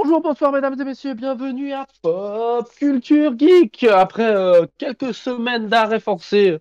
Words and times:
Bonjour, 0.00 0.20
bonsoir 0.20 0.52
mesdames 0.52 0.80
et 0.80 0.84
messieurs, 0.84 1.14
bienvenue 1.14 1.72
à 1.72 1.84
Pop 2.02 2.70
Culture 2.76 3.36
Geek. 3.36 3.82
Après 3.82 4.32
euh, 4.32 4.64
quelques 4.78 5.12
semaines 5.12 5.66
d'arrêt 5.66 5.98
forcé 5.98 6.58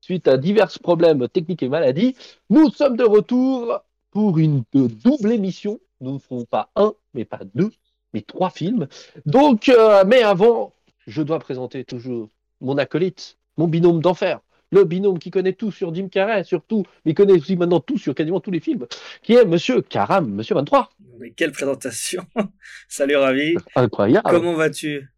suite 0.00 0.26
à 0.26 0.36
divers 0.36 0.76
problèmes 0.82 1.28
techniques 1.28 1.62
et 1.62 1.68
maladies, 1.68 2.16
nous 2.50 2.68
sommes 2.70 2.96
de 2.96 3.04
retour 3.04 3.78
pour 4.10 4.38
une 4.38 4.64
double 4.72 5.30
émission. 5.30 5.78
Nous 6.00 6.14
ne 6.14 6.18
ferons 6.18 6.44
pas 6.44 6.70
un, 6.74 6.92
mais 7.14 7.24
pas 7.24 7.38
deux, 7.54 7.70
mais 8.12 8.22
trois 8.22 8.50
films. 8.50 8.88
Donc, 9.24 9.68
euh, 9.68 10.02
mais 10.04 10.22
avant, 10.22 10.74
je 11.06 11.22
dois 11.22 11.38
présenter 11.38 11.84
toujours 11.84 12.28
mon 12.60 12.76
acolyte, 12.76 13.38
mon 13.56 13.68
binôme 13.68 14.00
d'enfer, 14.00 14.40
le 14.70 14.84
binôme 14.84 15.18
qui 15.18 15.30
connaît 15.30 15.52
tout 15.52 15.70
sur 15.70 15.94
Jim 15.94 16.08
Carrey, 16.08 16.44
surtout, 16.44 16.84
mais 17.04 17.14
connaît 17.14 17.32
aussi 17.32 17.56
maintenant 17.56 17.80
tout 17.80 17.98
sur 17.98 18.14
quasiment 18.14 18.40
tous 18.40 18.50
les 18.50 18.60
films, 18.60 18.86
qui 19.22 19.34
est 19.34 19.44
Monsieur 19.44 19.82
Karam, 19.82 20.30
Monsieur 20.30 20.54
23. 20.54 20.90
Mais 21.18 21.30
quelle 21.32 21.52
présentation 21.52 22.24
Salut 22.88 23.16
Ravi 23.16 23.54
Incroyable 23.74 24.28
Comment 24.30 24.54
vas-tu? 24.54 25.08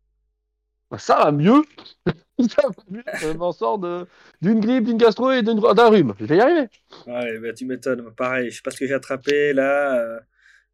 Ça 0.99 1.17
va 1.17 1.33
mieux 1.33 1.63
Ça 2.39 2.63
va 2.65 2.85
mieux 2.91 3.03
Je 3.21 3.29
m'en 3.29 3.53
sors 3.53 3.79
d'une 3.79 4.61
grippe, 4.61 4.85
d'une 4.85 4.99
gastro 4.99 5.31
et 5.31 5.43
d'un 5.43 5.89
rhume. 5.89 6.15
Je 6.19 6.25
vais 6.25 6.37
y 6.37 6.41
arriver. 6.41 6.69
Ouais, 7.07 7.39
bah, 7.39 7.53
tu 7.53 7.67
m'étonnes. 7.67 8.13
Pareil, 8.15 8.51
je 8.51 8.57
sais 8.57 8.63
pas 8.63 8.71
ce 8.71 8.79
que 8.79 8.87
j'ai 8.87 8.95
attrapé 8.95 9.53
là. 9.53 9.99
Euh, 10.01 10.19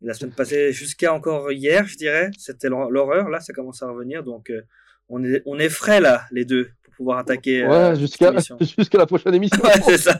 la 0.01 0.15
semaine 0.15 0.33
passée, 0.33 0.73
jusqu'à 0.73 1.13
encore 1.13 1.51
hier, 1.53 1.87
je 1.87 1.97
dirais. 1.97 2.31
C'était 2.39 2.69
l'horreur. 2.69 3.29
Là, 3.29 3.41
ça 3.41 3.53
commence 3.53 3.83
à 3.83 3.91
revenir. 3.91 4.23
Donc, 4.23 4.51
euh, 4.51 4.63
on, 5.09 5.23
est, 5.25 5.43
on 5.45 5.59
est 5.59 5.69
frais 5.69 6.01
là, 6.01 6.25
les 6.31 6.45
deux 6.45 6.71
pouvoir 6.99 7.19
attaquer. 7.19 7.67
Ouais, 7.67 7.97
jusqu'à 7.97 8.33
jusqu'à 8.61 8.99
la 8.99 9.07
prochaine 9.07 9.35
émission. 9.35 9.63
ouais, 9.63 9.81
c'est 9.83 9.99
ça. 9.99 10.19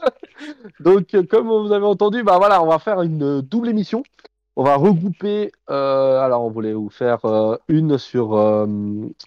Donc, 0.80 1.14
comme 1.28 1.46
vous 1.46 1.72
avez 1.72 1.84
entendu, 1.84 2.24
bah 2.24 2.38
voilà, 2.38 2.62
on 2.62 2.66
va 2.66 2.78
faire 2.78 3.02
une 3.02 3.42
double 3.42 3.68
émission. 3.68 4.02
On 4.56 4.64
va 4.64 4.76
regrouper. 4.76 5.52
Euh, 5.70 6.18
alors, 6.20 6.42
on 6.42 6.50
voulait 6.50 6.72
vous 6.72 6.88
faire 6.88 7.24
euh, 7.24 7.56
une 7.68 7.98
sur 7.98 8.34
euh, 8.34 8.66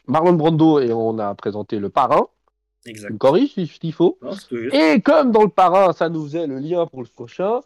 Marlon 0.07 0.33
Brando 0.33 0.79
et 0.79 0.91
on 0.91 1.19
a 1.19 1.33
présenté 1.35 1.79
le 1.79 1.89
parrain. 1.89 2.27
Exact. 2.85 3.11
Une 3.11 3.17
corrige 3.17 3.53
s'il 3.53 3.93
faut. 3.93 4.17
Non. 4.21 4.31
Et 4.71 5.01
comme 5.01 5.31
dans 5.31 5.43
le 5.43 5.49
parrain, 5.49 5.93
ça 5.93 6.09
nous 6.09 6.23
faisait 6.23 6.47
le 6.47 6.57
lien 6.57 6.87
pour 6.87 7.01
le 7.01 7.07
prochain. 7.07 7.61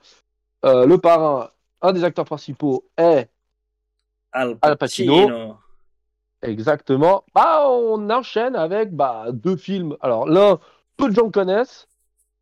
le 0.63 0.95
parrain, 0.97 1.51
un 1.81 1.94
des 1.94 2.03
acteurs 2.03 2.25
principaux 2.25 2.85
est 2.97 3.29
Al 4.31 4.57
Al 4.61 4.77
Pacino. 4.77 5.55
Exactement. 6.42 7.23
Bah, 7.36 7.67
on 7.70 8.09
enchaîne 8.09 8.56
avec 8.56 8.95
bah, 8.95 9.28
deux 9.31 9.58
films. 9.58 9.95
Alors, 10.02 10.28
l'un, 10.28 10.59
peu 10.97 11.09
de 11.09 11.16
gens 11.16 11.30
connaissent. 11.30 11.88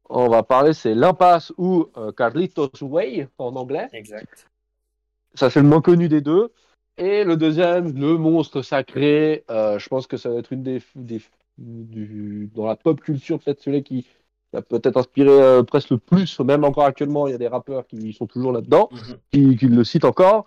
On 0.10 0.28
va 0.28 0.42
parler, 0.42 0.74
c'est 0.74 0.96
L'Impasse 0.96 1.54
ou 1.58 1.88
euh, 1.98 2.12
Carlitos 2.12 2.72
Way 2.82 3.28
en 3.38 3.56
anglais. 3.56 3.88
Exact. 3.94 4.50
Ça, 5.36 5.50
c'est 5.50 5.62
le 5.62 5.68
moins 5.68 5.82
connu 5.82 6.10
des 6.10 6.22
deux. 6.22 6.52
Et 6.98 7.24
le 7.24 7.38
deuxième, 7.38 7.98
Le 7.98 8.18
Monstre 8.18 8.62
Sacré. 8.62 9.44
Euh, 9.52 9.78
je 9.80 9.88
pense 9.88 10.08
que 10.08 10.18
ça 10.18 10.30
va 10.30 10.40
être 10.40 10.52
une 10.52 10.64
des. 10.64 10.82
des 10.96 11.22
du, 11.58 12.50
dans 12.56 12.66
la 12.66 12.78
pop 12.78 13.02
culture, 13.02 13.38
peut-être 13.40 13.62
celui 13.62 13.84
qui 13.84 14.08
a 14.54 14.62
peut-être 14.62 14.96
inspiré 14.96 15.30
euh, 15.30 15.62
presque 15.62 15.90
le 15.90 15.98
plus, 15.98 16.40
même 16.40 16.64
encore 16.64 16.86
actuellement, 16.86 17.28
il 17.28 17.32
y 17.32 17.34
a 17.34 17.38
des 17.38 17.50
rappeurs 17.50 17.86
qui 17.86 18.14
sont 18.14 18.28
toujours 18.28 18.54
là-dedans, 18.54 18.88
Mhm. 18.92 19.18
qui, 19.32 19.58
qui 19.58 19.68
le 19.68 19.84
citent 19.84 20.06
encore. 20.06 20.46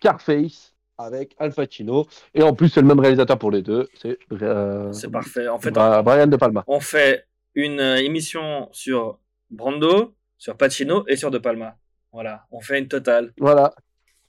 Carface 0.00 0.71
avec 1.02 1.34
Al 1.38 1.52
Pacino. 1.52 2.06
Et 2.34 2.42
en 2.42 2.54
plus, 2.54 2.68
c'est 2.68 2.80
le 2.80 2.86
même 2.86 3.00
réalisateur 3.00 3.38
pour 3.38 3.50
les 3.50 3.62
deux. 3.62 3.88
C'est 3.94 4.18
euh, 4.42 4.92
parfait. 5.12 5.48
En 5.48 5.58
fait, 5.58 5.70
Brian 5.70 6.26
De 6.26 6.36
Palma. 6.36 6.64
on 6.66 6.80
fait 6.80 7.26
une 7.54 7.80
euh, 7.80 7.96
émission 7.96 8.68
sur 8.72 9.18
Brando, 9.50 10.14
sur 10.38 10.56
Pacino 10.56 11.04
et 11.08 11.16
sur 11.16 11.30
De 11.30 11.38
Palma. 11.38 11.76
Voilà, 12.12 12.44
on 12.50 12.60
fait 12.60 12.78
une 12.78 12.88
totale. 12.88 13.32
Voilà. 13.38 13.74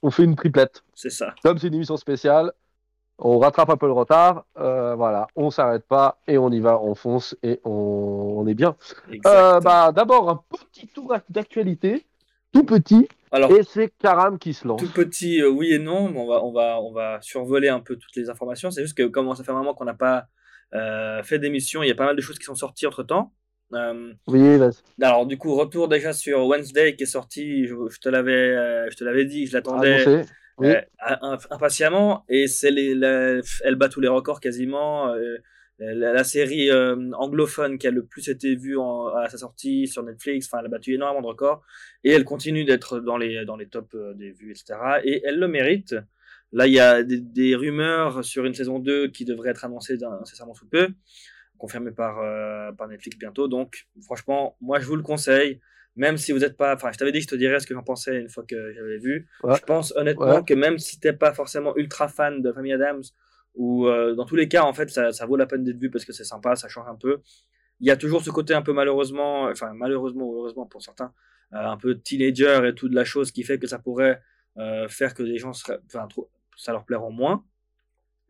On 0.02 0.10
fait 0.10 0.24
une 0.24 0.36
triplette. 0.36 0.82
C'est 0.94 1.10
ça. 1.10 1.34
Comme 1.42 1.56
c'est 1.58 1.68
une 1.68 1.74
émission 1.74 1.96
spéciale, 1.96 2.52
on 3.18 3.38
rattrape 3.38 3.70
un 3.70 3.76
peu 3.76 3.86
le 3.86 3.92
retard. 3.92 4.44
euh, 4.58 4.94
voilà, 4.94 5.26
on 5.34 5.50
s'arrête 5.50 5.84
pas 5.86 6.18
et 6.26 6.36
on 6.36 6.50
y 6.50 6.60
va, 6.60 6.78
on 6.80 6.94
fonce 6.94 7.34
et 7.42 7.60
on, 7.64 7.70
on 8.38 8.46
est 8.46 8.54
bien. 8.54 8.76
Euh, 9.26 9.60
bah, 9.60 9.92
D'abord, 9.92 10.28
un 10.28 10.42
petit 10.50 10.88
tour 10.88 11.14
d'actualité, 11.30 12.04
tout 12.54 12.64
petit, 12.64 13.06
Alors, 13.32 13.50
et 13.52 13.62
c'est 13.64 13.92
Karam 13.98 14.38
qui 14.38 14.54
se 14.54 14.66
lance. 14.66 14.80
tout 14.80 14.90
petit, 14.92 15.42
euh, 15.42 15.48
oui 15.50 15.72
et 15.72 15.78
non, 15.78 16.08
mais 16.08 16.18
on 16.20 16.26
va, 16.26 16.42
on, 16.44 16.52
va, 16.52 16.80
on 16.80 16.92
va 16.92 17.18
survoler 17.20 17.68
un 17.68 17.80
peu 17.80 17.96
toutes 17.96 18.16
les 18.16 18.30
informations. 18.30 18.70
C'est 18.70 18.82
juste 18.82 18.96
que 18.96 19.02
comme 19.06 19.34
ça 19.34 19.44
fait 19.44 19.50
un 19.50 19.54
moment 19.56 19.74
qu'on 19.74 19.84
n'a 19.84 19.94
pas 19.94 20.26
euh, 20.74 21.22
fait 21.22 21.38
d'émission, 21.38 21.82
il 21.82 21.88
y 21.88 21.92
a 21.92 21.94
pas 21.94 22.06
mal 22.06 22.16
de 22.16 22.20
choses 22.22 22.38
qui 22.38 22.44
sont 22.44 22.54
sorties 22.54 22.86
entre 22.86 23.02
temps. 23.02 23.32
Oui, 24.28 24.56
vas-y. 24.56 25.02
alors 25.04 25.26
du 25.26 25.36
coup, 25.36 25.54
retour 25.56 25.88
déjà 25.88 26.12
sur 26.12 26.46
Wednesday 26.46 26.94
qui 26.94 27.02
est 27.02 27.06
sorti. 27.06 27.66
Je, 27.66 27.74
je 27.90 27.98
te 27.98 28.08
l'avais, 28.08 28.32
euh, 28.32 28.88
je 28.90 28.96
te 28.96 29.02
l'avais 29.04 29.24
dit, 29.24 29.46
je 29.46 29.52
l'attendais. 29.54 30.24
Oui. 30.58 30.68
euh, 30.68 30.80
impatiemment 31.50 32.24
et 32.28 32.46
c'est 32.46 32.70
les, 32.70 32.94
la- 32.94 33.40
elle 33.64 33.74
bat 33.74 33.88
tous 33.88 34.00
les 34.00 34.06
records 34.06 34.38
quasiment. 34.38 35.12
La, 35.78 36.12
la 36.12 36.24
série 36.24 36.70
euh, 36.70 37.10
anglophone 37.14 37.78
qui 37.78 37.86
a 37.86 37.90
le 37.90 38.04
plus 38.04 38.28
été 38.28 38.54
vue 38.54 38.76
en- 38.76 39.08
à 39.08 39.28
sa 39.28 39.38
sortie 39.38 39.86
sur 39.88 40.02
Netflix, 40.04 40.46
enfin 40.46 40.58
elle 40.60 40.66
a 40.66 40.68
battu 40.68 40.94
énormément 40.94 41.22
de 41.22 41.26
records 41.26 41.62
et 42.04 42.10
elle 42.12 42.24
continue 42.24 42.64
d'être 42.64 43.00
dans 43.00 43.16
les 43.16 43.44
dans 43.44 43.56
les 43.56 43.66
tops 43.66 43.94
euh, 43.94 44.14
des 44.14 44.30
vues 44.32 44.50
etc. 44.52 44.74
Et 45.04 45.22
elle 45.24 45.38
le 45.38 45.48
mérite. 45.48 45.94
Là 46.52 46.66
il 46.68 46.72
y 46.72 46.78
a 46.80 47.02
des, 47.02 47.20
des 47.20 47.56
rumeurs 47.56 48.24
sur 48.24 48.44
une 48.44 48.54
saison 48.54 48.78
2 48.78 49.08
qui 49.08 49.24
devrait 49.24 49.50
être 49.50 49.64
annoncée 49.64 49.98
incessamment 50.04 50.54
sous 50.54 50.68
peu, 50.68 50.88
confirmée 51.58 51.90
par 51.90 52.20
euh, 52.20 52.70
par 52.72 52.86
Netflix 52.88 53.18
bientôt. 53.18 53.48
Donc 53.48 53.86
franchement 54.02 54.56
moi 54.60 54.78
je 54.78 54.86
vous 54.86 54.96
le 54.96 55.02
conseille. 55.02 55.60
Même 55.96 56.16
si 56.16 56.32
vous 56.32 56.40
n'êtes 56.40 56.56
pas, 56.56 56.74
enfin, 56.74 56.90
je 56.92 56.98
t'avais 56.98 57.12
dit 57.12 57.18
que 57.18 57.22
je 57.24 57.28
te 57.28 57.36
dirais 57.36 57.60
ce 57.60 57.68
que 57.68 57.74
j'en 57.74 57.84
pensais 57.84 58.18
une 58.20 58.28
fois 58.28 58.42
que 58.42 58.72
j'avais 58.72 58.98
vu. 58.98 59.28
Ouais. 59.44 59.54
Je 59.56 59.62
pense 59.62 59.94
honnêtement 59.94 60.38
Ouais. 60.38 60.44
que 60.44 60.52
même 60.54 60.76
si 60.76 60.98
t'es 60.98 61.12
pas 61.12 61.32
forcément 61.32 61.72
ultra 61.76 62.08
fan 62.08 62.42
de 62.42 62.52
Family 62.52 62.72
Adams, 62.72 63.02
ou 63.54 63.86
euh, 63.86 64.14
dans 64.14 64.24
tous 64.24 64.36
les 64.36 64.48
cas, 64.48 64.64
en 64.64 64.72
fait, 64.72 64.90
ça, 64.90 65.12
ça 65.12 65.26
vaut 65.26 65.36
la 65.36 65.46
peine 65.46 65.64
d'être 65.64 65.78
vu 65.78 65.90
parce 65.90 66.04
que 66.04 66.12
c'est 66.12 66.24
sympa, 66.24 66.56
ça 66.56 66.68
change 66.68 66.88
un 66.88 66.96
peu. 66.96 67.20
Il 67.80 67.86
y 67.86 67.90
a 67.90 67.96
toujours 67.96 68.22
ce 68.22 68.30
côté 68.30 68.54
un 68.54 68.62
peu 68.62 68.72
malheureusement, 68.72 69.44
enfin 69.44 69.72
malheureusement 69.74 70.24
ou 70.26 70.36
heureusement 70.38 70.66
pour 70.66 70.82
certains, 70.82 71.12
euh, 71.52 71.58
un 71.58 71.76
peu 71.76 71.96
teenager 71.98 72.60
et 72.68 72.74
tout 72.74 72.88
de 72.88 72.94
la 72.94 73.04
chose 73.04 73.30
qui 73.32 73.42
fait 73.42 73.58
que 73.58 73.66
ça 73.66 73.78
pourrait 73.78 74.20
euh, 74.58 74.88
faire 74.88 75.14
que 75.14 75.22
les 75.22 75.38
gens 75.38 75.52
seraient, 75.52 75.78
enfin, 75.86 76.06
trop- 76.08 76.30
ça 76.56 76.72
leur 76.72 76.84
plaira 76.84 77.08
moins. 77.10 77.44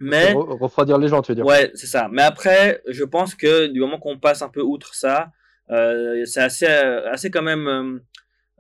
Mais 0.01 0.33
Re- 0.35 0.59
refroidir 0.59 0.99
les 0.99 1.09
gens, 1.09 1.23
tu 1.23 1.33
veux 1.33 1.37
dire. 1.37 1.47
Ouais, 1.47 1.71
c'est 1.75 1.87
ça. 1.87 2.09
Mais 2.11 2.23
après, 2.23 2.83
je 2.89 3.05
pense 3.05 3.35
que 3.35 3.67
du 3.67 3.81
moment 3.81 3.99
qu'on 3.99 4.19
passe 4.19 4.43
un 4.43 4.49
peu 4.49 4.61
outre 4.61 4.95
ça, 4.95 5.31
c'est 5.69 6.41
assez, 6.41 6.67
assez 6.67 7.31
quand 7.31 7.43
même 7.43 8.01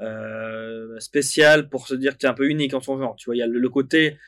euh, 0.00 0.98
spécial 1.00 1.68
pour 1.68 1.86
se 1.86 1.94
dire 1.94 2.12
que 2.12 2.18
c'est 2.20 2.26
un 2.26 2.34
peu 2.34 2.48
unique 2.48 2.74
en 2.74 2.80
son 2.80 2.98
genre. 2.98 3.16
Tu 3.16 3.26
vois, 3.26 3.36
il 3.36 3.38
y 3.38 3.42
a 3.42 3.46
le, 3.46 3.58
le 3.58 3.68
côté 3.68 4.18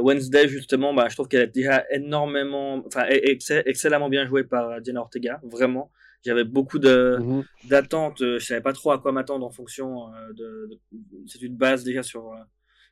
Wednesday 0.00 0.48
justement. 0.48 0.92
Bah, 0.94 1.06
je 1.08 1.14
trouve 1.16 1.28
qu'elle 1.28 1.42
est 1.42 1.54
déjà 1.54 1.84
énormément, 1.90 2.82
enfin, 2.86 3.04
e- 3.10 3.20
ex- 3.30 3.50
excellemment 3.66 4.08
bien 4.08 4.26
jouée 4.26 4.44
par 4.44 4.82
Jenna 4.84 5.00
Ortega. 5.00 5.40
Vraiment, 5.44 5.90
j'avais 6.24 6.44
beaucoup 6.44 6.78
Mhm. 6.78 7.44
d'attentes. 7.68 8.20
euh, 8.22 8.38
Je 8.38 8.44
savais 8.44 8.60
pas 8.60 8.72
trop 8.72 8.90
à 8.92 8.98
quoi 8.98 9.12
m'attendre 9.12 9.46
en 9.46 9.50
fonction 9.50 10.12
euh, 10.14 10.32
de. 10.34 10.68
de- 10.92 11.00
c'est 11.26 11.42
une 11.42 11.56
base 11.56 11.84
déjà 11.84 12.02
sur 12.02 12.32
euh, 12.32 12.36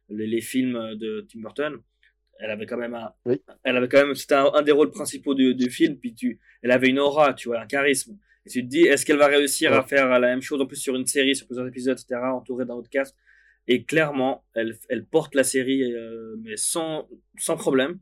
les, 0.08 0.26
les 0.26 0.40
films 0.40 0.94
de 0.96 1.26
Tim 1.30 1.40
Burton. 1.40 1.76
Elle 2.42 2.50
avait 2.50 2.64
quand 2.64 2.78
même 2.78 2.94
un, 2.94 3.12
Oui. 3.26 3.42
elle 3.64 3.76
avait 3.76 3.88
quand 3.88 3.98
même, 4.04 4.14
c'était 4.14 4.34
un, 4.36 4.50
un 4.54 4.62
des 4.62 4.72
rôles 4.72 4.90
principaux 4.90 5.34
du, 5.34 5.54
du 5.54 5.68
film. 5.68 5.96
Puis 5.98 6.14
tu, 6.14 6.40
elle 6.62 6.70
avait 6.70 6.88
une 6.88 6.98
aura, 6.98 7.34
tu 7.34 7.48
vois, 7.48 7.60
un 7.60 7.66
charisme. 7.66 8.16
Et 8.46 8.48
tu 8.50 8.62
te 8.62 8.66
dis, 8.66 8.84
est-ce 8.84 9.04
qu'elle 9.04 9.18
va 9.18 9.26
réussir 9.26 9.74
à 9.74 9.82
faire 9.82 10.08
la 10.18 10.28
même 10.28 10.40
chose 10.40 10.58
en 10.62 10.64
plus 10.66 10.76
sur 10.78 10.96
une 10.96 11.04
série, 11.04 11.36
sur 11.36 11.46
plusieurs 11.46 11.66
épisodes, 11.68 11.98
etc., 11.98 12.18
entourée 12.32 12.64
d'un 12.64 12.72
autre 12.74 12.88
cast. 12.88 13.14
Et 13.68 13.84
clairement, 13.84 14.44
elle, 14.54 14.76
elle 14.88 15.04
porte 15.06 15.34
la 15.34 15.44
série, 15.44 15.92
euh, 15.92 16.36
mais 16.42 16.56
sans, 16.56 17.08
sans 17.38 17.56
problème. 17.56 17.98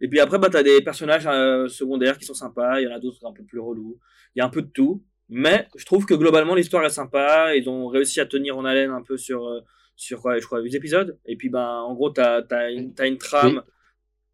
Et 0.00 0.08
puis 0.08 0.20
après, 0.20 0.38
bah, 0.38 0.48
t'as 0.50 0.62
des 0.62 0.80
personnages 0.82 1.26
euh, 1.26 1.68
secondaires 1.68 2.16
qui 2.18 2.24
sont 2.24 2.34
sympas, 2.34 2.80
il 2.80 2.84
y 2.84 2.88
en 2.88 2.94
a 2.94 3.00
d'autres 3.00 3.26
un 3.26 3.32
peu 3.32 3.44
plus 3.44 3.58
relous. 3.60 3.98
Il 4.34 4.38
y 4.38 4.42
a 4.42 4.46
un 4.46 4.50
peu 4.50 4.62
de 4.62 4.68
tout. 4.68 5.04
Mais 5.28 5.68
je 5.76 5.84
trouve 5.84 6.06
que 6.06 6.14
globalement, 6.14 6.54
l'histoire 6.54 6.84
est 6.84 6.90
sympa. 6.90 7.54
Ils 7.54 7.68
ont 7.68 7.86
réussi 7.88 8.20
à 8.20 8.26
tenir 8.26 8.56
en 8.58 8.64
haleine 8.64 8.90
un 8.90 9.02
peu 9.02 9.16
sur, 9.16 9.46
euh, 9.46 9.60
sur 9.96 10.20
quoi, 10.22 10.38
je 10.38 10.46
crois, 10.46 10.60
8 10.60 10.74
épisodes. 10.74 11.18
Et 11.26 11.36
puis, 11.36 11.48
ben, 11.50 11.66
en 11.82 11.94
gros, 11.94 12.10
t'as 12.10 12.42
as 12.50 12.70
une, 12.70 13.18
trame, 13.18 13.62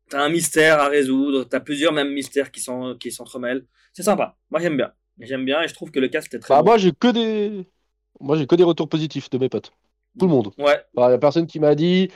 t'as 0.08 0.23
un 0.25 0.29
mystère 0.29 0.79
à 0.81 0.88
résoudre, 0.88 1.44
t'as 1.44 1.61
plusieurs 1.61 1.93
mêmes 1.93 2.12
mystères 2.12 2.50
qui 2.50 2.61
sont- 2.61 2.96
qui 2.99 3.11
s'entremêlent. 3.11 3.67
C'est 3.93 4.02
sympa. 4.05 4.37
Moi, 4.50 4.61
j'aime 4.61 4.76
bien. 4.76 4.93
J'aime 5.20 5.44
bien 5.44 5.62
et 5.62 5.69
je 5.69 5.75
trouve 5.75 5.90
que 5.90 6.00
le 6.00 6.08
cast 6.08 6.32
est 6.35 6.38
très 6.38 6.55
Bah, 6.55 6.61
bon. 6.61 6.67
moi, 6.67 6.79
j'ai 6.79 6.93
que 6.93 7.08
des. 7.08 7.67
Moi, 8.20 8.37
j'ai 8.37 8.46
que 8.46 8.55
des 8.55 8.64
retours 8.64 8.88
positifs 8.88 9.29
de 9.31 9.38
mes 9.38 9.49
potes. 9.49 9.73
Tout 10.18 10.26
le 10.26 10.32
monde. 10.32 10.50
Ouais, 10.58 10.80
Il 10.96 11.06
n'y 11.06 11.12
a 11.12 11.18
personne 11.18 11.46
qui 11.46 11.60
m'a 11.60 11.74
dit. 11.74 12.10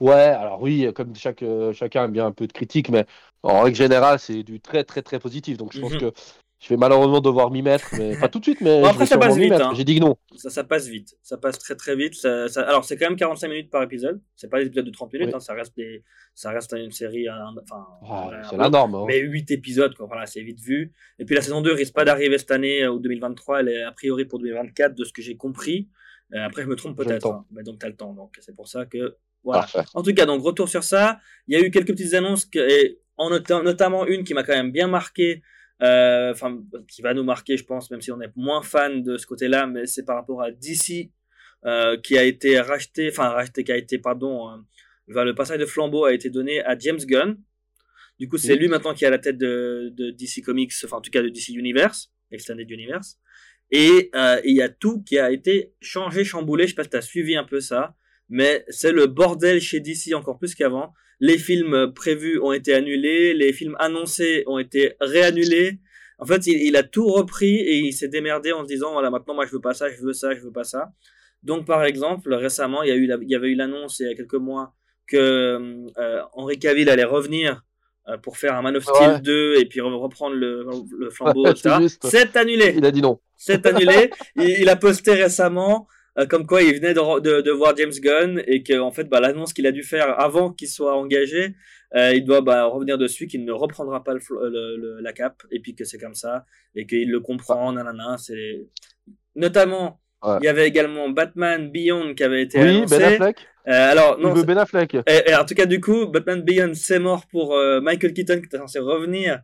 Ouais, 0.00 0.12
alors 0.12 0.60
oui, 0.60 0.88
comme 0.94 1.14
chaque, 1.14 1.42
euh, 1.42 1.72
chacun 1.72 2.04
aime 2.04 2.12
bien 2.12 2.26
un 2.26 2.32
peu 2.32 2.46
de 2.46 2.52
critique, 2.52 2.88
mais 2.90 3.06
en 3.42 3.62
règle 3.62 3.76
générale, 3.76 4.18
c'est 4.18 4.42
du 4.42 4.60
très, 4.60 4.82
très, 4.84 5.02
très 5.02 5.18
positif. 5.20 5.56
Donc, 5.56 5.72
je 5.72 5.80
pense 5.80 5.92
Mhm. 5.92 6.00
que 6.00 6.12
je 6.60 6.68
vais 6.68 6.76
malheureusement 6.76 7.20
devoir 7.20 7.50
m'y 7.50 7.62
mettre, 7.62 7.86
mais 7.96 8.18
pas 8.18 8.28
tout 8.28 8.38
de 8.40 8.44
suite, 8.44 8.60
mais 8.60 8.80
Bon, 8.80 8.88
après, 8.88 9.06
ça 9.06 9.18
passe 9.18 9.36
vite, 9.36 9.52
hein. 9.52 9.70
J'ai 9.74 9.84
dit 9.84 9.94
que 9.94 10.00
non. 10.00 10.16
ça, 10.34 10.50
ça 10.50 10.64
passe 10.64 10.88
vite. 10.88 11.16
Ça 11.22 11.36
passe 11.38 11.58
très 11.60 11.76
très 11.76 11.94
vite. 11.94 12.14
Ça, 12.14 12.48
ça- 12.48 12.62
Alors, 12.62 12.84
c'est 12.84 12.96
quand 12.96 13.06
même 13.08 13.16
45 13.16 13.48
minutes 13.48 13.70
par 13.70 13.82
épisode. 13.84 14.20
C'est 14.34 14.50
pas 14.50 14.58
des 14.60 14.66
épisodes 14.66 14.84
de 14.86 14.90
30 14.90 15.12
minutes. 15.12 15.28
Oui. 15.28 15.34
hein, 15.36 15.40
ça, 15.40 15.54
reste 15.54 15.76
des... 15.76 16.02
ça 16.34 16.50
reste 16.50 16.72
une 16.76 16.90
série. 16.90 17.28
un- 17.28 17.54
Enfin, 17.62 17.86
Ah, 18.08 18.30
c'est 18.50 18.56
la 18.56 18.68
norme. 18.70 18.96
hein. 18.96 19.04
Mais 19.06 19.18
8 19.20 19.50
épisodes, 19.52 19.94
quoi. 19.94 20.06
Voilà, 20.06 20.26
c'est 20.26 20.42
vite 20.42 20.60
vu. 20.60 20.92
Et 21.20 21.24
puis 21.24 21.34
la 21.36 21.40
saison 21.42 21.60
2 21.60 21.72
risque 21.72 21.94
pas 21.94 22.04
d'arriver 22.04 22.36
cette 22.38 22.50
année 22.50 22.82
euh, 22.82 22.90
ou 22.92 22.98
2023. 22.98 23.60
Elle 23.60 23.68
est 23.68 23.82
a 23.82 23.92
priori 23.92 24.24
pour 24.24 24.38
2024, 24.40 24.94
de 24.96 25.04
ce 25.04 25.12
que 25.12 25.22
j'ai 25.22 25.36
compris. 25.36 25.88
Euh, 26.32 26.38
après, 26.44 26.62
je 26.62 26.68
me 26.68 26.74
trompe 26.76 26.96
peut-être. 26.96 27.26
hein. 27.26 27.46
Mais 27.50 27.62
donc, 27.62 27.78
tu 27.80 27.86
as 27.86 27.88
le 27.88 27.96
temps. 27.96 28.14
Donc, 28.14 28.34
c'est 28.40 28.54
pour 28.56 28.66
ça 28.68 28.86
que 28.86 29.16
Voilà. 29.42 29.60
Parfait. 29.62 29.82
En 29.94 30.02
tout 30.02 30.14
cas, 30.14 30.24
donc 30.26 30.42
retour 30.42 30.68
sur 30.68 30.82
ça. 30.84 31.20
Il 31.46 31.56
y 31.56 31.60
a 31.60 31.64
eu 31.64 31.70
quelques 31.70 31.88
petites 31.88 32.14
annonces, 32.14 32.46
que, 32.46 32.58
et 32.58 32.98
en 33.18 33.28
nota- 33.30 33.62
notamment 33.62 34.06
une 34.06 34.24
qui 34.24 34.32
m'a 34.34 34.42
quand 34.42 34.54
même 34.54 34.72
bien 34.72 34.88
marqué, 34.88 35.42
euh, 35.82 36.30
enfin 36.32 36.62
qui 36.88 37.02
va 37.02 37.12
nous 37.14 37.24
marquer, 37.24 37.56
je 37.58 37.64
pense, 37.64 37.90
même 37.90 38.00
si 38.00 38.10
on 38.10 38.20
est 38.22 38.32
moins 38.36 38.62
fan 38.62 39.02
de 39.02 39.16
ce 39.18 39.26
côté-là, 39.26 39.66
mais 39.66 39.84
c'est 39.86 40.04
par 40.04 40.16
rapport 40.16 40.40
à 40.42 40.50
DC 40.50 41.10
euh, 41.66 41.98
qui 42.00 42.16
a 42.16 42.24
été 42.24 42.58
racheté, 42.60 43.08
enfin 43.10 43.28
racheté, 43.28 43.64
qui 43.64 43.72
a 43.72 43.76
été, 43.76 43.98
pardon, 43.98 44.64
enfin, 45.10 45.24
le 45.24 45.34
passage 45.34 45.58
de 45.58 45.66
flambeau 45.66 46.04
a 46.06 46.14
été 46.14 46.30
donné 46.30 46.62
à 46.64 46.76
James 46.78 46.98
Gunn. 47.04 47.36
Du 48.18 48.28
coup, 48.28 48.38
c'est 48.38 48.52
Oui. 48.54 48.60
lui 48.60 48.68
maintenant 48.68 48.94
qui 48.94 49.04
est 49.04 49.08
à 49.08 49.10
la 49.10 49.18
tête 49.18 49.36
de, 49.36 49.90
de 49.92 50.10
DC 50.10 50.42
Comics, 50.42 50.72
enfin 50.84 50.96
en 50.96 51.00
tout 51.02 51.10
cas 51.10 51.20
de 51.22 51.28
DC 51.28 51.48
Universe, 51.50 52.10
Extended 52.30 52.70
Universe. 52.70 53.18
Et 53.70 54.10
euh, 54.14 54.40
il 54.44 54.54
y 54.54 54.62
a 54.62 54.68
tout 54.68 55.02
qui 55.02 55.18
a 55.18 55.30
été 55.30 55.72
changé, 55.80 56.24
chamboulé. 56.24 56.64
Je 56.64 56.70
sais 56.70 56.74
pas 56.74 56.84
si 56.84 56.90
tu 56.90 56.96
as 56.96 57.02
suivi 57.02 57.36
un 57.36 57.44
peu 57.44 57.60
ça, 57.60 57.96
mais 58.28 58.64
c'est 58.68 58.92
le 58.92 59.06
bordel 59.06 59.60
chez 59.60 59.80
DC 59.80 60.14
encore 60.14 60.38
plus 60.38 60.54
qu'avant. 60.54 60.92
Les 61.20 61.38
films 61.38 61.92
prévus 61.94 62.40
ont 62.40 62.52
été 62.52 62.74
annulés, 62.74 63.34
les 63.34 63.52
films 63.52 63.76
annoncés 63.78 64.44
ont 64.46 64.58
été 64.58 64.94
réannulés. 65.00 65.80
En 66.18 66.26
fait, 66.26 66.46
il, 66.46 66.76
a 66.76 66.82
tout 66.82 67.06
repris 67.06 67.56
et 67.56 67.78
il 67.78 67.92
s'est 67.92 68.08
démerdé 68.08 68.52
en 68.52 68.62
se 68.62 68.68
disant 68.68 68.92
voilà 68.92 69.10
maintenant 69.10 69.34
moi 69.34 69.46
je 69.46 69.52
veux 69.52 69.60
pas 69.60 69.74
ça, 69.74 69.90
je 69.90 70.00
veux 70.00 70.12
ça, 70.12 70.34
je 70.34 70.40
veux 70.40 70.52
pas 70.52 70.64
ça. 70.64 70.92
Donc 71.42 71.66
par 71.66 71.84
exemple 71.84 72.32
récemment 72.32 72.82
il 72.82 72.88
y 72.88 72.92
a 72.92 72.96
eu 72.96 73.10
il 73.22 73.30
y 73.30 73.34
avait 73.34 73.50
eu 73.50 73.54
l'annonce 73.54 73.98
il 74.00 74.06
y 74.06 74.10
a 74.10 74.14
quelques 74.14 74.34
mois 74.34 74.74
que 75.06 75.86
euh, 75.98 76.22
Henry 76.32 76.58
Cavill 76.58 76.88
allait 76.88 77.04
revenir 77.04 77.62
pour 78.22 78.36
faire 78.36 78.54
un 78.54 78.62
Man 78.62 78.76
of 78.76 78.84
Steel 78.84 79.10
Ouais. 79.12 79.20
2 79.20 79.54
et 79.60 79.64
puis 79.66 79.80
re- 79.80 79.94
reprendre 79.94 80.36
le, 80.36 80.66
le 80.98 81.10
flambeau 81.16 81.44
Ouais, 81.44 81.50
etc. 81.52 81.76
c'est 82.02 82.36
annulé 82.36 82.74
Il 82.76 82.84
a 82.84 82.90
dit 82.90 83.00
non. 83.02 83.20
c'est 83.36 83.64
annulé. 83.66 84.10
il, 84.36 84.48
il 84.60 84.68
a 84.68 84.76
posté 84.76 85.12
récemment 85.14 85.86
euh, 86.18 86.26
comme 86.26 86.46
quoi 86.46 86.62
il 86.62 86.74
venait 86.76 86.94
de, 86.94 87.20
de, 87.20 87.40
de 87.40 87.50
voir 87.50 87.74
James 87.76 87.90
Gunn 88.00 88.42
et 88.46 88.62
que 88.62 88.78
en 88.78 88.92
fait 88.92 89.04
bah, 89.08 89.20
l'annonce 89.20 89.52
qu'il 89.52 89.66
a 89.66 89.72
dû 89.72 89.82
faire 89.82 90.20
avant 90.20 90.52
qu'il 90.52 90.68
soit 90.68 90.94
engagé, 90.96 91.54
euh, 91.96 92.12
il 92.14 92.24
doit 92.24 92.40
bah, 92.40 92.64
revenir 92.66 92.98
dessus 92.98 93.26
qu'il 93.26 93.44
ne 93.44 93.52
reprendra 93.52 94.04
pas 94.04 94.14
le, 94.14 94.20
le- 94.30 94.76
le- 94.76 95.00
la 95.00 95.12
cape 95.12 95.42
et 95.50 95.58
puis 95.60 95.74
que 95.74 95.84
c'est 95.84 95.98
comme 95.98 96.14
ça 96.14 96.44
et 96.76 96.86
qu'il 96.86 97.10
le 97.10 97.20
comprend. 97.20 97.72
Nanana, 97.72 98.16
c'est 98.18 98.66
notamment. 99.34 100.00
Ouais. 100.24 100.38
Il 100.42 100.44
y 100.46 100.48
avait 100.48 100.66
également 100.66 101.08
Batman 101.10 101.70
Beyond 101.70 102.14
qui 102.14 102.24
avait 102.24 102.42
été 102.42 102.58
Oui, 102.60 102.68
annoncé. 102.68 102.98
Ben 102.98 103.12
Affleck. 103.14 103.36
Euh, 103.68 103.90
alors 103.92 104.16
Il 104.18 104.24
non, 104.26 104.32
veut 104.34 104.42
Ben 104.44 104.58
Affleck. 104.58 104.94
et, 104.94 105.30
et 105.30 105.34
en 105.34 105.44
tout 105.44 105.54
cas, 105.54 105.66
du 105.66 105.80
coup, 105.80 106.06
Batman 106.06 106.40
Beyond, 106.42 106.72
c'est 106.74 106.98
mort 106.98 107.26
pour 107.30 107.54
euh, 107.56 107.80
Michael 107.80 108.12
Keaton 108.12 108.38
qui 108.40 108.46
était 108.46 108.58
censé 108.58 108.78
revenir 108.78 109.40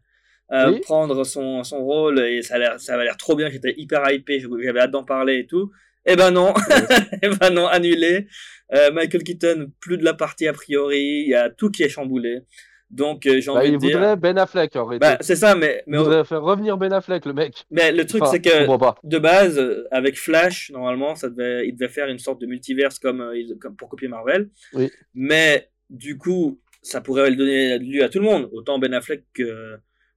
euh, 0.52 0.72
Oui. 0.72 0.80
prendre 0.80 1.22
son, 1.24 1.62
son 1.64 1.78
rôle 1.84 2.18
et 2.20 2.42
ça, 2.42 2.54
a 2.54 2.58
l'air- 2.58 2.80
ça 2.80 2.94
avait 2.94 3.04
l'air 3.04 3.16
trop 3.16 3.36
bien. 3.36 3.48
J'étais 3.50 3.74
hyper 3.76 4.10
hypé, 4.10 4.40
j'avais 4.62 4.80
hâte 4.80 4.90
d'en 4.90 5.04
parler 5.04 5.38
et 5.40 5.46
tout. 5.46 5.70
Eh 6.06 6.16
ben 6.16 6.30
non, 6.30 6.54
eh 7.22 7.28
ben 7.28 7.50
non, 7.50 7.66
annulé. 7.66 8.26
Euh, 8.74 8.90
Michael 8.90 9.22
Keaton, 9.22 9.70
plus 9.80 9.98
de 9.98 10.04
la 10.04 10.14
partie 10.14 10.46
a 10.48 10.52
priori, 10.52 11.22
il 11.24 11.28
y 11.28 11.34
a 11.34 11.50
tout 11.50 11.70
qui 11.70 11.82
est 11.82 11.88
chamboulé. 11.88 12.40
Donc 12.90 13.24
euh, 13.26 13.40
j'ai 13.40 13.52
Bah, 13.52 13.60
envie 13.60 13.72
de 13.72 13.76
dire. 13.76 13.98
voudrait 13.98 14.16
Ben 14.16 14.36
Affleck 14.38 14.74
en. 14.76 14.86
Bah, 14.98 15.16
c'est 15.20 15.36
ça, 15.36 15.54
mais, 15.54 15.82
mais, 15.86 15.96
il 15.96 16.02
voudrait 16.02 16.24
faire 16.24 16.42
revenir 16.42 16.76
Ben 16.76 16.92
Affleck, 16.92 17.24
le 17.24 17.32
mec. 17.32 17.64
mais 17.70 17.92
le 17.92 18.04
truc 18.04 18.22
Enfin, 18.22 18.32
c'est 18.32 18.40
que 18.40 19.06
de 19.06 19.18
base, 19.18 19.58
euh, 19.58 19.86
avec 19.90 20.18
Flash, 20.18 20.70
normalement, 20.72 21.14
ça 21.14 21.28
devait, 21.30 21.68
il 21.68 21.74
devait 21.74 21.88
faire 21.90 22.08
une 22.08 22.18
sorte 22.18 22.40
de 22.40 22.46
multiverse 22.46 22.98
comme, 22.98 23.20
euh, 23.20 23.54
comme 23.60 23.76
pour 23.76 23.88
copier 23.88 24.08
Marvel. 24.08 24.50
Oui. 24.74 24.90
Mais 25.14 25.68
du 25.88 26.18
coup, 26.18 26.60
ça 26.82 27.00
pourrait 27.00 27.30
le 27.30 27.36
donner 27.36 27.78
lieu 27.78 28.02
à 28.02 28.08
tout 28.08 28.18
le 28.18 28.24
monde, 28.24 28.48
autant 28.52 28.78
Ben 28.78 28.92
Affleck 28.92 29.24
que, 29.34 29.76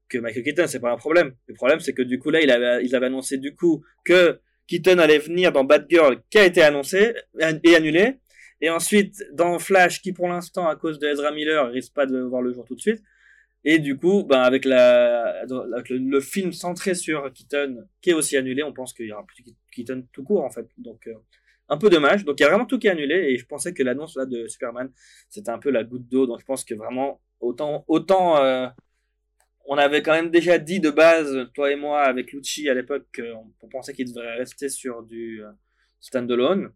que 0.10 0.18
Michael 0.18 0.44
Keaton, 0.44 0.64
c'est 0.68 0.80
pas 0.80 0.92
un 0.92 0.98
problème. 0.98 1.34
Le 1.48 1.54
problème, 1.54 1.80
c'est 1.80 1.94
que 1.94 2.02
du 2.02 2.18
coup, 2.20 2.32
là, 2.32 2.42
il 2.42 2.50
avait, 2.50 2.84
ils 2.84 2.96
avaient 2.96 3.06
annoncé 3.08 3.38
du 3.38 3.56
coup 3.56 3.84
que 4.06 4.40
Keaton 4.68 4.98
allait 4.98 5.20
venir 5.20 5.52
dans 5.52 5.64
Batgirl, 5.64 6.22
qui 6.30 6.38
a 6.40 6.46
été 6.46 6.64
annoncé 6.64 7.14
et 7.40 7.76
annulé. 7.76 8.16
Et 8.64 8.70
ensuite, 8.70 9.26
dans 9.34 9.60
Flash, 9.60 10.02
qui 10.02 10.14
pour 10.14 10.30
l'instant, 10.30 10.70
à 10.70 10.78
cause 10.78 10.98
de 10.98 11.06
Ezra 11.06 11.32
Miller, 11.32 11.70
risque 11.70 11.94
pas 11.94 12.06
de 12.06 12.18
voir 12.22 12.42
le 12.42 12.54
jour 12.54 12.64
tout 12.64 12.76
de 12.76 12.80
suite. 12.80 13.04
Et 13.66 13.78
du 13.78 13.98
coup, 13.98 14.24
ben 14.24 14.40
avec, 14.40 14.64
le, 14.66 16.20
film 16.22 16.54
centré 16.54 16.96
sur 16.96 17.32
Keaton, 17.34 17.86
qui 18.02 18.12
est 18.12 18.14
aussi 18.14 18.38
annulé, 18.38 18.64
on 18.64 18.72
pense 18.72 18.94
qu'il 18.94 19.08
y 19.08 19.12
aura 19.12 19.26
plus 19.26 19.44
Keaton 19.74 20.06
tout 20.14 20.24
court 20.24 20.46
en 20.46 20.50
fait. 20.50 20.66
Donc 20.78 21.08
euh, 21.08 21.14
un 21.68 21.78
peu 21.78 21.90
dommage. 21.90 22.24
Donc 22.24 22.40
il 22.40 22.44
y 22.44 22.46
a 22.46 22.50
vraiment 22.50 22.66
tout 22.66 22.80
qui 22.80 22.88
est 22.88 22.92
annulé 22.92 23.34
et 23.34 23.38
je 23.38 23.46
pensais 23.46 23.74
que 23.74 23.84
l'annonce 23.84 24.16
là 24.16 24.26
de 24.26 24.48
Superman, 24.48 24.90
c'était 25.30 25.52
un 25.52 25.60
peu 25.60 25.70
la 25.70 25.84
goutte 25.84 26.08
d'eau. 26.08 26.26
Donc 26.26 26.40
je 26.40 26.46
pense 26.46 26.64
que 26.64 26.74
vraiment 26.74 27.20
autant 27.42 27.84
autant 27.90 28.38
euh, 28.38 28.68
on 29.66 29.78
avait 29.78 30.02
quand 30.02 30.14
même 30.14 30.30
déjà 30.30 30.58
dit 30.58 30.80
de 30.80 30.90
base, 30.90 31.50
toi 31.54 31.70
et 31.70 31.76
moi, 31.76 32.04
avec 32.04 32.32
Lucci 32.32 32.70
à 32.70 32.74
l'époque, 32.74 33.08
qu'on 33.14 33.54
on 33.62 33.68
pensait 33.68 33.94
qu'il 33.94 34.08
devrait 34.08 34.38
rester 34.38 34.70
sur 34.70 35.04
du 35.04 35.44
euh, 35.44 35.52
standalone. 36.00 36.72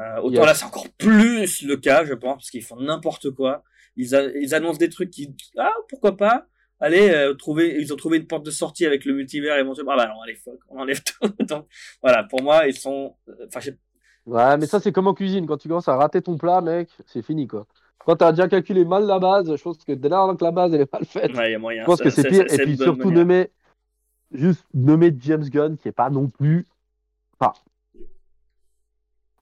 Euh, 0.00 0.20
autant 0.22 0.44
là, 0.46 0.54
c'est 0.54 0.64
encore 0.64 0.88
plus 0.98 1.62
le 1.62 1.76
cas, 1.76 2.04
je 2.04 2.14
pense, 2.14 2.36
parce 2.36 2.50
qu'ils 2.50 2.62
font 2.64 2.76
n'importe 2.80 3.30
quoi. 3.30 3.62
Ils, 3.96 4.14
a- 4.14 4.30
ils 4.36 4.54
annoncent 4.54 4.78
des 4.78 4.88
trucs 4.88 5.10
qui, 5.10 5.34
ah, 5.58 5.72
pourquoi 5.88 6.16
pas. 6.16 6.46
Allez, 6.80 7.10
euh, 7.10 7.34
trouver, 7.34 7.76
ils 7.78 7.92
ont 7.92 7.96
trouvé 7.96 8.16
une 8.18 8.26
porte 8.26 8.44
de 8.44 8.50
sortie 8.50 8.86
avec 8.86 9.04
le 9.04 9.12
multivers 9.14 9.56
éventuellement. 9.58 9.92
Ah 9.92 9.96
bah 9.98 10.08
non, 10.08 10.20
allez, 10.22 10.34
fuck, 10.34 10.58
on 10.68 10.80
enlève 10.80 11.02
tout. 11.02 11.28
Donc, 11.44 11.66
voilà, 12.02 12.24
pour 12.24 12.42
moi, 12.42 12.66
ils 12.66 12.74
sont, 12.76 13.14
euh, 13.28 13.32
enfin, 13.48 13.60
je 13.60 13.66
sais- 13.70 13.78
Ouais, 14.24 14.56
mais 14.56 14.66
ça, 14.66 14.80
c'est 14.80 14.92
comme 14.92 15.08
en 15.08 15.14
cuisine. 15.14 15.46
Quand 15.46 15.56
tu 15.58 15.68
commences 15.68 15.88
à 15.88 15.96
rater 15.96 16.22
ton 16.22 16.36
plat, 16.38 16.60
mec, 16.60 16.88
c'est 17.06 17.22
fini, 17.22 17.46
quoi. 17.46 17.66
Quand 18.04 18.16
tu 18.16 18.24
as 18.24 18.32
déjà 18.32 18.48
calculé 18.48 18.84
mal 18.84 19.04
la 19.04 19.18
base, 19.18 19.54
je 19.54 19.62
pense 19.62 19.78
que 19.84 19.92
dès 19.92 20.08
là 20.08 20.34
que 20.38 20.44
la 20.44 20.50
base, 20.52 20.72
elle 20.74 20.80
est 20.80 20.92
mal 20.92 21.04
faite, 21.04 21.32
ouais, 21.36 21.50
il 21.50 21.52
y 21.52 21.54
a 21.54 21.58
moyen. 21.58 21.82
je 21.82 21.86
pense 21.86 21.98
Ça- 21.98 22.04
que 22.04 22.10
c'est 22.10 22.28
pire. 22.28 22.44
Et 22.52 22.56
puis 22.58 22.76
surtout, 22.76 23.10
nommer, 23.12 23.50
juste 24.32 24.64
nommer 24.74 25.14
James 25.20 25.44
Gunn, 25.48 25.76
qui 25.76 25.88
est 25.88 25.92
pas 25.92 26.08
non 26.10 26.28
plus. 26.28 26.66
Enfin. 27.38 27.52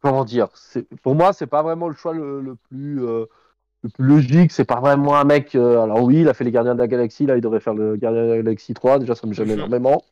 Comment 0.00 0.25
dire 0.25 0.49
Pour 1.02 1.14
moi, 1.14 1.32
c'est 1.32 1.47
pas 1.47 1.62
vraiment 1.62 1.88
le 1.88 1.94
choix 1.94 2.14
le, 2.14 2.41
le 2.41 2.55
plus. 2.56 3.05
euh, 3.05 3.26
le 3.82 3.91
plus 3.91 4.05
logique, 4.06 4.52
c'est 4.52 4.64
pas 4.67 4.81
vraiment 4.81 5.17
un 5.17 5.25
mec. 5.25 5.55
euh, 5.55 5.81
alors, 5.81 6.02
oui, 6.02 6.20
il 6.23 6.29
a 6.29 6.35
fait 6.35 6.44
les 6.44 6.52
Gardiens 6.52 6.75
de 6.75 6.81
la 6.81 6.88
Galaxie, 6.88 7.26
là, 7.26 7.37
il 7.37 7.41
devrait 7.43 7.61
faire 7.61 7.75
le 7.75 7.97
Gardien 7.97 8.25
de 8.25 8.31
la 8.31 8.37
Galaxie 8.38 8.75
3, 8.75 8.99
déjà, 8.99 9.14
ça 9.14 9.26
me 9.26 9.32
gêne 9.32 9.50
énormément. 9.50 10.05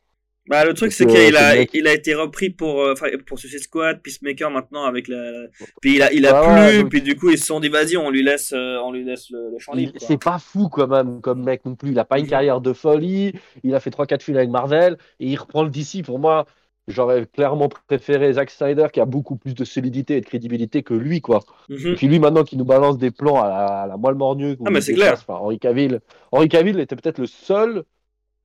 Bah, 0.47 0.65
le 0.65 0.73
truc, 0.73 0.91
c'est 0.91 1.05
qu'il 1.05 1.35
euh, 1.35 1.37
a, 1.37 1.51
ce 1.51 1.57
mec- 1.57 1.69
il 1.75 1.87
a 1.87 1.93
été 1.93 2.15
repris 2.15 2.49
pour, 2.49 2.81
euh, 2.81 2.95
pour 3.27 3.37
Suicide 3.37 3.59
Squad, 3.59 4.01
Peacemaker 4.01 4.49
maintenant 4.49 4.85
avec 4.85 5.07
la, 5.07 5.45
puis 5.81 5.97
il 5.97 6.01
a, 6.01 6.11
il 6.11 6.25
a 6.25 6.33
Ah 6.33 6.41
plu, 6.41 6.51
ouais, 6.51 6.77
donc- 6.81 6.89
puis 6.89 7.01
du 7.03 7.15
coup, 7.15 7.29
ils 7.29 7.37
se 7.37 7.45
sont 7.45 7.59
dit, 7.59 7.69
vas-y, 7.69 7.97
on 7.97 8.09
lui 8.09 8.23
laisse, 8.23 8.51
euh, 8.53 8.77
on 8.83 8.91
lui 8.91 9.03
laisse 9.03 9.29
le, 9.29 9.51
le 9.51 9.59
champ 9.59 9.75
libre. 9.75 9.93
C'est 9.99 10.17
pas 10.17 10.39
fou 10.39 10.67
quand 10.69 10.87
même 10.87 11.21
comme 11.21 11.43
mec 11.43 11.63
non 11.65 11.75
plus. 11.75 11.91
Il 11.91 11.99
a 11.99 12.05
pas 12.05 12.17
une 12.17 12.25
Mhm. 12.25 12.31
carrière 12.31 12.61
de 12.61 12.73
folie. 12.73 13.33
Il 13.63 13.75
a 13.75 13.79
fait 13.79 13.91
3-4 13.91 14.23
films 14.23 14.37
avec 14.37 14.49
Marvel 14.49 14.97
et 15.19 15.27
il 15.27 15.35
reprend 15.37 15.61
le 15.63 15.69
DC. 15.69 16.01
Pour 16.01 16.17
moi, 16.17 16.47
j'aurais 16.89 17.25
clairement 17.25 17.69
préféré 17.87 18.33
Zack 18.33 18.49
Snyder 18.49 18.87
qui 18.91 18.99
a 18.99 19.05
beaucoup 19.05 19.35
plus 19.35 19.53
de 19.55 19.63
solidité 19.63 20.17
et 20.17 20.21
de 20.21 20.25
crédibilité 20.25 20.83
que 20.83 20.93
lui 20.93 21.21
quoi. 21.21 21.39
Mhm. 21.69 21.87
Et 21.87 21.95
puis 21.95 22.07
lui 22.07 22.19
maintenant 22.19 22.43
qui 22.43 22.57
nous 22.57 22.65
balance 22.65 22.97
des 22.97 23.11
plans 23.11 23.41
à 23.41 23.47
la, 23.47 23.65
à 23.83 23.87
la 23.87 23.97
moelle 23.97 24.15
morgneux. 24.15 24.57
Ah, 24.65 24.69
mais 24.71 24.81
c'est 24.81 24.93
clair. 24.93 25.13
Enfin, 25.13 25.35
Henri 25.35 25.59
Cavill, 25.59 26.01
Henri 26.31 26.49
Cavill 26.49 26.79
était 26.79 26.95
peut-être 26.95 27.19
le 27.19 27.27
seul. 27.27 27.83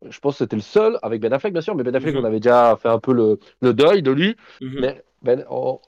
Je 0.09 0.19
pense 0.21 0.35
que 0.35 0.39
c'était 0.45 0.57
le 0.57 0.63
seul 0.63 0.99
avec 1.03 1.21
Ben 1.21 1.33
Affleck 1.33 1.53
bien 1.53 1.63
sûr, 1.63 1.75
mais 1.75 1.83
Ben 1.83 1.95
Affleck 1.97 2.15
Mhm. 2.15 2.21
on 2.21 2.25
avait 2.25 2.41
déjà 2.41 2.77
fait 2.77 2.89
un 2.91 2.99
peu 2.99 3.13
le, 3.15 3.39
le 3.63 3.73
deuil 3.73 4.03
de 4.03 4.11
lui. 4.11 4.37
Mhm. 4.61 4.79
Mais 4.81 5.03
ben, 5.23 5.45
en- 5.49 5.81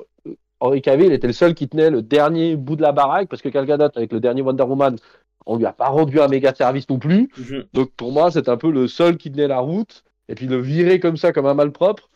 Henry 0.60 0.80
Cavill 0.80 1.12
était 1.12 1.26
le 1.26 1.34
seul 1.34 1.54
qui 1.54 1.68
tenait 1.68 1.90
le 1.90 2.00
dernier 2.00 2.56
bout 2.56 2.76
de 2.76 2.82
la 2.82 2.92
baraque 2.92 3.28
parce 3.28 3.42
que 3.42 3.50
Gal 3.50 3.66
Gadot 3.66 3.90
avec 3.94 4.10
le 4.12 4.20
dernier 4.20 4.40
Wonder 4.40 4.62
Woman, 4.62 4.96
on 5.44 5.58
lui 5.58 5.66
a 5.66 5.72
pas 5.72 5.88
rendu 5.88 6.18
un 6.20 6.28
méga 6.28 6.54
service 6.54 6.88
non 6.88 6.98
plus. 6.98 7.28
Donc 7.74 7.90
pour 7.96 8.10
moi, 8.10 8.30
c'est 8.30 8.48
un 8.48 8.56
peu 8.56 8.70
le 8.70 8.88
seul 8.88 9.18
qui 9.18 9.30
tenait 9.30 9.48
la 9.48 9.58
route 9.58 10.02
et 10.28 10.34
puis 10.34 10.46
le 10.46 10.56
virer 10.56 10.98
comme 10.98 11.18
ça 11.18 11.32
comme 11.32 11.44
un 11.46 11.52
malpropre. 11.54 12.08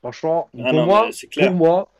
Franchement, 0.00 0.48
Ah 0.54 0.70
pour 0.70 0.72
non, 0.72 0.86
moi, 0.86 1.10
pour 1.36 1.50
moi, 1.52 1.92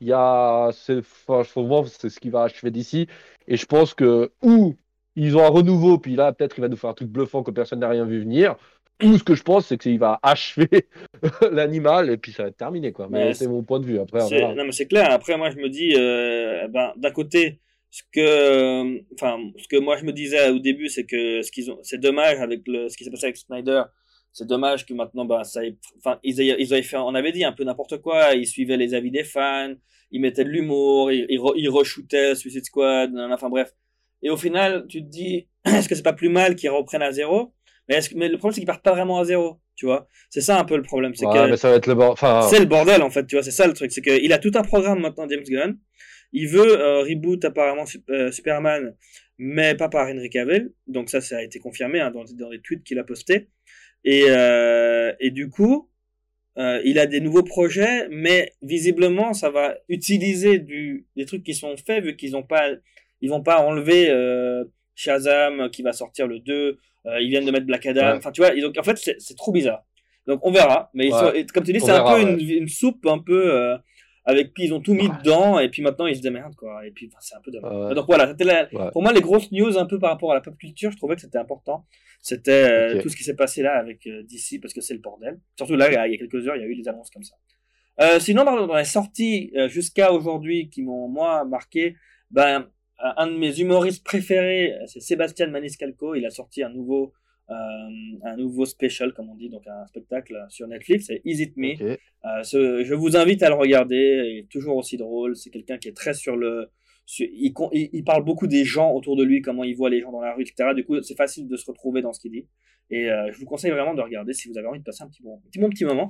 il 0.00 0.08
y 0.08 0.12
a 0.12 0.70
c'est 0.72 0.98
enfin, 0.98 1.42
pour 1.52 1.64
moi, 1.64 1.84
c'est 1.86 2.08
ce 2.08 2.20
qui 2.20 2.30
va 2.30 2.44
achever 2.44 2.70
d'ici 2.70 3.06
et 3.48 3.56
je 3.56 3.66
pense 3.66 3.94
que 3.94 4.32
ou 4.42 4.76
ils 5.16 5.36
ont 5.36 5.44
un 5.44 5.48
renouveau 5.48 5.98
puis 5.98 6.16
là 6.16 6.32
peut-être 6.32 6.56
il 6.56 6.60
va 6.62 6.68
nous 6.68 6.76
faire 6.76 6.90
un 6.90 6.94
truc 6.94 7.08
bluffant 7.08 7.42
que 7.42 7.50
personne 7.50 7.80
n'a 7.80 7.88
rien 7.88 8.04
vu 8.04 8.20
venir. 8.20 8.56
Ou 9.02 9.16
ce 9.16 9.24
que 9.24 9.34
je 9.34 9.42
pense, 9.42 9.66
c'est 9.66 9.78
qu'il 9.78 9.98
va 9.98 10.20
achever 10.22 10.68
l'animal 11.50 12.10
et 12.10 12.18
puis 12.18 12.32
ça 12.32 12.42
va 12.42 12.48
être 12.50 12.56
terminé 12.56 12.92
quoi. 12.92 13.08
Mais 13.10 13.26
Mais 13.26 13.34
c'est 13.34 13.48
mon 13.48 13.62
point 13.62 13.80
de 13.80 13.86
vue. 13.86 13.98
Après, 13.98 14.20
C'est-. 14.20 14.54
Non, 14.54 14.64
mais 14.64 14.72
c'est 14.72 14.86
clair. 14.86 15.10
Après, 15.10 15.38
moi, 15.38 15.50
je 15.50 15.56
me 15.56 15.70
dis, 15.70 15.94
euh, 15.96 16.68
ben, 16.68 16.92
d'un 16.96 17.10
côté, 17.10 17.60
ce 17.90 18.02
que, 18.12 19.02
enfin, 19.14 19.38
ce 19.56 19.66
que 19.68 19.76
moi 19.76 19.96
je 19.96 20.04
me 20.04 20.12
disais 20.12 20.50
au 20.50 20.58
début, 20.58 20.88
c'est 20.88 21.04
que 21.04 21.42
ce 21.42 21.50
qu'ils 21.50 21.70
ont, 21.70 21.78
c'est 21.82 21.98
dommage 21.98 22.38
avec 22.38 22.62
le, 22.66 22.88
ce 22.88 22.96
qui 22.96 23.04
s'est 23.04 23.10
passé 23.10 23.26
avec 23.26 23.36
Snyder. 23.36 23.82
C'est 24.32 24.46
dommage 24.46 24.86
que 24.86 24.94
maintenant, 24.94 25.24
ben, 25.24 25.42
ça, 25.44 25.60
enfin, 25.98 26.18
ils 26.22 26.40
aient, 26.40 26.56
ils 26.58 26.72
avaient 26.72 26.82
fait, 26.82 26.96
on 26.96 27.14
avait 27.14 27.32
dit 27.32 27.44
un 27.44 27.52
peu 27.52 27.64
n'importe 27.64 27.98
quoi. 27.98 28.34
Ils 28.34 28.46
suivaient 28.46 28.76
les 28.76 28.94
avis 28.94 29.10
des 29.10 29.24
fans, 29.24 29.74
ils 30.12 30.20
mettaient 30.20 30.44
de 30.44 30.50
l'humour, 30.50 31.10
ils, 31.10 31.26
ils, 31.28 31.38
re- 31.38 31.54
ils 31.56 31.68
re-shootaient 31.68 32.34
Suicide 32.36 32.64
Squad, 32.64 33.12
enfin 33.30 33.48
bref. 33.48 33.72
Et 34.22 34.30
au 34.30 34.36
final, 34.36 34.86
tu 34.88 35.02
te 35.02 35.08
dis, 35.08 35.48
est-ce 35.64 35.88
que 35.88 35.94
c'est 35.94 36.02
pas 36.02 36.12
plus 36.12 36.28
mal 36.28 36.54
qu'ils 36.54 36.70
reprennent 36.70 37.02
à 37.02 37.12
zéro? 37.12 37.52
Mais, 37.88 37.96
est-ce 37.96 38.10
que, 38.10 38.14
mais 38.16 38.28
le 38.28 38.38
problème, 38.38 38.54
c'est 38.54 38.60
qu'ils 38.60 38.66
partent 38.66 38.84
pas 38.84 38.92
vraiment 38.92 39.18
à 39.18 39.24
zéro, 39.24 39.58
tu 39.74 39.86
vois. 39.86 40.06
C'est 40.28 40.42
ça 40.42 40.60
un 40.60 40.64
peu 40.64 40.76
le 40.76 40.82
problème, 40.82 41.12
c'est 41.16 41.26
Ouais, 41.26 41.34
que 41.34 41.50
mais 41.50 41.56
ça 41.56 41.70
va 41.70 41.76
être 41.76 41.88
le 41.88 41.94
bord. 41.96 42.12
Enfin, 42.12 42.46
c'est 42.48 42.60
le 42.60 42.66
bordel 42.66 43.02
en 43.02 43.10
fait, 43.10 43.26
tu 43.26 43.34
vois, 43.34 43.42
c'est 43.42 43.50
ça 43.50 43.66
le 43.66 43.72
truc, 43.72 43.90
c'est 43.90 44.02
qu'il 44.02 44.32
a 44.32 44.38
tout 44.38 44.52
un 44.54 44.62
programme 44.62 45.00
maintenant 45.00 45.26
James 45.28 45.42
Gunn. 45.42 45.76
Il 46.32 46.46
veut 46.48 46.80
euh, 46.80 47.00
reboot 47.02 47.44
apparemment 47.44 47.84
euh, 48.10 48.30
Superman, 48.30 48.94
mais 49.38 49.74
pas 49.74 49.88
par 49.88 50.06
Henry 50.08 50.30
Cavill. 50.30 50.72
Donc 50.86 51.10
ça, 51.10 51.20
ça 51.20 51.38
a 51.38 51.42
été 51.42 51.58
confirmé 51.58 51.98
hein, 51.98 52.12
dans, 52.12 52.22
dans 52.38 52.50
les 52.50 52.60
tweets 52.60 52.84
qu'il 52.84 52.98
a 53.00 53.04
postés. 53.04 53.48
Et, 54.04 54.24
euh, 54.28 55.12
et 55.20 55.30
du 55.30 55.48
coup, 55.50 55.88
euh, 56.58 56.80
il 56.84 56.98
a 56.98 57.06
des 57.06 57.20
nouveaux 57.20 57.42
projets, 57.42 58.08
mais 58.10 58.52
visiblement, 58.62 59.32
ça 59.34 59.50
va 59.50 59.76
utiliser 59.88 60.58
du, 60.58 61.06
des 61.16 61.24
trucs 61.26 61.42
qui 61.44 61.54
sont 61.54 61.74
faits 61.76 62.02
vu 62.04 62.16
qu'ils 62.16 62.32
n'ont 62.32 62.42
pas 62.42 62.68
ils 63.22 63.28
vont 63.28 63.42
pas 63.42 63.60
enlever 63.60 64.08
euh, 64.08 64.64
Shazam 64.94 65.68
qui 65.70 65.82
va 65.82 65.92
sortir 65.92 66.26
le 66.26 66.38
2. 66.40 66.78
euh, 67.06 67.20
ils 67.20 67.28
viennent 67.28 67.44
de 67.44 67.50
mettre 67.50 67.66
Black 67.66 67.84
Adam. 67.86 68.00
Ouais. 68.12 68.16
Enfin, 68.16 68.32
tu 68.32 68.40
vois, 68.40 68.54
et 68.54 68.60
donc 68.62 68.76
en 68.78 68.82
fait, 68.82 68.96
c'est 68.96 69.36
trop 69.36 69.52
bizarre. 69.52 69.84
Donc 70.26 70.40
on 70.44 70.50
verra. 70.50 70.90
Mais 70.94 71.12
Ouais. 71.12 71.18
sont- 71.18 71.46
comme 71.54 71.64
tu 71.64 71.72
dis, 71.72 71.80
c'est 71.80 71.90
un 71.90 72.02
peu 72.02 72.22
ouais. 72.24 72.32
une, 72.32 72.40
une 72.62 72.68
soupe 72.68 73.04
un 73.06 73.18
peu 73.18 73.52
euh, 73.54 73.76
avec 74.30 74.54
puis 74.54 74.64
ils 74.64 74.72
ont 74.74 74.80
tout 74.80 74.94
mis 74.94 75.08
Ouais. 75.08 75.14
dedans 75.22 75.58
et 75.58 75.68
puis 75.68 75.82
maintenant 75.82 76.06
ils 76.06 76.16
se 76.16 76.22
démerdent 76.22 76.54
quoi. 76.56 76.86
Et 76.86 76.90
puis 76.90 77.06
enfin, 77.08 77.18
c'est 77.20 77.34
un 77.36 77.40
peu 77.40 77.50
dommage. 77.50 77.88
Ouais. 77.88 77.94
Donc 77.94 78.06
voilà, 78.06 78.28
c'était 78.28 78.44
la- 78.44 78.68
Ouais. 78.72 78.90
pour 78.92 79.02
moi 79.02 79.12
les 79.12 79.20
grosses 79.20 79.50
news 79.52 79.76
un 79.78 79.86
peu 79.86 79.98
par 79.98 80.10
rapport 80.10 80.32
à 80.32 80.34
la 80.34 80.40
pop 80.40 80.56
culture. 80.56 80.90
Je 80.90 80.96
trouvais 80.96 81.14
que 81.16 81.20
c'était 81.20 81.38
important. 81.38 81.84
C'était 82.22 82.50
euh, 82.70 83.02
tout 83.02 83.08
ce 83.08 83.16
qui 83.16 83.24
s'est 83.24 83.36
passé 83.36 83.62
là 83.62 83.78
avec 83.78 84.06
euh, 84.06 84.22
DC 84.24 84.60
parce 84.60 84.74
que 84.74 84.80
c'est 84.80 84.94
le 84.94 85.00
bordel. 85.00 85.40
Surtout 85.56 85.76
là, 85.76 85.88
il 85.88 85.94
y 85.94 85.96
a- 85.96 86.18
quelques 86.18 86.46
heures, 86.48 86.56
il 86.56 86.62
y 86.62 86.64
a 86.64 86.68
eu 86.68 86.76
des 86.76 86.88
annonces 86.88 87.10
comme 87.10 87.22
ça. 87.22 87.34
Euh, 88.00 88.18
sinon, 88.20 88.44
dans, 88.44 88.66
dans 88.66 88.76
les 88.76 88.84
sorties 88.84 89.52
euh, 89.56 89.68
jusqu'à 89.68 90.12
aujourd'hui 90.12 90.70
qui 90.70 90.82
m'ont 90.82 91.08
moi 91.08 91.44
marqué, 91.44 91.96
ben 92.30 92.68
un 93.02 93.14
un 93.16 93.26
de 93.28 93.36
mes 93.38 93.58
humoristes 93.60 94.04
préférés, 94.04 94.74
c'est 94.86 95.00
Sébastien 95.00 95.46
Maniscalco. 95.46 96.14
Il 96.14 96.26
a 96.26 96.30
sorti 96.30 96.62
un 96.62 96.68
nouveau 96.68 97.04
euh, 97.06 97.10
un 97.52 98.36
nouveau 98.36 98.64
special, 98.64 99.12
comme 99.12 99.28
on 99.28 99.34
dit, 99.34 99.48
donc 99.48 99.66
un 99.66 99.86
spectacle 99.86 100.36
sur 100.48 100.66
Netflix, 100.68 101.06
c'est 101.06 101.20
Is 101.24 101.42
It 101.42 101.56
Me. 101.56 101.74
Euh, 102.24 102.42
ce- 102.42 102.84
je 102.84 102.94
vous 102.94 103.16
invite 103.16 103.42
à 103.42 103.48
le 103.48 103.54
regarder, 103.56 104.22
il 104.32 104.38
est 104.40 104.48
toujours 104.50 104.76
aussi 104.76 104.96
drôle. 104.96 105.36
C'est 105.36 105.50
quelqu'un 105.50 105.78
qui 105.78 105.88
est 105.88 105.96
très 105.96 106.14
sur 106.14 106.36
le. 106.36 106.70
sur- 107.06 107.26
il, 107.32 107.52
con- 107.52 107.70
il, 107.72 107.90
il 107.92 108.04
parle 108.04 108.24
beaucoup 108.24 108.46
des 108.46 108.64
gens 108.64 108.92
autour 108.92 109.16
de 109.16 109.24
lui, 109.24 109.42
comment 109.42 109.64
il 109.64 109.74
voit 109.74 109.90
les 109.90 110.00
gens 110.00 110.12
dans 110.12 110.20
la 110.20 110.32
rue, 110.34 110.42
etc. 110.42 110.70
Du 110.74 110.84
coup, 110.84 111.00
c'est 111.02 111.16
facile 111.16 111.48
de 111.48 111.56
se 111.56 111.66
retrouver 111.66 112.02
dans 112.02 112.12
ce 112.12 112.20
qu'il 112.20 112.30
dit. 112.32 112.46
Et 112.90 113.10
euh, 113.10 113.30
je 113.32 113.38
vous 113.38 113.46
conseille 113.46 113.70
vraiment 113.70 113.94
de 113.94 114.00
regarder 114.02 114.32
si 114.32 114.48
vous 114.48 114.58
avez 114.58 114.66
envie 114.66 114.80
de 114.80 114.84
passer 114.84 115.02
un 115.04 115.08
petit 115.08 115.22
bon, 115.22 115.38
petit, 115.50 115.58
bon 115.58 115.68
petit 115.70 115.84
moment. 115.84 116.08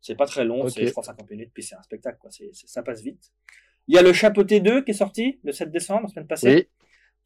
C'est 0.00 0.16
pas 0.16 0.26
très 0.26 0.44
long, 0.44 0.62
c'est 0.68 0.80
je 0.86 0.90
crois 0.92 1.04
50 1.04 1.30
minutes, 1.30 1.50
puis 1.54 1.62
c'est 1.62 1.74
un 1.76 1.82
spectacle, 1.82 2.18
quoi. 2.20 2.30
Ça 2.52 2.82
passe 2.82 3.02
vite. 3.02 3.32
Il 3.88 3.94
y 3.94 3.98
a 3.98 4.02
le 4.02 4.12
Chapeauté 4.12 4.60
2 4.60 4.82
qui 4.82 4.92
est 4.92 4.94
sorti 4.94 5.38
le 5.44 5.52
7 5.52 5.70
décembre, 5.70 6.02
la 6.02 6.08
semaine 6.08 6.26
passée. 6.26 6.54
Oui. 6.54 6.66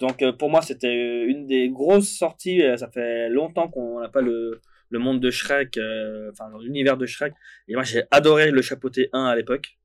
Donc 0.01 0.23
euh, 0.23 0.33
pour 0.33 0.51
moi, 0.51 0.63
c'était 0.63 0.89
euh, 0.89 1.27
une 1.29 1.47
des 1.47 1.69
grosses 1.71 2.09
sorties. 2.11 2.63
Euh, 2.63 2.77
Ça 2.77 2.89
fait 2.89 3.29
longtemps 3.29 3.69
qu'on 3.69 4.01
n'a 4.01 4.09
pas 4.09 4.21
le, 4.21 4.61
le 4.91 4.99
monde 4.99 5.21
de 5.21 5.31
Shrek, 5.31 5.77
euh, 5.79 6.31
enfin 6.33 6.51
l'univers 6.61 6.97
de 6.97 7.07
Shrek. 7.07 7.33
Et 7.69 7.75
moi, 7.75 7.83
j'ai 7.83 8.05
adoré 8.11 8.51
le 8.51 8.63
Chapeauté 8.63 9.09
1 9.13 9.25
à 9.25 9.35
l'époque. 9.37 9.79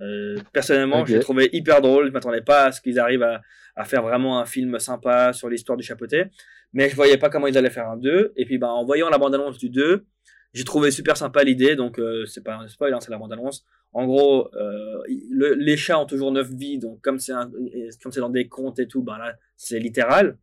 Euh, 0.00 0.36
personnellement, 0.52 1.00
Ok. 1.02 1.08
je 1.08 1.14
l'ai 1.14 1.20
trouvé 1.20 1.48
hyper 1.52 1.80
drôle. 1.80 2.08
Je 2.08 2.12
m'attendais 2.12 2.40
pas 2.42 2.64
à 2.64 2.72
ce 2.72 2.80
qu'ils 2.80 2.98
arrivent 2.98 3.22
à, 3.22 3.40
à 3.76 3.84
faire 3.84 4.02
vraiment 4.02 4.40
un 4.40 4.44
film 4.46 4.78
sympa 4.78 5.32
sur 5.32 5.48
l'histoire 5.48 5.76
du 5.78 5.84
Chapeauté. 5.84 6.24
Mais 6.72 6.88
je 6.88 6.96
voyais 6.96 7.18
pas 7.18 7.28
comment 7.30 7.46
ils 7.46 7.56
allaient 7.56 7.70
faire 7.70 7.88
un 7.88 7.96
2. 7.98 8.32
Et 8.36 8.44
puis, 8.46 8.58
bah, 8.58 8.68
en 8.70 8.84
voyant 8.84 9.10
la 9.10 9.18
bande-annonce 9.18 9.58
du 9.58 9.68
2, 9.70 10.06
j'ai 10.52 10.64
trouvé 10.64 10.90
super 10.90 11.16
sympa 11.16 11.42
l'idée. 11.44 11.76
Donc, 11.76 11.98
euh, 11.98 12.26
c'est 12.26 12.42
pas 12.44 12.56
un 12.56 12.68
spoil, 12.68 12.92
hein, 12.94 13.00
c'est 13.00 13.10
la 13.10 13.18
bande-annonce. 13.18 13.64
En 13.92 14.06
gros, 14.06 14.48
euh, 14.54 15.02
le- 15.30 15.54
les 15.54 15.76
chats 15.76 15.98
ont 15.98 16.06
toujours 16.06 16.32
9 16.32 16.48
vies. 16.50 16.78
Donc, 16.78 17.00
comme 17.02 17.18
c'est 17.18 17.32
dans 18.16 18.28
des 18.30 18.48
contes 18.48 18.78
et 18.78 18.86
tout, 18.88 19.02
ben 19.02 19.18
là, 19.18 19.36
c'est 19.56 19.78
littéral. 19.78 20.38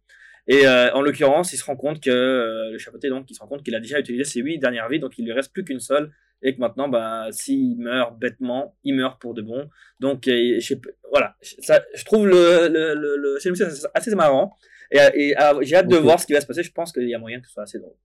Et 0.47 0.65
euh, 0.67 0.91
en 0.93 1.01
l'occurrence, 1.01 1.53
il 1.53 1.57
se 1.57 1.65
rend 1.65 1.75
compte 1.75 2.01
que 2.01 2.09
euh, 2.09 2.71
le 2.71 2.77
chapeauté, 2.79 3.09
donc, 3.09 3.29
il 3.29 3.35
se 3.35 3.39
rend 3.39 3.47
compte 3.47 3.63
qu'il 3.63 3.75
a 3.75 3.79
déjà 3.79 3.99
utilisé 3.99 4.23
ses 4.23 4.41
8 4.41 4.57
dernières 4.59 4.89
vies. 4.89 4.99
Donc, 4.99 5.17
il 5.19 5.25
lui 5.25 5.31
reste 5.33 5.53
plus 5.53 5.63
qu'une 5.63 5.79
seule. 5.79 6.11
Et 6.41 6.55
que 6.55 6.59
maintenant, 6.61 6.87
bah, 6.87 7.27
s'il 7.31 7.77
meurt 7.79 8.17
bêtement, 8.17 8.77
il 8.85 8.95
meurt 8.95 9.19
pour 9.21 9.33
de 9.33 9.41
bon. 9.41 9.69
Donc, 9.99 10.23
je 10.25 10.57
sais 10.61 10.79
voilà. 11.11 11.35
Ça, 11.41 11.83
je 11.93 12.05
trouve 12.05 12.27
le, 12.27 12.69
le, 12.69 12.93
le, 12.95 13.17
le 13.17 13.37
c'est 13.39 13.51
assez- 13.93 14.15
marrant. 14.15 14.55
Et, 14.89 14.99
et, 15.15 15.37
euh, 15.41 15.59
j'ai 15.61 15.75
hâte 15.75 15.89
de 15.89 15.97
voir 15.97 16.17
ce 16.19 16.25
qui 16.25 16.31
va 16.33 16.39
se 16.39 16.47
passer. 16.47 16.63
Je 16.63 16.71
pense 16.71 16.93
qu'il 16.93 17.09
y 17.09 17.13
a 17.13 17.19
moyen 17.19 17.41
que 17.41 17.47
ce 17.47 17.51
soit 17.53 17.63
assez 17.63 17.77
drôle. 17.77 17.95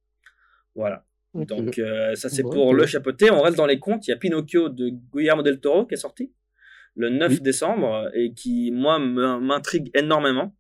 Voilà. 0.75 1.05
Donc, 1.35 1.79
euh, 1.79 2.15
ça, 2.15 2.29
c'est 2.29 2.43
Bon, 2.45 2.51
pour 2.51 2.75
le 2.75 2.87
chapeauté. 2.87 3.31
On 3.31 3.41
reste 3.43 3.57
dans 3.57 3.67
les 3.67 3.79
contes. 3.81 4.07
Il 4.07 4.11
y 4.11 4.15
a 4.15 4.17
Pinocchio 4.17 4.69
de 4.69 4.91
Guillermo 5.15 5.43
del 5.43 5.59
Toro 5.61 5.85
qui 5.85 5.95
est 5.95 5.99
sorti 5.99 6.33
le 6.95 7.09
9 7.11 7.33
Oui. 7.33 7.41
décembre 7.41 8.09
et 8.15 8.33
qui, 8.35 8.71
moi, 8.71 8.99
m'intrigue 9.01 9.91
énormément. 9.95 10.55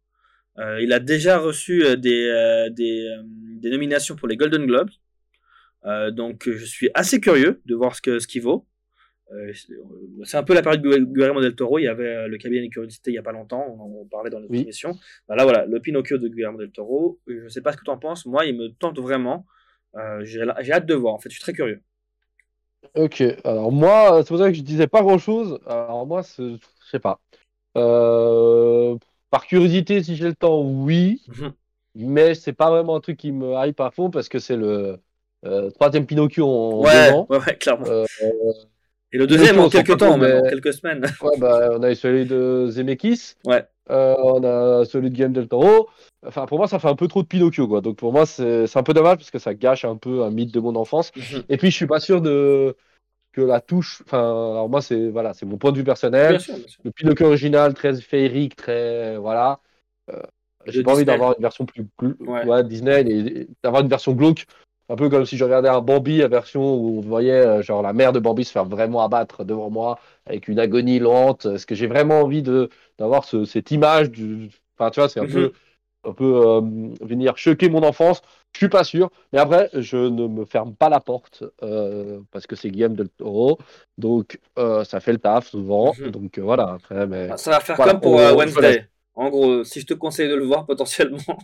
Euh, 0.59 0.81
il 0.81 0.93
a 0.93 0.99
déjà 1.01 1.39
reçu 1.39 1.85
euh, 1.85 1.95
des, 1.97 2.27
euh, 2.29 2.71
des, 2.71 3.09
des 3.61 3.71
nominations 3.71 4.17
pour 4.17 4.27
les 4.29 4.37
Golden 4.37 4.67
Globes. 4.67 4.91
Donc, 6.13 6.49
je 6.51 6.65
suis 6.65 6.89
assez 6.95 7.21
curieux 7.21 7.61
de 7.67 7.75
voir 7.75 7.95
ce 7.95 8.01
que 8.01 8.19
ce 8.19 8.27
qu'il 8.27 8.41
vaut. 8.43 8.67
C'est- 10.25 10.37
un 10.37 10.43
peu 10.43 10.55
la 10.55 10.63
période 10.63 10.81
de 10.81 10.89
Gu- 10.89 11.07
Guillermo 11.13 11.41
del 11.43 11.55
Toro. 11.55 11.79
Il 11.79 11.83
y 11.85 11.89
avait 11.89 12.27
le 12.29 12.39
cabinet 12.39 12.63
des 12.63 12.69
curiosités 12.71 13.11
il 13.11 13.15
y 13.15 13.19
a 13.19 13.23
pas 13.23 13.33
longtemps. 13.33 13.65
On 13.79 14.03
en 14.03 14.05
parlait 14.07 14.31
dans 14.31 14.41
notre 14.41 14.51
Oui. 14.53 14.61
émission. 14.63 14.93
Bah 15.29 15.37
là, 15.37 15.45
voilà, 15.45 15.67
le 15.67 15.81
Pinocchio 15.81 16.17
de 16.19 16.29
Guillermo 16.29 16.59
del 16.59 16.71
Toro. 16.71 17.21
Je 17.27 17.49
sais 17.49 17.61
pas 17.61 17.73
ce 17.73 17.77
que 17.77 17.85
tu 17.85 17.91
en 17.91 17.99
penses. 17.99 18.25
Moi, 18.27 18.47
il 18.47 18.57
me 18.57 18.69
tente 18.69 18.99
vraiment. 18.99 19.45
Euh, 19.97 20.25
J'ai 20.25 20.73
hâte 20.73 20.87
de 20.87 20.95
voir. 20.95 21.15
En 21.15 21.19
fait, 21.19 21.29
je 21.31 21.35
suis 21.35 21.43
très 21.43 21.53
curieux. 21.53 21.83
Ok, 22.95 23.23
alors 23.45 23.73
moi, 23.73 24.23
c'est 24.23 24.29
pour 24.29 24.39
ça 24.39 24.49
que 24.51 24.55
je 24.57 24.63
disais 24.63 24.87
pas 24.87 25.03
grand-chose. 25.03 25.59
Alors 25.67 26.07
moi, 26.07 26.23
je 26.39 26.59
sais 26.91 27.01
pas. 27.01 27.21
Euh, 27.77 28.97
Par 29.31 29.47
curiosité, 29.47 30.03
si 30.03 30.17
j'ai 30.17 30.27
le 30.29 30.35
temps, 30.35 30.63
oui. 30.63 31.23
Mhm. 31.27 31.55
Mais 31.95 32.35
c'est 32.35 32.53
pas 32.55 32.71
vraiment 32.71 32.97
un 32.97 33.01
truc 33.01 33.19
qui 33.19 33.33
me 33.33 33.55
hype 33.67 33.81
à 33.81 33.91
fond 33.91 34.11
parce 34.11 34.29
que 34.29 34.39
c'est 34.41 34.57
le 34.57 35.01
euh, 35.47 35.71
troisième 35.73 36.07
Pinocchio 36.07 36.47
en 36.49 36.85
Ouais, 36.85 36.91
deux 36.91 37.09
ans. 37.11 37.31
ouais, 37.31 37.39
ouais, 37.39 37.59
clairement. 37.59 37.87
Euh, 37.87 38.07
Et 39.15 39.19
le 39.19 39.27
deuxième 39.29 39.61
en 39.61 39.69
quelques 39.69 39.97
temps, 39.97 40.19
même, 40.19 40.39
en 40.39 40.43
mais- 40.43 40.51
quelques 40.51 40.75
semaines. 40.75 41.01
ouais, 41.23 41.39
bah, 41.39 41.71
on 41.73 41.83
a 41.85 41.91
eu 41.93 41.95
celui 41.95 42.27
de 42.27 42.67
Zemeckis. 42.69 43.35
Ouais. 43.47 43.65
Euh, 43.91 44.15
on 44.19 44.43
a 44.43 44.85
celui 44.85 45.09
de 45.11 45.15
Guillaume 45.15 45.33
del 45.33 45.47
Toro. 45.47 45.89
Enfin, 46.27 46.47
pour 46.47 46.59
moi, 46.59 46.67
ça 46.67 46.79
fait 46.81 46.89
un 46.89 46.97
peu 46.97 47.07
trop 47.07 47.23
de 47.23 47.29
Pinocchio, 47.29 47.69
quoi. 47.69 47.81
Donc 47.81 47.97
pour 47.97 48.13
moi, 48.13 48.27
c'est 48.27 48.77
un 48.77 48.83
peu 48.83 48.93
dommage 48.93 49.19
parce 49.19 49.31
que 49.31 49.39
ça 49.39 49.55
gâche 49.55 49.85
un 49.85 49.97
peu 49.97 50.23
un 50.25 50.31
mythe 50.31 50.53
de 50.53 50.59
mon 50.59 50.75
enfance. 50.75 51.13
Mhm. 51.17 51.43
Et 51.49 51.57
puis, 51.59 51.71
je 51.71 51.77
suis 51.77 51.87
pas 51.87 52.01
sûr 52.01 52.21
de 52.21 52.75
que 53.33 53.41
la 53.41 53.61
touche. 53.61 54.03
Enfin, 54.07 54.19
alors 54.19 54.69
moi, 54.69 54.83
c'est 54.83 55.09
voilà, 55.11 55.33
c'est 55.33 55.47
mon 55.47 55.59
point 55.59 55.71
de 55.71 55.77
vue 55.77 55.85
personnel. 55.85 56.31
Bien 56.31 56.39
sûr, 56.41 56.57
bien 56.57 56.67
sûr. 56.67 56.81
Le 56.85 56.91
Pinocchio 56.91 57.27
original, 57.27 57.75
très 57.75 57.95
féerique, 58.01 58.57
très 58.57 59.17
voilà. 59.17 59.61
Euh, 60.11 60.21
j'ai 60.67 60.83
pas 60.83 60.93
envie 60.93 61.05
d'avoir 61.05 61.35
une 61.37 61.43
version 61.43 61.67
plus 61.67 61.87
gl- 62.01 62.17
Ouais. 62.21 62.45
ouais, 62.47 62.65
Disney 62.65 63.03
et, 63.03 63.41
et 63.43 63.49
d'avoir 63.63 63.83
une 63.83 63.89
version 63.89 64.13
glauque. 64.13 64.47
Un 64.89 64.97
peu 64.97 65.09
comme 65.09 65.25
si 65.27 65.37
je 65.39 65.45
regardais 65.45 65.69
un 65.71 65.81
Bambi, 65.81 66.19
la 66.19 66.29
version 66.29 66.75
où 66.77 66.99
on 66.99 67.01
voyait 67.01 67.33
euh, 67.33 67.63
genre 67.63 67.83
la 67.83 67.93
mère 67.95 68.13
de 68.13 68.19
Bambi 68.19 68.45
se 68.45 68.53
faire 68.53 68.67
vraiment 68.67 69.03
abattre 69.03 69.45
devant 69.45 69.71
moi 69.71 69.99
avec 70.27 70.49
une 70.49 70.59
agonie 70.59 70.99
lente. 70.99 71.47
Est-ce 71.47 71.67
que 71.67 71.75
j'ai 71.75 71.87
vraiment 71.87 72.21
envie 72.23 72.43
de 72.43 72.69
d'avoir 72.99 73.25
ce- 73.25 73.45
cette 73.45 73.71
image 73.71 74.11
du. 74.11 74.51
Enfin, 74.79 74.91
tu 74.91 75.01
vois, 75.01 75.09
c'est 75.09 75.21
un 75.21 75.27
Mhm. 75.27 75.29
peu 75.29 75.53
un 76.05 76.13
peu 76.13 76.25
euh, 76.47 76.61
venir 77.01 77.37
choquer 77.39 77.69
mon 77.71 77.83
enfance. 77.83 78.21
Je 78.53 78.59
suis 78.59 78.69
pas 78.69 78.85
sûr, 78.85 79.11
mais 79.33 79.39
après, 79.39 79.71
je 79.75 79.97
ne 79.97 80.27
me 80.29 80.45
ferme 80.45 80.75
pas 80.77 80.89
la 80.91 81.01
porte 81.01 81.45
euh, 81.63 82.21
parce 82.31 82.47
que 82.47 82.57
c'est 82.57 82.71
Guillaume 82.71 82.95
del 82.95 83.09
Toro, 83.09 83.59
donc 83.99 84.39
euh, 84.59 84.85
ça 84.85 85.01
fait 85.01 85.13
le 85.13 85.19
taf 85.19 85.49
souvent. 85.49 85.95
Mhm. 85.99 86.13
Donc 86.13 86.39
euh, 86.39 86.43
voilà, 86.43 86.73
après, 86.75 87.07
mais 87.07 87.31
Ah, 87.31 87.37
Ça 87.37 87.51
va 87.51 87.61
faire 87.61 87.77
Voilà, 87.77 87.93
comme 87.93 88.01
pour 88.01 88.19
euh, 88.21 88.35
Wednesday. 88.35 88.89
En 89.17 89.31
gros, 89.31 89.63
si 89.65 89.81
je 89.81 89.87
te 89.87 89.95
conseille 89.95 90.29
de 90.29 90.35
le 90.35 90.45
voir 90.45 90.67
potentiellement, 90.67 91.39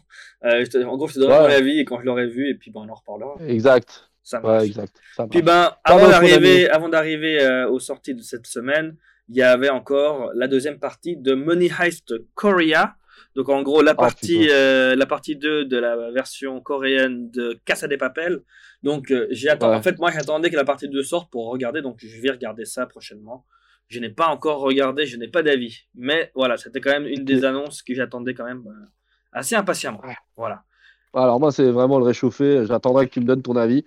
euh, 0.44 0.64
je 0.64 0.70
te- 0.70 0.84
en 0.84 0.96
gros, 0.96 1.06
je 1.08 1.14
te 1.14 1.18
donnerai 1.20 1.38
Ouais. 1.38 1.48
mon 1.48 1.54
avis 1.54 1.78
et 1.80 1.84
quand 1.84 2.00
je 2.00 2.06
l'aurai 2.06 2.26
vu, 2.26 2.48
et 2.50 2.54
puis 2.54 2.70
ben, 2.70 2.80
on 2.86 2.88
en 2.88 2.94
reparlera. 2.94 3.34
exact, 3.46 4.10
Ça 4.22 4.40
marche. 4.40 4.60
ouais, 4.62 4.66
exact. 4.66 4.96
Ça 5.16 5.26
Puis 5.28 5.42
ben, 5.42 5.72
avant 5.84 6.08
d'arriver, 6.08 6.68
avant 6.68 6.88
d'arriver 6.88 7.40
euh, 7.40 7.68
aux 7.68 7.78
sorties 7.78 8.14
de 8.14 8.22
cette 8.22 8.46
semaine, 8.46 8.96
il 9.28 9.36
y 9.36 9.42
avait 9.42 9.68
encore 9.70 10.32
la 10.34 10.48
deuxième 10.48 10.80
partie 10.80 11.16
de 11.16 11.34
Money 11.34 11.70
Heist 11.78 12.12
Korea. 12.34 12.96
Donc 13.36 13.48
en 13.48 13.62
gros 13.62 13.80
la 13.82 13.92
Oh, 13.92 14.00
partie, 14.00 14.48
euh, 14.50 14.96
la 14.96 15.06
partie 15.06 15.36
2 15.36 15.64
de 15.66 15.76
la 15.76 16.10
version 16.10 16.60
coréenne 16.60 17.30
de 17.30 17.56
Casa 17.64 17.86
de 17.86 17.94
Papel. 17.94 18.40
Donc 18.82 19.12
euh, 19.12 19.28
j'ai. 19.30 19.48
Ouais. 19.50 19.62
En 19.62 19.82
fait 19.82 19.96
moi 20.00 20.10
j'attendais 20.10 20.50
que 20.50 20.56
la 20.56 20.64
partie 20.64 20.88
2 20.88 21.04
sorte 21.04 21.30
pour 21.30 21.48
regarder. 21.48 21.80
Donc 21.80 21.98
je 22.00 22.20
vais 22.20 22.30
regarder 22.32 22.64
ça 22.64 22.86
prochainement. 22.86 23.44
Je 23.90 23.98
n'ai 23.98 24.08
pas 24.10 24.28
encore 24.28 24.60
regardé, 24.60 25.04
je 25.04 25.16
n'ai 25.16 25.26
pas 25.28 25.42
d'avis. 25.42 25.80
Mais 25.96 26.30
voilà, 26.36 26.56
c'était 26.56 26.80
quand 26.80 26.90
même 26.92 27.06
une 27.06 27.24
des 27.24 27.44
annonces 27.44 27.82
que 27.82 27.92
j'attendais 27.92 28.34
quand 28.34 28.44
même 28.44 28.62
euh, 28.66 28.86
assez 29.32 29.56
impatiemment. 29.56 30.00
Ouais. 30.06 30.16
Voilà. 30.36 30.62
Alors 31.12 31.40
moi, 31.40 31.50
c'est 31.50 31.68
vraiment 31.70 31.98
le 31.98 32.04
réchauffé. 32.04 32.64
J'attendrai 32.66 33.08
que 33.08 33.12
tu 33.14 33.20
me 33.20 33.24
donnes 33.26 33.42
ton 33.42 33.56
avis 33.56 33.84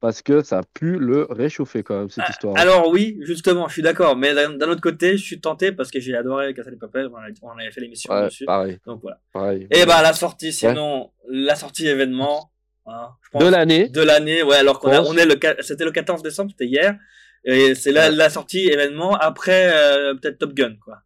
parce 0.00 0.20
que 0.20 0.42
ça 0.42 0.60
pue 0.74 0.98
le 0.98 1.26
réchauffer 1.30 1.82
quand 1.82 1.98
même 1.98 2.10
cette 2.10 2.28
histoire. 2.28 2.52
Ah, 2.58 2.60
Alors 2.60 2.88
oui, 2.90 3.18
justement, 3.22 3.68
je 3.68 3.72
suis 3.72 3.82
d'accord. 3.82 4.16
Mais 4.16 4.34
d'un 4.34 4.68
autre 4.68 4.82
côté, 4.82 5.16
je 5.16 5.24
suis 5.24 5.40
tenté 5.40 5.72
parce 5.72 5.90
que 5.90 5.98
j'ai 5.98 6.14
adoré 6.14 6.52
Casa 6.52 6.70
de 6.70 6.76
Papel. 6.76 7.08
On 7.10 7.16
avait- 7.16 7.32
on 7.40 7.50
avait 7.52 7.70
fait 7.70 7.80
l'émission 7.80 8.12
ouais, 8.12 8.26
dessus. 8.26 8.44
pareil, 8.44 8.78
Donc 8.86 9.00
voilà. 9.00 9.18
pareil. 9.32 9.66
Et 9.70 9.86
bah 9.86 10.02
la 10.02 10.12
sortie, 10.12 10.52
sinon 10.52 11.10
la 11.30 11.56
sortie 11.56 11.86
événement 11.88 12.52
hein, 12.86 13.08
je 13.22 13.30
pense, 13.30 13.42
de 13.42 13.48
l'année. 13.48 13.88
de 13.88 14.02
l'année, 14.02 14.42
ouais. 14.42 14.56
Alors 14.56 14.78
qu'on 14.78 14.90
a- 14.90 15.00
on 15.02 15.16
est 15.16 15.24
le, 15.26 15.36
c'était 15.62 15.84
le 15.86 15.90
14 15.90 16.22
décembre, 16.22 16.50
c'était 16.50 16.66
hier, 16.66 16.96
et 17.44 17.74
c'est 17.74 17.92
la, 17.92 18.08
Ouais. 18.10 18.16
la 18.16 18.30
sortie 18.30 18.66
événement 18.68 19.14
après 19.14 19.70
euh, 19.74 20.14
peut-être 20.14 20.38
Top 20.38 20.52
Gun, 20.54 20.76
quoi. 20.84 20.98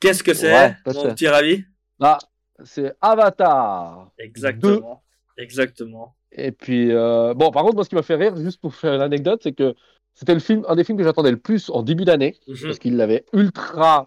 Qu'est-ce 0.00 0.22
que 0.22 0.34
c'est, 0.34 0.52
Ouais, 0.52 0.74
mon 0.86 1.14
petit 1.14 1.28
ravi? 1.28 1.64
Ah, 2.00 2.18
c'est 2.64 2.92
Avatar. 3.00 4.10
Exactement, 4.18 5.02
exactement. 5.38 6.16
Et 6.32 6.50
puis, 6.50 6.90
euh, 6.90 7.34
bon, 7.34 7.50
par 7.50 7.62
contre, 7.62 7.74
moi, 7.76 7.84
ce 7.84 7.88
qui 7.88 7.94
m'a 7.94 8.02
fait 8.02 8.16
rire, 8.16 8.36
juste 8.36 8.60
pour 8.60 8.74
faire 8.74 8.96
l'anecdote, 8.98 9.40
c'est 9.42 9.52
que 9.52 9.74
c'était 10.14 10.34
le 10.34 10.40
film, 10.40 10.64
un 10.68 10.74
des 10.76 10.84
films 10.84 10.98
que 10.98 11.04
j'attendais 11.04 11.30
le 11.30 11.36
plus 11.38 11.70
en 11.70 11.82
début 11.82 12.04
d'année, 12.04 12.36
Mhm. 12.48 12.56
parce 12.62 12.78
qu'il 12.78 12.96
l'avait 12.96 13.24
ultra. 13.32 14.06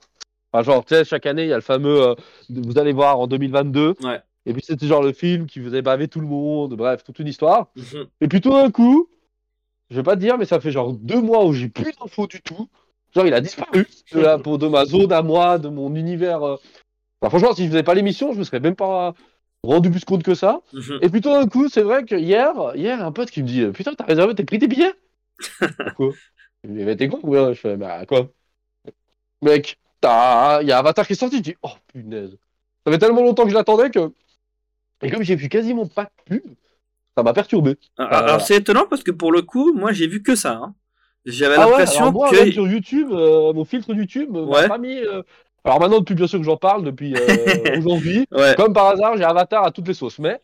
Enfin, 0.52 0.64
genre, 0.64 0.84
tu 0.86 0.96
sais, 0.96 1.06
chaque 1.06 1.26
année, 1.26 1.44
il 1.44 1.50
y 1.50 1.54
a 1.54 1.58
le 1.58 1.62
fameux. 1.62 2.02
euh, 2.10 2.16
vous 2.50 2.78
allez 2.78 2.94
voir 2.94 3.20
en 3.20 3.28
2022. 3.28 3.96
Ouais. 4.02 4.20
Et 4.46 4.54
puis, 4.54 4.62
c'était 4.64 4.86
genre 4.88 5.02
le 5.04 5.14
film 5.14 5.46
qui 5.48 5.60
faisait 5.62 5.82
baver 5.82 6.08
tout 6.08 6.20
le 6.20 6.28
monde, 6.28 6.76
bref, 6.76 7.04
toute 7.04 7.20
une 7.20 7.28
histoire. 7.28 7.68
Mhm. 7.76 8.06
Et 8.22 8.28
puis, 8.28 8.42
tout 8.42 8.52
d'un 8.52 8.70
coup, 8.72 9.08
je 9.90 9.96
vais 9.96 10.04
pas 10.04 10.16
te 10.16 10.22
dire, 10.22 10.38
mais 10.38 10.46
ça 10.46 10.60
fait 10.60 10.72
genre 10.72 10.94
deux 10.94 11.22
mois 11.22 11.46
où 11.46 11.54
j'ai 11.54 11.70
plus 11.70 11.92
d'infos 12.00 12.28
du 12.28 12.42
tout. 12.42 12.68
Genre, 13.14 13.26
il 13.28 13.34
a 13.34 13.42
disparu 13.42 13.88
de, 14.12 14.20
la, 14.20 14.38
de 14.38 14.68
ma 14.68 14.86
zone 14.86 15.12
à 15.12 15.22
moi, 15.22 15.58
de 15.58 15.70
mon 15.70 15.94
univers. 15.96 16.44
euh, 16.44 16.56
Enfin, 17.22 17.30
franchement, 17.30 17.56
si 17.56 17.64
je 17.66 17.70
faisais 17.70 17.84
pas 17.84 17.94
l'émission, 17.94 18.34
je 18.34 18.40
me 18.40 18.44
serais 18.44 18.60
même 18.60 18.76
pas 18.76 19.14
rendu 19.64 19.90
plus 19.90 20.04
compte 20.06 20.22
que 20.24 20.36
ça. 20.36 20.62
Mhm. 20.74 21.00
Et 21.02 21.10
puis 21.10 21.22
tout 21.22 21.30
d'un 21.32 21.48
coup, 21.48 21.70
c'est 21.70 21.82
vrai 21.82 22.04
que 22.04 22.16
hier, 22.16 22.54
hier, 22.76 23.04
un 23.04 23.12
pote 23.12 23.32
qui 23.32 23.42
me 23.42 23.48
dit 23.48 23.66
Putain, 23.68 23.94
t'as 23.96 24.06
réservé, 24.06 24.36
t'as 24.36 24.44
pris 24.44 24.60
tes 24.60 24.68
billets? 24.68 24.94
Quoi? 25.96 26.12
Il 26.64 26.72
me 26.72 26.80
dit 26.80 26.86
Mais 26.86 26.96
t'es 26.96 27.08
con 27.08 27.20
ou 27.24 27.34
Je 27.34 27.60
fais 27.60 27.78
Bah 27.78 28.06
quoi? 28.06 28.30
Mec, 29.42 29.78
il 30.04 30.68
y 30.68 30.72
a 30.72 30.78
Avatar 30.78 31.06
qui 31.08 31.14
est 31.14 31.16
sorti. 31.16 31.38
Je 31.38 31.42
dis 31.42 31.56
Oh 31.62 31.70
punaise. 31.88 32.38
Ça 32.86 32.92
fait 32.92 33.00
tellement 33.00 33.22
longtemps 33.22 33.44
que 33.44 33.50
je 33.50 33.56
l'attendais 33.56 33.90
que. 33.90 34.12
Et 35.02 35.10
comme 35.10 35.24
j'ai 35.24 35.36
vu 35.36 35.50
quasiment 35.50 35.88
pas 35.88 36.06
de 36.06 36.10
pub, 36.26 36.44
ça 37.18 37.24
m'a 37.24 37.34
perturbé. 37.34 37.78
Alors, 37.98 38.12
Ah, 38.12 38.18
alors, 38.18 38.30
voilà. 38.32 38.40
c'est 38.44 38.56
étonnant 38.58 38.86
parce 38.90 39.04
que 39.04 39.12
pour 39.12 39.32
le 39.32 39.42
coup, 39.42 39.74
moi 39.74 39.92
j'ai 39.94 40.08
vu 40.08 40.22
que 40.22 40.36
ça. 40.36 40.54
hein. 40.64 40.76
J'avais 41.26 41.56
Ah 41.58 41.66
ouais, 41.66 41.72
l'impression 41.72 42.02
alors 42.02 42.14
moi, 42.14 42.30
que. 42.30 42.52
sur 42.52 42.68
YouTube, 42.68 43.08
euh, 43.12 43.52
mon 43.54 43.66
filtre 43.66 43.94
YouTube 43.94 44.30
m'a 44.32 44.42
Ouais. 44.42 44.68
pas 44.68 44.78
mis. 44.78 44.98
euh, 45.00 45.24
Alors 45.64 45.80
maintenant, 45.80 46.00
depuis 46.00 46.14
bien 46.16 46.28
sûr 46.28 46.38
que 46.40 46.46
j'en 46.46 46.58
parle, 46.58 46.84
depuis 46.84 47.16
euh, 47.16 47.18
aujourd'hui, 47.80 48.28
Ouais. 48.32 48.54
comme 48.56 48.74
par 48.74 48.88
hasard, 48.88 49.18
j'ai 49.18 49.24
Avatar 49.24 49.64
à 49.66 49.72
toutes 49.72 49.88
les 49.88 49.94
sauces. 49.96 50.20
Mais 50.20 50.40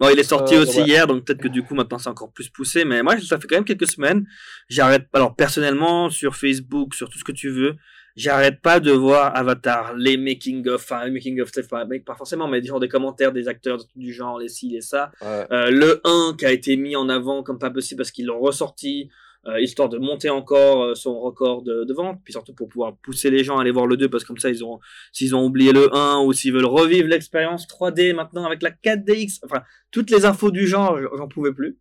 Bon, 0.00 0.10
il 0.12 0.18
est 0.18 0.22
sorti 0.24 0.54
Euh, 0.54 0.62
aussi 0.62 0.78
ouais. 0.80 0.86
hier, 0.86 1.06
donc 1.08 1.24
peut-être 1.24 1.40
que 1.40 1.48
du 1.48 1.62
coup 1.64 1.74
maintenant 1.74 1.98
c'est 1.98 2.08
encore 2.10 2.30
plus 2.30 2.48
poussé. 2.50 2.84
Mais 2.84 3.02
moi, 3.02 3.18
ça 3.20 3.38
fait 3.40 3.48
quand 3.48 3.56
même 3.56 3.64
quelques 3.64 3.88
semaines. 3.88 4.26
J'arrête. 4.68 5.06
Alors 5.12 5.34
personnellement, 5.34 6.08
sur 6.10 6.36
Facebook, 6.36 6.94
sur 6.94 7.08
tout 7.08 7.18
ce 7.18 7.24
que 7.24 7.32
tu 7.32 7.48
veux, 7.50 7.74
j'arrête 8.18 8.60
pas 8.60 8.80
de 8.80 8.92
voir 8.92 9.34
Avatar, 9.36 9.94
les 9.96 10.16
making 10.16 10.66
of, 10.68 10.82
enfin 10.82 11.04
les 11.04 11.10
making 11.10 11.40
of, 11.40 11.50
pas, 11.70 11.86
pas 12.04 12.14
forcément, 12.16 12.48
mais 12.48 12.62
genre 12.62 12.80
des 12.80 12.88
commentaires 12.88 13.32
des 13.32 13.48
acteurs 13.48 13.78
du 13.96 14.12
genre, 14.12 14.38
les 14.38 14.48
ci, 14.48 14.68
les 14.68 14.80
ça. 14.80 15.10
ouais. 15.22 15.46
Euh, 15.52 15.70
le 15.70 16.00
1 16.04 16.34
qui 16.38 16.44
a 16.46 16.52
été 16.52 16.76
mis 16.76 16.96
en 16.96 17.08
avant 17.08 17.42
comme 17.42 17.58
pas 17.58 17.70
possible 17.70 17.98
parce 17.98 18.10
qu'ils 18.10 18.26
l'ont 18.26 18.40
ressorti, 18.40 19.08
euh, 19.46 19.60
histoire 19.60 19.88
de 19.88 19.98
monter 19.98 20.30
encore 20.30 20.82
euh, 20.84 20.94
son 20.94 21.18
record 21.20 21.62
de, 21.62 21.84
de 21.84 21.94
vente, 21.94 22.18
puis 22.24 22.32
surtout 22.32 22.52
pour 22.54 22.68
pouvoir 22.68 22.96
pousser 23.02 23.30
les 23.30 23.44
gens 23.44 23.56
à 23.58 23.60
aller 23.62 23.70
voir 23.70 23.86
le 23.86 23.96
2 23.96 24.08
parce 24.08 24.24
que 24.24 24.28
comme 24.28 24.38
ça 24.38 24.50
ils 24.50 24.64
ont 24.64 24.80
s'ils 25.12 25.34
ont 25.36 25.44
oublié 25.46 25.72
le 25.72 25.88
1 25.94 26.18
ou 26.24 26.32
s'ils 26.32 26.52
veulent 26.52 26.66
revivre 26.66 27.06
l'expérience 27.08 27.66
3D 27.68 28.14
maintenant 28.14 28.44
avec 28.44 28.62
la 28.62 28.70
4DX, 28.72 29.38
enfin 29.44 29.62
toutes 29.92 30.10
les 30.10 30.24
infos 30.26 30.50
du 30.50 30.66
genre, 30.66 30.98
j'en 31.16 31.28
pouvais 31.28 31.52
plus. 31.52 31.78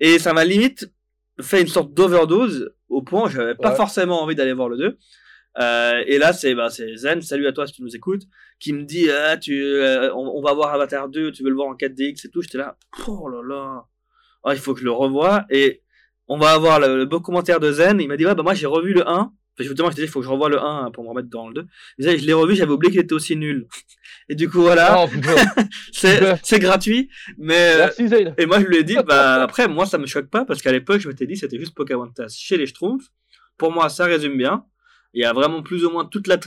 Et 0.00 0.18
ça 0.18 0.32
m'a 0.34 0.44
limite 0.44 0.92
fait 1.40 1.60
une 1.60 1.68
sorte 1.68 1.94
d'overdose 1.94 2.72
au 2.88 3.02
point 3.02 3.26
où 3.26 3.28
j'avais 3.28 3.54
pas 3.54 3.70
Ouais. 3.70 3.76
forcément 3.76 4.22
envie 4.22 4.34
d'aller 4.34 4.52
voir 4.52 4.68
le 4.68 4.76
2. 4.76 4.98
Euh, 5.58 6.02
et 6.06 6.18
là, 6.18 6.32
c'est 6.32 6.54
bah, 6.54 6.70
c'est 6.70 6.96
Zen, 6.96 7.22
salut 7.22 7.46
à 7.46 7.52
toi 7.52 7.66
si 7.66 7.72
tu 7.72 7.82
nous 7.82 7.96
écoutes, 7.96 8.22
qui 8.58 8.72
me 8.72 8.82
dit 8.82 9.10
ah, 9.10 9.36
tu, 9.36 9.62
euh, 9.62 10.12
on, 10.14 10.38
on 10.38 10.42
va 10.42 10.52
voir 10.52 10.74
Avatar 10.74 11.08
2, 11.08 11.32
tu 11.32 11.42
veux 11.42 11.50
le 11.50 11.56
voir 11.56 11.68
en 11.68 11.74
4DX 11.74 12.26
et 12.26 12.30
tout. 12.30 12.42
J'étais 12.42 12.58
là, 12.58 12.76
oh 13.06 13.28
là 13.28 13.40
là, 13.42 13.84
Ah, 14.44 14.54
il 14.54 14.58
faut 14.60 14.74
que 14.74 14.80
je 14.80 14.84
le 14.84 14.92
revoie. 14.92 15.46
Et 15.50 15.82
on 16.28 16.38
va 16.38 16.50
avoir 16.52 16.80
le, 16.80 16.96
le 16.98 17.06
beau 17.06 17.20
commentaire 17.20 17.60
de 17.60 17.72
Zen. 17.72 18.00
Il 18.00 18.08
m'a 18.08 18.16
dit 18.16 18.26
ouais, 18.26 18.34
bah 18.34 18.42
moi 18.42 18.54
j'ai 18.54 18.66
revu 18.66 18.92
le 18.92 19.08
1. 19.08 19.32
Enfin, 19.58 19.66
justement, 19.66 19.90
je 19.90 19.96
dit, 19.96 20.02
il 20.02 20.08
faut 20.08 20.20
que 20.20 20.26
je 20.26 20.30
revoie 20.30 20.50
le 20.50 20.60
1 20.60 20.90
pour 20.90 21.02
me 21.02 21.08
remettre 21.08 21.30
dans 21.30 21.48
le 21.48 21.54
2. 21.54 21.66
Il 21.98 22.04
disait, 22.04 22.18
je 22.18 22.26
l'ai 22.26 22.34
revu, 22.34 22.54
j'avais 22.54 22.72
oublié 22.72 22.90
qu'il 22.92 23.00
était 23.00 23.14
aussi 23.14 23.36
nul. 23.36 23.66
Et 24.28 24.34
du 24.34 24.50
coup, 24.50 24.60
voilà, 24.60 24.98
Oh, 25.02 25.08
c'est 25.92 26.58
gratuit. 26.58 27.08
Mais 27.38 27.72
euh, 27.74 27.78
Merci 27.78 28.04
et 28.36 28.44
moi, 28.44 28.60
je 28.60 28.66
lui 28.66 28.76
ai 28.76 28.84
dit, 28.84 28.96
bah, 29.06 29.34
après, 29.42 29.66
moi, 29.66 29.86
ça 29.86 29.96
me 29.96 30.06
choque 30.06 30.28
pas 30.28 30.44
parce 30.44 30.60
qu'à 30.60 30.72
l'époque, 30.72 31.00
je 31.00 31.08
m'étais 31.08 31.26
dit, 31.26 31.36
c'était 31.36 31.58
juste 31.58 31.74
Pocahontas 31.74 32.34
chez 32.36 32.58
les 32.58 32.66
Schtroumpfs. 32.66 33.06
Pour 33.56 33.72
moi, 33.72 33.88
ça 33.88 34.04
résume 34.04 34.36
bien. 34.36 34.66
Il 35.14 35.22
y 35.22 35.24
a 35.24 35.32
vraiment 35.32 35.62
plus 35.62 35.84
ou 35.84 35.90
moins 35.90 36.04
toute 36.04 36.26
la, 36.26 36.38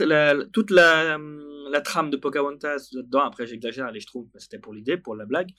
toute 0.52 0.70
la, 0.70 1.18
trame 1.84 2.10
de 2.10 2.16
Pocahontas 2.16 2.88
là-dedans. 2.92 3.20
Après, 3.20 3.46
j'exagère, 3.46 3.90
les 3.90 4.00
mais 4.14 4.40
c'était 4.40 4.58
pour 4.58 4.72
l'idée, 4.72 4.96
pour 4.96 5.16
la 5.16 5.26
blague. 5.26 5.50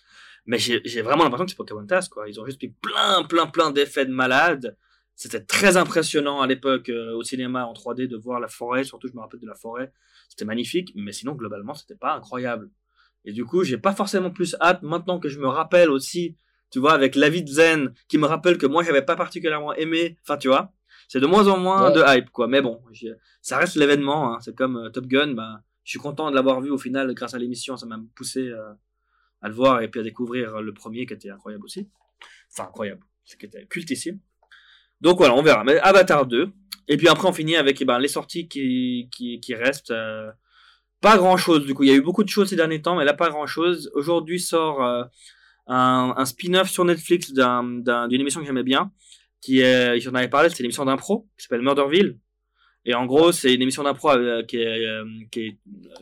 Mais 0.46 0.58
j'ai 0.58 0.81
j'ai 0.86 1.01
vraiment 1.01 1.24
l'impression 1.24 1.46
que 1.46 1.51
c'est 1.51 1.58
Pocahontas, 1.58 2.08
quoi. 2.12 2.29
Ils 2.29 2.39
ont 2.39 2.46
juste 2.46 2.62
mis 2.62 2.70
plein, 2.70 3.24
plein, 3.24 3.48
plein 3.48 3.72
d'effets 3.72 4.05
de 4.05 4.12
malade. 4.12 4.77
C'était 5.15 5.43
très 5.43 5.77
impressionnant 5.77 6.41
à 6.41 6.48
l'époque 6.48 6.89
euh, 6.89 7.13
au 7.15 7.24
cinéma 7.24 7.65
en 7.65 7.74
3D 7.74 8.08
de 8.08 8.17
voir 8.17 8.39
la 8.39 8.48
forêt, 8.48 8.84
surtout 8.84 9.08
je 9.08 9.13
me 9.13 9.20
rappelle 9.20 9.39
de 9.39 9.46
la 9.46 9.55
forêt. 9.55 9.91
C'était 10.29 10.46
magnifique, 10.46 10.91
mais 10.96 11.12
sinon, 11.12 11.34
globalement, 11.34 11.74
c'était 11.74 11.96
pas 11.96 12.15
incroyable. 12.15 12.72
Et 13.25 13.34
du 13.34 13.46
coup, 13.46 13.63
j'ai 13.63 13.77
pas 13.77 13.93
forcément 13.93 14.31
plus 14.31 14.55
hâte 14.62 14.81
maintenant 14.81 15.20
que 15.20 15.29
je 15.29 15.39
me 15.39 15.48
rappelle 15.48 15.91
aussi, 15.91 16.38
tu 16.72 16.79
vois, 16.79 16.93
avec 16.93 17.15
l'avis 17.15 17.44
de 17.44 17.50
Zen, 17.50 17.94
qui 18.07 18.18
me 18.18 18.25
rappelle 18.25 18.57
que 18.57 18.66
moi, 18.66 18.83
j'avais 18.83 19.03
pas 19.03 19.16
particulièrement 19.16 19.74
aimé. 19.74 20.18
Enfin, 20.24 20.37
tu 20.37 20.48
vois, 20.48 20.72
c'est 21.11 21.19
de 21.19 21.27
moins 21.27 21.45
en 21.50 21.57
moins 21.57 21.89
Ouais. 21.89 21.93
de 21.93 22.03
hype, 22.07 22.29
quoi. 22.29 22.47
Mais 22.47 22.61
bon, 22.61 22.81
ça 23.41 23.57
reste 23.57 23.75
l'événement. 23.75 24.33
Hein. 24.33 24.37
C'est 24.39 24.55
comme 24.55 24.77
euh, 24.77 24.89
Top 24.89 25.07
Gun. 25.07 25.33
Ben, 25.33 25.61
je 25.83 25.89
suis 25.89 26.00
content 26.00 26.29
de 26.31 26.35
l'avoir 26.35 26.61
vu 26.61 26.69
au 26.69 26.77
final 26.77 27.13
grâce 27.13 27.33
à 27.33 27.37
l'émission. 27.37 27.75
Ça 27.75 27.85
m'a 27.85 28.00
poussé 28.15 28.47
euh, 28.47 28.71
à 29.41 29.50
le 29.50 29.53
voir 29.53 29.81
et 29.81 29.89
puis 29.89 30.00
à 30.00 30.03
découvrir 30.03 30.61
le 30.61 30.74
premier 30.74 31.05
qui 31.05 31.13
était 31.13 31.29
incroyable 31.29 31.65
aussi. 31.65 31.89
Enfin, 32.53 32.69
incroyable. 32.69 33.01
Qui 33.37 33.45
était 33.45 33.65
cultissime. 33.65 34.19
Donc 35.01 35.17
voilà, 35.17 35.33
on 35.35 35.41
verra. 35.41 35.65
Mais 35.65 35.79
Avatar 35.79 36.25
2. 36.25 36.50
Et 36.87 36.95
puis 36.95 37.09
après, 37.09 37.27
on 37.27 37.33
finit 37.33 37.57
avec 37.57 37.81
eh 37.81 37.85
ben, 37.85 38.00
les 38.00 38.07
sorties 38.07 38.47
qui, 38.47 39.09
qui, 39.11 39.41
qui 39.41 39.53
restent. 39.53 39.91
euh, 39.91 40.31
pas 41.01 41.17
grand 41.17 41.35
chose 41.35 41.65
du 41.65 41.74
coup. 41.74 41.83
Il 41.83 41.89
y 41.89 41.93
a 41.93 41.95
eu 41.95 42.01
beaucoup 42.01 42.24
de 42.24 42.29
choses 42.29 42.50
ces 42.50 42.55
derniers 42.55 42.81
temps, 42.81 42.95
mais 42.95 43.03
là, 43.05 43.13
pas 43.13 43.29
grand 43.29 43.47
chose. 43.47 43.91
Aujourd'hui 43.95 44.39
sort 44.39 44.81
euh, 44.83 45.03
un, 45.67 46.13
un 46.15 46.25
spin-off 46.25 46.69
sur 46.69 46.85
Netflix 46.85 47.33
d'un- 47.33 47.63
d'un- 47.63 48.07
d'une 48.07 48.21
émission 48.21 48.39
que 48.39 48.45
j'aimais 48.45 48.63
bien. 48.63 48.91
Qui 49.41 49.61
est, 49.61 49.99
j'en 49.99 50.13
avais 50.13 50.27
parlé, 50.27 50.49
c'est 50.49 50.59
une 50.59 50.65
émission 50.65 50.85
d'impro 50.85 51.27
qui 51.37 51.43
s'appelle 51.43 51.61
Murderville. 51.61 52.19
Et 52.85 52.93
en 52.93 53.05
gros, 53.05 53.31
c'est 53.31 53.53
une 53.53 53.61
émission 53.61 53.83
d'impro 53.83 54.09
euh, 54.09 54.43
qui, 54.43 54.57
est, 54.57 54.85
euh, 54.87 55.05
est, 55.35 55.57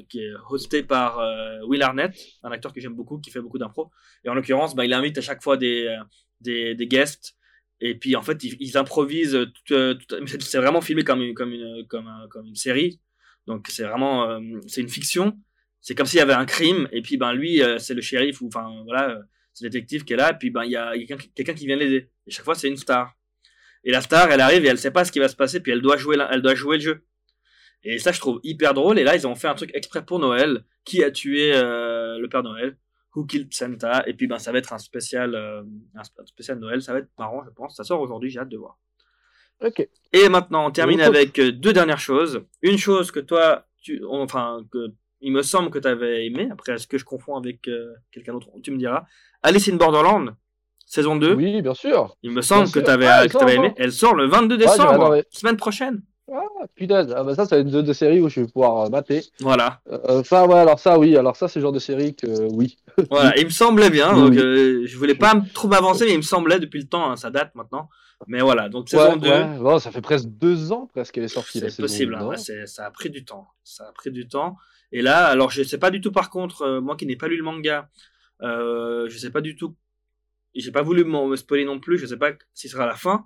qui 0.08 0.19
est 0.19 0.32
hostée 0.49 0.84
par 0.84 1.19
euh, 1.19 1.60
Will 1.67 1.82
Arnett, 1.82 2.13
un 2.43 2.52
acteur 2.52 2.73
que 2.73 2.80
j'aime 2.80 2.95
beaucoup, 2.95 3.19
qui 3.19 3.32
fait 3.32 3.41
beaucoup 3.41 3.58
d'impro. 3.58 3.91
Et 4.23 4.30
en 4.30 4.34
l'occurrence, 4.34 4.75
bah, 4.75 4.86
il 4.86 4.93
invite 4.93 5.17
à 5.17 5.21
chaque 5.21 5.43
fois 5.43 5.58
des, 5.58 5.88
euh, 5.88 6.04
des, 6.41 6.75
des 6.75 6.88
guests. 6.88 7.36
Et 7.82 7.95
puis 7.95 8.15
en 8.15 8.21
fait, 8.21 8.43
ils, 8.43 8.78
improvisent. 8.78 9.36
Euh, 9.71 9.95
c'est 10.39 10.58
vraiment 10.58 10.82
filmé 10.82 11.04
comme 11.04 11.21
une, 11.21 11.34
comme 11.34 11.52
une, 11.52 11.86
comme 11.88 12.10
comme 12.30 12.45
une 12.45 12.56
série. 12.56 12.99
Donc 13.49 13.67
c'est 13.69 13.84
vraiment, 13.84 14.30
euh, 14.30 14.39
c'est 14.67 14.82
une 14.82 14.89
fiction. 14.89 15.38
C'est 15.82 15.95
comme 15.95 16.06
s'il 16.06 16.19
y 16.19 16.21
avait 16.21 16.34
un 16.34 16.45
crime. 16.45 16.88
Et 16.91 17.02
puis 17.02 17.17
ben 17.17 17.34
lui, 17.34 17.63
euh, 17.63 17.80
c'est 17.80 17.95
le 17.95 18.02
shérif 18.02 18.41
ou 18.41 18.47
enfin 18.47 18.84
voilà, 18.86 19.10
euh, 19.10 19.21
c'est 19.54 19.65
le 19.65 19.71
détective 19.71 20.04
qui 20.04 20.13
est 20.13 20.17
là. 20.17 20.32
Et 20.32 20.38
puis 20.38 20.52
ben 20.52 20.63
il 20.65 20.71
y 20.71 20.75
a, 20.75 20.93
quelqu'un 21.36 21.54
qui 21.54 21.65
vient 21.65 21.75
l'aider. 21.75 22.12
Et 22.28 22.32
chaque 22.32 22.45
fois, 22.45 22.56
c'est 22.56 22.67
une 22.67 22.78
star. 22.78 23.15
Et 23.84 23.92
la 23.92 24.02
star, 24.02 24.30
elle 24.32 24.42
arrive 24.42 24.65
et 24.65 24.68
elle 24.68 24.78
sait 24.78 24.92
pas 24.92 25.06
ce 25.06 25.12
qui 25.12 25.20
va 25.20 25.28
se 25.28 25.36
passer. 25.36 25.60
Puis 25.62 25.72
elle 25.72 25.82
doit 25.82 25.98
jouer, 25.98 26.15
la- 26.18 26.30
elle 26.34 26.42
doit 26.42 26.56
jouer 26.56 26.78
le 26.78 26.82
jeu. 26.84 27.04
Et 27.84 27.98
ça, 27.98 28.12
je 28.12 28.20
trouve 28.20 28.39
hyper 28.44 28.74
drôle. 28.74 29.00
Et 29.00 29.04
là, 29.04 29.15
ils 29.15 29.26
ont 29.26 29.36
fait 29.36 29.48
un 29.48 29.56
truc 29.56 29.72
exprès 29.74 30.04
pour 30.06 30.20
Noël. 30.20 30.65
Qui 30.84 31.04
a 31.04 31.12
tué 31.12 31.54
euh, 31.56 32.18
le 32.20 32.28
Père 32.28 32.44
Noël? 32.44 32.78
Who 33.15 33.26
Killed 33.26 33.54
Santa? 33.54 34.04
Et 34.08 34.13
puis, 34.13 34.28
ben, 34.28 34.38
ça 34.38 34.52
va 34.52 34.58
être 34.60 34.74
un 34.74 34.78
spécial, 34.80 35.34
euh, 35.36 35.62
un 35.96 36.02
sp- 36.02 36.26
spécial 36.26 36.60
Noël. 36.60 36.82
Ça 36.82 36.94
va 36.94 37.00
être 37.00 37.10
marrant, 37.18 37.44
je 37.46 37.50
pense. 37.52 37.76
Ça 37.76 37.84
sort 37.84 38.02
aujourd'hui, 38.02 38.30
j'ai 38.30 38.39
hâte 38.39 38.50
de 38.50 38.58
voir. 38.58 38.78
Ok. 39.62 39.88
Et 40.13 40.30
maintenant, 40.30 40.68
on 40.68 40.72
termine 40.72 41.00
avec 41.02 41.38
euh, 41.39 41.52
deux 41.52 41.74
dernières 41.74 42.00
choses. 42.00 42.44
Une 42.62 42.78
chose 42.78 43.12
que 43.12 43.20
toi, 43.20 43.65
tu, 43.82 44.04
enfin, 44.06 44.65
que 44.72 44.94
il 45.22 45.34
me 45.34 45.42
semble 45.42 45.70
que 45.70 45.80
tu 45.80 45.88
avais 45.88 46.26
aimé. 46.26 46.48
Après, 46.52 46.74
est-ce 46.74 46.88
que 46.88 46.98
je 46.98 47.04
confonds 47.04 47.36
avec 47.36 47.68
euh, 47.68 47.94
quelqu'un 48.12 48.32
d'autre? 48.34 48.50
Tu 48.63 48.72
me 48.72 48.78
diras. 48.78 49.06
Alice 49.44 49.68
in 49.70 49.76
Borderland, 49.76 50.34
saison 50.89 51.15
2. 51.15 51.34
Oui, 51.36 51.62
bien 51.62 51.73
sûr. 51.73 52.15
Il 52.23 52.32
me 52.32 52.41
semble 52.41 52.63
Bien 52.63 52.71
que 52.73 52.80
tu 52.80 52.89
avais, 52.91 53.06
Ah, 53.06 53.30
sort, 53.30 53.47
aimé. 53.49 53.73
Elle 53.78 53.91
sort 53.91 54.15
le 54.15 54.28
22 54.28 54.56
j'ai 54.56 54.65
décembre, 54.65 54.89
adoré. 54.91 55.23
semaine 55.30 55.56
prochaine. 55.58 56.02
Ah, 56.32 56.41
putain. 56.75 57.08
Ah, 57.15 57.23
bah 57.23 57.34
ça, 57.36 57.45
c'est 57.45 57.62
une 57.62 57.69
de, 57.71 57.82
de 57.82 57.93
séries 57.93 58.21
où 58.21 58.30
je 58.30 58.41
vais 58.41 58.47
pouvoir 58.47 58.86
euh, 58.86 58.89
mater. 58.89 59.23
Voilà. 59.39 59.82
Euh, 59.91 60.23
ça, 60.23 60.45
ouais, 60.45 60.60
alors 60.60 60.80
ça, 60.80 60.99
oui. 60.99 61.15
Alors 61.17 61.36
ça, 61.36 61.47
c'est 61.47 61.60
le 61.60 61.63
genre 61.63 61.71
de 61.71 61.80
série 61.80 62.15
que, 62.15 62.28
euh, 62.28 62.47
oui. 62.52 62.78
Voilà, 63.10 63.38
il 63.38 63.45
me 63.45 63.49
semblait 63.49 63.89
bien. 63.89 64.13
Oui, 64.13 64.21
donc, 64.21 64.32
oui. 64.32 64.39
euh, 64.39 64.84
je 64.86 64.97
voulais 64.97 65.15
pas 65.15 65.34
trop 65.54 65.67
m'avancer, 65.67 66.06
mais 66.06 66.12
il 66.13 66.17
me 66.17 66.21
semblait 66.23 66.60
depuis 66.60 66.82
le 66.82 66.88
temps, 66.88 67.10
hein, 67.12 67.15
ça 67.15 67.30
date 67.32 67.56
maintenant. 67.56 67.89
Mais 68.28 68.41
voilà, 68.41 68.67
donc 68.67 68.89
saison 68.89 69.13
Ouais, 69.13 69.17
2, 69.19 69.30
ouais. 69.30 69.45
Non, 69.60 69.80
ça 69.80 69.91
fait 69.91 70.02
presque 70.02 70.28
deux 70.28 70.71
ans 70.73 70.88
presque 70.93 71.13
qu'elle 71.13 71.23
est 71.23 71.28
sortie. 71.30 71.60
c'est 71.62 71.82
possible. 71.82 72.15
hein, 72.15 72.25
ouais, 72.28 72.38
ça 72.38 72.86
a 72.86 72.91
pris 72.91 73.10
du 73.10 73.23
temps. 73.25 73.47
Ça 73.63 73.86
a 73.88 73.91
pris 73.93 74.12
du 74.12 74.28
temps. 74.28 74.58
Et 74.91 75.02
là, 75.02 75.28
alors 75.28 75.49
je 75.52 75.63
sais 75.63 75.78
pas 75.78 75.89
du 75.91 76.02
tout 76.02 76.12
par 76.12 76.30
contre, 76.30 76.63
euh, 76.63 76.82
moi 76.82 76.95
qui 76.97 77.06
n'ai 77.06 77.15
pas 77.15 77.28
lu 77.30 77.38
le 77.38 77.43
manga, 77.43 77.88
euh, 78.41 79.08
je 79.10 79.17
sais 79.17 79.30
pas 79.32 79.41
du 79.41 79.56
tout. 79.56 79.75
J'ai 80.56 80.72
pas 80.72 80.82
voulu 80.82 81.04
me 81.06 81.36
spoiler 81.36 81.66
non 81.66 81.80
plus. 81.80 81.98
Je 81.98 82.06
sais 82.06 82.18
pas 82.18 82.32
si 82.54 82.68
ce 82.68 82.74
sera 82.74 82.86
la 82.86 82.96
fin 82.96 83.26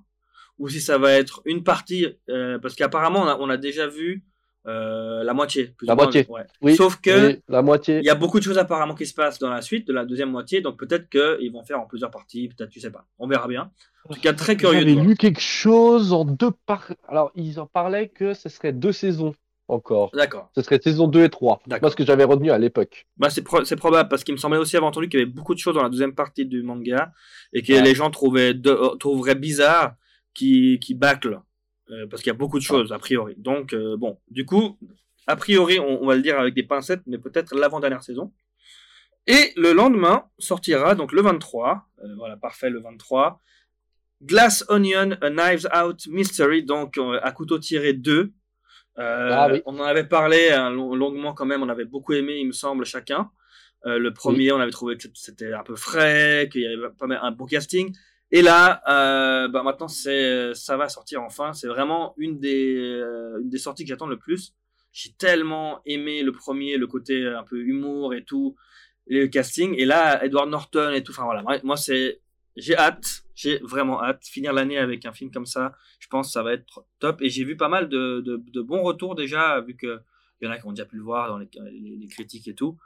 ou 0.59 0.69
si 0.69 0.79
ça 0.81 0.97
va 0.97 1.11
être 1.13 1.41
une 1.45 1.63
partie, 1.63 2.05
euh, 2.29 2.59
parce 2.59 2.75
qu'apparemment 2.75 3.21
on 3.23 3.27
a, 3.27 3.37
on 3.39 3.49
a 3.49 3.57
déjà 3.57 3.87
vu 3.87 4.23
euh, 4.67 5.23
la 5.23 5.33
moitié. 5.33 5.73
plus 5.77 5.87
La 5.87 5.93
ou 5.93 5.95
moins, 5.97 6.05
moitié. 6.05 6.25
ouais. 6.29 6.43
Oui, 6.61 6.75
Sauf 6.75 7.01
que 7.01 7.27
oui, 7.33 7.41
la 7.49 7.61
moitié. 7.61 7.97
il 7.99 8.05
y 8.05 8.09
a 8.09 8.15
beaucoup 8.15 8.39
de 8.39 8.43
choses 8.43 8.57
apparemment 8.57 8.93
qui 8.95 9.05
se 9.05 9.13
passent 9.13 9.39
dans 9.39 9.49
la 9.49 9.61
suite 9.61 9.87
de 9.87 9.93
la 9.93 10.05
deuxième 10.05 10.29
moitié, 10.29 10.61
donc 10.61 10.77
peut-être 10.77 11.09
qu'ils 11.09 11.51
vont 11.51 11.63
faire 11.63 11.79
en 11.79 11.85
plusieurs 11.85 12.11
parties, 12.11 12.49
peut-être, 12.49 12.69
tu 12.69 12.79
sais 12.79 12.91
pas. 12.91 13.05
On 13.19 13.27
verra 13.27 13.47
bien. 13.47 13.71
En 14.07 14.13
tout 14.13 14.21
cas, 14.21 14.33
très 14.33 14.55
curieux 14.55 14.79
J'avais 14.79 14.93
lu 14.95 15.15
quelque 15.15 15.41
chose 15.41 16.13
en 16.13 16.23
deux 16.23 16.51
parties. 16.65 16.93
Alors, 17.07 17.31
ils 17.35 17.59
en 17.59 17.65
parlaient 17.65 18.09
que 18.09 18.33
ce 18.33 18.47
serait 18.47 18.73
deux 18.73 18.91
saisons 18.91 19.33
encore. 19.67 20.11
D'accord. 20.13 20.51
Ce 20.55 20.61
serait 20.61 20.79
saison 20.81 21.07
2 21.07 21.23
et 21.23 21.29
3. 21.29 21.61
D'accord. 21.67 21.83
Moi, 21.83 21.91
ce 21.91 21.95
que 21.95 22.05
j'avais 22.05 22.23
retenu 22.23 22.51
à 22.51 22.57
l'époque. 22.57 23.07
Bah, 23.17 23.29
c'est 23.29 23.41
pro- 23.41 23.63
c'est 23.63 23.75
probable 23.75 24.09
parce 24.09 24.23
qu'il 24.23 24.33
me 24.33 24.37
semblait 24.39 24.57
aussi 24.59 24.75
avoir 24.75 24.89
entendu 24.89 25.09
qu'il 25.09 25.19
y 25.19 25.23
avait 25.23 25.31
beaucoup 25.31 25.53
de 25.53 25.59
choses 25.59 25.75
dans 25.75 25.83
la 25.83 25.89
deuxième 25.89 26.13
partie 26.15 26.45
du 26.45 26.63
manga 26.63 27.11
et 27.53 27.61
que 27.61 27.73
Ouais. 27.73 27.81
les 27.81 27.95
gens 27.95 28.11
trouvaient 28.11 28.53
de- 28.53 28.69
euh, 28.69 28.95
trouveraient 28.97 29.35
bizarre 29.35 29.95
qui 30.33 30.79
qui 30.79 30.93
bâclent 30.95 31.39
euh, 31.89 32.07
parce 32.07 32.21
qu'il 32.23 32.29
y 32.31 32.35
a 32.35 32.37
beaucoup 32.37 32.59
de 32.59 32.63
choses 32.63 32.91
a 32.91 32.99
priori. 32.99 33.35
Donc 33.37 33.73
euh, 33.73 33.95
bon, 33.97 34.19
du 34.29 34.45
coup, 34.45 34.77
a 35.27 35.35
priori, 35.35 35.79
on, 35.79 36.03
on 36.03 36.07
va 36.07 36.15
le 36.15 36.21
dire 36.21 36.39
avec 36.39 36.53
des 36.53 36.63
pincettes, 36.63 37.01
mais 37.07 37.17
peut-être 37.17 37.55
l'avant-dernière 37.55 38.03
saison. 38.03 38.33
Et 39.27 39.53
le 39.55 39.71
lendemain 39.71 40.25
sortira 40.37 40.95
donc 40.95 41.13
le 41.13 41.21
23, 41.21 41.85
euh, 42.03 42.07
voilà 42.17 42.35
parfait 42.35 42.69
le 42.69 42.81
23, 42.81 43.39
Glass 44.21 44.65
Onion, 44.69 45.11
A 45.21 45.29
Knives 45.29 45.67
Out 45.73 46.07
Mystery, 46.07 46.63
donc 46.63 46.97
à 47.21 47.31
couteau 47.31 47.59
tiré 47.59 47.93
2. 47.93 48.31
Euh, 48.99 49.29
Ah 49.31 49.49
oui. 49.51 49.61
On 49.65 49.79
en 49.79 49.83
avait 49.83 50.03
parlé 50.03 50.51
hein, 50.51 50.69
long- 50.69 50.93
longuement 50.95 51.33
quand 51.33 51.45
même, 51.45 51.63
on 51.63 51.69
avait 51.69 51.85
beaucoup 51.85 52.13
aimé, 52.13 52.37
il 52.39 52.47
me 52.47 52.51
semble, 52.51 52.85
chacun. 52.85 53.31
Euh, 53.85 53.97
le 53.97 54.13
premier, 54.13 54.51
on 54.51 54.59
avait 54.59 54.71
trouvé 54.71 54.95
que 54.97 55.07
c'était 55.13 55.51
un 55.53 55.63
peu 55.63 55.75
frais, 55.75 56.47
qu'il 56.51 56.61
y 56.61 56.67
avait 56.67 56.77
pas 56.97 57.07
mal 57.07 57.19
un 57.21 57.31
bon 57.31 57.45
casting. 57.45 57.93
Et 58.31 58.41
là, 58.41 58.81
euh, 58.89 59.47
bah 59.49 59.61
maintenant, 59.61 59.87
c'est, 59.89 60.53
ça 60.55 60.77
va 60.77 60.89
sortir 60.89 61.21
enfin. 61.21 61.53
C'est 61.53 61.67
vraiment 61.67 62.13
une 62.17 62.39
des, 62.39 62.75
euh, 62.77 63.41
une 63.41 63.49
des 63.49 63.57
sorties 63.57 63.83
que 63.83 63.89
j'attends 63.89 64.07
le 64.07 64.17
plus. 64.17 64.53
J'ai 64.91 65.11
tellement 65.13 65.81
aimé 65.85 66.23
le 66.23 66.31
premier, 66.31 66.77
le 66.77 66.87
côté 66.87 67.27
un 67.27 67.43
peu 67.43 67.57
humour 67.57 68.13
et 68.13 68.23
tout, 68.23 68.55
et 69.07 69.19
le 69.19 69.27
casting. 69.27 69.75
Et 69.77 69.85
là, 69.85 70.23
Edward 70.23 70.49
Norton 70.49 70.93
et 70.93 71.03
tout. 71.03 71.11
Enfin 71.11 71.25
voilà, 71.25 71.43
moi 71.63 71.77
c'est, 71.77 72.21
j'ai 72.55 72.77
hâte, 72.77 73.23
j'ai 73.35 73.59
vraiment 73.59 74.01
hâte. 74.03 74.23
Finir 74.25 74.53
l'année 74.53 74.77
avec 74.77 75.05
un 75.05 75.13
film 75.13 75.31
comme 75.31 75.45
ça, 75.45 75.73
je 75.99 76.07
pense 76.07 76.27
que 76.27 76.33
ça 76.33 76.43
va 76.43 76.53
être 76.53 76.85
top. 76.99 77.21
Et 77.21 77.29
j'ai 77.29 77.43
vu 77.45 77.57
pas 77.57 77.69
mal 77.69 77.89
de, 77.89 78.21
de, 78.21 78.37
de 78.47 78.61
bons 78.61 78.83
retours 78.83 79.15
déjà, 79.15 79.61
vu 79.61 79.75
que 79.75 80.01
il 80.41 80.45
y 80.45 80.47
en 80.49 80.51
a 80.51 80.57
qui 80.59 80.65
ont 80.65 80.71
déjà 80.73 80.85
pu 80.85 80.97
le 80.97 81.03
voir 81.03 81.29
dans 81.29 81.37
les, 81.37 81.47
les, 81.71 81.95
les 81.97 82.07
critiques 82.07 82.47
et 82.47 82.55
tout. 82.55 82.77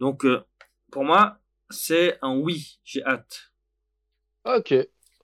Donc 0.00 0.24
euh, 0.24 0.42
pour 0.90 1.04
moi, 1.04 1.38
c'est 1.70 2.18
un 2.22 2.36
oui, 2.36 2.80
j'ai 2.84 3.04
hâte. 3.04 3.52
Ok. 4.44 4.74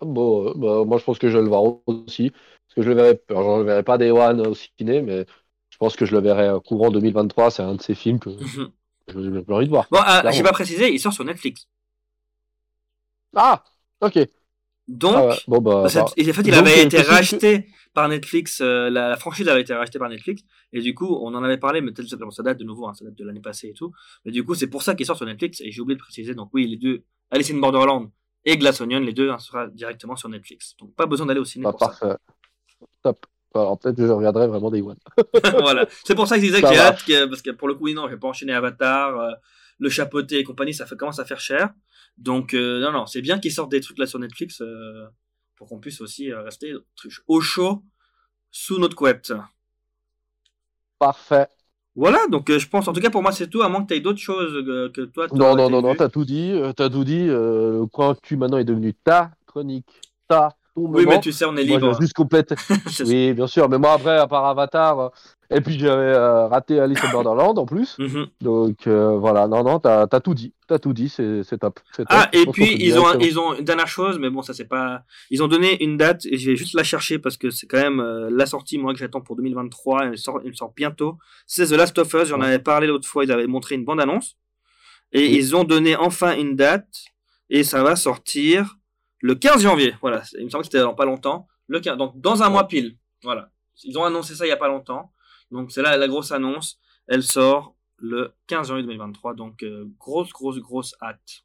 Bon, 0.00 0.48
euh, 0.50 0.54
bah, 0.56 0.84
moi 0.84 0.98
je 0.98 1.04
pense 1.04 1.18
que 1.18 1.28
je 1.28 1.36
vais 1.36 1.42
le 1.42 1.48
voir 1.48 1.62
aussi. 1.86 2.30
Parce 2.30 2.74
que 2.76 2.82
je 2.82 2.88
le 2.88 2.94
verrai, 2.94 3.20
je 3.28 3.34
le 3.34 3.62
verrai 3.64 3.82
pas 3.82 3.98
Day 3.98 4.10
One 4.10 4.46
au 4.46 4.54
ciné, 4.54 5.02
mais 5.02 5.26
je 5.70 5.76
pense 5.78 5.96
que 5.96 6.06
je 6.06 6.12
le 6.14 6.20
verrai 6.22 6.48
euh, 6.48 6.60
courant 6.60 6.90
2023. 6.90 7.50
C'est 7.50 7.62
un 7.62 7.74
de 7.74 7.82
ces 7.82 7.94
films 7.94 8.18
que 8.18 8.30
Mhm. 8.38 8.72
j'ai 9.08 9.16
envie 9.52 9.66
de 9.66 9.70
voir. 9.70 9.90
Bon, 9.90 10.00
Clairement. 10.20 10.36
j'ai 10.36 10.42
pas 10.42 10.52
précisé, 10.52 10.92
il 10.92 11.00
sort 11.00 11.12
sur 11.12 11.24
Netflix. 11.24 11.66
Ah, 13.34 13.64
ok. 14.00 14.28
Donc, 14.88 15.14
Ah 15.16 15.26
ouais. 15.28 15.36
Bon, 15.46 15.60
bah, 15.60 15.82
bah, 15.84 16.04
et 16.16 16.30
en 16.30 16.32
fait, 16.34 16.42
il 16.42 16.50
donc, 16.50 16.54
avait 16.54 16.80
euh, 16.80 16.84
été 16.84 17.00
racheté 17.02 17.66
par 17.94 18.08
Netflix. 18.08 18.60
euh, 18.60 18.90
la, 18.90 19.08
la 19.08 19.16
franchise 19.16 19.48
avait 19.48 19.60
été 19.60 19.72
rachetée 19.72 19.98
par 20.00 20.08
Netflix. 20.08 20.42
Et 20.72 20.80
du 20.80 20.94
coup, 20.94 21.06
on 21.22 21.32
en 21.34 21.44
avait 21.44 21.58
parlé, 21.58 21.80
mais 21.80 21.92
peut-être 21.92 22.12
bon, 22.16 22.30
ça 22.30 22.42
date 22.42 22.58
de 22.58 22.64
nouveau, 22.64 22.88
hein, 22.88 22.94
ça 22.94 23.04
date 23.04 23.14
de 23.14 23.24
l'année 23.24 23.40
passée 23.40 23.68
et 23.68 23.72
tout. 23.72 23.92
Mais 24.24 24.32
du 24.32 24.44
coup, 24.44 24.54
c'est 24.54 24.66
pour 24.66 24.82
ça 24.82 24.94
qu'il 24.96 25.06
sort 25.06 25.16
sur 25.16 25.26
Netflix. 25.26 25.60
Et 25.60 25.70
j'ai 25.70 25.80
oublié 25.80 25.96
de 25.96 26.02
préciser. 26.02 26.34
Donc 26.34 26.50
oui, 26.54 26.66
les 26.66 26.76
deux, 26.76 27.04
Alice 27.30 27.50
in 27.52 27.58
Borderland 27.58 28.10
et 28.44 28.56
Glass 28.56 28.80
Onion, 28.80 28.98
les 29.00 29.12
deux 29.12 29.30
hein, 29.30 29.38
sera 29.38 29.68
directement 29.68 30.16
sur 30.16 30.28
Netflix. 30.28 30.74
Donc 30.80 30.94
pas 30.96 31.06
besoin 31.06 31.26
d'aller 31.26 31.40
au 31.40 31.44
ciné 31.44 31.64
bah, 31.64 31.74
parfait. 31.78 32.06
Top. 33.02 33.26
Alors 33.54 33.78
peut-être 33.78 33.96
que 33.96 34.06
je 34.06 34.12
regarderai 34.12 34.46
vraiment 34.46 34.70
Day 34.70 34.80
One. 34.80 34.96
voilà. 35.60 35.86
C'est 36.04 36.14
pour 36.14 36.26
ça 36.26 36.36
que 36.36 36.42
je 36.42 36.46
disais 36.46 36.62
que 36.62 36.68
j'ai 36.68 36.78
hâte, 36.78 37.04
que- 37.04 37.26
parce 37.26 37.42
que 37.42 37.50
pour 37.50 37.68
le 37.68 37.74
coup, 37.74 37.88
non, 37.92 38.06
je 38.08 38.14
vais 38.14 38.18
pas 38.18 38.28
enchaîner 38.28 38.52
Avatar, 38.54 39.18
euh, 39.18 39.30
le 39.78 39.88
chapeauté 39.88 40.38
et 40.38 40.44
compagnie, 40.44 40.72
ça 40.74 40.86
fait, 40.86 40.96
commence 40.96 41.18
à 41.18 41.24
faire 41.24 41.40
cher. 41.40 41.70
Donc, 42.18 42.54
euh, 42.54 42.80
non, 42.80 42.92
non, 42.92 43.06
c'est 43.06 43.22
bien 43.22 43.38
qu'ils 43.38 43.52
sortent 43.52 43.70
des 43.70 43.80
trucs 43.80 43.98
là 43.98 44.06
sur 44.06 44.18
Netflix 44.18 44.60
euh, 44.60 45.06
pour 45.56 45.68
qu'on 45.68 45.78
puisse 45.78 46.00
aussi 46.00 46.30
euh, 46.30 46.42
rester 46.42 46.74
au 47.26 47.40
chaud 47.40 47.82
sous 48.50 48.78
notre 48.78 48.96
couette. 48.96 49.32
Parfait. 50.98 51.46
Voilà, 51.96 52.26
donc 52.28 52.50
je 52.50 52.68
pense, 52.68 52.86
en 52.88 52.92
tout 52.92 53.00
cas 53.00 53.10
pour 53.10 53.22
moi 53.22 53.32
c'est 53.32 53.48
tout, 53.48 53.62
à 53.62 53.68
moins 53.68 53.82
que 53.82 53.88
tu 53.88 53.94
aies 53.94 54.00
d'autres 54.00 54.20
choses 54.20 54.64
que 54.92 55.04
toi. 55.06 55.26
Non, 55.32 55.56
non, 55.56 55.68
non, 55.68 55.82
non, 55.82 55.94
t'as 55.94 56.08
tout 56.08 56.24
dit. 56.24 56.54
T'as 56.76 56.88
tout 56.88 57.04
dit. 57.04 57.26
Le 57.26 57.84
coin 57.86 58.16
tu 58.22 58.36
maintenant 58.36 58.58
est 58.58 58.64
devenu 58.64 58.94
ta 58.94 59.32
chronique. 59.46 59.90
Ta, 60.28 60.56
ton 60.74 60.82
Oui, 60.82 61.04
moment. 61.04 61.16
mais 61.16 61.20
tu 61.20 61.32
sais, 61.32 61.44
on 61.44 61.56
est 61.56 61.64
Moi, 61.66 61.76
libre. 61.78 61.94
je 61.96 62.00
juste 62.00 62.14
complète. 62.14 62.54
Oui, 63.04 63.32
bien 63.34 63.46
sûr. 63.46 63.68
Mais 63.68 63.78
moi, 63.78 63.92
après, 63.92 64.16
à 64.18 64.26
part 64.26 64.44
Avatar, 64.46 64.98
euh, 65.00 65.08
et 65.52 65.60
puis 65.60 65.76
j'avais 65.78 66.14
euh, 66.14 66.46
raté 66.46 66.78
Alice 66.78 67.02
in 67.02 67.10
Borderland 67.10 67.58
en 67.58 67.66
plus. 67.66 67.96
Mhm. 67.98 68.26
Donc 68.40 68.86
euh, 68.86 69.16
voilà, 69.18 69.48
non, 69.48 69.64
non, 69.64 69.78
t'as 69.80 70.06
as 70.10 70.20
tout 70.20 70.34
dit. 70.34 70.52
T'as 70.68 70.78
tout 70.78 70.92
dit, 70.92 71.08
c'est 71.08 71.42
c'est 71.42 71.58
top. 71.58 71.80
c'est 71.90 72.04
top. 72.04 72.08
Ah, 72.20 72.28
et 72.32 72.46
puis 72.46 72.76
ils 72.78 72.96
ont, 72.98 73.18
ils 73.18 73.38
ont 73.40 73.54
une 73.54 73.64
dernière 73.64 73.88
chose, 73.88 74.18
mais 74.20 74.30
bon, 74.30 74.42
ça 74.42 74.54
c'est 74.54 74.64
pas. 74.68 75.02
Ils 75.30 75.42
ont 75.42 75.48
donné 75.48 75.82
une 75.82 75.96
date, 75.96 76.24
et 76.26 76.36
je 76.38 76.50
vais 76.50 76.56
juste 76.56 76.74
la 76.74 76.84
chercher 76.84 77.18
parce 77.18 77.36
que 77.36 77.50
c'est 77.50 77.66
quand 77.66 77.80
même 77.80 77.98
euh, 78.00 78.28
la 78.30 78.46
sortie, 78.46 78.78
moi, 78.78 78.92
que 78.92 78.98
j'attends 79.00 79.20
pour 79.20 79.34
2023. 79.36 80.04
Elle 80.06 80.18
sort, 80.18 80.40
elle 80.44 80.54
sort 80.54 80.72
bientôt. 80.76 81.18
C'est 81.46 81.66
The 81.66 81.72
Last 81.72 81.98
of 81.98 82.12
Us, 82.14 82.28
j'en 82.28 82.38
Ouais. 82.40 82.46
avais 82.46 82.58
parlé 82.60 82.86
l'autre 82.86 83.08
fois, 83.08 83.24
ils 83.24 83.32
avaient 83.32 83.46
montré 83.48 83.74
une 83.74 83.84
bande-annonce. 83.84 84.36
Et 85.12 85.22
Oui. 85.22 85.34
ils 85.36 85.56
ont 85.56 85.64
donné 85.64 85.96
enfin 85.96 86.36
une 86.36 86.54
date, 86.54 86.86
et 87.48 87.64
ça 87.64 87.82
va 87.82 87.96
sortir 87.96 88.76
le 89.20 89.34
15 89.34 89.62
janvier. 89.62 89.94
Voilà, 90.00 90.22
il 90.38 90.44
me 90.44 90.50
semble 90.50 90.62
que 90.62 90.66
c'était 90.66 90.80
dans 90.80 90.94
pas 90.94 91.04
longtemps. 91.04 91.46
Le 91.68 91.80
15, 91.80 91.96
donc 91.96 92.20
dans 92.20 92.42
un 92.42 92.48
mois 92.50 92.66
pile. 92.66 92.96
Voilà. 93.22 93.50
Ils 93.84 93.96
ont 93.98 94.04
annoncé 94.04 94.34
ça 94.34 94.46
il 94.46 94.48
y 94.48 94.52
a 94.52 94.56
pas 94.56 94.68
longtemps. 94.68 95.12
Donc 95.50 95.70
c'est 95.72 95.82
là 95.82 95.96
la 95.96 96.08
grosse 96.08 96.32
annonce. 96.32 96.78
Elle 97.06 97.22
sort 97.22 97.74
le 97.98 98.32
15 98.46 98.68
janvier 98.68 98.82
2023. 98.84 99.34
Donc 99.34 99.62
euh, 99.62 99.86
grosse, 99.98 100.30
grosse, 100.32 100.58
grosse 100.58 100.94
hâte. 101.02 101.44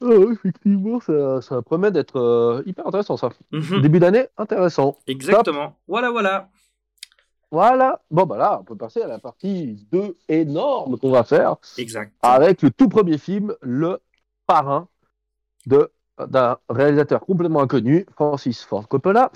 Ouais, 0.00 0.32
effectivement, 0.32 1.00
ça, 1.00 1.40
ça 1.40 1.62
promet 1.62 1.90
d'être 1.90 2.16
euh, 2.16 2.62
hyper 2.66 2.86
intéressant 2.86 3.16
ça. 3.16 3.30
Mhm. 3.52 3.80
Début 3.80 4.00
d'année, 4.00 4.26
intéressant. 4.36 4.98
Exactement. 5.06 5.78
Voilà, 5.86 6.10
voilà. 6.10 6.50
Voilà. 7.50 8.02
Bon, 8.10 8.26
bah 8.26 8.36
là, 8.36 8.58
on 8.60 8.64
peut 8.64 8.76
passer 8.76 9.00
à 9.00 9.06
la 9.06 9.18
partie 9.18 9.86
2 9.92 10.18
énorme 10.28 10.98
qu'on 10.98 11.10
va 11.10 11.22
faire 11.22 11.56
Exact. 11.78 12.12
avec 12.20 12.62
le 12.62 12.70
tout 12.70 12.88
premier 12.88 13.16
film, 13.16 13.54
Le 13.60 14.00
Parrain, 14.46 14.88
de 15.66 15.90
d'un 16.28 16.58
réalisateur 16.68 17.20
complètement 17.20 17.60
inconnu, 17.60 18.06
Francis 18.14 18.62
Ford 18.64 18.86
Coppola. 18.88 19.30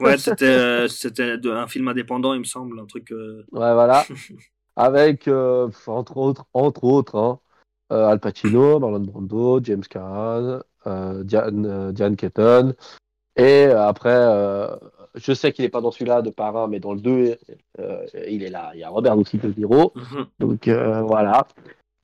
Ouais, 0.00 0.16
c'était 0.18 0.44
euh, 0.46 0.88
c'était 0.88 1.36
un 1.46 1.66
film 1.66 1.88
indépendant, 1.88 2.34
il 2.34 2.40
me 2.40 2.44
semble, 2.44 2.78
un 2.78 2.86
truc. 2.86 3.10
euh, 3.12 3.44
Ouais, 3.52 3.72
voilà. 3.72 4.04
Avec, 4.76 5.28
euh, 5.28 5.70
entre 5.86 6.16
autres, 6.16 6.46
entre 6.52 6.84
autres 6.84 7.16
hein, 7.16 7.38
Al 7.90 8.18
Pacino, 8.18 8.80
Marlon 8.80 9.00
Brando, 9.00 9.60
James 9.62 9.84
Caan, 9.88 10.60
Diane, 11.22 11.92
Diane 11.92 12.16
Keaton. 12.16 12.74
Et 13.36 13.64
après, 13.66 14.68
je 15.14 15.32
sais 15.32 15.52
qu'il 15.52 15.64
n'est 15.64 15.68
pas 15.68 15.80
dans 15.80 15.92
celui-là 15.92 16.22
de 16.22 16.30
Parrain, 16.30 16.66
mais 16.66 16.80
dans 16.80 16.92
le 16.92 17.00
2, 17.00 17.36
euh, 17.78 18.06
il 18.28 18.42
est 18.42 18.50
là. 18.50 18.72
Il 18.74 18.80
y 18.80 18.84
a 18.84 18.88
Robert 18.88 19.16
Lucy 19.16 19.38
De 19.38 19.52
Niro. 19.56 19.92
Donc 20.40 20.68
voilà. 20.68 21.46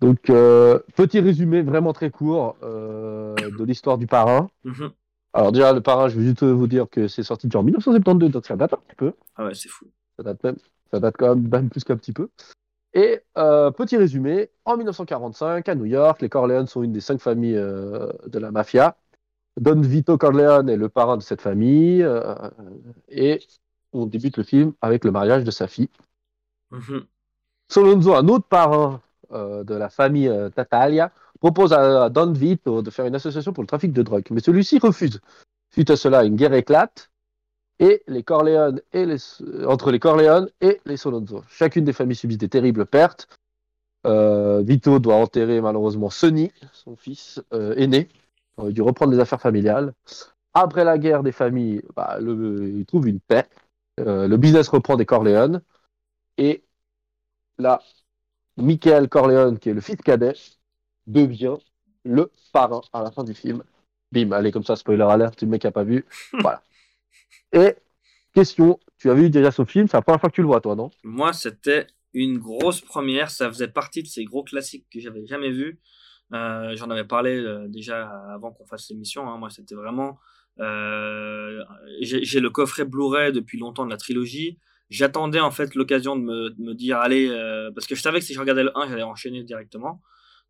Donc 0.01 0.31
euh, 0.31 0.79
petit 0.97 1.21
résumé 1.21 1.63
vraiment 1.63 1.93
très 1.93 2.11
court 2.11 2.57
euh, 2.63 3.35
de 3.35 3.65
l'histoire 3.65 3.99
du 3.99 4.07
Parrain. 4.07 4.51
Mhm. 4.65 4.91
Alors 5.33 5.53
déjà, 5.53 5.73
le 5.73 5.81
Parrain, 5.81 6.09
je 6.09 6.19
vais 6.19 6.25
juste 6.25 6.43
vous 6.43 6.67
dire 6.67 6.89
que 6.91 7.07
c'est 7.07 7.23
sorti 7.23 7.49
en 7.55 7.63
1972, 7.63 8.31
donc 8.31 8.47
ça 8.47 8.57
date 8.57 8.73
un 8.73 8.79
petit 8.79 8.97
peu. 8.97 9.13
Ah 9.37 9.47
ouais, 9.47 9.55
c'est 9.55 9.69
fou. 9.69 9.87
Ça 10.17 10.25
date 10.25 10.43
même, 10.43 10.57
ça 10.91 11.01
date 11.01 11.15
quand 11.19 11.37
même, 11.37 11.49
même 11.49 11.69
plus 11.69 11.85
qu'un 11.85 11.97
petit 11.97 12.13
peu. 12.13 12.29
Et 12.95 13.21
euh, 13.39 13.71
petit 13.71 13.97
résumé, 13.97 14.51
en 14.65 14.77
1945, 14.77 15.69
à 15.69 15.75
New 15.77 15.85
York, 15.85 16.21
les 16.23 16.29
Corleone 16.29 16.67
sont 16.67 16.83
une 16.83 16.93
des 16.93 17.01
cinq 17.01 17.21
familles 17.21 17.55
de 17.55 18.39
la 18.39 18.51
mafia. 18.51 18.97
Don 19.61 19.81
Vito 19.81 20.17
Corleone 20.17 20.69
est 20.69 20.77
le 20.77 20.89
parrain 20.89 21.17
de 21.17 21.23
cette 21.23 21.43
famille. 21.43 22.05
et 23.09 23.41
on 23.93 24.07
débute 24.07 24.37
le 24.37 24.45
film 24.45 24.73
avec 24.81 25.05
le 25.05 25.13
mariage 25.13 25.45
de 25.45 25.51
sa 25.51 25.69
fille. 25.69 25.91
Mhm. 26.71 27.05
Solonzo, 27.69 28.15
un 28.15 28.27
autre 28.29 28.47
parrain 28.47 29.01
euh, 29.33 29.65
de 29.65 29.75
la 29.75 29.89
famille 29.89 30.29
euh, 30.29 30.51
propose 31.39 31.73
à, 31.73 32.09
Don 32.11 32.33
Vito 32.33 32.83
de 32.83 32.91
faire 32.91 33.07
une 33.07 33.15
association 33.15 33.53
pour 33.53 33.63
le 33.63 33.69
trafic 33.69 33.93
de 33.93 34.03
drogue. 34.03 34.25
Mais 34.31 34.41
celui-ci 34.41 34.79
refuse. 34.79 35.21
Suite 35.73 35.91
à 35.91 35.97
cela, 35.97 36.25
une 36.25 36.37
guerre 36.37 36.53
éclate 36.53 37.11
et 37.79 38.03
les 38.09 38.23
Corleone 38.23 38.81
et 38.93 39.07
les, 39.07 39.17
euh, 39.43 39.67
entre 39.67 39.91
les 39.91 39.99
Corleone 39.99 40.49
et 40.61 40.81
les 40.85 40.97
Solonzo. 40.97 41.43
Chacune 41.49 41.85
des 41.85 41.93
familles 41.93 42.17
subit 42.17 42.37
des 42.37 42.49
terribles 42.49 42.87
pertes. 42.87 43.29
Euh, 44.07 44.63
Vito 44.63 44.99
doit 44.99 45.17
enterrer 45.17 45.61
malheureusement 45.61 46.11
Sonny, 46.11 46.53
son 46.73 46.97
fils 46.97 47.41
aîné. 47.53 48.09
Dû 48.59 48.83
reprendre 48.83 49.13
les 49.13 49.21
affaires 49.21 49.41
familiales. 49.41 49.95
Après 50.53 50.85
la 50.85 50.99
guerre 50.99 51.23
des 51.23 51.33
familles, 51.33 51.83
bah, 51.97 52.19
il 52.21 52.85
trouve 52.87 53.09
une 53.09 53.21
paix. 53.21 53.47
Le 53.97 54.37
business 54.37 54.69
reprend 54.69 54.97
des 54.97 55.07
Corleone. 55.07 55.63
Et 56.37 56.63
là, 57.59 57.81
Michael 58.57 59.09
Corleone, 59.09 59.59
qui 59.59 59.71
est 59.71 59.75
le 59.75 59.81
fils 59.81 59.97
cadet, 59.97 60.35
devient 61.07 61.57
le 62.05 62.31
parrain 62.53 62.81
à 62.93 63.03
la 63.03 63.11
fin 63.11 63.25
du 63.25 63.35
film. 63.35 63.63
Bim, 64.13 64.33
allez, 64.33 64.51
comme 64.53 64.65
ça, 64.65 64.77
spoiler 64.77 65.03
alert, 65.05 65.41
le 65.43 65.49
mec 65.49 65.65
n'a 65.65 65.71
pas 65.71 65.85
vu. 65.85 66.05
Voilà. 66.41 66.63
Et, 67.53 67.75
question, 68.35 68.79
tu 68.99 69.11
as 69.11 69.15
vu 69.15 69.31
déjà 69.31 69.51
ce 69.51 69.65
film, 69.65 69.87
c'est 69.89 69.97
la 69.97 70.03
première 70.03 70.21
fois 70.21 70.31
que 70.31 70.35
tu 70.35 70.41
le 70.43 70.47
vois, 70.47 70.61
toi, 70.61 70.75
non? 70.77 70.91
Moi, 71.05 71.33
c'était 71.33 71.87
une 72.15 72.39
grosse 72.39 72.81
première. 72.81 73.31
Ça 73.31 73.49
faisait 73.49 73.69
partie 73.69 74.03
de 74.03 74.09
ces 74.09 74.25
gros 74.25 74.43
classiques 74.45 74.87
que 74.93 75.01
j'avais 75.01 75.27
jamais 75.27 75.51
vus. 75.51 75.81
Euh, 76.33 76.75
J'en 76.77 76.91
avais 76.91 77.05
parlé 77.05 77.37
euh, 77.39 77.67
déjà 77.69 78.09
avant 78.33 78.53
qu'on 78.53 78.67
fasse 78.67 78.89
l'émission. 78.91 79.29
hein. 79.29 79.37
Moi, 79.39 79.51
c'était 79.51 79.75
vraiment. 79.75 80.19
euh, 80.61 81.63
J'ai 82.01 82.25
j'ai 82.25 82.41
le 82.41 82.51
coffret 82.51 82.85
Blu-ray 82.85 83.33
depuis 83.33 83.59
longtemps 83.59 83.85
de 83.85 83.91
la 83.91 83.97
trilogie. 83.97 84.59
J'attendais 84.91 85.41
en 85.41 85.51
fait 85.53 85.75
l'occasion 85.77 86.17
de 86.17 86.23
me, 86.23 86.51
de 86.51 86.61
me 86.63 86.75
dire 86.75 86.99
allez, 86.99 87.29
euh, 87.31 87.71
parce 87.73 87.87
que 87.87 87.95
je 87.95 88.03
savais 88.03 88.19
que 88.19 88.25
si 88.27 88.35
je 88.35 88.41
regardais 88.41 88.65
le 88.65 88.77
1, 88.77 88.89
j'allais 88.89 89.03
enchaîner 89.05 89.43
directement. 89.45 90.03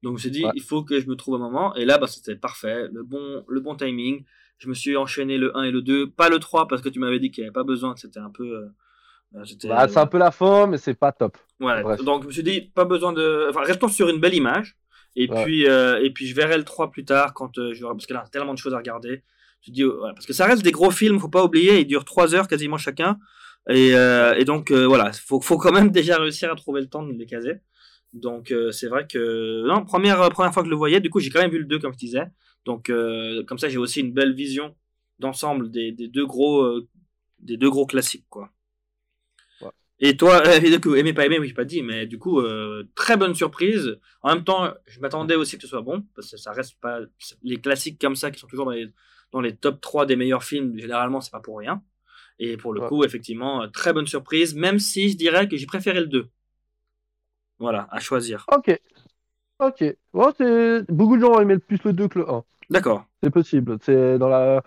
Donc 0.02 0.12
je 0.12 0.14
me 0.14 0.18
suis 0.18 0.30
dit, 0.30 0.44
Ouais. 0.46 0.52
il 0.54 0.62
faut 0.62 0.82
que 0.82 0.98
je 0.98 1.06
me 1.08 1.14
trouve 1.14 1.34
un 1.34 1.38
moment. 1.38 1.74
Et 1.76 1.84
là, 1.84 1.98
bah, 1.98 2.06
c'était 2.06 2.36
parfait, 2.36 2.88
le 2.90 3.02
bon, 3.02 3.44
le 3.46 3.60
bon 3.60 3.74
timing. 3.76 4.24
Je 4.58 4.68
me 4.68 4.74
suis 4.74 4.96
enchaîné 4.96 5.36
le 5.38 5.56
1 5.56 5.64
et 5.64 5.70
le 5.70 5.82
2, 5.82 6.08
pas 6.10 6.28
le 6.30 6.38
3 6.38 6.68
parce 6.68 6.80
que 6.82 6.88
tu 6.88 6.98
m'avais 6.98 7.18
dit 7.18 7.30
qu'il 7.30 7.42
n'y 7.42 7.48
avait 7.48 7.52
pas 7.52 7.64
besoin, 7.64 7.92
que 7.94 8.00
c'était 8.00 8.18
un 8.20 8.30
peu. 8.30 8.44
euh, 8.44 8.68
euh, 9.36 9.44
bah, 9.68 9.86
C'est 9.88 9.98
un 9.98 10.06
peu 10.06 10.18
la 10.18 10.30
fin, 10.30 10.66
mais 10.66 10.78
c'est 10.78 10.94
pas 10.94 11.12
top. 11.12 11.36
Ouais, 11.60 11.82
donc 12.02 12.22
je 12.22 12.28
me 12.28 12.32
suis 12.32 12.42
dit, 12.42 12.62
pas 12.74 12.84
besoin 12.86 13.12
de. 13.12 13.46
Enfin, 13.50 13.60
restons 13.62 13.88
sur 13.88 14.08
une 14.08 14.20
belle 14.20 14.34
image. 14.34 14.76
Et, 15.16 15.30
Ouais. 15.30 15.44
puis, 15.44 15.66
euh, 15.68 16.02
et 16.02 16.10
puis, 16.10 16.26
je 16.26 16.34
verrai 16.34 16.56
le 16.56 16.64
3 16.64 16.90
plus 16.90 17.04
tard, 17.04 17.34
quand 17.34 17.52
je... 17.56 17.84
parce 17.84 18.06
que 18.06 18.14
là, 18.14 18.22
a 18.24 18.28
tellement 18.28 18.54
de 18.54 18.58
choses 18.58 18.72
à 18.74 18.78
regarder. 18.78 19.22
Je 19.60 19.70
dis, 19.72 19.82
parce 20.14 20.24
que 20.24 20.32
ça 20.32 20.46
reste 20.46 20.62
des 20.62 20.70
gros 20.72 20.90
films, 20.90 21.18
faut 21.18 21.28
pas 21.28 21.44
oublier, 21.44 21.80
ils 21.80 21.86
durent 21.86 22.04
3 22.06 22.34
heures 22.34 22.48
quasiment 22.48 22.78
chacun. 22.78 23.18
Et, 23.68 23.94
euh, 23.94 24.34
et 24.36 24.44
donc 24.44 24.70
euh, 24.70 24.86
voilà, 24.86 25.12
faut 25.12 25.40
faut 25.40 25.58
quand 25.58 25.72
même 25.72 25.90
déjà 26.00 26.18
réussir 26.18 26.50
à 26.52 26.56
trouver 26.56 26.80
le 26.80 26.88
temps 26.88 27.02
de 27.02 27.12
les 27.12 27.26
caser. 27.26 27.60
Donc 28.12 28.50
euh, 28.50 28.72
c'est 28.72 28.88
vrai 28.88 29.06
que 29.06 29.66
non 29.66 29.84
première 29.84 30.28
première 30.30 30.52
fois 30.52 30.62
que 30.62 30.68
je 30.68 30.70
le 30.70 30.76
voyais, 30.76 31.00
du 31.00 31.10
coup 31.10 31.20
j'ai 31.20 31.30
quand 31.30 31.40
même 31.40 31.50
vu 31.50 31.58
le 31.58 31.66
2 31.66 31.78
comme 31.78 31.92
je 31.92 31.98
disais. 31.98 32.26
Donc 32.64 32.92
comme 33.46 33.58
ça 33.58 33.68
j'ai 33.68 33.78
aussi 33.78 34.00
une 34.00 34.12
belle 34.12 34.34
vision 34.34 34.76
d'ensemble 35.18 35.70
des, 35.70 35.92
des 35.92 36.08
deux 36.08 36.26
gros 36.26 36.80
des 37.38 37.56
deux 37.56 37.70
gros 37.70 37.86
classiques 37.86 38.26
quoi. 38.28 38.50
Et 40.02 40.16
toi, 40.16 40.42
euh, 40.46 40.58
du 40.58 40.80
coup, 40.80 40.94
aimé 40.94 41.12
pas 41.12 41.26
aimé, 41.26 41.38
oui, 41.38 41.48
j'ai 41.48 41.54
pas 41.54 41.64
dit, 41.66 41.82
mais 41.82 42.06
du 42.06 42.18
coup, 42.18 42.40
euh, 42.40 42.88
très 42.94 43.18
bonne 43.18 43.34
surprise. 43.34 43.98
En 44.22 44.34
même 44.34 44.44
temps, 44.44 44.72
je 44.86 44.98
m'attendais 45.00 45.34
aussi 45.34 45.56
que 45.56 45.62
ce 45.62 45.68
soit 45.68 45.82
bon, 45.82 46.06
parce 46.14 46.30
que 46.30 46.38
ça 46.38 46.52
reste 46.52 46.80
pas 46.80 47.00
les 47.42 47.60
classiques 47.60 48.00
comme 48.00 48.16
ça 48.16 48.30
qui 48.30 48.40
sont 48.40 48.46
toujours 48.46 48.64
dans 48.64 48.72
les, 48.72 48.88
dans 49.30 49.42
les 49.42 49.54
top 49.54 49.80
3 49.80 50.06
des 50.06 50.16
meilleurs 50.16 50.42
films, 50.42 50.78
généralement, 50.78 51.20
c'est 51.20 51.30
pas 51.30 51.40
pour 51.40 51.58
rien. 51.58 51.82
Et 52.42 52.56
pour 52.56 52.72
le 52.72 52.80
Ouais. 52.80 52.88
coup, 52.88 53.04
effectivement, 53.04 53.62
euh, 53.62 53.66
très 53.68 53.92
bonne 53.92 54.06
surprise, 54.06 54.54
même 54.54 54.78
si 54.78 55.10
je 55.10 55.16
dirais 55.16 55.46
que 55.46 55.56
j'ai 55.58 55.66
préféré 55.66 56.00
le 56.00 56.06
2. 56.06 56.28
Voilà, 57.58 57.86
à 57.90 58.00
choisir. 58.00 58.46
Ok. 58.52 58.80
Ok. 59.58 59.84
Bon. 60.14 60.32
Beaucoup 60.88 61.16
de 61.16 61.20
gens 61.20 61.32
ont 61.34 61.40
aimé 61.40 61.54
le 61.54 61.60
plus 61.60 61.84
le 61.84 61.92
2 61.92 62.08
que 62.08 62.18
le 62.20 62.30
1. 62.30 62.42
D'accord. 62.70 63.04
C'est 63.22 63.30
possible. 63.30 63.76
C'est 63.82 64.18
dans 64.18 64.28
la 64.28 64.62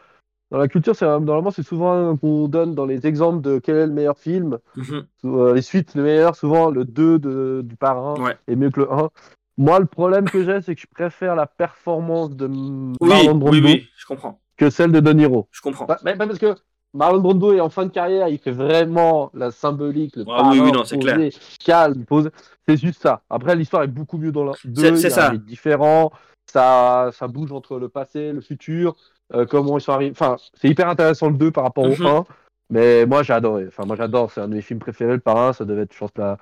dans 0.52 0.60
la 0.60 0.68
culture, 0.68 0.96
c'est 0.96 1.06
normalement 1.08 1.50
c'est 1.50 1.64
souvent 1.64 2.16
qu'on 2.16 2.48
donne 2.48 2.76
dans 2.76 2.86
les 2.86 3.08
exemples 3.08 3.42
de 3.42 3.58
quel 3.58 3.76
est 3.76 3.88
le 3.88 3.94
meilleur 3.94 4.20
film. 4.20 4.60
Mhm. 4.76 5.08
Euh, 5.26 5.54
les 5.56 5.64
suites, 5.64 5.96
le 5.96 6.04
meilleur, 6.04 6.36
souvent 6.36 6.70
le 6.70 6.86
2 6.86 7.18
de, 7.18 7.62
du 7.66 7.76
parrain 7.76 8.14
Ouais. 8.22 8.38
est 8.48 8.56
mieux 8.56 8.70
que 8.70 8.82
le 8.82 8.92
1. 8.92 9.10
Moi, 9.58 9.80
le 9.80 9.88
problème 9.88 10.30
que 10.30 10.44
j'ai, 10.44 10.62
c'est 10.62 10.76
que 10.76 10.82
je 10.82 10.86
préfère 10.88 11.36
la 11.36 11.48
performance 11.48 12.36
de 12.36 12.46
Oui, 12.46 13.10
Marlon 13.10 13.36
Brando 13.36 13.58
oui, 13.58 13.62
oui, 13.66 13.88
je 13.98 14.06
comprends. 14.06 14.40
que 14.58 14.70
celle 14.70 14.92
de 14.92 15.00
De 15.00 15.12
Niro. 15.14 15.48
Je 15.52 15.62
comprends. 15.62 15.86
Bah, 15.86 15.98
parce 16.04 16.38
que 16.38 16.56
Marlon 16.94 17.22
Brando 17.22 17.54
est 17.54 17.60
en 17.60 17.70
fin 17.70 17.86
de 17.86 17.92
carrière, 17.92 18.28
il 18.28 18.38
fait 18.38 18.52
vraiment 18.52 19.32
la 19.34 19.50
symbolique, 19.50 20.16
le 20.16 20.26
Ah 20.28 20.50
oui, 20.52 20.60
oui, 20.60 20.72
non, 20.72 20.82
posé, 20.84 21.00
clair. 21.00 21.32
calme, 21.66 22.06
posé. 22.06 22.30
C'est 22.68 22.78
juste 22.78 23.02
ça. 23.02 23.24
Après, 23.30 23.56
l'histoire 23.56 23.82
est 23.84 23.88
beaucoup 23.88 24.18
mieux 24.20 24.32
dans 24.32 24.44
le 24.46 24.52
2. 24.66 24.96
C'est- 24.98 25.10
ça. 25.10 25.36
différent. 25.36 26.12
Ça, 26.46 27.10
ça 27.14 27.28
bouge 27.28 27.52
entre 27.52 27.80
le 27.80 27.90
passé, 27.90 28.32
le 28.32 28.42
futur, 28.42 28.96
euh, 29.34 29.46
comment 29.48 29.78
ils 29.78 29.82
sont 29.82 29.94
arrivés. 29.94 30.12
Enfin, 30.12 30.36
c'est 30.54 30.70
hyper 30.70 30.88
intéressant 30.88 31.30
le 31.30 31.38
2 31.38 31.50
par 31.52 31.64
rapport 31.64 31.86
Mhm. 31.86 31.92
au 32.06 32.08
1. 32.08 32.26
Mais 32.70 33.06
moi, 33.08 33.24
j'ai 33.24 33.34
adoré. 33.34 33.66
Enfin, 33.68 33.86
moi, 33.86 33.96
j'adore. 33.96 34.30
C'est 34.32 34.42
un 34.42 34.48
de 34.48 34.54
mes 34.54 34.62
films 34.62 34.80
préférés, 34.80 35.14
le 35.14 35.20
parrain. 35.20 35.52
Ça 35.54 35.66
devait 35.66 35.84
être, 35.84 35.94
je 35.94 35.98
pense, 36.00 36.12
la 36.18 36.38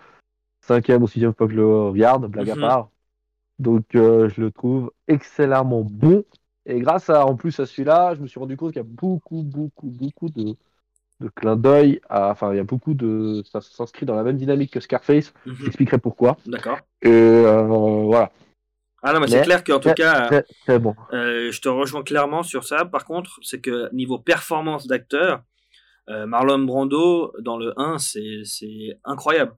cinquième 0.65 1.01
ou 1.03 1.07
sixième 1.07 1.33
fois 1.33 1.47
que 1.47 1.53
je 1.53 1.57
le 1.57 1.65
regarde, 1.89 2.25
blague 2.27 2.49
Mhm. 2.55 2.63
à 2.63 2.67
part. 2.67 2.89
Donc, 3.59 3.83
euh, 3.95 4.27
je 4.27 4.41
le 4.41 4.51
trouve 4.51 4.91
excellemment 5.07 5.83
bon. 5.89 6.23
Et 6.65 6.79
grâce 6.79 7.09
à, 7.09 7.25
en 7.25 7.35
plus 7.35 7.59
à 7.59 7.65
celui-là, 7.65 8.13
je 8.15 8.21
me 8.21 8.27
suis 8.27 8.39
rendu 8.39 8.55
compte 8.55 8.73
qu'il 8.73 8.81
y 8.81 8.85
a 8.85 8.87
beaucoup, 8.87 9.43
beaucoup, 9.43 9.87
beaucoup 9.87 10.29
de, 10.29 10.55
de 11.19 11.29
clins 11.35 11.55
d'œil. 11.55 11.99
à- 12.09 12.29
Enfin, 12.31 12.53
il 12.53 12.57
y 12.57 12.59
a 12.59 12.63
beaucoup 12.63 12.93
de. 12.93 13.41
Ça 13.51 13.61
s'inscrit 13.61 14.05
dans 14.05 14.15
la 14.15 14.23
même 14.23 14.37
dynamique 14.37 14.71
que 14.71 14.79
Scarface. 14.79 15.33
Mhm. 15.45 15.55
J'expliquerai 15.63 15.97
pourquoi. 15.97 16.37
D'accord. 16.45 16.79
Et 17.01 17.09
euh, 17.09 17.63
voilà. 17.63 18.31
Ah 19.03 19.13
non, 19.13 19.19
mais 19.19 19.27
c'est 19.27 19.41
clair 19.41 19.63
qu'en 19.63 19.79
tout 19.79 19.93
cas, 19.93 20.43
Très, 20.65 20.77
bon. 20.77 20.95
Euh, 21.11 21.51
je 21.51 21.59
te 21.59 21.67
rejoins 21.69 22.03
clairement 22.03 22.43
sur 22.43 22.63
ça. 22.63 22.85
Par 22.85 23.05
contre, 23.05 23.39
c'est 23.41 23.59
que 23.59 23.91
niveau 23.93 24.19
performance 24.19 24.85
d'acteur, 24.85 25.41
euh, 26.09 26.27
Marlon 26.27 26.59
Brando 26.59 27.33
dans 27.39 27.57
le 27.57 27.73
1, 27.79 27.97
c'est 27.97 28.99
incroyable. 29.03 29.55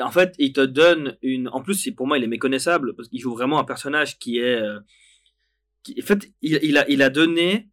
En 0.00 0.10
fait, 0.10 0.34
il 0.38 0.52
te 0.52 0.60
donne 0.60 1.16
une. 1.22 1.48
En 1.48 1.62
plus, 1.62 1.88
pour 1.96 2.08
moi, 2.08 2.18
il 2.18 2.24
est 2.24 2.28
méconnaissable 2.28 2.94
parce 2.96 3.08
qu'il 3.08 3.20
joue 3.20 3.32
vraiment 3.34 3.60
un 3.60 3.64
personnage 3.64 4.18
qui 4.18 4.38
est. 4.38 4.60
En 5.98 6.06
fait, 6.06 6.30
il, 6.42 6.58
il 6.62 6.76
a, 6.78 6.88
il 6.88 7.02
a 7.02 7.10
donné 7.10 7.68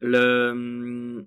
le 0.00 1.26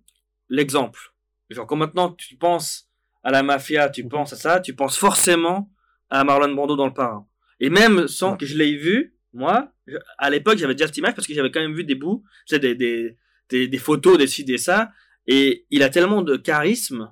l'exemple. 0.50 1.14
Genre, 1.50 1.68
quand 1.68 1.76
maintenant 1.76 2.12
tu 2.12 2.36
penses 2.36 2.90
à 3.24 3.32
la 3.32 3.44
mafia, 3.44 3.90
tu 3.90 4.04
Mhm. 4.04 4.10
penses 4.10 4.34
à 4.34 4.36
ça, 4.36 4.60
tu 4.60 4.76
penses 4.76 4.98
forcément 4.98 5.70
à 6.10 6.24
Marlon 6.24 6.54
Brando 6.54 6.76
dans 6.76 6.88
le 6.88 6.94
parrain. 6.94 7.28
Et 7.60 7.70
même 7.70 8.08
sans 8.08 8.36
que 8.38 8.46
je 8.46 8.58
l'ai 8.58 8.76
vu, 8.76 9.16
moi, 9.34 9.72
à 10.18 10.30
l'époque, 10.30 10.58
j'avais 10.58 10.76
déjà 10.76 10.88
cette 10.88 10.98
image 10.98 11.16
parce 11.16 11.28
que 11.28 11.34
j'avais 11.34 11.50
quand 11.52 11.62
même 11.62 11.74
vu 11.74 11.84
des 11.84 11.96
bouts, 11.96 12.24
tu 12.46 12.56
sais, 12.56 12.60
des, 12.60 12.76
des, 12.76 13.18
des, 13.50 13.68
des 13.68 13.78
photos, 13.78 14.18
des 14.18 14.28
ci, 14.28 14.44
des 14.44 14.58
ça. 14.58 14.92
Et 15.28 15.66
il 15.70 15.82
a 15.84 15.90
tellement 15.90 16.22
de 16.22 16.36
charisme, 16.36 17.12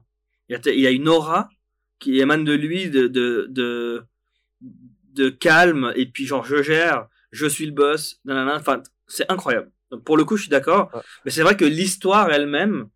il 0.49 0.55
a, 0.55 0.59
il 0.65 0.85
a 0.85 0.91
une 0.91 1.07
aura 1.07 1.49
qui 1.99 2.19
émane 2.19 2.43
de 2.43 2.53
lui, 2.53 2.89
de, 2.89 3.07
de, 3.07 3.47
de, 3.49 4.03
de 4.61 5.29
calme, 5.29 5.93
et 5.95 6.05
puis 6.05 6.25
genre, 6.25 6.43
je 6.45 6.61
gère, 6.61 7.07
je 7.31 7.45
suis 7.47 7.65
le 7.65 7.71
boss, 7.71 8.19
nanana. 8.25 8.55
enfin, 8.57 8.83
c'est 9.11 9.31
incroyable. 9.31 9.69
Donc, 9.91 10.03
pour 10.03 10.17
le 10.17 10.23
coup, 10.23 10.37
je 10.37 10.43
suis 10.43 10.49
d'accord. 10.51 10.89
Ouais. 10.93 11.01
Mais 11.25 11.31
c'est 11.31 11.41
vrai 11.43 11.55
que 11.57 11.65
l'histoire 11.65 12.31
elle-même, 12.31 12.87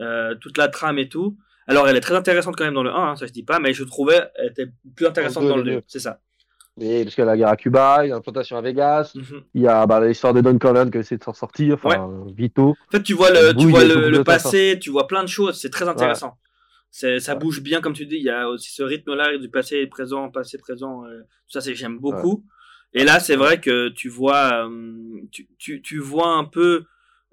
euh, 0.00 0.34
toute 0.36 0.56
la 0.58 0.68
trame 0.68 0.98
et 0.98 1.08
tout, 1.08 1.36
alors 1.66 1.88
elle 1.88 1.96
est 1.96 2.00
très 2.00 2.14
intéressante 2.14 2.56
quand 2.56 2.64
même 2.64 2.74
dans 2.74 2.82
le 2.82 2.90
1, 2.90 2.94
hein, 2.94 3.16
ça 3.16 3.26
je 3.26 3.32
dis 3.32 3.42
pas, 3.42 3.58
mais 3.58 3.74
je 3.74 3.84
trouvais 3.84 4.20
elle 4.36 4.50
était 4.50 4.66
plus 4.96 5.06
intéressante 5.06 5.44
Dans 5.46 5.56
le 5.56 5.62
le 5.62 5.64
deux, 5.64 5.70
2, 5.72 5.76
mieux. 5.78 5.82
c'est 5.86 5.98
ça. 6.00 6.20
Et 6.80 7.02
parce 7.02 7.14
qu'il 7.16 7.22
y 7.22 7.26
a 7.26 7.30
la 7.30 7.36
guerre 7.36 7.48
à 7.48 7.56
Cuba, 7.56 8.04
il 8.04 8.08
y 8.08 8.12
a 8.12 8.14
l'implantation 8.14 8.56
à 8.56 8.62
Vegas, 8.62 9.10
Mhm. 9.16 9.42
il 9.54 9.62
y 9.62 9.66
a 9.68 9.84
bah, 9.84 10.00
l'histoire 10.06 10.32
de 10.32 10.40
Don 10.40 10.56
Corleone 10.58 10.90
qui 10.92 10.98
essaie 10.98 11.18
de 11.18 11.24
s'en 11.24 11.32
sortir, 11.34 11.74
enfin, 11.74 12.08
euh, 12.08 12.30
Vito. 12.36 12.70
En 12.70 12.90
fait, 12.92 13.02
tu 13.02 13.14
vois 13.14 13.30
le, 13.30 13.52
tu 13.54 13.68
vois 13.68 13.82
le, 13.84 14.22
passé, 14.22 14.78
tu 14.80 14.90
vois 14.90 15.06
plein 15.08 15.22
de 15.24 15.28
choses, 15.28 15.60
c'est 15.60 15.70
très 15.70 15.88
intéressant. 15.88 16.38
C'est, 16.90 17.18
ça 17.20 17.32
Ouais. 17.34 17.38
bouge 17.40 17.60
bien, 17.60 17.80
comme 17.82 17.92
tu 17.92 18.06
dis, 18.06 18.16
il 18.16 18.22
y 18.22 18.30
a 18.30 18.48
aussi 18.48 18.72
ce 18.72 18.82
rythme-là 18.84 19.36
du 19.36 19.50
passé 19.50 19.76
et 19.78 19.86
présent, 19.88 20.30
passé, 20.30 20.56
présent, 20.56 21.04
euh, 21.04 21.18
tout 21.20 21.50
ça, 21.52 21.60
c'est, 21.60 21.74
j'aime 21.74 21.98
beaucoup. 21.98 22.44
Et 22.94 23.04
là, 23.04 23.20
c'est 23.20 23.36
vrai 23.36 23.60
que 23.60 23.88
tu 23.90 24.08
vois, 24.08 24.66
euh, 24.66 25.20
tu, 25.30 25.48
tu, 25.58 25.82
tu 25.82 25.98
vois 25.98 26.30
un 26.30 26.44
peu, 26.44 26.84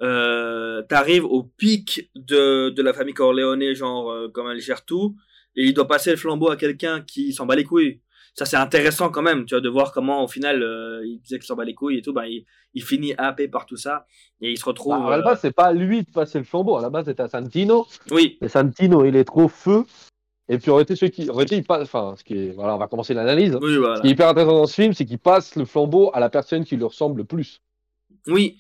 euh, 0.01 0.81
t'arrives 0.83 1.25
au 1.25 1.43
pic 1.43 2.09
de, 2.15 2.69
de 2.69 2.81
la 2.81 2.93
famille 2.93 3.13
Corleone, 3.13 3.73
genre, 3.73 4.11
euh, 4.11 4.27
comme 4.29 4.49
elle 4.49 4.59
gère 4.59 4.83
tout, 4.83 5.15
et 5.55 5.63
il 5.65 5.73
doit 5.73 5.87
passer 5.87 6.11
le 6.11 6.17
flambeau 6.17 6.49
à 6.49 6.57
quelqu'un 6.57 7.01
qui 7.01 7.31
s'en 7.31 7.45
bat 7.45 7.55
les 7.55 7.63
couilles. 7.63 8.01
Ça, 8.33 8.43
c'est 8.43 8.57
intéressant 8.57 9.09
quand 9.09 9.21
même, 9.21 9.45
tu 9.45 9.55
vois, 9.55 9.61
de 9.61 9.69
voir 9.69 9.93
comment, 9.93 10.21
au 10.21 10.27
final, 10.27 10.61
euh, 10.61 11.05
il 11.05 11.21
disait 11.21 11.39
qu'il 11.39 11.45
s'en 11.45 11.55
bat 11.55 11.63
les 11.63 11.73
couilles 11.73 11.99
et 11.99 12.01
tout, 12.01 12.11
ben, 12.11 12.25
il, 12.25 12.45
il 12.73 12.83
finit 12.83 13.13
happé 13.17 13.47
par 13.47 13.65
tout 13.65 13.77
ça, 13.77 14.05
et 14.41 14.51
il 14.51 14.57
se 14.57 14.65
retrouve. 14.65 14.97
Bah, 14.99 15.13
à 15.13 15.17
la 15.17 15.23
base, 15.23 15.39
c'est 15.39 15.55
pas 15.55 15.71
lui 15.71 16.03
de 16.03 16.11
passer 16.11 16.37
le 16.39 16.43
flambeau, 16.43 16.75
à 16.75 16.81
la 16.81 16.89
base, 16.89 17.05
c'était 17.05 17.23
à 17.23 17.29
Santino. 17.29 17.87
oui, 18.11 18.37
Et 18.41 18.49
Santino, 18.49 19.05
il 19.05 19.15
est 19.15 19.23
trop 19.23 19.47
feu. 19.47 19.85
Et 20.47 20.58
puis, 20.60 20.71
été 20.79 20.95
celui 20.95 21.12
qui. 21.12 21.29
Aurait 21.29 21.43
été, 21.45 21.55
il 21.58 21.63
passe. 21.63 21.84
Enfin, 21.84 22.13
ce 22.17 22.23
qui 22.23 22.34
est. 22.36 22.51
Voilà, 22.51 22.75
on 22.75 22.77
va 22.77 22.88
commencer 22.88 23.13
l'analyse. 23.13 23.58
oui, 23.62 23.77
voilà. 23.77 23.95
Ce 23.97 24.01
qui 24.01 24.08
est 24.08 24.12
hyper 24.12 24.27
intéressant 24.29 24.53
dans 24.58 24.67
ce 24.67 24.73
film, 24.75 24.93
c'est 24.93 25.05
qu'il 25.05 25.17
passe 25.19 25.55
le 25.55 25.65
flambeau 25.65 26.12
à 26.13 26.19
la 26.19 26.29
personne 26.29 26.63
qui 26.65 26.75
lui 26.75 26.84
ressemble 26.84 27.17
le 27.17 27.23
plus. 27.23 27.62
Oui, 28.27 28.58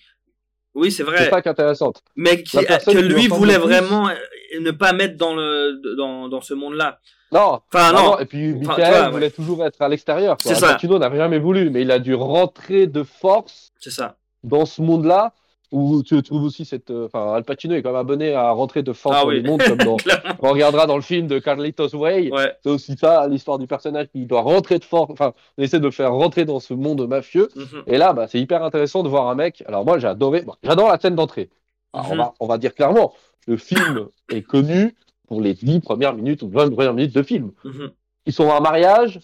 oui, 0.73 0.91
c'est 0.91 0.97
C'est 0.97 1.03
vrai. 1.03 1.29
ça 1.29 1.41
qui 1.41 1.47
est 1.47 1.51
intéressant. 1.51 1.93
Mais 2.15 2.41
qui, 2.43 2.57
que 2.57 2.97
lui 2.97 3.27
voulait 3.27 3.57
vraiment 3.57 4.09
euh, 4.09 4.13
ne 4.59 4.71
pas 4.71 4.93
mettre 4.93 5.17
dans 5.17 5.35
le 5.35 5.95
dans, 5.95 6.27
dans 6.27 6.41
ce 6.41 6.53
monde-là. 6.53 6.99
Non, 7.31 7.59
Enfin, 7.73 7.91
non, 7.91 8.03
non. 8.11 8.19
Et 8.19 8.25
puis, 8.25 8.53
Michael 8.53 9.11
voulait 9.11 9.31
toujours 9.31 9.65
être 9.65 9.81
à 9.81 9.89
l'extérieur. 9.89 10.37
C'est 10.39 10.55
ça. 10.55 10.69
Santino 10.71 10.99
n'a 10.99 11.13
jamais 11.15 11.39
voulu, 11.39 11.69
mais 11.69 11.81
il 11.81 11.91
a 11.91 11.99
dû 11.99 12.13
rentrer 12.15 12.87
de 12.87 13.03
force 13.03 13.71
C'est 13.79 13.91
ça. 13.91 14.15
dans 14.43 14.65
ce 14.65 14.81
monde-là 14.81 15.33
où 15.71 16.03
tu 16.03 16.21
trouves 16.23 16.43
aussi 16.43 16.65
cette. 16.65 16.91
euh, 16.91 17.05
Enfin, 17.05 17.33
Al 17.33 17.43
Pacino 17.43 17.75
est 17.75 17.81
quand 17.81 17.89
même 17.91 17.99
abonné 17.99 18.33
à 18.33 18.51
rentrer 18.51 18.83
de 18.83 18.93
force 18.93 19.15
Ah 19.19 19.23
dans 19.23 19.29
oui. 19.29 19.41
le 19.41 19.49
monde, 19.49 19.61
comme 19.63 19.77
dans. 19.77 19.97
On 20.39 20.49
regardera 20.51 20.85
dans 20.87 20.95
le 20.95 21.01
film 21.01 21.27
de 21.27 21.39
Carlitos 21.39 21.95
Way. 21.95 22.31
Ouais. 22.31 22.53
C'est 22.63 22.69
aussi 22.69 22.95
ça, 22.97 23.27
l'histoire 23.27 23.57
du 23.59 23.67
personnage 23.67 24.07
qui 24.11 24.25
doit 24.25 24.41
rentrer 24.41 24.79
de 24.79 24.83
force. 24.85 25.11
Enfin, 25.11 25.33
on 25.57 25.63
essaie 25.63 25.79
de 25.79 25.85
le 25.85 25.91
faire 25.91 26.13
rentrer 26.13 26.45
dans 26.45 26.59
ce 26.59 26.73
monde 26.73 27.07
mafieux. 27.07 27.49
Mhm. 27.55 27.83
Et 27.87 27.97
là, 27.97 28.13
bah, 28.13 28.27
c'est 28.27 28.39
hyper 28.39 28.63
intéressant 28.63 29.03
de 29.03 29.09
voir 29.09 29.27
un 29.27 29.35
mec. 29.35 29.63
Alors, 29.67 29.83
moi, 29.85 29.97
j'ai 29.99 30.07
adoré. 30.07 30.41
bon, 30.41 30.53
J'adore 30.63 30.89
la 30.89 30.99
scène 30.99 31.15
d'entrée. 31.15 31.49
Alors, 31.93 32.07
on, 32.09 32.13
Mhm. 32.13 32.17
va, 32.19 32.33
on 32.39 32.47
va 32.47 32.57
dire 32.57 32.73
clairement, 32.75 33.13
le 33.47 33.57
film 33.57 34.07
est 34.29 34.41
connu 34.41 34.95
pour 35.27 35.41
les 35.41 35.53
10 35.53 35.79
premières 35.79 36.13
minutes 36.13 36.41
ou 36.43 36.49
20 36.49 36.69
premières 36.73 36.93
minutes 36.93 37.15
de 37.15 37.23
film. 37.23 37.51
Mhm. 37.63 37.91
Ils 38.27 38.33
sont 38.33 38.49
à 38.51 38.57
un 38.57 38.59
mariage. 38.59 39.19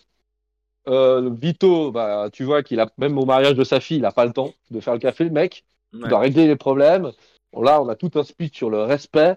Euh, 0.88 1.30
Vito, 1.39 1.91
bah, 1.91 2.30
tu 2.34 2.43
vois 2.43 2.63
qu'il 2.63 2.80
a 2.80 2.88
même 2.97 3.17
au 3.19 3.25
mariage 3.25 3.54
de 3.54 3.63
sa 3.63 3.80
fille, 3.80 3.97
il 3.97 4.01
n'a 4.01 4.12
pas 4.12 4.25
le 4.25 4.34
temps 4.34 4.51
de 4.71 4.80
faire 4.80 4.93
le 4.93 4.99
café, 4.99 5.23
le 5.23 5.30
mec. 5.30 5.63
Il 5.93 6.04
Ouais. 6.04 6.10
doit 6.10 6.19
régler 6.19 6.47
les 6.47 6.56
problèmes. 6.56 7.12
Bon, 7.54 7.62
là, 7.62 7.82
on 7.82 7.89
a 7.89 7.95
tout 7.95 8.12
un 8.15 8.23
speech 8.23 8.56
sur 8.58 8.69
le 8.69 8.84
respect, 8.84 9.36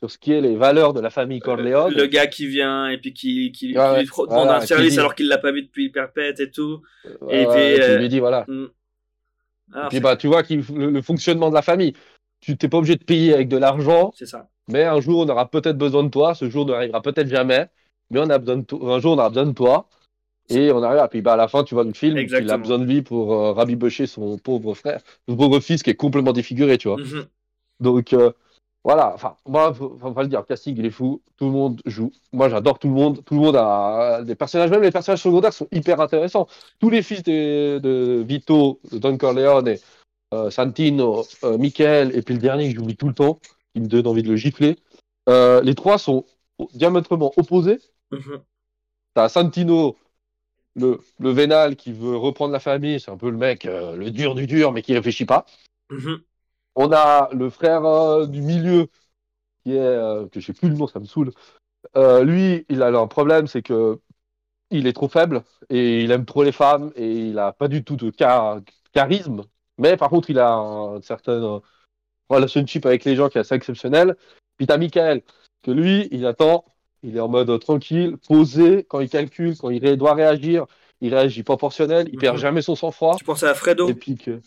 sur 0.00 0.10
ce 0.10 0.18
qui 0.18 0.32
est 0.32 0.40
les 0.40 0.56
valeurs 0.56 0.94
de 0.94 1.00
la 1.00 1.10
famille 1.10 1.40
Corleone. 1.40 1.92
Le 1.94 2.06
gars 2.06 2.26
qui 2.26 2.46
vient 2.46 2.88
et 2.88 2.98
puis 2.98 3.12
qui, 3.12 3.52
qui, 3.52 3.66
Ouais, 3.68 3.72
qui 3.72 3.78
ouais. 3.78 4.00
lui 4.02 4.06
demande 4.08 4.28
Voilà, 4.30 4.56
un 4.56 4.60
service 4.66 4.92
dit- 4.94 4.98
alors 4.98 5.14
qu'il 5.14 5.28
l'a 5.28 5.38
pas 5.38 5.52
vu 5.52 5.62
depuis 5.62 5.90
perpète 5.90 6.40
et 6.40 6.50
tout. 6.50 6.80
Ouais, 7.20 7.42
et 7.42 7.46
puis, 7.46 7.82
euh, 7.82 7.98
lui 7.98 8.08
dis, 8.08 8.20
voilà. 8.20 8.44
Mm. 8.48 8.66
Alors, 9.74 9.86
Et 9.86 9.88
puis, 9.90 10.00
bah, 10.00 10.16
tu 10.16 10.26
vois 10.26 10.42
le, 10.48 10.90
le 10.90 11.02
fonctionnement 11.02 11.48
de 11.50 11.54
la 11.54 11.62
famille. 11.62 11.94
Tu 12.40 12.56
t'es 12.56 12.68
pas 12.68 12.78
obligé 12.78 12.96
de 12.96 13.04
payer 13.04 13.34
avec 13.34 13.48
de 13.48 13.56
l'argent, 13.56 14.12
c'est 14.16 14.26
ça. 14.26 14.48
mais 14.68 14.82
un 14.84 15.00
jour, 15.00 15.20
on 15.20 15.28
aura 15.28 15.48
peut-être 15.48 15.78
besoin 15.78 16.02
de 16.02 16.08
toi. 16.08 16.34
Ce 16.34 16.50
jour 16.50 16.66
n'arrivera 16.66 17.00
peut-être 17.00 17.28
jamais, 17.28 17.68
mais 18.10 18.18
on 18.18 18.28
a 18.30 18.38
besoin 18.38 18.56
de. 18.56 18.64
Un 18.84 18.98
jour, 18.98 19.12
on 19.12 19.18
aura 19.18 19.28
besoin 19.28 19.46
de 19.46 19.52
toi. 19.52 19.88
Et 20.54 20.72
on 20.72 20.82
arrive, 20.82 21.02
et 21.02 21.08
puis 21.08 21.22
bah, 21.22 21.34
à 21.34 21.36
la 21.36 21.48
fin, 21.48 21.64
tu 21.64 21.74
vois 21.74 21.84
le 21.84 21.92
film, 21.92 22.16
il 22.16 22.50
a 22.50 22.58
besoin 22.58 22.78
de 22.78 22.84
lui 22.84 23.02
pour 23.02 23.32
euh, 23.32 23.52
rabibocher 23.52 24.06
son 24.06 24.38
pauvre 24.38 24.74
frère, 24.74 25.00
son 25.28 25.36
pauvre 25.36 25.60
fils 25.60 25.82
qui 25.82 25.90
est 25.90 25.94
complètement 25.94 26.32
défiguré, 26.32 26.78
tu 26.78 26.88
vois. 26.88 26.98
Mhm. 26.98 27.26
Donc 27.80 28.12
euh, 28.12 28.32
voilà, 28.84 29.12
enfin, 29.14 29.36
moi, 29.46 29.72
faut, 29.74 29.96
faut 30.00 30.12
pas 30.12 30.22
le 30.22 30.28
dire, 30.28 30.44
casting 30.44 30.76
il 30.76 30.84
est 30.84 30.90
fou, 30.90 31.22
tout 31.36 31.46
le 31.46 31.52
monde 31.52 31.80
joue. 31.86 32.12
Moi 32.32 32.48
j'adore 32.48 32.78
tout 32.78 32.88
le 32.88 32.94
monde, 32.94 33.24
tout 33.24 33.34
le 33.34 33.40
monde 33.40 33.56
a 33.56 34.22
des 34.22 34.34
personnages, 34.34 34.70
même 34.70 34.82
les 34.82 34.90
personnages 34.90 35.22
secondaires 35.22 35.52
sont 35.52 35.68
hyper 35.72 36.00
intéressants. 36.00 36.46
Tous 36.78 36.90
les 36.90 37.02
fils 37.02 37.22
de, 37.22 37.78
de 37.78 38.24
Vito, 38.26 38.80
de 38.90 38.98
Don 38.98 39.16
Corleone, 39.16 39.68
et, 39.68 39.80
euh, 40.34 40.50
Santino, 40.50 41.24
euh, 41.44 41.58
Michael, 41.58 42.16
et 42.16 42.22
puis 42.22 42.34
le 42.34 42.40
dernier 42.40 42.72
que 42.72 42.78
j'oublie 42.78 42.96
tout 42.96 43.08
le 43.08 43.14
temps, 43.14 43.38
qui 43.74 43.80
me 43.80 43.86
donne 43.86 44.06
envie 44.06 44.22
de 44.22 44.30
le 44.30 44.36
gifler. 44.36 44.76
Les 45.28 45.74
trois 45.74 45.98
sont 45.98 46.24
diamétralement 46.74 47.32
opposés. 47.36 47.78
Mhm. 48.10 48.40
T'as 49.14 49.28
Santino, 49.28 49.96
le, 50.74 51.00
le 51.18 51.30
vénal 51.30 51.76
qui 51.76 51.92
veut 51.92 52.16
reprendre 52.16 52.52
la 52.52 52.60
famille, 52.60 53.00
c'est 53.00 53.10
un 53.10 53.16
peu 53.16 53.30
le 53.30 53.36
mec, 53.36 53.66
euh, 53.66 53.96
le 53.96 54.10
dur 54.10 54.34
du 54.34 54.46
dur, 54.46 54.72
mais 54.72 54.82
qui 54.82 54.94
réfléchit 54.94 55.26
pas. 55.26 55.46
Mhm. 55.90 56.22
On 56.74 56.92
a 56.92 57.28
le 57.32 57.50
frère 57.50 57.84
euh, 57.84 58.26
du 58.26 58.40
milieu, 58.40 58.88
qui 59.62 59.74
est, 59.74 59.80
euh, 59.80 60.26
que 60.28 60.40
je 60.40 60.46
sais 60.46 60.52
plus 60.52 60.68
le 60.68 60.76
nom, 60.76 60.86
ça 60.86 61.00
me 61.00 61.04
saoule. 61.04 61.32
Euh, 61.96 62.24
lui, 62.24 62.64
il 62.68 62.82
a 62.82 62.88
un 62.88 63.06
problème, 63.06 63.46
c'est 63.46 63.62
que 63.62 64.00
il 64.70 64.86
est 64.86 64.94
trop 64.94 65.08
faible 65.08 65.42
et 65.68 66.02
il 66.02 66.10
aime 66.10 66.24
trop 66.24 66.42
les 66.42 66.52
femmes 66.52 66.92
et 66.96 67.28
il 67.28 67.38
a 67.38 67.52
pas 67.52 67.68
du 67.68 67.84
tout 67.84 67.96
de 67.96 68.10
char- 68.18 68.60
charisme. 68.92 69.42
Mais 69.76 69.96
par 69.96 70.08
contre, 70.08 70.30
il 70.30 70.38
a 70.38 70.54
un 70.54 71.02
certain 71.02 71.32
euh, 71.32 71.60
relationship 72.30 72.86
avec 72.86 73.04
les 73.04 73.14
gens 73.16 73.28
qui 73.28 73.36
est 73.36 73.42
assez 73.42 73.54
exceptionnel. 73.54 74.16
Puis 74.56 74.66
t'as 74.66 74.78
Michael, 74.78 75.22
que 75.62 75.70
lui, 75.70 76.08
il 76.10 76.24
attend, 76.26 76.64
il 77.02 77.16
est 77.16 77.20
en 77.20 77.28
mode 77.28 77.58
tranquille, 77.60 78.16
posé, 78.28 78.84
quand 78.88 79.00
il 79.00 79.08
calcule, 79.08 79.56
quand 79.56 79.70
il 79.70 79.80
doit 79.96 80.14
réagir, 80.14 80.66
il 81.00 81.14
réagit 81.14 81.42
proportionnel, 81.42 82.08
il 82.12 82.18
perd 82.18 82.36
Mhm. 82.36 82.40
jamais 82.42 82.62
son 82.62 82.74
sang-froid. 82.76 83.16
Tu 83.16 83.24
pensais 83.24 83.46
à 83.48 83.54
Fredo 83.54 83.88
Et 83.88 83.94
puis 83.94 84.16
que. 84.16 84.40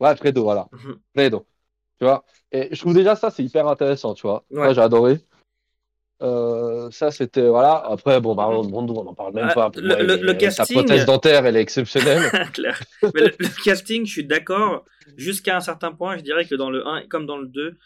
Ouais, 0.00 0.16
Fredo, 0.16 0.42
voilà. 0.42 0.68
Mhm. 0.72 0.96
Fredo. 1.14 1.46
Tu 1.98 2.04
vois? 2.04 2.24
Et 2.50 2.68
je 2.74 2.80
trouve 2.80 2.94
déjà 2.94 3.14
ça, 3.14 3.30
c'est 3.30 3.44
hyper 3.44 3.68
intéressant, 3.68 4.14
tu 4.14 4.22
vois. 4.26 4.44
Ouais. 4.50 4.64
Moi, 4.64 4.74
j'ai 4.74 4.80
adoré. 4.80 5.18
Euh, 6.22 6.90
ça, 6.90 7.10
c'était. 7.10 7.46
Voilà. 7.48 7.74
Après, 7.86 8.20
bon, 8.20 8.34
Marlon 8.34 8.64
Brando, 8.64 8.94
on 8.96 9.04
n'en 9.04 9.14
parle 9.14 9.34
même 9.34 9.48
Ah, 9.50 9.54
pas. 9.54 9.70
Le- 9.74 9.86
moi, 9.88 9.96
le- 10.32 10.50
Sa 10.50 10.64
prothèse 10.64 11.04
dentaire, 11.04 11.44
elle 11.44 11.56
est 11.56 11.60
exceptionnelle. 11.60 12.22
Claire. 12.54 12.80
Mais 13.02 13.20
le, 13.20 13.32
le 13.38 13.64
casting, 13.64 14.06
je 14.06 14.12
suis 14.12 14.24
d'accord. 14.24 14.84
Jusqu'à 15.16 15.56
un 15.56 15.60
certain 15.60 15.92
point, 15.92 16.16
je 16.16 16.22
dirais 16.22 16.44
que 16.46 16.54
dans 16.54 16.70
le 16.70 16.86
1 16.86 17.06
comme 17.08 17.26
dans 17.26 17.36
le 17.36 17.46
2, 17.48 17.76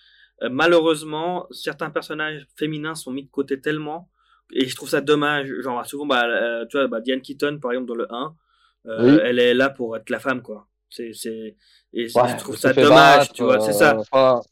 euh, 0.43 0.49
malheureusement, 0.51 1.47
certains 1.51 1.91
personnages 1.91 2.47
féminins 2.57 2.95
sont 2.95 3.11
mis 3.11 3.25
de 3.25 3.31
côté 3.31 3.61
tellement. 3.61 4.09
Et 4.53 4.67
je 4.67 4.75
trouve 4.77 4.89
ça 4.89 5.01
dommage. 5.01 5.49
Genre, 5.63 5.85
souvent, 5.87 6.07
bah, 6.07 6.25
euh, 6.27 6.65
tu 6.71 6.79
vois, 6.79 6.87
bah, 6.89 7.01
Diane 7.01 7.21
Keaton, 7.21 7.59
par 7.61 7.73
exemple, 7.73 7.89
dans 7.89 7.95
le 7.95 8.07
1, 8.13 8.35
euh, 8.87 8.99
Oui. 9.17 9.21
elle 9.25 9.39
est 9.39 9.53
là 9.55 9.69
pour 9.71 9.97
être 9.97 10.09
la 10.11 10.19
femme, 10.21 10.41
quoi. 10.43 10.67
C'est, 10.91 11.13
c'est, 11.13 11.55
et 11.93 12.05
Ouais, 12.15 12.29
je 12.31 12.37
trouve 12.39 12.57
ça 12.57 12.73
dommage, 12.73 13.19
battre, 13.19 13.33
tu 13.35 13.43
vois, 13.43 13.61
c'est 13.61 13.75
ça. 13.75 13.99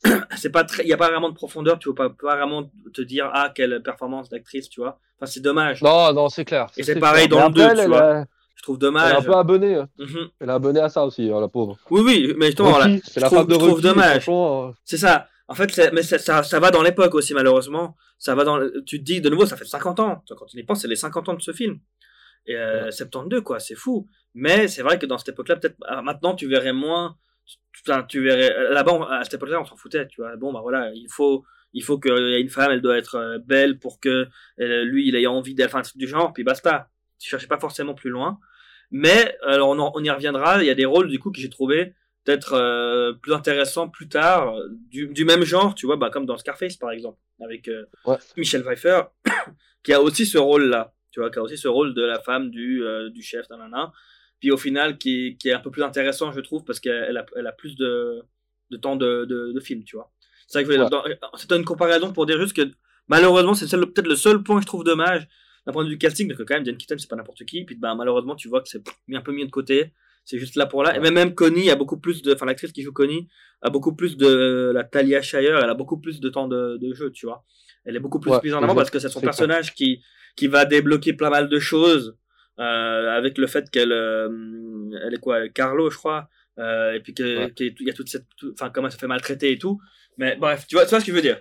C'est 0.36 0.50
pas 0.50 0.64
très, 0.64 0.82
il 0.82 0.88
y 0.88 0.92
a 0.92 0.98
pas 0.98 1.08
vraiment 1.08 1.30
de 1.30 1.34
profondeur, 1.34 1.78
tu 1.78 1.88
peux 1.88 1.94
pas, 1.94 2.10
pas 2.10 2.36
vraiment 2.36 2.70
te 2.92 3.00
dire, 3.00 3.30
ah, 3.32 3.50
quelle 3.54 3.82
performance 3.82 4.28
d'actrice, 4.28 4.68
tu 4.68 4.80
vois. 4.82 4.98
Enfin, 5.18 5.24
c'est 5.26 5.40
dommage. 5.40 5.80
non, 5.82 6.12
non, 6.12 6.28
c'est 6.28 6.44
clair. 6.44 6.66
Et 6.76 6.82
c'est 6.82 6.98
pareil 7.00 7.26
clair. 7.26 7.48
dans 7.50 7.50
Mais 7.50 7.58
le 7.58 7.64
après, 7.64 7.76
2, 7.76 7.82
tu 7.84 7.88
vois. 7.88 8.24
Je 8.54 8.62
trouve 8.62 8.76
Elle 8.76 8.84
est 8.84 8.86
dommage. 8.86 9.12
un 9.14 9.22
peu 9.22 9.34
abonnée. 9.34 9.74
hein. 9.76 9.88
Mhm. 9.98 10.28
Elle 10.40 10.48
est 10.48 10.52
abonnée 10.52 10.80
à 10.80 10.88
ça 10.90 11.04
aussi, 11.06 11.30
hein, 11.30 11.40
la 11.40 11.48
pauvre. 11.48 11.78
Oui, 11.90 12.02
oui, 12.04 12.34
mais 12.36 12.46
justement. 12.46 12.72
Rocky, 12.72 13.00
c'est 13.04 13.14
je 13.14 13.20
la 13.20 13.26
trouve- 13.28 13.38
femme 13.38 13.46
de 13.48 13.54
je 13.54 13.58
trouve 13.58 13.80
dommage. 13.80 14.28
C'est 14.84 14.98
ça. 14.98 15.26
En 15.48 15.54
fait, 15.54 15.92
mais 15.92 16.02
ça, 16.02 16.18
ça, 16.18 16.42
ça 16.42 16.58
va 16.60 16.70
dans 16.70 16.82
l'époque 16.82 17.14
aussi, 17.14 17.32
malheureusement. 17.34 17.96
Ça 18.18 18.34
va 18.34 18.44
dans, 18.44 18.56
le- 18.58 18.82
tu 18.84 18.98
te 18.98 19.04
dis, 19.04 19.20
de 19.20 19.28
nouveau, 19.30 19.46
ça 19.46 19.56
fait 19.56 19.64
50 19.64 20.00
ans. 20.00 20.24
Quand 20.28 20.46
tu 20.46 20.58
y 20.58 20.62
penses, 20.64 20.82
c'est 20.82 20.88
les 20.88 20.96
50 20.96 21.28
ans 21.28 21.34
de 21.34 21.42
ce 21.42 21.52
film. 21.52 21.78
Et, 22.46 22.56
euh, 22.56 22.90
72, 22.90 23.42
quoi, 23.42 23.60
c'est 23.60 23.74
fou. 23.76 24.08
Mais 24.34 24.68
c'est 24.68 24.82
vrai 24.82 24.98
que 24.98 25.06
dans 25.06 25.18
cette 25.18 25.30
époque-là, 25.30 25.56
peut-être, 25.56 25.76
ah, 25.86 26.02
maintenant, 26.02 26.34
tu 26.34 26.48
verrais 26.48 26.72
moins, 26.72 27.16
enfin, 27.86 28.04
tu 28.04 28.22
verrais, 28.22 28.54
là-bas, 28.72 28.92
on- 28.94 29.02
à 29.04 29.24
cette 29.24 29.34
époque-là, 29.34 29.60
on 29.60 29.64
s'en 29.64 29.76
foutait, 29.76 30.06
tu 30.08 30.20
vois. 30.20 30.36
Bon, 30.36 30.52
bah 30.52 30.60
voilà, 30.62 30.90
il 30.94 31.08
faut, 31.10 31.44
il 31.72 31.82
faut 31.84 31.98
qu'il 31.98 32.12
y 32.12 32.34
ait 32.34 32.40
une 32.40 32.48
femme, 32.50 32.72
elle 32.72 32.82
doit 32.82 32.96
être 32.98 33.16
euh, 33.16 33.38
belle 33.44 33.78
pour 33.78 34.00
que 34.00 34.28
euh, 34.60 34.84
lui, 34.84 35.08
il 35.08 35.16
ait 35.16 35.26
envie 35.26 35.54
d'elle, 35.54 35.66
enfin, 35.68 35.80
un 35.80 35.82
truc 35.82 35.96
du 35.98 36.08
genre, 36.08 36.32
puis 36.32 36.44
basta. 36.44 36.88
Tu 37.18 37.28
cherchais 37.30 37.46
pas 37.48 37.58
forcément 37.60 37.94
plus 37.94 38.10
loin. 38.10 38.38
Mais, 38.90 39.36
alors, 39.46 39.70
on, 39.70 39.78
en- 39.78 39.92
on 39.94 40.04
y 40.04 40.10
reviendra, 40.10 40.62
il 40.62 40.66
y 40.66 40.70
a 40.70 40.74
des 40.74 40.84
rôles, 40.86 41.08
du 41.08 41.18
coup, 41.18 41.30
que 41.32 41.40
j'ai 41.40 41.50
trouvé 41.50 41.94
peut-être 42.26 42.54
euh, 42.54 43.12
plus 43.14 43.32
intéressants 43.32 43.88
plus 43.88 44.08
tard, 44.08 44.54
du, 44.90 45.06
du 45.06 45.24
même 45.24 45.44
genre, 45.44 45.74
tu 45.76 45.86
vois, 45.86 45.96
bah, 45.96 46.10
comme 46.10 46.26
dans 46.26 46.36
Scarface, 46.36 46.76
par 46.76 46.90
exemple, 46.90 47.18
avec 47.42 47.68
euh, 47.68 47.86
Ouais. 48.04 48.16
Michel 48.36 48.62
Pfeiffer, 48.64 49.02
qui 49.84 49.92
a 49.92 50.02
aussi 50.02 50.26
ce 50.26 50.36
rôle-là, 50.36 50.92
tu 51.12 51.20
vois, 51.20 51.30
qui 51.30 51.38
a 51.38 51.42
aussi 51.42 51.56
ce 51.56 51.68
rôle 51.68 51.94
de 51.94 52.02
la 52.02 52.18
femme 52.18 52.50
du, 52.50 52.82
euh, 52.84 53.08
du 53.10 53.22
chef, 53.22 53.48
nanana. 53.48 53.92
Puis 54.40 54.50
au 54.50 54.56
final, 54.56 54.98
qui, 54.98 55.36
qui 55.38 55.48
est 55.48 55.52
un 55.52 55.60
peu 55.60 55.70
plus 55.70 55.82
intéressant, 55.84 56.32
je 56.32 56.40
trouve, 56.40 56.64
parce 56.64 56.80
qu'elle 56.80 57.16
a, 57.16 57.24
elle 57.36 57.46
a 57.46 57.52
plus 57.52 57.76
de, 57.76 58.20
de 58.70 58.76
temps 58.76 58.96
de, 58.96 59.24
de, 59.24 59.52
de 59.52 59.60
film, 59.60 59.84
tu 59.84 59.96
vois. 59.96 60.12
C'est 60.48 60.62
vrai 60.62 60.76
que 60.76 60.80
Ouais. 60.82 61.18
c'était 61.36 61.56
une 61.56 61.64
comparaison 61.64 62.12
pour 62.12 62.26
dire 62.26 62.40
juste 62.40 62.54
que 62.56 62.68
malheureusement, 63.08 63.54
c'est 63.54 63.70
peut-être 63.70 64.06
le 64.08 64.16
seul 64.16 64.42
point 64.42 64.56
que 64.56 64.62
je 64.62 64.66
trouve 64.66 64.84
dommage 64.84 65.26
d'un 65.64 65.72
point 65.72 65.84
de 65.84 65.88
vue 65.88 65.98
casting, 65.98 66.28
parce 66.28 66.38
que 66.38 66.44
quand 66.44 66.54
même, 66.54 66.64
Diane 66.64 66.76
Keaton, 66.76 66.96
c'est 66.98 67.08
pas 67.08 67.16
n'importe 67.16 67.44
qui. 67.44 67.64
Puis 67.64 67.76
bah, 67.76 67.94
malheureusement, 67.94 68.34
tu 68.36 68.48
vois 68.48 68.60
que 68.60 68.68
c'est 68.68 68.82
mis 69.08 69.16
un 69.16 69.22
peu 69.22 69.32
mis 69.32 69.44
de 69.46 69.50
côté. 69.50 69.92
C'est 70.26 70.38
juste 70.38 70.56
là 70.56 70.66
pour 70.66 70.82
là. 70.82 70.94
Et 70.96 71.00
même, 71.00 71.14
même 71.14 71.34
Connie 71.34 71.70
a 71.70 71.76
beaucoup 71.76 71.98
plus 71.98 72.20
de, 72.20 72.34
enfin, 72.34 72.46
l'actrice 72.46 72.72
qui 72.72 72.82
joue 72.82 72.92
Connie 72.92 73.28
a 73.62 73.70
beaucoup 73.70 73.94
plus 73.94 74.16
de, 74.16 74.72
la 74.74 74.82
Talia 74.84 75.22
Shire, 75.22 75.56
elle 75.62 75.70
a 75.70 75.74
beaucoup 75.74 75.98
plus 75.98 76.20
de 76.20 76.28
temps 76.28 76.48
de, 76.48 76.76
de 76.78 76.92
jeu, 76.94 77.10
tu 77.12 77.26
vois. 77.26 77.44
Elle 77.84 77.94
est 77.96 78.00
beaucoup 78.00 78.18
plus 78.18 78.32
Ouais, 78.32 78.40
mise 78.42 78.52
en 78.52 78.62
avant 78.62 78.74
parce 78.74 78.90
que 78.90 78.98
c'est 78.98 79.08
son 79.08 79.20
personnage 79.20 79.72
qui, 79.74 80.02
qui 80.34 80.48
va 80.48 80.64
débloquer 80.64 81.12
pas 81.12 81.30
mal 81.30 81.48
de 81.48 81.58
choses, 81.60 82.18
euh, 82.58 83.16
avec 83.16 83.38
le 83.38 83.46
fait 83.46 83.70
qu'elle, 83.70 83.92
euh, 83.92 84.28
elle 85.06 85.14
est 85.14 85.20
quoi, 85.20 85.48
Carlo, 85.48 85.90
je 85.90 85.96
crois, 85.96 86.28
euh, 86.58 86.92
et 86.94 87.00
puis 87.00 87.14
que- 87.14 87.44
Ouais. 87.44 87.52
qu'il 87.52 87.74
y 87.80 87.90
a 87.90 87.92
toute 87.92 88.08
cette, 88.08 88.26
tout- 88.36 88.50
enfin, 88.52 88.70
comment 88.70 88.88
elle 88.88 88.92
se 88.92 88.98
fait 88.98 89.06
maltraiter 89.06 89.52
et 89.52 89.58
tout. 89.58 89.80
Mais 90.18 90.34
bref, 90.36 90.66
tu 90.66 90.74
vois, 90.74 90.84
tu 90.84 90.90
vois 90.90 91.00
ce 91.00 91.04
que 91.06 91.12
je 91.12 91.16
veux 91.16 91.22
dire. 91.22 91.40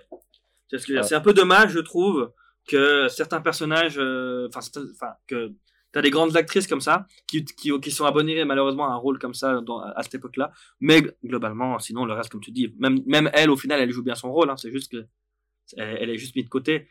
C'est 0.70 0.78
ce 0.78 0.86
que 0.86 0.88
je 0.88 0.92
veux 0.92 0.94
dire. 0.98 1.02
Ouais. 1.02 1.08
C'est 1.08 1.14
un 1.16 1.20
peu 1.20 1.32
dommage, 1.34 1.70
je 1.72 1.80
trouve, 1.80 2.32
que 2.68 3.08
certains 3.08 3.40
personnages, 3.40 3.96
euh, 3.98 4.48
enfin, 4.54 4.60
que 5.26 5.52
t'as 5.92 6.02
des 6.02 6.10
grandes 6.10 6.36
actrices 6.36 6.66
comme 6.66 6.80
ça 6.80 7.06
qui, 7.26 7.44
qui, 7.44 7.70
qui 7.80 7.90
sont 7.90 8.04
abonnées 8.04 8.44
malheureusement 8.44 8.86
à 8.88 8.92
un 8.92 8.96
rôle 8.96 9.18
comme 9.18 9.34
ça 9.34 9.60
dans, 9.60 9.80
à 9.80 10.02
cette 10.02 10.16
époque-là. 10.16 10.52
Mais 10.80 11.02
globalement, 11.24 11.78
sinon 11.78 12.04
le 12.04 12.12
reste, 12.14 12.30
comme 12.30 12.40
tu 12.42 12.50
dis, 12.52 12.74
même 12.78 13.00
même 13.06 13.30
elle 13.32 13.50
au 13.50 13.56
final, 13.56 13.80
elle 13.80 13.90
joue 13.92 14.02
bien 14.02 14.14
son 14.14 14.32
rôle. 14.32 14.50
Hein, 14.50 14.56
c'est 14.56 14.70
juste 14.72 14.90
que 14.92 15.06
elle, 15.76 15.98
elle 16.00 16.10
est 16.10 16.18
juste 16.18 16.36
mise 16.36 16.44
de 16.44 16.50
côté. 16.50 16.88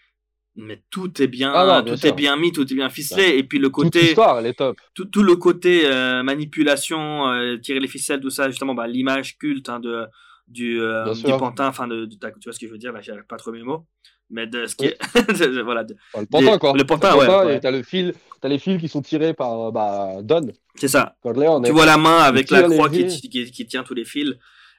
Mais 0.55 0.83
tout 0.91 1.21
est 1.21 1.27
bien, 1.27 1.51
Ah 1.53 1.65
non, 1.65 1.83
bien 1.83 1.95
tout 1.95 1.97
sûr. 1.97 2.07
est 2.07 2.13
bien 2.13 2.37
mis, 2.37 2.51
tout 2.51 2.63
est 2.71 2.75
bien 2.75 2.89
ficelé. 2.89 3.37
Et 3.37 3.43
puis 3.43 3.59
le 3.59 3.69
Toute 3.79 3.95
côté, 3.95 4.25
elle 4.37 4.45
est 4.47 4.53
top. 4.53 4.77
tout, 4.93 5.05
tout 5.05 5.23
le 5.23 5.35
côté 5.35 5.85
euh, 5.85 6.23
manipulation, 6.23 7.27
euh, 7.29 7.57
tirer 7.57 7.79
les 7.79 7.87
ficelles, 7.87 8.21
tout 8.21 8.29
ça, 8.29 8.49
justement, 8.49 8.73
bah, 8.75 8.87
l'image 8.87 9.37
culte 9.37 9.69
hein, 9.69 9.79
de 9.79 10.05
du, 10.47 10.79
euh, 10.81 11.15
du 11.15 11.35
pantin, 11.35 11.67
enfin 11.67 11.87
de, 11.87 12.05
de- 12.05 12.15
tu 12.15 12.45
vois 12.45 12.53
ce 12.53 12.59
que 12.59 12.67
je 12.67 12.71
veux 12.71 12.77
dire? 12.77 12.93
Là, 12.93 13.01
j'arrive 13.01 13.25
pas 13.25 13.37
trouver 13.37 13.59
mes 13.59 13.65
mots, 13.65 13.87
mais 14.29 14.47
de 14.47 14.65
ce 14.65 14.75
qui 14.75 14.85
est, 14.85 14.97
voilà, 15.63 15.83
de- 15.83 15.95
Enfin, 16.13 16.21
le 16.21 16.25
pantin, 16.27 16.51
Des- 16.53 16.59
quoi. 16.59 16.73
le 16.75 16.83
pantin, 16.83 17.15
ouais, 17.15 17.27
ouais. 17.27 17.57
Et 17.57 17.59
t'as 17.59 17.71
le 17.71 17.83
fil, 17.83 18.13
t'as 18.41 18.47
les 18.49 18.59
fils 18.59 18.79
qui 18.79 18.87
sont 18.87 19.01
tirés 19.01 19.33
par 19.33 19.67
euh, 19.67 19.71
bah, 19.71 20.21
Don 20.21 20.47
c'est 20.75 20.87
ça. 20.87 21.15
Corleone. 21.21 21.63
Tu 21.63 21.71
vois 21.71 21.85
la 21.85 21.97
main 21.97 22.19
avec 22.19 22.49
la 22.51 22.63
croix 22.63 22.89
qui, 22.89 23.05
qui, 23.07 23.51
qui 23.51 23.65
tient 23.65 23.83
tous 23.83 23.93
les 23.93 24.05
fils, 24.05 24.33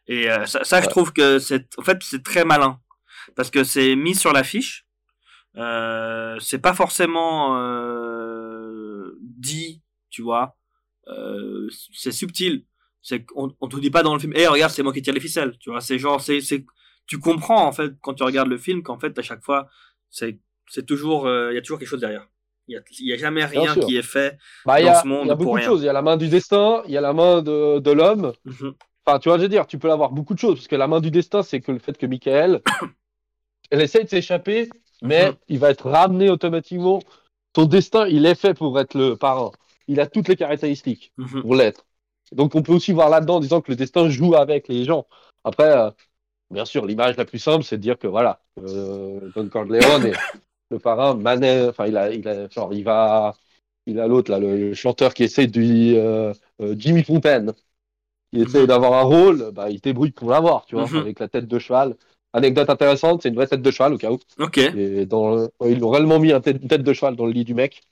et 0.08 0.30
euh, 0.30 0.44
ça, 0.46 0.62
ça 0.64 0.80
je 0.82 0.88
trouve 0.88 1.12
que 1.12 1.38
c'est, 1.38 1.66
en 1.78 1.82
fait, 1.82 1.98
c'est 2.02 2.22
très 2.22 2.44
malin 2.44 2.78
parce 3.34 3.50
que 3.50 3.64
c'est 3.64 3.96
mis 3.96 4.14
sur 4.14 4.32
l'affiche. 4.32 4.84
Euh, 5.56 6.36
c'est 6.38 6.58
pas 6.58 6.74
forcément 6.74 7.56
euh, 7.58 9.18
dit, 9.22 9.82
tu 10.10 10.22
vois. 10.22 10.56
C'est 11.92 12.12
subtil. 12.12 12.64
C'est 13.00 13.24
qu'on 13.24 13.54
on 13.60 13.68
te 13.68 13.76
dit 13.78 13.90
pas 13.90 14.02
dans 14.02 14.14
le 14.14 14.18
film, 14.20 14.32
hé 14.34 14.48
regarde, 14.48 14.72
c'est 14.72 14.82
moi 14.82 14.92
qui 14.92 15.00
tire 15.00 15.14
les 15.14 15.20
ficelles. 15.20 15.56
Tu 15.60 15.70
vois, 15.70 15.80
c'est 15.80 15.98
genre, 15.98 16.20
c'est, 16.20 16.40
tu 17.06 17.18
comprends 17.18 17.66
en 17.66 17.72
fait 17.72 17.92
quand 18.00 18.14
tu 18.14 18.22
regardes 18.22 18.48
le 18.48 18.58
film 18.58 18.82
qu'en 18.82 18.98
fait 18.98 19.18
à 19.18 19.22
chaque 19.22 19.42
fois, 19.42 19.68
c'est, 20.10 20.38
c'est 20.68 20.84
toujours, 20.86 21.26
euh, 21.26 21.52
il 21.52 21.54
y 21.54 21.58
a 21.58 21.60
toujours 21.62 21.78
quelque 21.78 21.88
chose 21.88 22.00
derrière. 22.00 22.28
Il 22.68 22.80
y 23.00 23.12
a, 23.12 23.16
jamais 23.16 23.44
rien 23.44 23.76
qui 23.76 23.96
est 23.96 24.02
fait. 24.02 24.36
Bah, 24.64 24.82
dans 24.82 24.88
a, 24.88 24.94
ce 25.02 25.06
monde 25.06 25.26
il 25.26 25.28
y 25.28 25.30
a 25.30 25.36
pour 25.36 25.44
beaucoup 25.44 25.56
de 25.58 25.60
rien. 25.62 25.68
choses. 25.70 25.82
Il 25.82 25.86
y 25.86 25.88
a 25.88 25.92
la 25.92 26.02
main 26.02 26.16
du 26.16 26.26
destin, 26.28 26.82
il 26.86 26.90
y 26.92 26.96
a 26.96 27.00
la 27.00 27.12
main 27.12 27.40
de, 27.40 27.78
de 27.78 27.90
l'homme. 27.92 28.32
Mhm. 28.44 28.74
Enfin, 29.04 29.20
tu 29.20 29.28
vois, 29.28 29.38
je 29.38 29.42
veux 29.42 29.48
dire, 29.48 29.68
tu 29.68 29.78
peux 29.78 29.92
avoir 29.92 30.10
beaucoup 30.10 30.34
de 30.34 30.40
choses. 30.40 30.56
Parce 30.56 30.66
que 30.66 30.74
la 30.74 30.88
main 30.88 30.98
du 31.00 31.12
destin, 31.12 31.44
c'est 31.44 31.60
que 31.60 31.70
le 31.70 31.78
fait 31.78 31.96
que 31.96 32.06
Michael, 32.06 32.62
elle 33.70 33.80
essaye 33.80 34.02
de 34.04 34.08
s'échapper, 34.08 34.68
mais 35.00 35.28
Mhm. 35.30 35.36
il 35.48 35.58
va 35.60 35.70
être 35.70 35.88
ramené 35.88 36.28
automatiquement. 36.28 37.00
Son 37.54 37.66
destin, 37.66 38.08
il 38.08 38.26
est 38.26 38.34
fait 38.34 38.54
pour 38.54 38.78
être 38.80 38.94
le 38.98 39.14
parrain. 39.16 39.52
Il 39.86 40.00
a 40.00 40.06
toutes 40.06 40.26
les 40.26 40.36
caractéristiques 40.36 41.12
Mhm. 41.18 41.42
pour 41.42 41.54
l'être. 41.54 41.86
Donc, 42.32 42.56
on 42.56 42.62
peut 42.62 42.72
aussi 42.72 42.90
voir 42.92 43.08
là-dedans 43.10 43.36
en 43.36 43.40
disant 43.40 43.60
que 43.60 43.70
le 43.70 43.76
destin 43.76 44.08
joue 44.08 44.34
avec 44.34 44.66
les 44.66 44.82
gens. 44.82 45.06
Après, 45.44 45.70
euh, 45.70 45.90
bien 46.50 46.64
sûr, 46.64 46.86
l'image 46.86 47.16
la 47.16 47.24
plus 47.24 47.38
simple, 47.38 47.64
c'est 47.64 47.76
de 47.76 47.82
dire 47.82 47.98
que 47.98 48.06
voilà, 48.06 48.40
euh, 48.60 49.30
Don 49.34 49.48
Corleone 49.48 50.06
est 50.06 50.12
le 50.70 50.78
parrain 50.78 51.14
Manet, 51.14 51.68
enfin, 51.68 51.86
il 51.86 51.96
a, 51.96 52.10
il 52.12 52.26
a, 52.28 52.48
genre, 52.48 52.72
il 52.74 52.84
va, 52.84 53.34
il 53.86 54.00
a 54.00 54.06
l'autre 54.08 54.30
là, 54.30 54.38
le, 54.40 54.74
chanteur 54.74 55.14
qui 55.14 55.24
essaie 55.24 55.46
de 55.46 55.60
euh, 55.96 56.32
euh, 56.60 56.74
Jimmy 56.78 57.04
Fontaine, 57.04 57.52
qui 58.32 58.40
essaie 58.42 58.60
Mhm. 58.62 58.66
d'avoir 58.66 58.94
un 58.94 59.02
rôle, 59.02 59.52
bah, 59.52 59.70
il 59.70 59.80
débrouille 59.80 60.10
pour 60.12 60.30
l'avoir, 60.30 60.66
tu 60.66 60.74
vois, 60.74 60.86
Mhm. 60.86 60.98
avec 60.98 61.20
la 61.20 61.28
tête 61.28 61.46
de 61.46 61.58
cheval. 61.58 61.96
Anecdote 62.32 62.68
intéressante, 62.70 63.22
c'est 63.22 63.28
une 63.30 63.34
vraie 63.36 63.46
tête 63.46 63.62
de 63.62 63.70
cheval 63.70 63.94
au 63.94 63.98
cas 63.98 64.10
où. 64.10 64.18
Ok, 64.38 64.58
Et 64.58 65.06
dans, 65.06 65.34
le- 65.36 65.50
ils 65.66 65.82
ont 65.84 65.90
réellement 65.90 66.18
mis 66.18 66.32
une 66.32 66.40
tête 66.42 66.82
de 66.82 66.92
cheval 66.92 67.16
dans 67.16 67.26
le 67.26 67.32
lit 67.32 67.44
du 67.44 67.54
mec. 67.54 67.82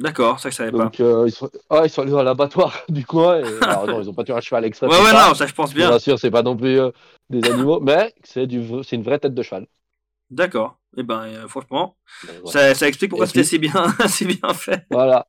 D'accord, 0.00 0.40
ça 0.40 0.50
je 0.50 0.56
savais 0.56 0.72
pas. 0.72 0.90
Euh, 1.00 1.24
ils, 1.26 1.32
sont, 1.32 1.50
ah, 1.68 1.82
ils 1.84 1.90
sont 1.90 2.02
allés 2.02 2.10
dans 2.10 2.22
l'abattoir 2.22 2.76
du 2.88 3.04
coin. 3.06 3.38
Et, 3.40 3.44
alors, 3.62 3.86
non, 3.86 4.00
ils 4.02 4.08
ont 4.10 4.14
pas 4.14 4.24
tué 4.24 4.32
un 4.34 4.40
cheval 4.40 4.64
exprès. 4.64 4.88
Ouais, 4.88 4.94
ouais, 5.00 5.12
non, 5.12 5.34
ça 5.34 5.46
je 5.46 5.54
pense 5.54 5.70
vous 5.70 5.76
bien. 5.76 5.90
rassure, 5.90 6.18
c'est 6.18 6.30
pas 6.30 6.42
non 6.42 6.56
plus 6.56 6.80
euh, 6.80 6.90
des 7.28 7.48
animaux, 7.48 7.80
mais 7.82 8.12
c'est 8.24 8.46
du, 8.46 8.62
c'est 8.82 8.96
une 8.96 9.02
vraie 9.02 9.18
tête 9.18 9.34
de 9.34 9.42
cheval. 9.42 9.66
D'accord. 10.30 10.76
Et 10.96 11.02
ben, 11.02 11.22
euh, 11.22 11.48
franchement, 11.48 11.96
ça, 12.46 12.74
ça 12.74 12.88
explique 12.88 13.10
pourquoi 13.10 13.26
c'était 13.26 13.40
puis- 13.40 13.48
si 13.48 13.58
bien, 13.58 13.86
si 14.08 14.24
bien 14.24 14.52
fait. 14.54 14.86
Voilà. 14.90 15.26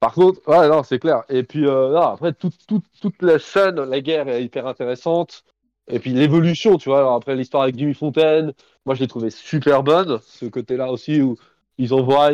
Par 0.00 0.12
contre, 0.12 0.40
ouais, 0.46 0.68
non, 0.68 0.82
c'est 0.82 0.98
clair. 0.98 1.22
Et 1.28 1.42
puis, 1.42 1.66
euh, 1.66 1.92
non, 1.92 2.02
après, 2.02 2.32
toute, 2.32 2.66
toute, 2.66 2.84
toute 3.00 3.22
la 3.22 3.38
scène, 3.38 3.76
la 3.82 4.00
guerre 4.00 4.28
est 4.28 4.44
hyper 4.44 4.66
intéressante. 4.66 5.42
Et 5.88 5.98
puis 6.00 6.10
l'évolution, 6.10 6.78
tu 6.78 6.88
vois. 6.88 6.98
Alors 6.98 7.14
après 7.14 7.36
l'histoire 7.36 7.62
avec 7.62 7.78
Jimmy 7.78 7.94
Fontaine, 7.94 8.52
moi 8.84 8.94
je 8.94 9.00
l'ai 9.00 9.06
trouvé 9.06 9.30
super 9.30 9.82
bonne. 9.82 10.18
Ce 10.26 10.44
côté-là 10.46 10.90
aussi 10.90 11.20
où 11.22 11.36
ils 11.78 11.94
envoient 11.94 12.32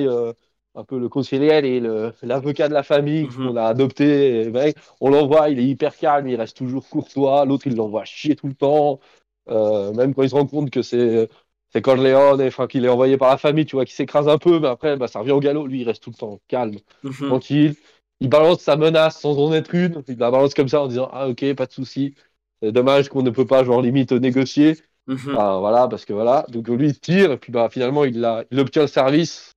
un 0.75 0.85
peu 0.85 0.99
le 0.99 1.09
conseiller 1.09 1.77
et 1.77 1.81
l'avocat 2.23 2.69
de 2.69 2.75
la 2.75 2.83
famille 2.83 3.27
Mhm. 3.27 3.47
qu'on 3.47 3.57
a 3.57 3.65
adopté. 3.65 4.43
et 4.43 4.51
mec, 4.51 4.77
on 5.01 5.11
l'envoie, 5.11 5.51
il 5.51 5.59
est 5.59 5.65
hyper 5.67 5.97
calme, 5.97 6.29
il 6.29 6.37
reste 6.37 6.57
toujours 6.57 6.89
courtois. 6.89 7.45
L'autre, 7.45 7.67
il 7.67 7.77
l'envoie 7.77 8.05
chier 8.05 8.37
tout 8.37 8.47
le 8.49 8.55
temps. 8.55 9.01
Euh, 9.49 9.93
même 9.93 10.15
quand 10.15 10.23
il 10.23 10.31
se 10.31 10.35
rend 10.35 10.47
compte 10.47 10.71
que 10.71 10.83
c'est 10.83 11.29
c'est 11.73 11.81
Corleone, 11.83 12.43
enfin 12.43 12.67
qu'il 12.67 12.85
est 12.85 12.89
envoyé 12.89 13.17
par 13.17 13.31
la 13.31 13.39
famille, 13.39 13.65
tu 13.65 13.77
vois, 13.77 13.85
qui 13.87 13.95
s'écrase 13.95 14.29
un 14.29 14.37
peu, 14.39 14.59
mais 14.61 14.69
après, 14.69 14.97
bah, 14.99 15.09
ça 15.09 15.21
revient 15.21 15.31
au 15.33 15.41
galop. 15.41 15.67
Lui, 15.67 15.81
il 15.81 15.85
reste 15.89 16.03
tout 16.03 16.11
le 16.11 16.17
temps 16.17 16.39
calme, 16.49 16.77
Mhm. 17.03 17.25
tranquille. 17.29 17.75
Il 18.21 18.29
balance 18.29 18.61
sa 18.61 18.77
menace 18.77 19.19
sans 19.21 19.39
en 19.39 19.53
être 19.55 19.75
une. 19.75 20.03
Il 20.09 20.19
la 20.19 20.31
balance 20.31 20.55
comme 20.55 20.69
ça 20.69 20.83
en 20.83 20.87
disant 20.89 21.09
Ah, 21.13 21.29
ok, 21.29 21.55
pas 21.55 21.67
de 21.67 21.73
souci. 21.73 22.15
C'est 22.63 22.73
dommage 22.73 23.09
qu'on 23.09 23.23
ne 23.23 23.31
peut 23.31 23.47
pas, 23.47 23.65
genre, 23.65 23.81
limite 23.83 24.13
négocier. 24.13 24.77
Mhm. 25.07 25.43
Voilà, 25.61 25.89
parce 25.89 26.05
que 26.05 26.13
voilà. 26.13 26.45
Donc 26.49 26.69
lui, 26.69 26.89
il 26.89 27.01
tire, 27.01 27.33
et 27.33 27.39
puis 27.39 27.53
bah, 27.53 27.69
finalement, 27.71 28.05
il, 28.05 28.25
a, 28.25 28.45
il 28.51 28.61
obtient 28.61 28.83
le 28.83 28.89
service 28.89 29.52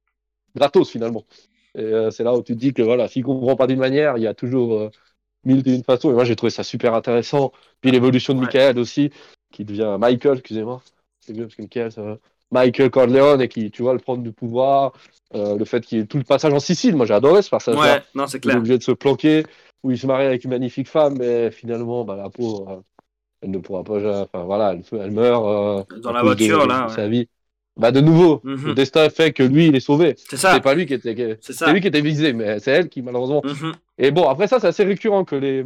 gratos, 0.55 0.89
finalement. 0.89 1.23
Et 1.75 1.81
euh, 1.81 2.09
c'est 2.11 2.23
là 2.23 2.33
où 2.33 2.41
tu 2.41 2.53
te 2.53 2.59
dis 2.59 2.73
que 2.73 2.81
voilà, 2.81 3.07
s'il 3.07 3.23
comprend 3.23 3.55
pas 3.55 3.67
d'une 3.67 3.79
manière, 3.79 4.17
il 4.17 4.23
y 4.23 4.27
a 4.27 4.33
toujours 4.33 4.73
euh, 4.75 4.89
mille 5.43 5.67
et 5.67 5.75
une 5.75 5.83
façons. 5.83 6.09
Et 6.09 6.13
moi, 6.13 6.23
j'ai 6.25 6.35
trouvé 6.35 6.49
ça 6.49 6.63
super 6.63 6.93
intéressant. 6.93 7.51
Puis 7.81 7.91
l'évolution 7.91 8.33
de 8.33 8.39
Ouais. 8.39 8.45
Michael 8.45 8.79
aussi, 8.79 9.11
qui 9.51 9.65
devient 9.65 9.97
Michael, 9.99 10.37
excusez-moi. 10.39 10.81
C'est 11.19 11.33
mieux 11.33 11.43
parce 11.43 11.55
que 11.55 11.61
Michael, 11.63 11.91
ça 11.91 12.01
va. 12.01 12.17
Michael 12.51 12.91
Corleone, 12.91 13.41
et 13.41 13.47
qui, 13.47 13.71
tu 13.71 13.81
vois, 13.81 13.93
le 13.93 13.99
prendre 13.99 14.21
du 14.23 14.31
pouvoir. 14.31 14.93
Euh, 15.33 15.57
le 15.57 15.65
fait 15.65 15.83
qu'il 15.83 15.97
y 15.97 16.01
ait 16.01 16.05
tout 16.05 16.17
le 16.17 16.23
passage 16.23 16.53
en 16.53 16.59
Sicile, 16.59 16.95
moi 16.95 17.05
j'ai 17.05 17.15
adoré 17.15 17.41
ce 17.41 17.49
passage. 17.49 17.75
Ouais, 17.75 18.01
non, 18.13 18.27
c'est 18.27 18.37
Il 18.37 18.39
est 18.39 18.41
clair. 18.41 18.57
obligé 18.57 18.77
de 18.77 18.83
se 18.83 18.91
planquer, 18.91 19.43
où 19.83 19.91
il 19.91 19.97
se 19.97 20.05
marie 20.07 20.25
avec 20.25 20.43
une 20.43 20.51
magnifique 20.51 20.87
femme, 20.87 21.17
mais 21.17 21.49
finalement, 21.51 22.05
bah, 22.05 22.15
la 22.15 22.29
pauvre, 22.29 22.83
elle 23.41 23.51
ne 23.51 23.57
pourra 23.57 23.83
pas. 23.83 24.21
Enfin 24.21 24.43
voilà, 24.43 24.73
elle, 24.73 24.83
elle 25.01 25.11
meurt. 25.11 25.89
Dans 25.99 26.11
la 26.11 26.21
de- 26.21 26.25
voiture, 26.25 26.63
de 26.63 26.69
là, 26.69 26.87
Sa 26.89 27.07
vie. 27.07 27.27
Bah, 27.77 27.91
de 27.91 27.99
nouveau, 27.99 28.39
Mhm. 28.45 28.67
le 28.67 28.73
destin 28.73 29.09
fait 29.09 29.33
que 29.33 29.43
lui, 29.43 29.67
il 29.67 29.75
est 29.75 29.79
sauvé. 29.81 30.15
C'est 30.29 30.37
ça. 30.37 30.53
C'est 30.53 30.61
pas 30.61 30.73
lui 30.75 30.85
qui 30.85 30.93
était. 30.93 31.37
C'est 31.41 31.71
lui 31.73 31.81
qui 31.81 31.87
était 31.87 32.01
visé, 32.01 32.31
mais 32.31 32.59
c'est 32.59 32.71
elle 32.71 32.87
qui, 32.89 33.01
malheureusement. 33.01 33.41
Mhm. 33.43 33.73
Et 33.97 34.11
bon, 34.11 34.29
après 34.29 34.47
ça, 34.47 34.59
c'est 34.59 34.67
assez 34.67 34.83
récurrent 34.85 35.25
que 35.25 35.35
les. 35.35 35.65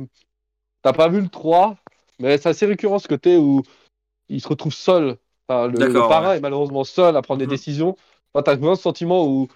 T'as 0.82 0.93
pas 0.93 1.07
vu 1.10 1.22
le 1.22 1.28
3, 1.30 1.78
mais 2.20 2.38
c'est 2.38 2.49
assez 2.49 2.66
récurrent 2.66 2.97
ce 2.99 3.07
côté 3.07 3.38
où 3.38 3.62
il 4.28 4.41
se 4.41 4.47
retrouve 4.47 4.74
seul. 4.74 5.18
Enfin, 5.47 5.68
le, 5.68 5.88
le 5.88 5.93
parrain 5.93 6.30
ouais. 6.32 6.38
est 6.38 6.41
malheureusement 6.41 6.84
seul 6.84 7.16
à 7.16 7.22
prendre 7.22 7.41
Mhm. 7.41 7.47
des 7.47 7.55
décisions. 7.55 7.95
Enfin, 8.34 8.43
t'as 8.43 8.55
vraiment 8.55 8.76
ce 8.76 8.82
sentiment 8.84 9.28
où. 9.28 9.47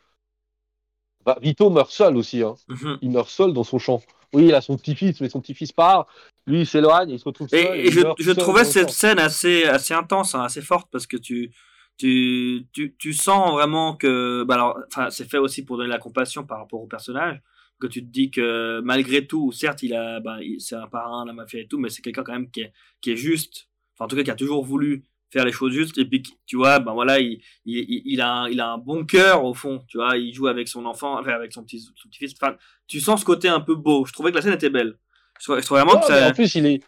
Bah, 1.25 1.37
Vito 1.41 1.69
meurt 1.69 1.89
seul 1.91 2.17
aussi. 2.17 2.43
Hein. 2.43 2.55
Mhm. 2.67 2.97
Il 3.01 3.11
meurt 3.11 3.29
seul 3.29 3.53
dans 3.53 3.63
son 3.63 3.79
champ. 3.79 4.01
Oui, 4.33 4.45
il 4.47 4.53
a 4.55 4.61
son 4.61 4.77
petit-fils, 4.77 5.21
mais 5.21 5.29
son 5.29 5.41
petit-fils 5.41 5.71
part. 5.71 6.07
Lui, 6.47 6.61
il 6.61 6.67
s'éloigne, 6.67 7.09
il 7.11 7.19
se 7.19 7.23
retrouve 7.25 7.47
seul. 7.47 7.77
Et, 7.77 7.89
je, 7.91 8.01
meurt 8.01 8.17
je 8.19 8.25
seul 8.25 8.35
trouvais 8.35 8.65
cette 8.65 8.89
champ. 8.89 8.93
scène 8.93 9.19
assez, 9.19 9.63
assez 9.65 9.93
intense, 9.93 10.35
hein, 10.35 10.41
assez 10.41 10.61
forte, 10.61 10.87
parce 10.91 11.07
que 11.07 11.15
tu, 11.17 11.51
tu, 11.97 12.67
tu, 12.73 12.95
tu 12.97 13.13
sens 13.13 13.51
vraiment 13.51 13.95
que, 13.95 14.43
bah 14.43 14.55
alors, 14.55 14.79
enfin, 14.87 15.09
c'est 15.09 15.29
fait 15.29 15.37
aussi 15.37 15.63
pour 15.65 15.77
donner 15.77 15.89
la 15.89 15.99
compassion 15.99 16.45
par 16.45 16.59
rapport 16.59 16.81
au 16.81 16.87
personnage, 16.87 17.41
que 17.79 17.87
tu 17.87 18.01
te 18.01 18.09
dis 18.11 18.31
que 18.31 18.81
malgré 18.83 19.27
tout, 19.27 19.51
certes, 19.51 19.83
il 19.83 19.93
a, 19.93 20.19
bah, 20.19 20.37
c'est 20.59 20.75
un 20.75 20.87
parrain, 20.87 21.25
la 21.25 21.33
mafia 21.33 21.61
et 21.61 21.67
tout, 21.67 21.77
mais 21.79 21.89
c'est 21.89 22.01
quelqu'un 22.01 22.23
quand 22.23 22.33
même 22.33 22.49
qui 22.51 22.61
est, 22.61 22.73
qui 23.01 23.11
est 23.11 23.17
juste, 23.17 23.69
enfin, 23.95 24.05
en 24.05 24.07
tout 24.07 24.15
cas, 24.15 24.23
qui 24.23 24.31
a 24.31 24.35
toujours 24.35 24.63
voulu 24.65 25.03
faire 25.31 25.45
les 25.45 25.51
choses 25.51 25.73
justes, 25.73 25.97
et 25.97 26.05
puis, 26.05 26.21
tu 26.45 26.57
vois, 26.57 26.79
ben 26.79 26.93
voilà, 26.93 27.19
il, 27.19 27.41
il, 27.65 28.01
il- 28.05 28.21
a, 28.21 28.31
un, 28.31 28.49
il 28.49 28.59
a 28.59 28.71
un 28.71 28.77
bon 28.77 29.03
cœur, 29.05 29.43
au 29.45 29.53
fond, 29.55 29.83
tu 29.87 29.97
vois, 29.97 30.15
il 30.17 30.31
joue 30.33 30.47
avec 30.47 30.67
son 30.67 30.85
enfant, 30.85 31.19
enfin, 31.19 31.31
avec 31.31 31.51
son 31.53 31.63
petit, 31.63 31.79
son 31.79 32.07
petit 32.09 32.19
fils, 32.19 32.33
enfin, 32.39 32.55
tu 32.87 32.99
sens 32.99 33.21
ce 33.21 33.25
côté 33.25 33.47
un 33.49 33.59
peu 33.59 33.75
beau, 33.75 34.05
je 34.05 34.13
trouvais 34.13 34.29
que 34.31 34.35
la 34.35 34.41
scène 34.43 34.53
était 34.53 34.69
belle. 34.69 34.97
Je 35.39 35.45
trouvais, 35.45 35.61
je 35.61 35.65
trouvais 35.65 35.81
vraiment 35.81 35.99
que 35.99 36.05
ça, 36.05 36.29
En 36.29 36.31
plus, 36.33 36.53
il 36.55 36.65
est. 36.67 36.83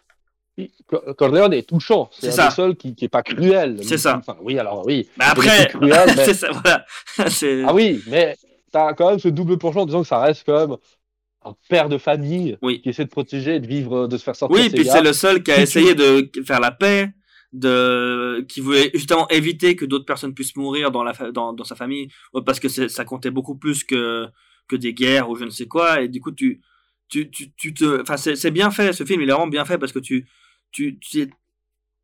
Corleone 1.16 1.52
est 1.52 1.68
touchant. 1.68 2.08
C'est 2.18 2.30
ça. 2.30 2.50
seuls 2.50 2.76
qui 2.76 2.94
n'est 3.00 3.08
pas 3.08 3.22
cruel. 3.22 3.78
C'est 3.82 3.98
ça. 3.98 4.16
Enfin, 4.18 4.36
oui, 4.42 4.58
alors 4.58 4.86
oui. 4.86 5.08
Mais 5.18 5.24
après, 5.26 5.68
cruel, 5.68 6.08
mais- 6.16 6.34
ça, 6.34 6.48
voilà. 6.50 6.84
Ah 7.68 7.74
oui, 7.74 8.02
mais 8.06 8.36
t'as 8.72 8.94
quand 8.94 9.10
même 9.10 9.18
ce 9.18 9.28
double 9.28 9.58
penchant 9.58 9.80
en 9.82 9.86
disant 9.86 10.02
que 10.02 10.08
ça 10.08 10.18
reste 10.20 10.44
quand 10.46 10.66
même 10.68 10.76
un 11.44 11.54
père 11.68 11.88
de 11.88 11.98
famille 11.98 12.56
Oui. 12.62 12.80
qui 12.80 12.88
essaie 12.88 13.04
de 13.04 13.10
protéger, 13.10 13.60
de 13.60 13.66
vivre, 13.66 14.06
de 14.08 14.16
se 14.16 14.24
faire 14.24 14.34
sortir. 14.36 14.58
Oui, 14.58 14.70
puis 14.70 14.84
c'est 14.84 15.02
le 15.02 15.12
seul 15.12 15.42
qui 15.42 15.52
a 15.52 15.56
tu- 15.56 15.62
essayé 15.62 15.94
de 15.94 16.30
faire 16.44 16.60
la 16.60 16.70
paix, 16.72 17.10
de 17.52 18.44
qui 18.48 18.60
voulait 18.60 18.90
justement 18.94 19.28
éviter 19.28 19.76
que 19.76 19.84
d'autres 19.84 20.04
personnes 20.04 20.34
puissent 20.34 20.56
mourir 20.56 20.90
dans 20.90 21.02
la 21.04 21.14
fa- 21.14 21.30
dans, 21.30 21.52
dans 21.52 21.64
sa 21.64 21.74
famille 21.76 22.08
parce 22.44 22.60
que 22.60 22.68
ça 22.68 23.04
comptait 23.04 23.30
beaucoup 23.30 23.56
plus 23.56 23.84
que 23.84 24.26
que 24.68 24.76
des 24.76 24.92
guerres 24.92 25.30
ou 25.30 25.36
je 25.36 25.44
ne 25.44 25.50
sais 25.50 25.66
quoi 25.66 26.00
et 26.02 26.08
du 26.08 26.20
coup 26.20 26.32
tu 26.32 26.60
tu 27.08 27.30
tu, 27.30 27.52
tu 27.52 27.72
te 27.72 28.02
enfin 28.02 28.16
c'est 28.16 28.50
bien 28.50 28.70
fait 28.72 28.92
ce 28.92 29.04
film 29.04 29.22
il 29.22 29.28
est 29.28 29.32
vraiment 29.32 29.46
bien 29.46 29.64
fait 29.64 29.78
parce 29.78 29.92
que 29.92 30.00
tu 30.00 30.26
tu 30.72 30.98
tu, 31.00 31.30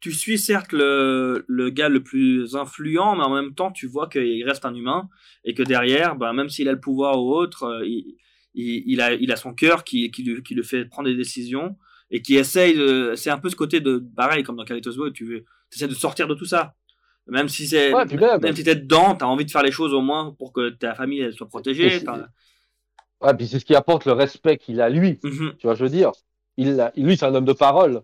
tu 0.00 0.12
suis 0.12 0.38
certes 0.38 0.72
le, 0.72 1.44
le 1.48 1.70
gars 1.70 1.88
le 1.88 2.02
plus 2.02 2.56
influent, 2.56 3.16
mais 3.16 3.22
en 3.24 3.30
même 3.34 3.54
temps, 3.54 3.70
tu 3.72 3.86
vois 3.86 4.08
qu'il 4.08 4.44
reste 4.44 4.64
un 4.64 4.74
humain 4.74 5.08
et 5.44 5.54
que 5.54 5.62
derrière, 5.62 6.16
ben, 6.16 6.32
même 6.32 6.48
s'il 6.48 6.68
a 6.68 6.72
le 6.72 6.80
pouvoir 6.80 7.22
ou 7.22 7.32
autre, 7.34 7.64
euh, 7.64 7.86
il, 7.86 8.16
il, 8.54 8.82
il 8.86 9.00
a, 9.00 9.14
il 9.14 9.30
a 9.32 9.36
son 9.36 9.54
cœur 9.54 9.84
qui, 9.84 10.10
qui, 10.10 10.24
lui, 10.24 10.42
qui 10.42 10.54
le 10.54 10.62
fait 10.64 10.84
prendre 10.86 11.08
des 11.08 11.16
décisions 11.16 11.76
et 12.10 12.20
qui 12.22 12.36
essaye 12.36 12.76
de. 12.76 13.14
C'est 13.16 13.30
un 13.30 13.38
peu 13.38 13.48
ce 13.50 13.56
côté 13.56 13.80
de. 13.80 14.04
Pareil, 14.16 14.42
comme 14.42 14.56
dans 14.56 14.64
Carlitos 14.64 14.96
Boy, 14.96 15.12
tu 15.12 15.44
essaies 15.72 15.88
de 15.88 15.94
sortir 15.94 16.28
de 16.28 16.34
tout 16.34 16.44
ça. 16.46 16.74
Même 17.28 17.48
si 17.48 17.68
c'est. 17.68 17.94
Ouais, 17.94 18.04
même- 18.04 18.20
même 18.40 18.56
si 18.56 18.64
t'es 18.64 18.74
dedans, 18.76 19.14
t'as 19.14 19.26
envie 19.26 19.44
de 19.46 19.50
faire 19.50 19.62
les 19.62 19.70
choses 19.70 19.94
au 19.94 20.00
moins 20.02 20.32
pour 20.38 20.52
que 20.52 20.70
ta 20.70 20.94
famille 20.94 21.20
elle 21.20 21.34
soit 21.34 21.48
protégée. 21.48 21.88
Ouais, 23.20 23.34
puis 23.36 23.46
c'est 23.46 23.60
ce 23.60 23.64
qui 23.64 23.74
apporte 23.74 24.04
le 24.04 24.12
respect 24.12 24.58
qu'il 24.58 24.80
a 24.80 24.88
lui. 24.88 25.20
Mhm, 25.22 25.54
Tu 25.58 25.66
vois, 25.66 25.74
je 25.74 25.84
veux 25.84 25.90
dire? 25.90 26.10
Il 26.56 26.80
a- 26.80 26.92
Lui, 26.96 27.16
c'est 27.16 27.24
un 27.26 27.34
homme 27.34 27.44
de 27.44 27.52
parole. 27.52 28.02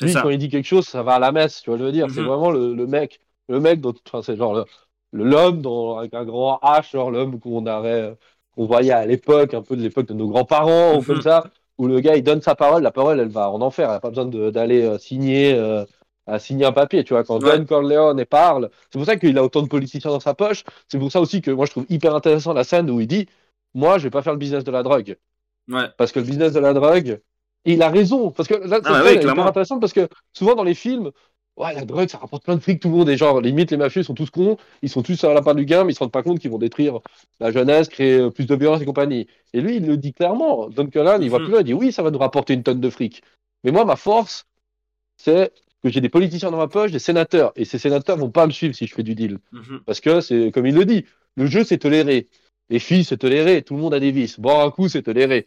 Lui, 0.00 0.12
ça. 0.12 0.22
quand 0.22 0.30
il 0.30 0.38
dit 0.38 0.48
quelque 0.48 0.66
chose, 0.66 0.86
ça 0.86 1.02
va 1.02 1.14
à 1.14 1.18
la 1.18 1.32
messe. 1.32 1.62
Tu 1.62 1.70
vois, 1.70 1.78
je 1.78 1.84
veux 1.84 1.92
dire. 1.92 2.06
C'est 2.10 2.20
Mhm. 2.20 2.26
vraiment 2.26 2.50
le, 2.50 2.74
le 2.74 2.86
mec. 2.86 3.20
Le 3.48 3.60
mec, 3.60 3.80
dont- 3.80 3.94
enfin, 4.06 4.22
c'est 4.22 4.36
genre 4.36 4.54
le- 4.54 4.64
le- 5.12 5.24
l'homme 5.24 5.60
dans- 5.62 5.98
avec 5.98 6.14
un 6.14 6.24
grand 6.24 6.58
H, 6.62 6.90
genre 6.92 7.10
l'homme 7.10 7.38
qu'on 7.40 7.66
aurait, 7.66 8.16
qu'on 8.54 8.66
voyait 8.66 8.92
à 8.92 9.06
l'époque, 9.06 9.54
un 9.54 9.62
peu 9.62 9.76
de 9.76 9.82
l'époque 9.82 10.06
de 10.06 10.14
nos 10.14 10.28
grands-parents, 10.28 10.96
ou 10.96 11.02
comme 11.02 11.20
ça, 11.22 11.44
où 11.78 11.86
le 11.86 12.00
gars, 12.00 12.16
il 12.16 12.22
donne 12.22 12.40
sa 12.42 12.54
parole. 12.54 12.82
La 12.82 12.90
parole, 12.92 13.20
elle 13.20 13.28
va 13.28 13.50
en 13.50 13.60
enfer. 13.60 13.86
Elle 13.88 13.94
n'a 13.94 14.00
pas 14.00 14.10
besoin 14.10 14.26
d'aller 14.26 14.82
euh, 14.82 14.98
signer. 14.98 15.54
euh, 15.54 15.84
à 16.26 16.38
signer 16.38 16.64
un 16.64 16.72
papier, 16.72 17.04
tu 17.04 17.12
vois, 17.12 17.22
quand 17.22 17.38
Ouais. 17.42 17.58
Don 17.58 17.66
Corleone 17.66 18.24
parle, 18.24 18.70
c'est 18.90 18.98
pour 18.98 19.04
ça 19.04 19.16
qu'il 19.16 19.36
a 19.36 19.44
autant 19.44 19.60
de 19.60 19.68
politiciens 19.68 20.10
dans 20.10 20.20
sa 20.20 20.32
poche, 20.32 20.64
c'est 20.88 20.98
pour 20.98 21.12
ça 21.12 21.20
aussi 21.20 21.42
que 21.42 21.50
moi 21.50 21.66
je 21.66 21.72
trouve 21.72 21.84
hyper 21.90 22.14
intéressant 22.14 22.54
la 22.54 22.64
scène 22.64 22.88
où 22.90 22.98
il 22.98 23.06
dit, 23.06 23.28
moi 23.74 23.98
je 23.98 24.04
vais 24.04 24.10
pas 24.10 24.22
faire 24.22 24.32
le 24.32 24.38
business 24.38 24.64
de 24.64 24.70
la 24.70 24.82
drogue, 24.82 25.18
Ouais. 25.68 25.84
parce 25.98 26.12
que 26.12 26.20
le 26.20 26.24
business 26.24 26.54
de 26.54 26.60
la 26.60 26.72
drogue, 26.72 27.20
et 27.64 27.74
il 27.74 27.82
a 27.82 27.88
raison, 27.90 28.30
parce 28.30 28.48
que 28.48 28.54
là, 28.54 28.80
Ah 28.84 28.94
scène 28.94 29.02
oui, 29.02 29.08
elle 29.08 29.16
est 29.16 29.20
clairement. 29.20 29.32
hyper 29.42 29.46
intéressante 29.46 29.80
parce 29.80 29.92
que 29.92 30.08
souvent 30.32 30.54
dans 30.54 30.64
les 30.64 30.74
films, 30.74 31.10
ouais, 31.56 31.74
la 31.74 31.84
drogue 31.84 32.08
ça 32.08 32.18
rapporte 32.18 32.44
plein 32.44 32.56
de 32.56 32.60
fric, 32.60 32.80
tout 32.80 32.88
le 32.88 32.96
monde 32.96 33.08
est 33.08 33.16
genre, 33.16 33.40
limite 33.40 33.70
les 33.70 33.76
mafieux 33.76 34.02
ils 34.02 34.04
sont 34.04 34.14
tous 34.14 34.30
cons, 34.30 34.56
ils 34.82 34.88
sont 34.90 35.02
tous 35.02 35.22
à 35.24 35.32
la 35.32 35.42
part 35.42 35.54
du 35.54 35.64
gain, 35.64 35.84
mais 35.84 35.92
ils 35.92 35.94
se 35.94 36.00
rendent 36.00 36.12
pas 36.12 36.22
compte 36.22 36.38
qu'ils 36.40 36.50
vont 36.50 36.58
détruire 36.58 37.00
la 37.40 37.50
jeunesse, 37.52 37.88
créer 37.88 38.18
euh, 38.18 38.30
plus 38.30 38.46
de 38.46 38.54
violence 38.54 38.82
et 38.82 38.84
compagnie. 38.84 39.26
Et 39.52 39.60
lui 39.60 39.76
il 39.76 39.86
le 39.86 39.96
dit 39.96 40.12
clairement, 40.12 40.68
Don 40.68 40.86
Cullen 40.86 41.22
il 41.22 41.30
va 41.30 41.38
Mhm. 41.38 41.44
plus 41.44 41.52
loin, 41.52 41.60
il 41.60 41.64
dit 41.64 41.74
oui 41.74 41.92
ça 41.92 42.02
va 42.02 42.10
nous 42.10 42.18
rapporter 42.18 42.54
une 42.54 42.62
tonne 42.62 42.80
de 42.80 42.90
fric, 42.90 43.22
mais 43.62 43.70
moi 43.72 43.84
ma 43.84 43.96
force 43.96 44.46
c'est 45.16 45.52
que 45.82 45.90
j'ai 45.90 46.00
des 46.00 46.08
politiciens 46.08 46.50
dans 46.50 46.56
ma 46.58 46.68
poche, 46.68 46.92
des 46.92 46.98
sénateurs, 46.98 47.52
et 47.56 47.64
ces 47.64 47.78
sénateurs 47.78 48.16
vont 48.16 48.30
pas 48.30 48.46
me 48.46 48.52
suivre 48.52 48.74
si 48.74 48.86
je 48.86 48.94
fais 48.94 49.02
du 49.02 49.14
deal. 49.14 49.38
Mhm. 49.52 49.80
Parce 49.86 50.00
que 50.00 50.20
c'est 50.20 50.50
comme 50.52 50.66
il 50.66 50.74
le 50.74 50.84
dit, 50.84 51.04
le 51.36 51.46
jeu 51.46 51.64
c'est 51.64 51.78
toléré. 51.78 52.28
Les 52.70 52.78
filles 52.78 53.04
c'est 53.04 53.18
toléré, 53.18 53.62
tout 53.62 53.74
le 53.74 53.80
monde 53.80 53.94
a 53.94 54.00
des 54.00 54.10
vices. 54.10 54.40
Boire 54.40 54.66
un 54.66 54.70
coup 54.70 54.88
c'est 54.88 55.02
toléré. 55.02 55.46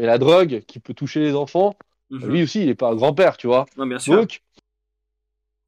Mais 0.00 0.06
la 0.06 0.16
drogue 0.16 0.62
qui 0.66 0.80
peut 0.80 0.94
toucher 0.94 1.20
les 1.20 1.34
enfants, 1.34 1.76
Mhm. 2.08 2.30
lui 2.30 2.42
aussi 2.42 2.62
il 2.62 2.70
est 2.70 2.74
pas 2.74 2.88
un 2.90 2.94
grand-père, 2.94 3.36
tu 3.36 3.46
vois. 3.46 3.66
Ouais, 3.76 3.86
bien 3.86 3.98
sûr. 3.98 4.16
Donc 4.16 4.40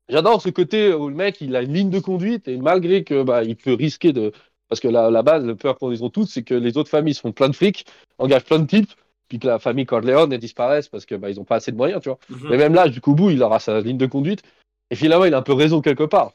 j'adore 0.09 0.41
ce 0.41 0.49
côté 0.49 0.95
où 0.95 1.11
le 1.11 1.15
mec 1.15 1.43
il 1.43 1.55
a 1.55 1.61
une 1.61 1.75
ligne 1.75 1.91
de 1.91 1.99
conduite 2.01 2.49
et 2.49 2.57
malgré 2.57 3.05
que 3.05 3.23
bah, 3.23 3.45
il 3.45 3.57
peut 3.57 3.75
risquer 3.75 4.15
de 4.15 4.33
parce 4.71 4.81
que 4.81 4.89
la, 4.89 5.11
la 5.11 5.23
base, 5.23 5.45
le 5.45 5.55
peur 5.55 5.77
qu'ils 5.79 6.03
ont 6.03 6.09
tous, 6.09 6.25
c'est 6.25 6.45
que 6.45 6.55
les 6.55 6.79
autres 6.79 6.89
familles 6.89 7.13
se 7.13 7.21
font 7.21 7.33
plein 7.33 7.51
de 7.51 7.55
fric, 7.55 7.85
engagent 8.17 8.47
plein 8.47 8.59
de 8.59 8.67
types, 8.67 8.91
puis 9.29 9.39
que 9.39 9.47
la 9.47 9.59
famille 9.59 9.85
Corleone 9.85 10.33
elle 10.33 10.41
disparaisse 10.41 10.89
parce 10.89 11.05
que 11.05 11.15
bah, 11.15 11.29
ils 11.29 11.39
ont 11.39 11.45
pas 11.45 11.57
assez 11.57 11.73
de 11.73 11.77
moyens, 11.77 12.01
tu 12.03 12.09
vois. 12.09 12.19
Mhm. 12.31 12.49
Mais 12.49 12.57
même 12.57 12.73
là, 12.73 12.89
du 12.89 13.03
coup, 13.03 13.15
bout, 13.15 13.29
il 13.29 13.43
aura 13.43 13.61
sa 13.61 13.83
ligne 13.83 13.99
de 13.99 14.07
conduite. 14.07 14.43
Et 14.91 14.97
finalement, 14.97 15.27
il 15.27 15.35
a 15.35 15.39
un 15.39 15.43
peu 15.43 15.53
raison 15.53 15.83
quelque 15.83 16.05
part. 16.05 16.33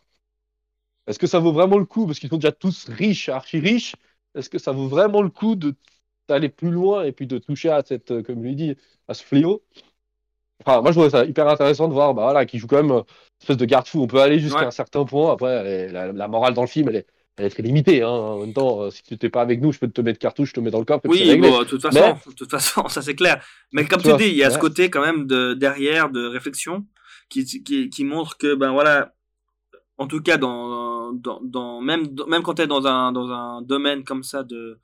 Est-ce 1.07 1.17
que 1.17 1.25
ça 1.25 1.39
vaut 1.39 1.51
vraiment 1.51 1.79
le 1.79 1.85
coup 1.85 2.05
Parce 2.05 2.19
qu'ils 2.19 2.29
sont 2.29 2.37
déjà 2.37 2.51
tous 2.51 2.85
riches, 2.89 3.29
archi 3.29 3.59
riches. 3.59 3.95
Est-ce 4.35 4.51
que 4.51 4.59
ça 4.59 4.71
vaut 4.71 4.87
vraiment 4.87 5.23
le 5.23 5.29
coup 5.29 5.55
de 5.55 5.73
d'aller 6.27 6.49
plus 6.49 6.71
loin 6.71 7.03
et 7.03 7.11
puis 7.11 7.27
de 7.27 7.37
toucher 7.37 7.69
à 7.69 7.83
cette, 7.83 8.11
euh, 8.11 8.23
comme 8.23 8.43
lui 8.43 8.55
dit, 8.55 8.75
à 9.07 9.13
ce 9.13 9.23
fléau 9.23 9.63
Enfin, 10.65 10.81
moi, 10.81 10.91
je 10.91 10.95
trouvais 10.97 11.09
ça 11.11 11.23
hyper 11.23 11.47
intéressant 11.47 11.87
de 11.87 11.93
voir, 11.93 12.13
bah 12.13 12.23
voilà, 12.23 12.45
qu'il 12.45 12.59
joue 12.59 12.67
quand 12.67 12.81
même 12.81 12.91
euh, 12.91 12.99
une 13.01 13.41
espèce 13.41 13.57
de 13.57 13.65
garde-fou. 13.65 14.01
On 14.01 14.07
peut 14.07 14.19
aller 14.21 14.39
jusqu'à 14.39 14.61
Ouais. 14.61 14.65
un 14.65 14.71
certain 14.71 15.05
point. 15.05 15.31
Après, 15.31 15.51
est- 15.51 15.91
la, 15.91 16.11
la 16.11 16.27
morale 16.27 16.53
dans 16.55 16.61
le 16.61 16.67
film, 16.67 16.89
elle 16.89 16.95
est, 16.97 17.07
elle 17.37 17.45
est 17.45 17.49
très 17.51 17.61
limitée. 17.63 18.01
Hein. 18.01 18.09
En 18.09 18.39
même 18.39 18.53
temps, 18.53 18.81
euh, 18.81 18.89
si 18.89 19.03
tu 19.03 19.15
n'es 19.21 19.29
pas 19.29 19.41
avec 19.41 19.61
nous, 19.61 19.71
je 19.71 19.79
peux 19.79 19.87
te 19.87 20.01
mettre 20.01 20.17
cartouche, 20.19 20.49
je 20.49 20.53
te 20.55 20.59
mets 20.59 20.71
dans 20.71 20.79
le 20.79 20.85
c'est 20.87 21.07
Oui, 21.07 21.37
bon, 21.37 21.59
de 21.59 21.63
toute 21.65 21.81
façon, 21.81 22.17
de 22.27 22.33
toute 22.33 22.49
façon, 22.49 22.87
ça 22.89 23.01
c'est 23.03 23.15
clair. 23.15 23.43
Mais 23.71 23.85
comme 23.85 24.01
Tu 24.01 24.15
dis, 24.17 24.25
il 24.29 24.35
y 24.35 24.43
a 24.43 24.49
ce 24.49 24.57
côté 24.57 24.89
quand 24.89 25.01
même 25.01 25.27
de 25.27 25.53
derrière 25.53 26.09
de 26.09 26.25
réflexion 26.25 26.85
qui, 27.29 27.45
qui, 27.45 27.89
qui 27.89 28.03
montre 28.03 28.37
que 28.37 28.55
ben 28.55 28.71
voilà, 28.71 29.13
en 29.97 30.07
tout 30.07 30.21
cas 30.21 30.37
dans 30.37 31.13
dans, 31.13 31.39
dans 31.43 31.81
même 31.81 32.07
même 32.27 32.41
quand 32.41 32.55
tu 32.55 32.63
es 32.63 32.67
dans 32.67 32.87
un 32.87 33.11
dans 33.11 33.29
un 33.31 33.61
domaine 33.61 34.03
comme 34.03 34.23
ça 34.23 34.43
de 34.43 34.79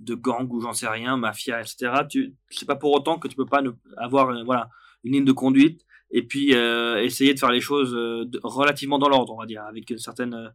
de 0.00 0.14
gang 0.14 0.48
ou 0.50 0.60
j'en 0.60 0.72
sais 0.72 0.88
rien, 0.88 1.16
mafia, 1.16 1.60
etc. 1.60 1.92
Tu 2.10 2.34
c'est 2.50 2.66
pas 2.66 2.76
pour 2.76 2.92
autant 2.92 3.18
que 3.18 3.28
tu 3.28 3.36
peux 3.36 3.46
pas 3.46 3.62
ne, 3.62 3.70
avoir 3.96 4.30
euh, 4.30 4.42
voilà 4.44 4.68
une 5.04 5.12
ligne 5.14 5.24
de 5.24 5.32
conduite 5.32 5.86
et 6.10 6.22
puis 6.22 6.54
euh, 6.54 7.02
essayer 7.02 7.32
de 7.34 7.38
faire 7.38 7.50
les 7.52 7.60
choses 7.60 7.94
euh, 7.94 8.24
de- 8.26 8.40
relativement 8.42 8.98
dans 8.98 9.08
l'ordre, 9.08 9.32
on 9.34 9.38
va 9.38 9.46
dire, 9.46 9.62
avec 9.62 9.88
une 9.90 9.98
certaine, 9.98 10.52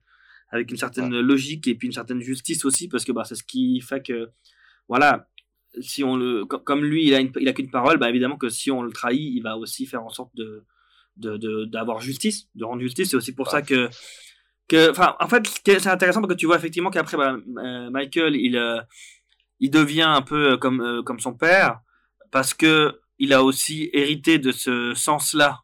avec 0.49 0.69
une 0.71 0.77
certaine 0.77 1.17
logique 1.19 1.67
et 1.67 1.75
puis 1.75 1.87
une 1.87 1.93
certaine 1.93 2.19
justice 2.21 2.65
aussi, 2.65 2.87
parce 2.89 3.05
que 3.05 3.11
bah, 3.13 3.23
c'est 3.23 3.35
ce 3.35 3.43
qui 3.43 3.79
fait 3.81 4.05
que, 4.05 4.29
voilà, 4.89 5.27
si 5.79 6.03
on 6.03 6.15
le, 6.17 6.45
co- 6.45 6.59
comme 6.59 6.83
lui, 6.83 7.05
il 7.07 7.13
a, 7.13 7.19
une, 7.21 7.31
il 7.39 7.47
a 7.47 7.53
qu'une 7.53 7.69
parole, 7.71 7.97
bah, 7.97 8.09
évidemment 8.09 8.37
que 8.37 8.49
si 8.49 8.69
on 8.71 8.81
le 8.81 8.91
trahit, 8.91 9.33
il 9.33 9.41
va 9.41 9.57
aussi 9.57 9.85
faire 9.85 10.03
en 10.03 10.09
sorte 10.09 10.35
de 10.35 10.63
de- 11.17 11.37
de- 11.37 11.63
d'avoir 11.65 12.01
justice, 12.01 12.49
de 12.55 12.65
rendre 12.65 12.81
justice. 12.81 13.09
C'est 13.11 13.15
aussi 13.15 13.33
pour 13.33 13.49
ça 13.49 13.61
que, 13.61 13.89
que, 14.67 14.91
enfin, 14.91 15.15
en 15.21 15.27
fait, 15.29 15.47
c'est 15.65 15.87
intéressant 15.87 16.19
parce 16.21 16.33
que 16.33 16.37
tu 16.37 16.45
vois 16.45 16.57
effectivement 16.57 16.89
qu'après, 16.89 17.15
bah, 17.15 17.37
Michael, 17.89 18.35
il, 18.35 18.57
il 19.59 19.69
devient 19.71 20.01
un 20.03 20.21
peu 20.21 20.53
euh, 20.53 20.57
comme, 20.57 20.81
euh, 20.81 21.01
comme 21.03 21.19
son 21.19 21.33
père 21.33 21.79
parce 22.31 22.53
que 22.53 22.99
il 23.19 23.33
a 23.33 23.43
aussi 23.43 23.89
hérité 23.93 24.39
de 24.39 24.51
ce 24.51 24.93
sens-là 24.93 25.61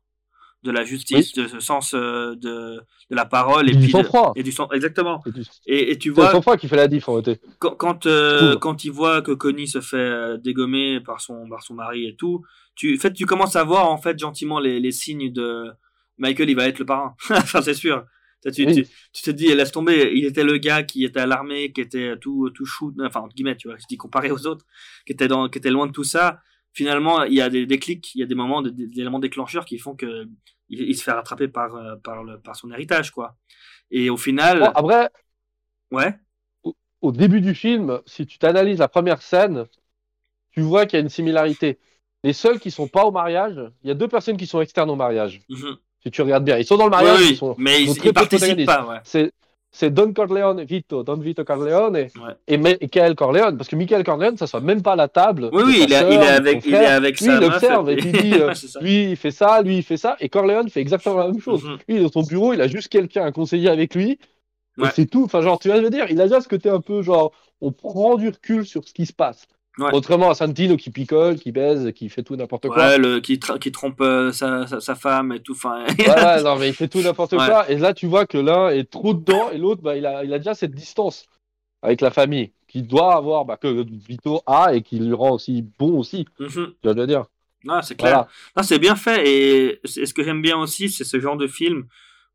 de 0.63 0.69
la 0.71 0.83
justice, 0.83 1.33
de 1.33 1.47
ce 1.47 1.59
sens 1.59 1.93
euh, 1.95 2.35
de, 2.35 2.75
de 3.09 3.15
la 3.15 3.25
parole 3.25 3.67
et 3.67 3.73
Du 3.73 3.79
puis 3.87 3.91
de- 3.93 4.39
et 4.39 4.43
du 4.43 4.51
sang 4.51 4.69
exactement. 4.71 5.21
Et 5.65 5.91
et 5.91 5.97
tu 5.97 6.09
C'est 6.09 6.09
le 6.09 6.13
vois 6.23 6.31
sang-froid 6.31 6.55
qui 6.55 6.67
fait 6.67 6.75
la 6.75 6.87
diff 6.87 7.09
en 7.09 7.13
réalité. 7.13 7.41
quand 7.59 7.75
quand, 7.75 8.05
euh, 8.05 8.55
il 8.83 8.91
voit 8.91 9.21
que 9.23 9.31
Connie 9.31 9.67
se 9.67 9.81
fait 9.81 10.37
dégommer 10.37 10.99
par 11.01 11.19
son 11.19 11.49
par 11.49 11.63
son 11.63 11.73
mari 11.73 12.05
et 12.07 12.15
tout, 12.15 12.45
tu 12.75 12.95
en 12.95 12.99
fait 12.99 13.11
tu 13.11 13.25
commences 13.25 13.55
à 13.55 13.63
voir 13.63 13.89
en 13.89 13.97
fait 13.97 14.17
gentiment 14.19 14.59
les, 14.59 14.79
les 14.79 14.91
signes 14.91 15.33
de 15.33 15.71
Michael, 16.19 16.49
il 16.51 16.55
va 16.55 16.67
être 16.67 16.77
le 16.79 16.85
parrain. 16.85 17.15
enfin 17.31 17.61
c'est 17.63 17.73
sûr. 17.73 18.05
Tu, 18.43 18.65
Oui. 18.65 18.73
tu, 18.73 18.87
tu 19.13 19.21
te 19.23 19.29
dis 19.31 19.53
laisse 19.53 19.71
tomber, 19.71 20.11
il 20.15 20.25
était 20.25 20.43
le 20.43 20.57
gars 20.57 20.83
qui 20.83 21.03
était 21.05 21.19
à 21.19 21.27
l'armée, 21.27 21.71
qui 21.71 21.81
était 21.81 22.17
tout 22.17 22.49
tout 22.51 22.65
chou, 22.65 22.93
enfin 23.01 23.21
entre 23.21 23.35
guillemets, 23.35 23.55
tu 23.57 23.67
vois, 23.67 23.77
je 23.77 23.85
dis 23.87 23.97
comparé 23.97 24.31
aux 24.31 24.47
autres, 24.47 24.65
qui 25.05 25.13
était 25.13 25.27
dans 25.27 25.49
qui 25.49 25.59
était 25.59 25.69
loin 25.69 25.87
de 25.87 25.91
tout 25.91 26.03
ça. 26.03 26.41
Finalement, 26.73 27.23
il 27.23 27.33
y 27.33 27.41
a 27.41 27.49
des 27.49 27.65
déclics, 27.65 28.15
il 28.15 28.19
y 28.21 28.23
a 28.23 28.25
des 28.25 28.35
moments, 28.35 28.61
des, 28.61 28.71
des 28.71 28.99
éléments 29.01 29.19
déclencheurs 29.19 29.65
qui 29.65 29.77
font 29.77 29.95
que 29.95 30.25
il, 30.69 30.81
il 30.81 30.95
se 30.97 31.03
fait 31.03 31.11
rattraper 31.11 31.47
par 31.49 31.75
euh, 31.75 31.95
par 31.97 32.23
le 32.23 32.39
par 32.39 32.55
son 32.55 32.71
héritage 32.71 33.11
quoi. 33.11 33.37
Et 33.91 34.09
au 34.09 34.17
final, 34.17 34.59
Bon, 34.59 34.71
après, 34.73 35.09
ouais, 35.91 36.19
au 37.01 37.11
début 37.11 37.41
du 37.41 37.55
film, 37.55 38.01
si 38.05 38.25
tu 38.25 38.37
t'analyses 38.37 38.79
la 38.79 38.87
première 38.87 39.21
scène, 39.21 39.65
tu 40.51 40.61
vois 40.61 40.85
qu'il 40.85 40.97
y 40.97 41.01
a 41.01 41.03
une 41.03 41.09
similarité. 41.09 41.79
Les 42.23 42.33
seuls 42.33 42.59
qui 42.59 42.71
sont 42.71 42.87
pas 42.87 43.05
au 43.05 43.11
mariage, 43.11 43.59
il 43.83 43.87
y 43.87 43.91
a 43.91 43.95
deux 43.95 44.07
personnes 44.07 44.37
qui 44.37 44.47
sont 44.47 44.61
externes 44.61 44.89
au 44.89 44.95
mariage. 44.95 45.41
mhm. 45.49 45.79
Si 46.03 46.11
tu 46.11 46.21
regardes 46.21 46.43
bien, 46.43 46.57
ils 46.57 46.65
sont 46.65 46.77
dans 46.77 46.85
le 46.85 46.89
mariage, 46.91 47.19
oui, 47.19 47.27
ils 47.31 47.35
sont, 47.37 47.55
mais 47.57 47.81
ils 47.83 47.87
sont 47.87 47.93
très 47.95 48.09
ils 48.09 48.13
participent 48.13 48.65
pas, 48.65 48.85
ouais. 48.89 48.97
c'est 49.03 49.31
c'est 49.73 49.89
Don 49.93 50.11
Corleone, 50.11 50.63
Vito, 50.65 51.01
Don 51.03 51.15
Vito 51.15 51.45
Corleone 51.45 52.07
et 52.47 52.57
Michael 52.57 53.15
Corleone, 53.15 53.55
parce 53.55 53.69
que 53.69 53.77
Michael 53.77 54.03
Corleone, 54.03 54.35
ça 54.35 54.45
soit 54.45 54.59
même 54.59 54.81
pas 54.81 54.93
à 54.93 54.95
la 54.97 55.07
table. 55.07 55.49
Oui, 55.53 55.63
il, 55.87 55.93
est- 55.93 56.13
il 56.13 56.17
avec, 56.17 56.65
il 56.65 56.73
est 56.73 56.77
frère. 56.77 56.91
avec 56.97 57.19
Lui, 57.21 57.25
sa 57.27 57.37
il 57.37 57.43
observe 57.45 57.89
et 57.89 57.95
puis 57.95 58.09
il 58.13 58.21
dit, 58.21 58.33
euh, 58.33 58.53
lui 58.81 59.11
il 59.11 59.15
fait 59.15 59.31
ça, 59.31 59.61
lui 59.61 59.77
il 59.77 59.83
fait 59.83 59.95
ça, 59.95 60.17
et 60.19 60.27
Corleone 60.27 60.69
fait 60.69 60.81
exactement 60.81 61.15
la 61.19 61.27
même 61.27 61.39
chose. 61.39 61.63
Mhm. 61.63 61.77
Lui, 61.87 62.01
dans 62.03 62.11
son 62.11 62.23
bureau, 62.23 62.51
il 62.53 62.59
a 62.59 62.67
juste 62.67 62.89
quelqu'un 62.89 63.23
à 63.23 63.31
conseiller 63.31 63.69
avec 63.69 63.95
lui, 63.95 64.11
et 64.11 64.17
c'est 64.93 65.05
tout. 65.05 65.23
Enfin, 65.23 65.41
genre, 65.41 65.57
tu 65.59 65.69
vas 65.69 65.79
me 65.79 65.89
dire, 65.89 66.05
il 66.09 66.19
a 66.19 66.25
déjà 66.25 66.41
ce 66.41 66.49
côté 66.49 66.69
un 66.69 66.81
peu 66.81 67.01
genre, 67.01 67.31
on 67.61 67.71
prend 67.71 68.15
du 68.17 68.27
recul 68.27 68.65
sur 68.65 68.85
ce 68.85 68.91
qui 68.93 69.05
se 69.05 69.13
passe. 69.13 69.45
Ouais. 69.77 69.93
Autrement, 69.93 70.29
à 70.29 70.35
Santino 70.35 70.75
qui 70.75 70.89
picole, 70.89 71.37
qui 71.37 71.53
baise, 71.53 71.93
qui 71.93 72.09
fait 72.09 72.23
tout 72.23 72.35
n'importe 72.35 72.67
quoi. 72.67 72.77
Ouais, 72.77 72.97
le, 72.97 73.19
qui, 73.21 73.39
trompe 73.39 74.01
euh, 74.01 74.31
sa, 74.33 74.67
sa, 74.67 74.81
sa 74.81 74.95
femme 74.95 75.31
et 75.31 75.39
tout. 75.39 75.53
Enfin, 75.53 75.85
Ouais, 75.97 76.43
non, 76.43 76.57
mais 76.57 76.67
il 76.67 76.73
fait 76.73 76.89
tout 76.89 77.01
n'importe 77.01 77.35
quoi. 77.35 77.69
Et 77.69 77.77
là, 77.77 77.93
tu 77.93 78.05
vois 78.05 78.25
que 78.25 78.37
l'un 78.37 78.69
est 78.69 78.89
trop 78.89 79.13
dedans 79.13 79.49
et 79.49 79.57
l'autre, 79.57 79.81
bah, 79.81 79.95
il, 79.95 80.05
a, 80.05 80.25
il 80.25 80.33
a 80.33 80.39
déjà 80.39 80.55
cette 80.55 80.75
distance 80.75 81.25
avec 81.81 82.01
la 82.01 82.11
famille 82.11 82.51
qu'il 82.67 82.85
doit 82.85 83.15
avoir, 83.15 83.45
bah, 83.45 83.55
que 83.57 83.85
Vito 84.07 84.41
a 84.45 84.75
et 84.75 84.81
qui 84.81 84.99
lui 84.99 85.13
rend 85.13 85.31
aussi 85.31 85.65
bon 85.79 85.97
aussi. 85.99 86.25
mhm. 86.39 86.73
Tu 86.81 86.87
vas 86.87 86.93
le 86.93 87.07
dire? 87.07 87.25
Non, 87.63 87.81
c'est 87.81 87.95
clair. 87.95 88.27
Voilà. 88.55 88.67
C'est 88.67 88.79
bien 88.79 88.95
fait. 88.97 89.23
Et 89.25 89.79
ce 89.85 90.13
que 90.13 90.23
j'aime 90.23 90.41
bien 90.41 90.57
aussi, 90.57 90.89
c'est 90.89 91.03
ce 91.05 91.19
genre 91.19 91.37
de 91.37 91.47
film. 91.47 91.85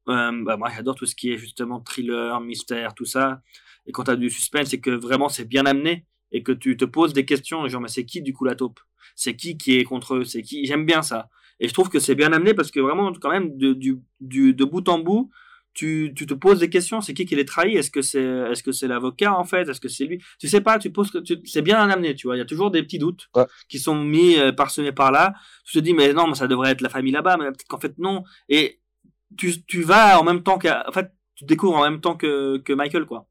Euh, 0.08 0.32
bah, 0.42 0.56
moi, 0.56 0.70
j'adore 0.74 0.94
tout 0.94 1.06
ce 1.06 1.14
qui 1.14 1.32
est 1.32 1.36
justement 1.36 1.80
thriller, 1.80 2.40
mystère, 2.40 2.94
tout 2.94 3.04
ça. 3.04 3.42
Et 3.86 3.92
quand 3.92 4.04
tu 4.04 4.10
as 4.10 4.16
du 4.16 4.30
suspense, 4.30 4.68
c'est 4.68 4.80
que 4.80 4.90
vraiment 4.90 5.28
c'est 5.28 5.44
bien 5.44 5.66
amené 5.66 6.04
et 6.36 6.42
que 6.42 6.52
tu 6.52 6.76
te 6.76 6.84
poses 6.84 7.12
des 7.12 7.24
questions. 7.24 7.66
Genre, 7.68 7.80
mais 7.80 7.88
c'est 7.88 8.04
qui 8.04 8.22
du 8.22 8.32
coup 8.32 8.44
la 8.44 8.54
taupe? 8.54 8.80
C'est 9.14 9.34
qui 9.36 9.56
qui 9.56 9.78
est 9.78 9.84
contre 9.84 10.16
eux? 10.16 10.24
C'est 10.24 10.42
qui? 10.42 10.66
J'aime 10.66 10.84
bien 10.86 11.02
ça. 11.02 11.28
Et 11.60 11.68
je 11.68 11.72
trouve 11.72 11.88
que 11.88 11.98
c'est 11.98 12.14
bien 12.14 12.32
amené 12.32 12.52
parce 12.54 12.70
que 12.70 12.80
vraiment, 12.80 13.12
quand 13.14 13.30
même, 13.30 13.56
de, 13.56 13.72
du, 13.72 13.98
du, 14.20 14.52
de 14.52 14.64
bout 14.64 14.86
en 14.88 14.98
bout, 14.98 15.30
tu, 15.72 16.12
tu 16.16 16.26
te 16.26 16.34
poses 16.34 16.60
des 16.60 16.68
questions. 16.70 17.00
C'est 17.00 17.14
qui 17.14 17.24
qui 17.26 17.36
les 17.36 17.44
trahit? 17.46 17.76
Est-ce 17.76 17.90
que 17.90 18.02
c'est 18.02 18.22
est-ce 18.50 18.62
que 18.62 18.72
c'est 18.72 18.88
l'avocat 18.88 19.32
en 19.38 19.44
fait? 19.44 19.68
Est-ce 19.68 19.80
que 19.80 19.88
c'est 19.88 20.04
lui? 20.04 20.18
Tu 20.38 20.48
sais 20.48 20.60
pas. 20.60 20.78
Tu 20.78 20.90
poses 20.90 21.10
que 21.10 21.18
c'est 21.44 21.62
bien 21.62 21.78
amené. 21.88 22.14
Tu 22.14 22.26
vois, 22.26 22.36
il 22.36 22.38
y 22.40 22.42
a 22.42 22.46
toujours 22.46 22.70
des 22.70 22.82
petits 22.82 22.98
doutes 22.98 23.28
Ouais. 23.34 23.44
qui 23.68 23.78
sont 23.78 23.94
mis 24.16 24.36
euh, 24.38 24.52
parsemés 24.52 24.92
par 24.92 25.10
là. 25.12 25.34
Tu 25.66 25.72
te 25.78 25.78
dis 25.78 25.94
mais 25.94 26.12
non, 26.12 26.26
mais 26.28 26.34
ça 26.34 26.46
devrait 26.46 26.70
être 26.72 26.82
la 26.82 26.88
famille 26.90 27.12
là-bas, 27.12 27.36
mais 27.38 27.46
peut-être 27.46 27.66
qu'en 27.68 27.80
fait 27.80 27.96
non. 27.98 28.22
Et 28.48 28.80
tu, 29.38 29.48
tu 29.64 29.82
vas 29.82 30.18
en 30.20 30.24
même 30.24 30.42
temps 30.42 30.58
qu'à, 30.58 30.84
en 30.88 30.92
fait, 30.92 31.08
tu 31.34 31.44
découvres 31.44 31.76
en 31.76 31.82
même 31.90 32.00
temps 32.00 32.16
que, 32.16 32.58
que 32.58 32.72
Michael 32.72 33.04
quoi. 33.06 33.28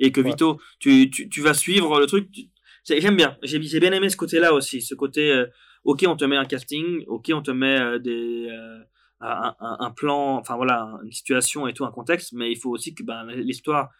Et 0.00 0.10
que 0.12 0.20
Ouais. 0.20 0.30
Vito, 0.30 0.60
tu, 0.80 1.08
tu, 1.10 1.28
tu 1.28 1.40
vas 1.40 1.54
suivre 1.54 2.00
le 2.00 2.06
truc. 2.06 2.30
tu- 2.32 2.48
J'aime 2.84 3.14
bien. 3.16 3.36
J'ai 3.42 3.58
bien 3.80 3.92
aimé 3.92 4.08
ce 4.08 4.16
côté-là 4.16 4.52
aussi, 4.54 4.80
ce 4.82 4.94
côté. 4.96 5.30
euh, 5.30 5.46
ok, 5.84 6.04
on 6.08 6.16
te 6.16 6.24
met 6.24 6.36
un 6.36 6.44
casting, 6.46 7.04
ok, 7.06 7.30
on 7.32 7.42
te 7.42 7.50
met 7.52 7.78
euh, 7.80 7.98
des 7.98 8.48
euh, 8.50 8.78
un, 9.20 9.90
plan, 9.90 10.36
enfin 10.38 10.56
voilà, 10.56 10.98
une 11.04 11.12
situation 11.12 11.68
et 11.68 11.74
tout, 11.74 11.84
un 11.84 11.90
contexte, 11.92 12.32
mais 12.32 12.50
il 12.50 12.56
faut 12.56 12.70
aussi 12.70 12.94
que 12.94 13.02
ben, 13.02 13.24
l'histoire, 13.26 13.90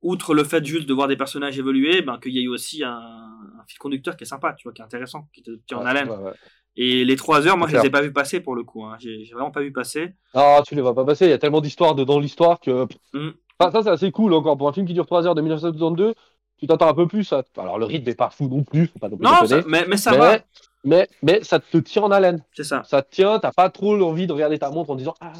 outre 0.00 0.34
le 0.34 0.44
fait 0.44 0.64
juste 0.64 0.88
de 0.88 0.94
voir 0.94 1.06
des 1.08 1.16
personnages 1.16 1.58
évoluer, 1.58 2.00
ben, 2.02 2.18
qu'il 2.18 2.32
y 2.32 2.42
ait 2.42 2.48
aussi 2.48 2.82
un, 2.82 2.90
un 2.90 3.64
fil 3.66 3.78
conducteur 3.78 4.16
qui 4.16 4.24
est 4.24 4.26
sympa, 4.26 4.54
tu 4.54 4.64
vois, 4.64 4.72
qui 4.72 4.80
est 4.80 4.84
intéressant, 4.84 5.28
qui 5.34 5.42
te 5.42 5.50
tient 5.66 5.78
en 5.78 5.84
haleine. 5.86 6.08
ouais. 6.08 6.32
Et 6.80 7.04
les 7.04 7.16
trois 7.16 7.46
heures, 7.46 7.58
moi, 7.58 7.66
je 7.68 7.76
les 7.76 7.86
ai 7.86 7.90
pas 7.90 8.02
vu 8.02 8.12
passer 8.12 8.40
pour 8.40 8.54
le 8.54 8.62
coup. 8.62 8.84
Hein. 8.84 8.96
J'ai 9.00 9.28
vraiment 9.32 9.50
pas 9.50 9.60
vu 9.62 9.72
passer. 9.72 10.14
Ah, 10.32 10.62
tu 10.66 10.76
les 10.76 10.80
vois 10.80 10.94
pas 10.94 11.04
passer. 11.04 11.26
Il 11.26 11.30
y 11.30 11.32
a 11.32 11.38
tellement 11.38 11.60
d'histoires 11.60 11.94
dedans 11.96 12.20
l'histoire 12.20 12.60
que. 12.60 12.86
Mm. 13.12 13.30
Enfin, 13.60 13.70
ça, 13.72 13.82
c'est 13.82 13.90
assez 13.90 14.10
cool 14.12 14.32
encore. 14.34 14.56
Pour 14.56 14.68
un 14.68 14.72
film 14.72 14.86
qui 14.86 14.94
dure 14.94 15.06
3 15.06 15.26
heures 15.26 15.34
de 15.34 15.40
1972, 15.40 16.14
tu 16.58 16.66
t'attends 16.66 16.88
un 16.88 16.94
peu 16.94 17.06
plus. 17.06 17.32
À... 17.32 17.42
Alors, 17.56 17.78
le 17.78 17.84
rythme 17.86 18.08
est 18.08 18.14
pas 18.14 18.30
fou 18.30 18.48
non 18.48 18.62
plus. 18.64 18.86
Faut 18.88 18.98
pas 18.98 19.08
non 19.08 19.16
plus 19.16 19.24
Non, 19.24 19.42
déconner. 19.42 19.62
ça- 19.62 19.68
mais, 19.68 19.84
mais 19.88 19.96
ça 19.96 20.12
mais, 20.12 20.18
va. 20.18 20.38
mais, 20.84 21.08
mais 21.22 21.42
ça 21.44 21.58
te 21.60 21.78
tient 21.78 22.02
en 22.02 22.10
haleine. 22.10 22.42
C'est 22.52 22.64
ça. 22.64 22.82
ça 22.84 23.02
te 23.02 23.10
tient, 23.10 23.38
t'as 23.38 23.52
pas 23.52 23.70
trop 23.70 24.00
envie 24.02 24.26
de 24.26 24.32
regarder 24.32 24.58
ta 24.58 24.70
montre 24.70 24.90
en 24.90 24.96
disant 24.96 25.14
Ah, 25.20 25.32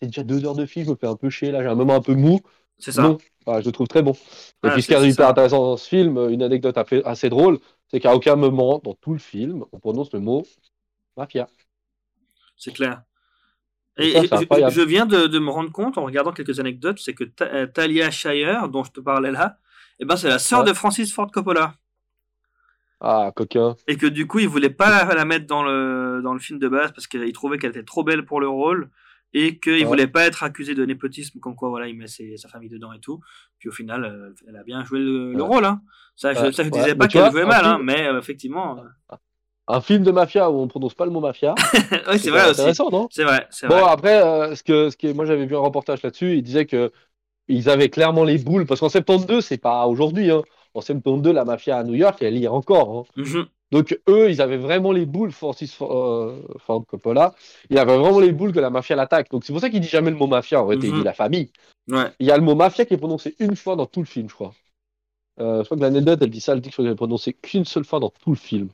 c'est 0.00 0.06
déjà 0.08 0.22
deux 0.22 0.44
heures 0.44 0.54
de 0.54 0.66
film, 0.66 0.86
je 0.86 0.90
me 0.90 0.96
fais 0.96 1.06
un 1.08 1.16
peu 1.16 1.30
chier, 1.30 1.50
là 1.50 1.62
j'ai 1.62 1.68
un 1.68 1.74
moment 1.74 1.94
un 1.94 2.00
peu 2.00 2.14
mou. 2.14 2.40
C'est 2.78 2.92
ça. 2.92 3.02
Non, 3.02 3.18
Enfin, 3.44 3.60
je 3.60 3.66
le 3.66 3.72
trouve 3.72 3.88
très 3.88 4.02
bon. 4.02 4.12
Et 4.62 4.68
puis 4.70 4.82
ce 4.82 4.86
qui 4.88 4.94
est 4.94 5.08
hyper 5.10 5.28
intéressant 5.28 5.58
dans 5.62 5.76
ce 5.76 5.88
film, 5.88 6.18
une 6.30 6.42
anecdote 6.42 6.76
assez 6.78 7.02
assez 7.04 7.28
drôle, 7.30 7.58
c'est 7.90 7.98
qu'à 7.98 8.14
aucun 8.14 8.36
moment 8.36 8.80
dans 8.84 8.94
tout 8.94 9.12
le 9.12 9.18
film, 9.18 9.64
on 9.72 9.78
prononce 9.78 10.12
le 10.12 10.20
mot 10.20 10.44
mafia. 11.16 11.48
C'est 12.56 12.72
clair. 12.72 13.02
Et 13.98 14.26
ça, 14.28 14.36
je, 14.40 14.70
je 14.70 14.80
viens 14.82 15.06
de, 15.06 15.26
de 15.26 15.38
me 15.38 15.50
rendre 15.50 15.72
compte 15.72 15.98
en 15.98 16.04
regardant 16.04 16.32
quelques 16.32 16.60
anecdotes, 16.60 16.98
c'est 17.00 17.14
que 17.14 17.24
Ta- 17.24 17.46
euh, 17.46 17.66
Talia 17.66 18.10
Shire, 18.10 18.68
dont 18.68 18.84
je 18.84 18.92
te 18.92 19.00
parlais 19.00 19.32
là, 19.32 19.58
eh 19.98 20.04
ben, 20.04 20.16
c'est 20.16 20.28
la 20.28 20.38
sœur 20.38 20.60
Ouais. 20.60 20.66
de 20.66 20.72
Francis 20.72 21.12
Ford 21.12 21.30
Coppola. 21.30 21.74
Ah, 23.00 23.30
coquin. 23.34 23.76
Et 23.86 23.96
que 23.96 24.06
du 24.06 24.26
coup, 24.26 24.40
il 24.40 24.48
voulait 24.48 24.70
pas 24.70 24.90
la, 25.04 25.14
la 25.14 25.24
mettre 25.24 25.46
dans 25.46 25.62
le, 25.62 26.20
dans 26.22 26.32
le 26.34 26.40
film 26.40 26.58
de 26.58 26.68
base 26.68 26.92
parce 26.92 27.06
qu'il 27.06 27.32
trouvait 27.32 27.58
qu'elle 27.58 27.70
était 27.70 27.84
trop 27.84 28.02
belle 28.02 28.24
pour 28.24 28.40
le 28.40 28.48
rôle 28.48 28.90
et 29.34 29.58
qu'il 29.58 29.72
Ouais. 29.74 29.84
voulait 29.84 30.06
pas 30.08 30.26
être 30.26 30.42
accusé 30.42 30.74
de 30.74 30.84
népotisme, 30.84 31.38
comme 31.38 31.54
quoi 31.54 31.68
voilà, 31.68 31.86
il 31.86 31.96
met 31.96 32.06
ses- 32.08 32.36
sa 32.36 32.48
famille 32.48 32.68
dedans 32.70 32.92
et 32.92 33.00
tout. 33.00 33.20
Puis 33.58 33.68
au 33.68 33.72
final, 33.72 34.04
euh, 34.04 34.30
elle 34.48 34.56
a 34.56 34.62
bien 34.64 34.84
joué 34.84 35.00
le, 35.00 35.40
rôle. 35.42 35.64
Hein. 35.64 35.80
Ça, 36.16 36.34
je, 36.34 36.40
Ouais, 36.40 36.52
ça, 36.52 36.64
je 36.64 36.70
disais 36.70 36.94
pas 36.94 37.06
qu'elle 37.08 37.30
jouait 37.30 37.44
mal, 37.44 37.64
hein, 37.64 37.78
mais 37.82 38.06
euh, 38.08 38.18
effectivement. 38.18 38.82
Un 39.68 39.80
film 39.80 40.02
de 40.02 40.10
mafia 40.10 40.50
où 40.50 40.60
on 40.60 40.66
prononce 40.68 40.94
pas 40.94 41.04
le 41.04 41.10
mot 41.10 41.20
mafia. 41.20 41.54
oui, 42.10 42.18
c'est 42.18 42.30
vrai 42.30 42.42
aussi. 42.50 42.60
intéressant, 42.60 42.90
non? 42.90 43.08
C'est 43.10 43.24
vrai, 43.24 43.46
c'est 43.50 43.68
Bon, 43.68 43.74
vrai. 43.74 43.84
après, 43.90 44.22
euh, 44.22 44.54
ce 44.54 44.62
que, 44.62 44.90
ce 44.90 44.96
qui 44.96 45.12
moi 45.12 45.24
j'avais 45.26 45.46
vu 45.46 45.54
un 45.56 45.60
reportage 45.60 46.02
là-dessus, 46.02 46.36
il 46.36 46.42
disait 46.42 46.66
que 46.66 46.90
ils 47.48 47.70
avaient 47.70 47.88
clairement 47.88 48.24
les 48.24 48.38
boules, 48.38 48.66
parce 48.66 48.80
qu'en 48.80 48.88
72, 48.88 49.44
c'est 49.44 49.58
pas 49.58 49.86
aujourd'hui, 49.86 50.30
hein. 50.30 50.42
En 50.74 50.80
72, 50.82 51.32
la 51.34 51.44
mafia 51.44 51.78
à 51.78 51.84
New 51.84 51.94
York, 51.94 52.18
elle 52.20 52.36
y 52.36 52.44
est 52.44 52.48
encore. 52.48 52.98
hein. 52.98 53.04
Mhm. 53.22 53.46
Donc 53.70 53.98
eux, 54.08 54.30
ils 54.30 54.40
avaient 54.40 54.56
vraiment 54.56 54.92
les 54.92 55.04
boules, 55.06 55.30
Francis 55.32 55.76
euh, 55.82 56.40
Ford 56.58 56.84
Coppola, 56.86 57.34
il 57.68 57.78
avait 57.78 57.96
vraiment 57.98 58.20
les 58.20 58.32
boules 58.32 58.52
que 58.52 58.60
la 58.60 58.70
mafia 58.70 58.96
l'attaque. 58.96 59.30
Donc 59.30 59.44
c'est 59.44 59.52
pour 59.52 59.60
ça 59.60 59.68
qu'il 59.70 59.80
dit 59.80 59.88
jamais 59.88 60.10
le 60.10 60.16
mot 60.16 60.26
mafia, 60.26 60.62
en 60.62 60.66
réalité, 60.66 60.88
il 60.88 60.92
Mhm. 60.94 60.98
dit 61.00 61.04
la 61.04 61.12
famille. 61.14 61.50
Ouais. 61.88 62.10
Il 62.18 62.26
y 62.26 62.30
a 62.30 62.36
le 62.36 62.42
mot 62.42 62.54
mafia 62.54 62.84
qui 62.86 62.94
est 62.94 62.98
prononcé 62.98 63.34
une 63.38 63.56
fois 63.56 63.76
dans 63.76 63.86
tout 63.86 64.00
le 64.00 64.06
film, 64.06 64.28
je 64.28 64.34
crois. 64.34 64.54
Euh, 65.40 65.60
je 65.60 65.64
crois 65.66 65.76
que 65.76 65.82
l'anecdote, 65.82 66.18
elle 66.22 66.30
dit 66.30 66.40
ça, 66.40 66.52
elle 66.52 66.60
dit 66.60 66.70
qu'il 66.70 66.86
est 66.86 66.94
prononcé 66.94 67.32
qu'une 67.34 67.64
seule 67.64 67.84
fois 67.84 68.00
dans 68.00 68.10
tout 68.10 68.30
le 68.30 68.36
film. 68.36 68.68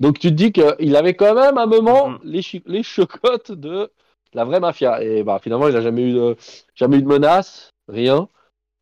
Donc 0.00 0.18
tu 0.18 0.28
te 0.28 0.34
dis 0.34 0.52
qu'il 0.52 0.96
avait 0.96 1.14
quand 1.14 1.34
même 1.34 1.58
à 1.58 1.62
un 1.62 1.66
moment 1.66 2.10
Mhm. 2.10 2.18
les, 2.24 2.42
les 2.66 2.82
chocottes 2.82 3.52
de 3.52 3.90
la 4.34 4.44
vraie 4.44 4.60
mafia. 4.60 5.02
Et 5.02 5.22
bah 5.22 5.38
finalement, 5.42 5.68
il 5.68 5.74
n'a 5.74 5.80
jamais 5.80 6.02
eu 6.02 6.12
de, 6.12 6.36
jamais 6.74 6.98
eu 6.98 7.02
de 7.02 7.06
menace, 7.08 7.70
rien. 7.88 8.28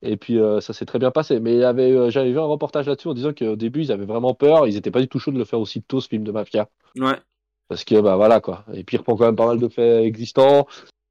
Et 0.02 0.16
puis 0.16 0.38
euh, 0.38 0.60
ça 0.62 0.72
s'est 0.72 0.86
très 0.86 0.98
bien 0.98 1.10
passé. 1.10 1.40
Mais 1.40 1.62
euh, 1.62 2.08
j'avais 2.10 2.30
vu 2.30 2.38
un 2.38 2.44
reportage 2.44 2.86
là-dessus 2.86 3.08
en 3.08 3.14
disant 3.14 3.32
qu'au 3.34 3.56
début, 3.56 3.82
ils 3.82 3.92
avaient 3.92 4.06
vraiment 4.06 4.32
peur. 4.32 4.66
Ils 4.66 4.74
n'étaient 4.74 4.90
pas 4.90 5.00
du 5.00 5.08
tout 5.08 5.18
chauds 5.18 5.32
de 5.32 5.38
le 5.38 5.44
faire 5.44 5.60
aussitôt, 5.60 6.00
ce 6.00 6.08
film 6.08 6.24
de 6.24 6.32
mafia. 6.32 6.68
Ouais. 6.96 7.18
Parce 7.68 7.84
que 7.84 8.00
bah 8.00 8.16
voilà 8.16 8.40
quoi. 8.40 8.64
Et 8.72 8.82
puis 8.82 8.96
il 8.96 8.98
reprend 8.98 9.16
quand 9.16 9.26
même 9.26 9.36
pas 9.36 9.46
mal 9.46 9.58
de 9.58 9.68
faits 9.68 10.04
existants. 10.04 10.66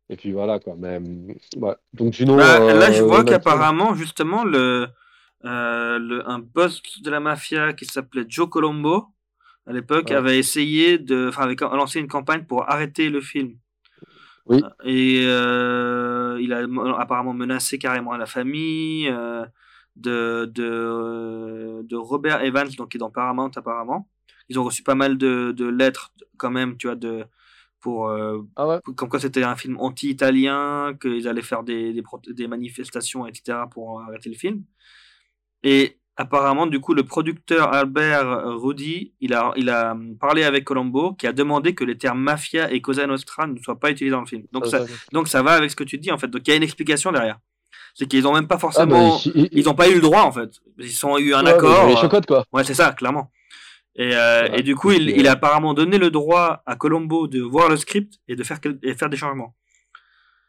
Et 0.10 0.16
puis 0.16 0.32
voilà 0.32 0.60
quoi. 0.60 0.74
Mais 0.78 0.98
hum, 0.98 1.36
ouais. 1.58 1.76
Donc 1.94 2.16
sinon. 2.16 2.38
Bah, 2.38 2.60
là, 2.74 2.90
euh, 2.90 2.94
je 2.94 3.04
vois 3.04 3.24
qu'apparemment, 3.24 3.94
justement, 3.94 4.44
le, 4.44 4.88
le, 5.44 6.28
un 6.28 6.40
boss 6.40 6.82
de 7.04 7.12
la 7.12 7.20
mafia 7.20 7.74
qui 7.74 7.86
s'appelait 7.86 8.26
Joe 8.28 8.50
Colombo 8.50 9.06
à 9.66 9.74
l'époque, 9.74 10.10
Ouais. 10.10 10.16
avait 10.16 10.40
essayé 10.40 10.98
de, 10.98 11.28
enfin, 11.30 11.44
avait 11.44 11.56
lancé 11.60 12.00
une 12.00 12.08
campagne 12.08 12.46
pour 12.46 12.70
arrêter 12.70 13.10
le 13.10 13.22
film. 13.22 13.58
Oui. 14.46 14.62
Et 14.84 15.22
euh, 15.26 16.40
il 16.42 16.54
a 16.54 16.66
apparemment 17.00 17.34
menacé 17.34 17.78
carrément 17.78 18.18
la 18.18 18.26
famille 18.26 19.08
euh, 19.08 19.46
de, 19.96 20.46
de, 20.52 21.82
de 21.84 21.96
Robert 21.96 22.42
Evans, 22.44 22.68
donc 22.78 22.90
qui 22.92 22.98
est 22.98 23.00
dans 23.00 23.12
Paramount 23.12 23.52
apparemment. 23.56 24.10
Ils 24.48 24.58
ont 24.58 24.64
reçu 24.64 24.82
pas 24.82 24.96
mal 24.96 25.18
de, 25.18 25.52
de 25.56 25.66
lettres 25.68 26.12
quand 26.38 26.50
même, 26.50 26.78
tu 26.78 26.88
vois, 26.88 26.96
de, 26.96 27.26
pour, 27.80 28.08
euh, 28.10 28.42
Ah 28.56 28.68
ouais 28.68 28.80
comme 28.96 29.08
quoi 29.10 29.20
c'était 29.20 29.44
un 29.44 29.56
film 29.56 29.78
anti-italien, 29.78 30.96
qu'ils 31.00 31.28
allaient 31.28 31.44
faire 31.44 31.62
des, 31.64 31.94
des, 31.94 32.04
des 32.34 32.48
manifestations, 32.48 33.28
etc. 33.28 33.60
pour 33.70 34.02
arrêter 34.02 34.30
le 34.30 34.36
film. 34.36 34.64
Et 35.62 35.99
apparemment, 36.20 36.68
du 36.68 36.80
coup, 36.80 36.94
le 36.94 37.04
producteur 37.04 37.74
Albert 37.74 38.28
Rudy, 38.62 39.14
il 39.22 39.34
a, 39.34 39.52
il 39.56 39.70
a 39.70 39.96
parlé 40.20 40.44
avec 40.44 40.64
Colombo, 40.66 41.14
qui 41.14 41.26
a 41.28 41.34
demandé 41.34 41.74
que 41.74 41.84
les 41.84 41.98
termes 41.98 42.20
mafia 42.20 42.72
et 42.72 42.82
Cosa 42.82 43.08
Nostra 43.08 43.48
ne 43.48 43.58
soient 43.58 43.80
pas 43.80 43.90
utilisés 43.92 44.12
dans 44.12 44.20
le 44.22 44.28
film. 44.28 44.44
Donc 44.52 44.66
ça, 44.68 44.86
donc 45.14 45.28
ça 45.28 45.42
va 45.42 45.54
avec 45.54 45.72
ce 45.72 45.76
que 45.76 45.84
tu 45.86 45.98
dis, 45.98 46.12
en 46.12 46.18
fait. 46.18 46.28
Donc 46.28 46.42
il 46.46 46.50
y 46.52 46.54
a 46.54 46.58
une 46.58 46.64
explication 46.64 47.12
derrière. 47.12 47.40
C'est 47.96 48.06
qu'ils 48.08 48.28
ont 48.28 48.34
même 48.34 48.48
pas 48.48 48.56
Ah, 48.56 48.60
forcément... 48.60 49.16
bah, 49.16 49.22
ils- 49.34 49.50
Ils 49.52 49.66
n'ont 49.66 49.74
pas 49.74 49.90
eu 49.90 49.96
le 49.96 50.02
droit, 50.02 50.22
en 50.22 50.32
fait. 50.32 50.52
Ils 50.78 51.06
ont 51.06 51.18
eu 51.18 51.34
un 51.34 51.44
ouais, 51.44 51.52
accord. 51.52 51.86
mais 51.86 51.92
Les 51.94 51.98
euh, 51.98 52.02
chocottes, 52.02 52.26
quoi. 52.28 52.46
Ouais, 52.54 52.64
c'est 52.64 52.76
ça, 52.76 52.92
clairement. 52.92 53.32
Et, 53.96 54.12
euh, 54.16 54.44
Ouais, 54.44 54.60
et 54.60 54.64
du 54.64 54.76
coup, 54.76 54.92
il, 54.92 55.10
il 55.10 55.28
a 55.28 55.32
apparemment 55.32 55.74
donné 55.74 55.98
le 55.98 56.12
droit 56.12 56.62
à 56.66 56.76
Colombo 56.76 57.28
de 57.28 57.42
voir 57.42 57.68
le 57.70 57.76
script 57.78 58.14
et 58.28 58.36
de 58.36 58.44
faire, 58.44 58.60
et 58.84 58.94
faire 58.94 59.10
des 59.10 59.18
changements. 59.18 59.56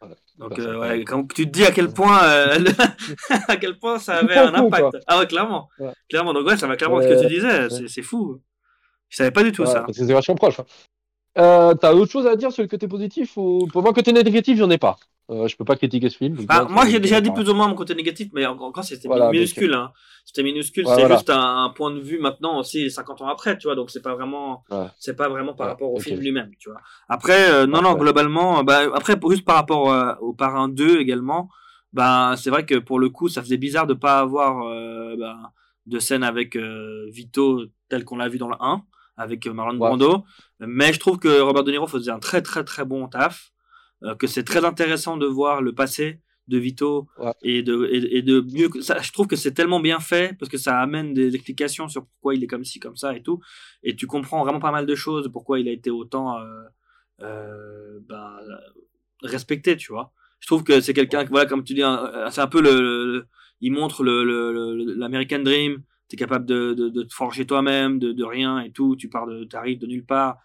Voilà. 0.01 0.17
Donc, 0.39 0.59
euh, 0.59 0.79
ouais, 0.79 1.05
quand 1.05 1.31
tu 1.33 1.45
te 1.47 1.51
dis 1.51 1.65
à 1.65 1.71
quel 1.73 1.93
point, 1.93 2.23
euh, 2.25 2.59
à 3.49 3.57
quel 3.57 3.79
point 3.79 3.99
ça 3.99 4.17
avait 4.17 4.37
un 4.37 4.55
impact. 4.55 4.91
quoi. 4.91 5.01
Ah 5.07 5.19
ouais, 5.19 5.27
clairement. 5.27 5.69
Ouais. 5.79 5.93
Clairement. 6.09 6.33
Donc 6.33 6.47
ouais, 6.47 6.57
ça 6.57 6.67
va 6.67 6.77
clairement 6.77 7.03
ce 7.03 7.09
que 7.09 7.21
tu 7.21 7.27
disais. 7.29 7.69
C'est, 7.89 8.03
fou. 8.03 8.41
Je 9.09 9.17
savais 9.17 9.31
pas 9.31 9.43
du 9.43 9.53
tout 9.53 9.67
ça. 9.67 9.85
c'est 9.93 10.11
vachement 10.13 10.37
proche. 10.37 10.61
hein. 10.61 10.65
Euh, 11.39 11.75
T'as 11.75 11.93
autre 11.93 12.11
chose 12.11 12.27
à 12.27 12.35
dire 12.37 12.51
sur 12.51 12.63
le 12.63 12.69
côté 12.69 12.89
positif 12.89 13.37
ou... 13.37 13.69
Pour 13.73 13.83
moi, 13.83 13.93
côté 13.93 14.13
négatif, 14.13 14.59
j'en 14.59 14.71
ai 14.71 14.79
pas. 14.79 14.97
Euh, 15.31 15.47
je 15.49 15.57
peux 15.57 15.65
pas 15.65 15.77
critiquer 15.77 16.09
ce 16.09 16.17
film. 16.17 16.35
donc 16.37 16.47
Ah, 16.49 16.65
moi, 16.69 16.87
j'ai 16.89 16.99
déjà 16.99 17.21
dit 17.21 17.31
plus 17.31 17.49
ou 17.49 17.55
moins 17.55 17.69
mon 17.69 17.75
côté 17.77 17.95
négatif, 17.95 18.29
mais 18.33 18.45
encore, 18.47 18.67
encore, 18.67 18.83
c'était 18.85 19.07
Voilà, 19.07 19.31
minuscule. 19.31 19.73
Hein. 19.75 19.93
C'était 20.25 20.43
minuscule. 20.43 20.87
Ouais, 20.87 20.95
c'est 20.95 21.01
voilà. 21.01 21.17
juste 21.17 21.31
un, 21.31 21.65
un 21.65 21.71
point 21.71 21.93
de 21.93 22.01
vue 22.01 22.19
maintenant 22.19 22.59
aussi 22.59 22.91
50 22.91 23.23
ans 23.23 23.29
après, 23.29 23.57
tu 23.57 23.69
vois. 23.69 23.77
Donc 23.77 23.91
c'est 23.91 24.03
pas 24.03 24.15
vraiment, 24.15 24.65
Ouais. 24.71 24.87
c'est 24.99 25.15
pas 25.17 25.29
vraiment 25.29 25.55
par 25.55 25.67
Ouais, 25.67 25.73
rapport 25.73 25.93
au 25.93 26.01
film 26.01 26.19
lui-même, 26.21 26.51
tu 26.59 26.69
vois. 26.71 26.81
Après, 27.09 27.51
euh, 27.51 27.67
non, 27.67 27.81
non, 27.81 27.95
globalement, 27.95 28.65
bah, 28.65 28.81
après, 28.95 29.17
juste 29.31 29.45
par 29.45 29.55
rapport 29.57 29.93
euh, 29.93 30.13
au 30.21 30.33
Parrain 30.33 30.69
2 30.69 30.99
également, 30.99 31.49
ben, 31.93 32.35
c'est 32.37 32.51
vrai 32.51 32.67
que 32.67 32.77
pour 32.77 32.99
le 32.99 33.09
coup, 33.09 33.29
ça 33.29 33.41
faisait 33.43 33.57
bizarre 33.57 33.87
de 33.87 33.95
pas 33.95 34.19
avoir 34.21 34.67
euh, 34.67 35.17
ben, 35.19 35.37
de 35.87 35.99
scène 35.99 36.23
avec 36.25 36.57
euh, 36.57 37.07
Vito 37.11 37.63
tel 37.89 38.05
qu'on 38.05 38.17
l'a 38.17 38.29
vu 38.29 38.39
dans 38.39 38.49
le 38.49 38.57
1, 38.61 38.83
avec 39.17 39.47
euh, 39.47 39.53
Marlon. 39.53 39.77
Brando. 39.79 40.25
Mais 40.61 40.93
je 40.93 41.01
trouve 41.01 41.19
que 41.19 41.41
Robert 41.41 41.65
De 41.65 41.71
Niro 41.71 41.87
faisait 41.87 42.11
un 42.11 42.19
très, 42.19 42.43
très, 42.43 42.63
très 42.65 42.85
bon 42.85 43.07
taf. 43.09 43.51
Euh, 44.05 44.15
que 44.15 44.27
c'est 44.27 44.45
très 44.45 44.65
intéressant 44.65 45.17
de 45.17 45.27
voir 45.27 45.63
le 45.63 45.75
passé 45.75 46.21
de 46.49 46.59
Vito 46.59 47.07
Ouais. 47.19 47.33
et 47.43 47.63
de 47.63 47.89
et, 47.93 48.17
et 48.19 48.23
de 48.23 48.41
mieux 48.41 48.69
ça 48.83 49.01
je 49.01 49.13
trouve 49.13 49.27
que 49.29 49.37
c'est 49.37 49.53
tellement 49.53 49.79
bien 49.81 50.01
fait 50.01 50.37
parce 50.39 50.51
que 50.51 50.59
ça 50.59 50.81
amène 50.81 51.13
des 51.15 51.35
explications 51.37 51.87
sur 51.89 52.05
pourquoi 52.07 52.35
il 52.35 52.43
est 52.43 52.49
comme 52.49 52.65
ci 52.65 52.81
comme 52.81 52.97
ça 52.97 53.15
et 53.17 53.23
tout. 53.23 53.41
Et 53.83 53.95
tu 53.95 54.07
comprends 54.09 54.43
vraiment 54.43 54.59
pas 54.61 54.73
mal 54.73 54.85
de 54.87 54.95
choses 54.97 55.31
pourquoi 55.33 55.61
il 55.61 55.69
a 55.69 55.73
été 55.73 55.91
autant 55.91 56.39
euh, 56.41 56.63
euh, 57.23 58.01
ben, 58.09 58.37
respecté 59.23 59.77
tu 59.77 59.93
vois. 59.93 60.13
Je 60.41 60.47
trouve 60.47 60.65
que 60.65 60.81
c'est 60.81 60.95
quelqu'un 60.95 61.25
que 61.25 61.31
voilà 61.31 61.47
comme 61.47 61.63
tu 61.65 61.75
dis 61.75 61.83
c'est 62.31 62.41
un 62.41 62.47
peu 62.47 62.63
le, 62.63 62.73
le- 63.15 63.27
il 63.61 63.73
montre 63.73 64.03
le 64.03 64.25
le- 64.25 64.53
le- 64.53 64.95
l'American 64.95 65.41
Dream. 65.41 65.83
T'es 66.09 66.17
capable 66.17 66.45
de, 66.47 66.75
de, 66.75 66.89
de 66.89 67.03
te 67.05 67.15
forger 67.15 67.47
toi-même 67.47 68.01
de, 68.01 68.11
de 68.11 68.25
rien 68.25 68.59
et 68.61 68.73
tout. 68.73 68.97
Tu 68.97 69.09
pars 69.09 69.27
de 69.29 69.45
t'arrives 69.45 69.79
de 69.79 69.87
nulle 69.87 70.05
part. 70.05 70.39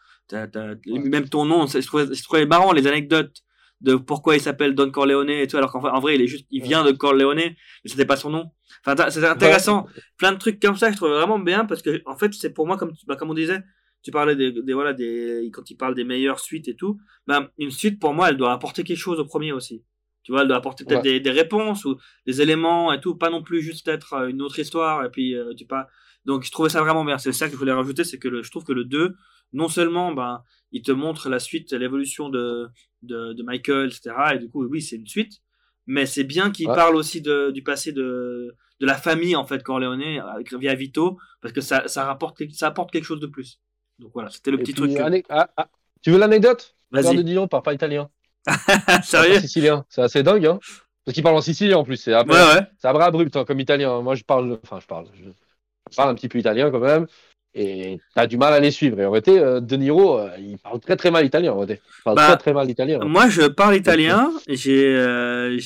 Même 0.86 1.30
ton 1.30 1.46
nom 1.46 1.66
c'est- 1.68 1.82
je 1.82 1.88
trouvais, 1.88 2.14
je 2.14 2.24
trouvais 2.24 2.46
marrant 2.46 2.72
les 2.74 2.86
anecdotes 2.88 3.42
de 3.82 3.96
pourquoi 3.96 4.36
il 4.36 4.42
s'appelle 4.42 4.74
Don 4.74 4.90
Corleone 4.90 5.30
et 5.30 5.48
tout 5.48 5.58
alors 5.58 5.72
qu'en 5.72 5.84
en 5.84 6.00
vrai 6.00 6.16
il 6.16 6.22
est 6.22 6.28
juste 6.28 6.48
il 6.50 6.64
vient 6.64 6.84
de 6.84 6.92
Corleone 6.92 7.36
mais 7.38 7.56
c'était 7.86 8.06
pas 8.06 8.16
son 8.16 8.30
nom. 8.30 8.52
Enfin 8.86 9.10
c'était 9.10 9.28
intéressant. 9.28 9.88
Plein 10.18 10.32
de 10.32 10.38
trucs 10.38 10.60
comme 10.62 10.76
ça 10.78 10.92
je 10.92 10.96
trouvais 10.96 11.14
vraiment 11.14 11.40
bien 11.40 11.66
parce 11.66 11.82
que 11.82 12.02
en 12.06 12.16
fait 12.18 12.34
c'est 12.34 12.54
pour 12.54 12.66
moi 12.68 12.78
comme 12.78 12.94
bah, 13.08 13.16
comme 13.16 13.30
on 13.30 13.34
disait 13.36 13.62
tu 14.02 14.12
parlais 14.12 14.36
des, 14.36 14.52
des 14.52 14.74
voilà 14.74 14.94
des 14.94 15.50
quand 15.52 15.70
il 15.70 15.76
parle 15.78 15.96
des 15.96 16.04
meilleures 16.04 16.40
suites 16.40 16.68
et 16.68 16.76
tout 16.76 16.98
bah, 17.28 17.52
une 17.58 17.72
suite 17.72 18.00
pour 18.00 18.14
moi 18.14 18.30
elle 18.30 18.38
doit 18.38 18.54
apporter 18.54 18.84
quelque 18.84 18.98
chose 18.98 19.20
au 19.20 19.26
premier 19.26 19.52
aussi. 19.52 19.84
Tu 20.24 20.32
vois 20.32 20.42
elle 20.42 20.48
doit 20.48 20.58
apporter 20.58 20.86
peut-être 20.86 21.04
Ouais. 21.04 21.14
des, 21.14 21.20
des 21.20 21.32
réponses 21.32 21.86
ou 21.86 21.98
des 22.26 22.42
éléments 22.42 22.94
et 22.94 23.00
tout 23.02 23.16
pas 23.16 23.30
non 23.30 23.44
plus 23.44 23.62
juste 23.62 23.88
être 23.88 24.14
euh, 24.14 24.28
une 24.28 24.42
autre 24.42 24.58
histoire 24.58 25.04
et 25.06 25.10
puis 25.10 25.36
euh, 25.36 25.54
tu 25.56 25.66
pas. 25.66 25.88
Donc 26.24 26.44
je 26.44 26.52
trouvais 26.52 26.70
ça 26.70 26.82
vraiment 26.82 27.04
bien. 27.06 27.18
C'est 27.20 27.32
ça 27.34 27.46
que 27.48 27.52
je 27.54 27.58
voulais 27.58 27.74
rajouter 27.74 28.04
c'est 28.04 28.18
que 28.20 28.28
le, 28.30 28.42
je 28.42 28.50
trouve 28.50 28.64
que 28.64 28.74
le 28.74 28.86
2 28.86 29.16
non 29.54 29.68
seulement 29.68 30.12
ben 30.14 30.42
il 30.72 30.82
te 30.82 30.92
montre 30.92 31.30
la 31.30 31.40
suite 31.40 31.72
l'évolution 31.74 32.30
de, 32.30 32.68
de 33.04 33.34
de 33.34 33.44
Michael 33.44 33.88
etc 33.88 34.16
et 34.34 34.40
du 34.40 34.50
coup 34.50 34.66
oui 34.66 34.82
c'est 34.82 34.96
une 34.98 35.08
suite 35.08 35.42
mais 35.88 36.06
c'est 36.06 36.24
bien 36.24 36.52
qu'il 36.52 36.68
Ouais. 36.68 36.76
parle 36.76 36.96
aussi 36.96 37.22
de, 37.22 37.52
du 37.52 37.64
passé 37.64 37.92
de 37.92 38.56
de 38.80 38.86
la 38.86 38.96
famille 38.96 39.36
en 39.36 39.46
fait 39.46 39.64
Corleone 39.64 40.02
avec 40.34 40.54
via 40.54 40.76
Vito 40.76 41.18
parce 41.42 41.54
que 41.54 41.62
ça 41.62 41.88
ça 41.88 42.06
rapporte 42.06 42.42
ça 42.52 42.68
apporte 42.68 42.92
quelque 42.92 43.06
chose 43.06 43.20
de 43.22 43.28
plus 43.28 43.60
donc 44.00 44.12
voilà 44.14 44.30
c'était 44.30 44.52
le 44.52 44.60
Et 44.60 44.64
petit 44.64 44.74
puis, 44.74 44.94
truc 44.96 45.26
ah, 45.30 45.50
ah, 45.56 45.70
Tu 46.02 46.12
veux 46.12 46.18
l'anecdote? 46.20 46.76
Robert 46.92 47.12
De 47.12 47.18
vas-y 47.18 47.24
Niro 47.24 47.48
parle 47.48 47.64
pas 47.64 47.74
italien. 47.74 48.10
sérieux? 49.04 49.40
sicilien. 49.40 49.86
C'est 49.90 50.02
assez 50.02 50.24
dingue, 50.24 50.46
hein. 50.46 50.60
Parce 51.04 51.14
qu'il 51.14 51.24
parle 51.24 51.36
en 51.36 51.42
sicilien 51.42 51.78
en 51.78 51.84
plus. 51.84 51.98
C'est 51.98 52.14
un 52.14 52.24
peu- 52.24 52.34
ouais 52.34 52.40
ouais 52.40 53.02
abrupt 53.02 53.36
hein, 53.36 53.46
comme 53.46 53.60
italien. 53.60 54.02
Moi, 54.02 54.16
je 54.16 54.24
parle, 54.24 54.60
enfin, 54.64 54.80
je 54.80 54.88
parle, 54.88 55.08
je 55.92 55.96
parle 55.96 56.10
un 56.10 56.16
petit 56.16 56.30
peu 56.30 56.38
italien 56.40 56.72
quand 56.72 56.80
même. 56.80 57.08
Et 57.58 58.00
t'as 58.14 58.28
du 58.28 58.38
mal 58.38 58.54
à 58.54 58.60
les 58.60 58.72
suivre. 58.72 59.00
Et 59.00 59.06
en 59.06 59.12
réalité, 59.12 59.40
euh, 59.40 59.62
De 59.62 59.76
Niro, 59.78 60.20
euh, 60.20 60.30
il 60.38 60.58
parle 60.58 60.80
très 60.82 60.98
très 60.98 61.10
mal 61.10 61.26
italien. 61.26 61.54
En 61.54 61.60
réalité. 61.60 61.82
Il 62.00 62.04
parle 62.04 62.18
Bah, 62.18 62.26
très 62.28 62.38
très 62.38 62.54
mal 62.54 62.70
italien. 62.70 63.00
Moi, 63.06 63.30
je 63.30 63.44
parle 63.44 63.76
italien. 63.78 64.30
et 64.48 64.56
J'ai 64.58 64.94
euh, 64.96 65.58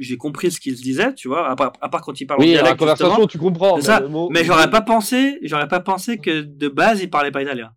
j'ai 0.00 0.16
compris 0.16 0.50
ce 0.50 0.58
qu'il 0.58 0.76
se 0.76 0.82
disait, 0.82 1.14
tu 1.14 1.28
vois. 1.28 1.48
À 1.48 1.54
part, 1.56 1.72
à 1.80 1.88
part 1.88 2.00
quand 2.00 2.18
il 2.20 2.26
parle 2.26 2.40
en 2.40 2.42
Oui, 2.44 2.54
dans 2.54 2.62
la 2.64 2.74
conversation, 2.74 3.26
tu 3.26 3.38
comprends. 3.38 3.80
Ça. 3.80 4.00
mot- 4.00 4.28
Mais 4.30 4.44
j'aurais 4.44 4.70
pas 4.70 4.80
pensé, 4.80 5.38
j'aurais 5.42 5.68
pas 5.68 5.80
pensé 5.80 6.18
que 6.18 6.40
de 6.40 6.68
base 6.68 7.00
il 7.02 7.10
parlait 7.10 7.30
pas 7.30 7.42
italien. 7.42 7.70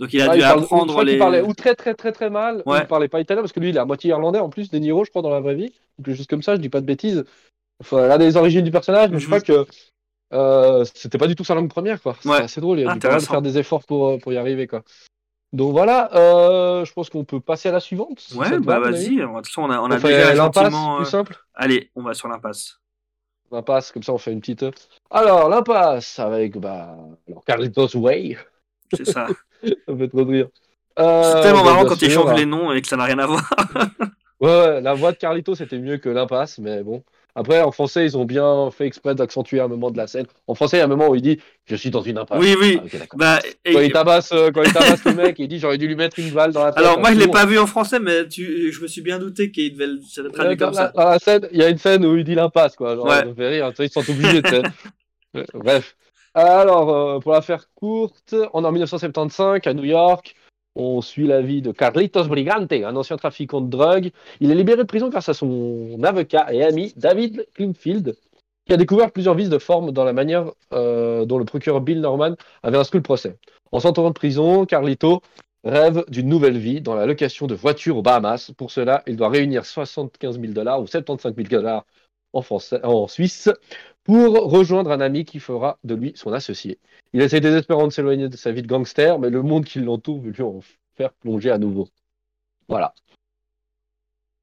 Donc 0.00 0.12
il 0.12 0.20
a 0.20 0.24
Ah, 0.24 0.34
dû 0.34 0.40
il 0.40 0.42
je 0.42 0.46
apprendre 0.46 1.04
les. 1.04 1.16
parlait 1.16 1.40
ou 1.42 1.54
très 1.54 1.76
très 1.76 1.94
très 1.94 2.10
très 2.10 2.28
mal, 2.28 2.62
ou 2.66 2.72
Ouais. 2.72 2.80
il 2.80 2.86
parlait 2.86 3.06
pas 3.08 3.20
italien 3.20 3.40
parce 3.42 3.52
que 3.52 3.60
lui 3.60 3.68
il 3.70 3.76
est 3.76 3.80
à 3.80 3.84
moitié 3.84 4.10
irlandais 4.10 4.40
en 4.40 4.48
plus, 4.50 4.68
De 4.68 4.76
Niro, 4.78 5.04
je 5.04 5.10
crois, 5.10 5.22
dans 5.22 5.30
la 5.30 5.38
vraie 5.40 5.54
vie, 5.54 5.72
ou 5.98 6.02
quelque 6.02 6.16
chose 6.16 6.26
comme 6.26 6.42
ça, 6.42 6.56
je 6.56 6.60
dis 6.60 6.68
pas 6.68 6.80
de 6.80 6.86
bêtises. 6.86 7.24
Il 7.80 7.86
faut 7.86 7.96
regarder 7.96 8.24
les 8.26 8.36
origines 8.36 8.64
du 8.64 8.72
personnage, 8.72 9.10
mais 9.10 9.20
je 9.20 9.26
Mhm. 9.28 9.40
crois 9.40 9.40
que 9.40 9.66
euh, 10.32 10.84
c'était 10.94 11.18
pas 11.18 11.26
du 11.26 11.34
tout 11.36 11.44
sa 11.44 11.54
langue 11.54 11.68
première, 11.68 12.00
quoi. 12.00 12.16
Ouais. 12.24 12.42
assez 12.42 12.60
drôle, 12.60 12.80
il 12.80 12.88
a 12.88 12.92
dû 12.92 12.96
Intéressant. 12.96 13.32
faire 13.32 13.42
des 13.42 13.58
efforts 13.58 13.84
pour, 13.84 14.08
euh, 14.08 14.18
pour 14.18 14.32
y 14.32 14.36
arriver, 14.36 14.66
quoi. 14.66 14.82
Donc 15.52 15.70
voilà, 15.70 16.10
euh, 16.16 16.84
je 16.84 16.92
pense 16.92 17.10
qu'on 17.10 17.24
peut 17.24 17.38
passer 17.38 17.68
à 17.68 17.72
la 17.72 17.78
suivante. 17.78 18.26
Ouais, 18.34 18.58
bah 18.58 18.80
vas-y. 18.80 19.18
De 19.18 19.24
toute 19.24 19.46
façon, 19.46 19.62
on 19.62 19.70
a, 19.70 19.78
on 19.78 19.90
a 19.90 19.98
fait 19.98 20.08
déjà 20.08 20.34
l'impasse, 20.34 20.74
plus 20.96 21.04
simple? 21.06 21.36
Allez, 21.54 21.90
on 21.94 22.02
va 22.02 22.12
sur 22.14 22.26
l'impasse. 22.26 22.80
L'impasse, 23.52 23.92
comme 23.92 24.02
ça 24.02 24.12
on 24.12 24.18
fait 24.18 24.32
une 24.32 24.40
petite. 24.40 24.64
Alors, 25.10 25.48
l'impasse 25.48 26.18
avec 26.18 26.58
bah, 26.58 26.96
alors, 27.28 27.44
Carlitos 27.44 27.94
Way. 27.96 28.36
C'est 28.96 29.04
ça. 29.04 29.28
ça 29.62 29.96
fait 29.96 30.08
trop 30.08 30.24
de 30.24 30.30
rire. 30.30 30.48
Euh, 30.98 31.22
C'est 31.22 31.42
tellement 31.42 31.64
bah, 31.64 31.70
marrant 31.72 31.84
quand 31.84 32.02
ils 32.02 32.10
changent 32.10 32.26
bah, 32.26 32.34
les 32.34 32.46
noms 32.46 32.72
et 32.72 32.82
que 32.82 32.88
ça 32.88 32.96
n'a 32.96 33.04
rien 33.04 33.18
à 33.20 33.26
voir. 33.26 33.48
Ouais, 34.40 34.48
ouais, 34.48 34.80
la 34.80 34.94
voix 34.94 35.12
de 35.12 35.16
Carlito 35.16 35.54
c'était 35.54 35.78
mieux 35.78 35.98
que 35.98 36.08
l'impasse, 36.08 36.58
mais 36.58 36.82
bon. 36.82 37.04
Après, 37.36 37.60
en 37.62 37.72
français, 37.72 38.04
ils 38.04 38.16
ont 38.16 38.24
bien 38.24 38.70
fait 38.70 38.86
exprès 38.86 39.14
d'accentuer 39.16 39.58
un 39.60 39.66
moment 39.66 39.90
de 39.90 39.96
la 39.96 40.06
scène. 40.06 40.26
En 40.46 40.54
français, 40.54 40.76
il 40.76 40.80
y 40.80 40.82
a 40.82 40.84
un 40.84 40.88
moment 40.88 41.08
où 41.08 41.16
il 41.16 41.22
dit 41.22 41.40
Je 41.66 41.74
suis 41.74 41.90
dans 41.90 42.00
une 42.02 42.16
impasse. 42.18 42.38
Oui, 42.40 42.54
oui. 42.60 42.78
Ah. 42.94 43.04
Bah, 43.16 43.38
et- 43.64 43.72
Quand 43.72 43.80
il 43.80 43.92
tabasse, 43.92 44.30
euh, 44.32 44.50
quand 44.52 44.62
il 44.62 44.72
tabasse 44.72 45.04
le 45.04 45.14
mec, 45.14 45.36
il 45.40 45.48
dit 45.48 45.58
J'aurais 45.58 45.76
dû 45.78 45.88
lui 45.88 45.96
mettre 45.96 46.18
une 46.20 46.30
balle 46.30 46.52
dans 46.52 46.64
la 46.64 46.70
tête. 46.72 46.84
Alors 46.84 47.00
moi 47.00 47.10
je 47.10 47.14
Tout 47.14 47.20
l'ai 47.26 47.28
pas 47.32 47.44
vu 47.46 47.58
en 47.58 47.66
français, 47.66 47.98
mais 47.98 48.28
tu, 48.28 48.70
je 48.72 48.80
me 48.80 48.86
suis 48.86 49.02
bien 49.02 49.18
douté 49.18 49.50
qu'il 49.50 49.72
devait 49.72 49.86
le- 49.88 50.54
dans, 50.56 50.56
comme 50.66 50.74
ça. 50.74 50.92
dans 50.94 51.08
la 51.08 51.18
scène, 51.18 51.48
il 51.50 51.58
y 51.58 51.64
a 51.64 51.68
une 51.70 51.78
scène 51.78 52.06
où 52.06 52.16
il 52.16 52.22
dit 52.24 52.34
l'impasse, 52.36 52.76
quoi. 52.76 52.94
Genre, 52.94 53.04
Ouais. 53.06 53.24
fait 53.36 53.48
rire, 53.48 53.72
ils 53.78 53.90
sont 53.90 54.08
obligés, 54.08 54.40
tu 54.42 54.50
sais. 54.50 54.62
Ouais, 55.34 55.44
Bref. 55.54 55.96
Alors, 56.34 56.90
euh, 56.94 57.18
pour 57.20 57.32
la 57.32 57.42
faire 57.42 57.66
courte, 57.74 58.34
on 58.52 58.64
est 58.64 58.66
en 58.66 58.72
1975 58.72 59.60
à 59.66 59.74
New 59.74 59.84
York. 59.84 60.34
On 60.76 61.00
suit 61.02 61.26
la 61.26 61.40
vie 61.40 61.62
de 61.62 61.70
Carlitos 61.70 62.24
Brigante, 62.24 62.72
un 62.72 62.96
ancien 62.96 63.16
trafiquant 63.16 63.60
de 63.60 63.70
drogue. 63.70 64.10
Il 64.40 64.50
est 64.50 64.54
libéré 64.56 64.78
de 64.78 64.82
prison 64.82 65.08
grâce 65.08 65.28
à 65.28 65.34
son 65.34 66.02
avocat 66.02 66.52
et 66.52 66.64
ami 66.64 66.92
David 66.96 67.46
Clinfield, 67.54 68.16
qui 68.66 68.72
a 68.72 68.76
découvert 68.76 69.12
plusieurs 69.12 69.36
vices 69.36 69.50
de 69.50 69.58
forme 69.58 69.92
dans 69.92 70.04
la 70.04 70.12
manière 70.12 70.50
euh, 70.72 71.26
dont 71.26 71.38
le 71.38 71.44
procureur 71.44 71.80
Bill 71.80 72.00
Norman 72.00 72.34
avait 72.64 72.78
instruit 72.78 72.98
le 72.98 73.04
procès. 73.04 73.36
En 73.70 73.78
sortant 73.78 74.08
de 74.08 74.14
prison, 74.14 74.66
Carlito 74.66 75.22
rêve 75.62 76.04
d'une 76.08 76.28
nouvelle 76.28 76.58
vie 76.58 76.80
dans 76.80 76.94
la 76.94 77.06
location 77.06 77.46
de 77.46 77.54
voitures 77.54 77.96
aux 77.96 78.02
Bahamas. 78.02 78.50
Pour 78.56 78.72
cela, 78.72 79.02
il 79.06 79.16
doit 79.16 79.28
réunir 79.28 79.64
75 79.64 80.40
000 80.40 80.52
dollars 80.52 80.80
ou 80.80 80.86
75 80.88 81.34
000 81.36 81.48
dollars 81.48 81.84
en, 82.34 82.42
français, 82.42 82.80
en 82.84 83.08
Suisse 83.08 83.50
pour 84.04 84.34
rejoindre 84.50 84.90
un 84.90 85.00
ami 85.00 85.24
qui 85.24 85.40
fera 85.40 85.78
de 85.84 85.94
lui 85.94 86.12
son 86.14 86.32
associé. 86.32 86.78
Il 87.12 87.22
essaie 87.22 87.40
désespérément 87.40 87.86
de 87.86 87.92
s'éloigner 87.92 88.28
de 88.28 88.36
sa 88.36 88.52
vie 88.52 88.62
de 88.62 88.66
gangster, 88.66 89.18
mais 89.18 89.30
le 89.30 89.42
monde 89.42 89.64
qui 89.64 89.80
l'entoure 89.80 90.20
veut 90.20 90.30
lui 90.30 90.42
en 90.42 90.60
faire 90.96 91.12
plonger 91.14 91.50
à 91.50 91.58
nouveau. 91.58 91.88
Voilà. 92.68 92.94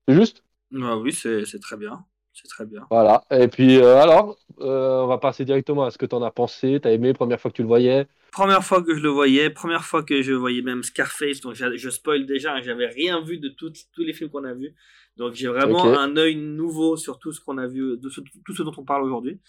C'est 0.08 0.16
juste? 0.16 0.44
Ah 0.82 0.98
oui, 0.98 1.12
c'est 1.12 1.46
c'est 1.46 1.60
très 1.60 1.78
bien. 1.78 2.04
C'est 2.34 2.48
très 2.48 2.66
bien. 2.66 2.88
Voilà. 2.90 3.24
Et 3.30 3.48
puis, 3.50 3.78
euh, 3.78 3.98
alors, 3.98 4.38
euh, 4.62 5.02
on 5.02 5.08
va 5.08 5.18
passer 5.18 5.44
directement 5.44 5.84
à 5.84 5.92
ce 5.92 5.98
que 5.98 6.06
tu 6.06 6.16
en 6.16 6.24
as 6.24 6.32
pensé. 6.32 6.80
T'as 6.82 6.92
aimé, 6.92 7.14
première 7.14 7.40
fois 7.42 7.52
que 7.52 7.58
tu 7.58 7.62
le 7.62 7.68
voyais? 7.68 8.08
Première 8.32 8.64
fois 8.64 8.82
que 8.82 8.96
je 8.96 9.02
le 9.02 9.10
voyais, 9.10 9.50
première 9.50 9.84
fois 9.84 10.04
que 10.04 10.22
je 10.22 10.32
voyais 10.32 10.62
même 10.62 10.84
Scarface, 10.84 11.42
donc 11.42 11.56
je 11.56 11.90
spoil 11.90 12.26
déjà, 12.26 12.54
hein, 12.54 12.62
j'avais 12.64 12.88
rien 12.88 13.22
vu 13.22 13.38
de 13.38 13.50
tous 13.50 13.74
les 13.98 14.14
films 14.14 14.30
qu'on 14.30 14.46
a 14.46 14.54
vus. 14.54 14.74
Donc 15.18 15.34
j'ai 15.34 15.48
vraiment 15.48 15.86
un 16.00 16.16
œil 16.18 16.36
nouveau 16.36 16.98
sur 16.98 17.20
tout 17.20 17.32
ce 17.32 17.42
qu'on 17.42 17.58
a 17.58 17.68
vu, 17.68 17.98
de 17.98 18.10
tout 18.46 18.56
ce 18.56 18.64
dont 18.64 18.74
on 18.78 18.84
parle 18.84 19.04
aujourd'hui. 19.04 19.40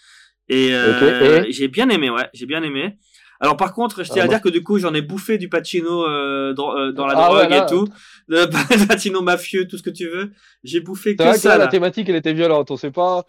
Et, 0.49 0.73
euh, 0.73 1.45
j'ai 1.49 1.67
bien 1.67 1.89
aimé, 1.89 2.09
ouais, 2.09 2.27
j'ai 2.33 2.45
bien 2.45 2.63
aimé. 2.63 2.97
Alors 3.39 3.57
par 3.57 3.73
contre, 3.73 4.03
je 4.03 4.11
tiens 4.11 4.23
à 4.23 4.25
ah, 4.25 4.29
dire 4.29 4.41
que 4.41 4.49
du 4.49 4.63
coup, 4.63 4.77
j'en 4.77 4.93
ai 4.93 5.01
bouffé 5.01 5.37
du 5.37 5.49
Pacino 5.49 6.05
euh, 6.05 6.53
dans, 6.53 6.77
euh, 6.77 6.91
dans, 6.91 7.05
la 7.05 7.13
ah, 7.17 7.27
drogue 7.27 7.51
et 7.51 7.65
tout, 7.69 7.87
le 8.27 8.87
Pacino 8.87 9.21
mafieux, 9.21 9.67
tout 9.67 9.77
ce 9.77 9.83
que 9.83 9.89
tu 9.89 10.07
veux. 10.07 10.31
J'ai 10.63 10.79
bouffé 10.79 11.15
que 11.15 11.37
ça. 11.37 11.57
la 11.57 11.67
thématique, 11.67 12.07
elle 12.07 12.15
était 12.15 12.33
violente. 12.33 12.71
On 12.71 12.77
s'est 12.77 12.91
pas, 12.91 13.23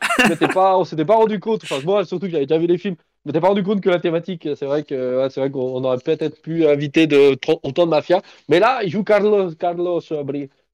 pas, 0.53 0.77
on 0.77 0.85
s'était 0.85 1.05
pas 1.05 1.17
rendu 1.17 1.41
compte. 1.41 1.65
Enfin, 1.65 1.81
moi, 1.85 2.05
surtout 2.05 2.27
que 2.27 2.33
j'avais 2.33 2.47
déjà 2.47 2.61
vu 2.61 2.67
les 2.67 2.79
films. 2.79 2.97
Je 3.25 3.31
m'étais 3.31 3.41
pas 3.41 3.49
rendu 3.49 3.63
compte 3.63 3.81
que 3.81 3.89
la 3.89 3.99
thématique, 3.99 4.49
c'est 4.55 4.67
vrai 4.67 4.85
que, 4.85 5.23
ouais, 5.23 5.31
c'est 5.31 5.41
vrai 5.41 5.51
qu'on 5.51 5.83
aurait 5.83 5.99
peut-être 5.99 6.43
pu 6.43 6.67
inviter 6.67 7.07
de 7.07 7.37
autant 7.63 7.87
de 7.87 7.91
mafia. 7.91 8.23
Mais 8.49 8.61
là, 8.61 8.83
il 8.85 8.91
joue 8.91 9.03
Carlos, 9.03 9.51
Carlos 9.59 10.01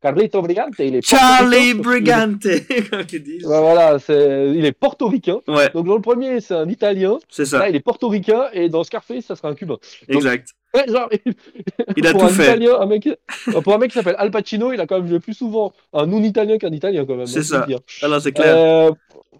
Carlito 0.00 0.40
Brigante, 0.40 0.74
il 0.78 0.96
est 0.96 1.06
Charlie 1.06 1.74
Brigante, 1.74 2.42
comme 2.90 3.04
ils 3.12 3.22
disent. 3.22 3.44
voilà, 3.44 3.98
il 4.08 4.64
est 4.64 4.72
portoricain. 4.72 5.40
Ouais. 5.46 5.68
Donc 5.74 5.86
dans 5.86 5.96
le 5.96 6.00
premier, 6.00 6.40
c'est 6.40 6.54
un 6.54 6.68
Italien. 6.68 7.18
C'est 7.28 7.44
ça. 7.44 7.58
Là, 7.58 7.68
il 7.68 7.76
est 7.76 7.80
portoricain 7.80 8.48
et 8.52 8.68
dans 8.68 8.82
Scarface, 8.82 9.26
ça 9.26 9.36
sera 9.36 9.48
un 9.48 9.54
Cubain. 9.54 9.76
exact. 10.08 10.54
Ouais, 10.72 10.86
genre, 10.88 11.08
il 11.96 12.06
a 12.06 12.12
tout 12.12 12.28
fait. 12.28 12.44
Italien, 12.44 12.80
un 12.80 12.86
mec, 12.86 13.08
pour 13.64 13.74
un 13.74 13.78
mec 13.78 13.90
qui 13.90 13.98
s'appelle 13.98 14.14
Al 14.18 14.30
Pacino, 14.30 14.72
il 14.72 14.80
a 14.80 14.86
quand 14.86 14.98
même 14.98 15.08
joué 15.08 15.18
plus 15.18 15.34
souvent 15.34 15.72
un 15.92 16.06
non-italien 16.06 16.58
qu'un 16.58 16.70
italien 16.70 17.04
quand 17.04 17.16
même. 17.16 17.26
C'est 17.26 17.42
ça. 17.42 17.66
Alors 18.02 18.16
ah 18.16 18.20
c'est 18.20 18.32
clair. 18.32 18.56
Euh, 18.56 18.92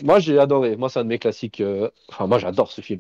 moi 0.03 0.19
j'ai 0.19 0.39
adoré. 0.39 0.77
Moi 0.77 0.89
c'est 0.89 0.99
un 0.99 1.05
de 1.05 1.09
mes 1.09 1.19
classiques. 1.19 1.61
Euh, 1.61 1.89
enfin 2.09 2.27
moi 2.27 2.39
j'adore 2.39 2.73
ce 2.73 2.81
film. 2.81 2.99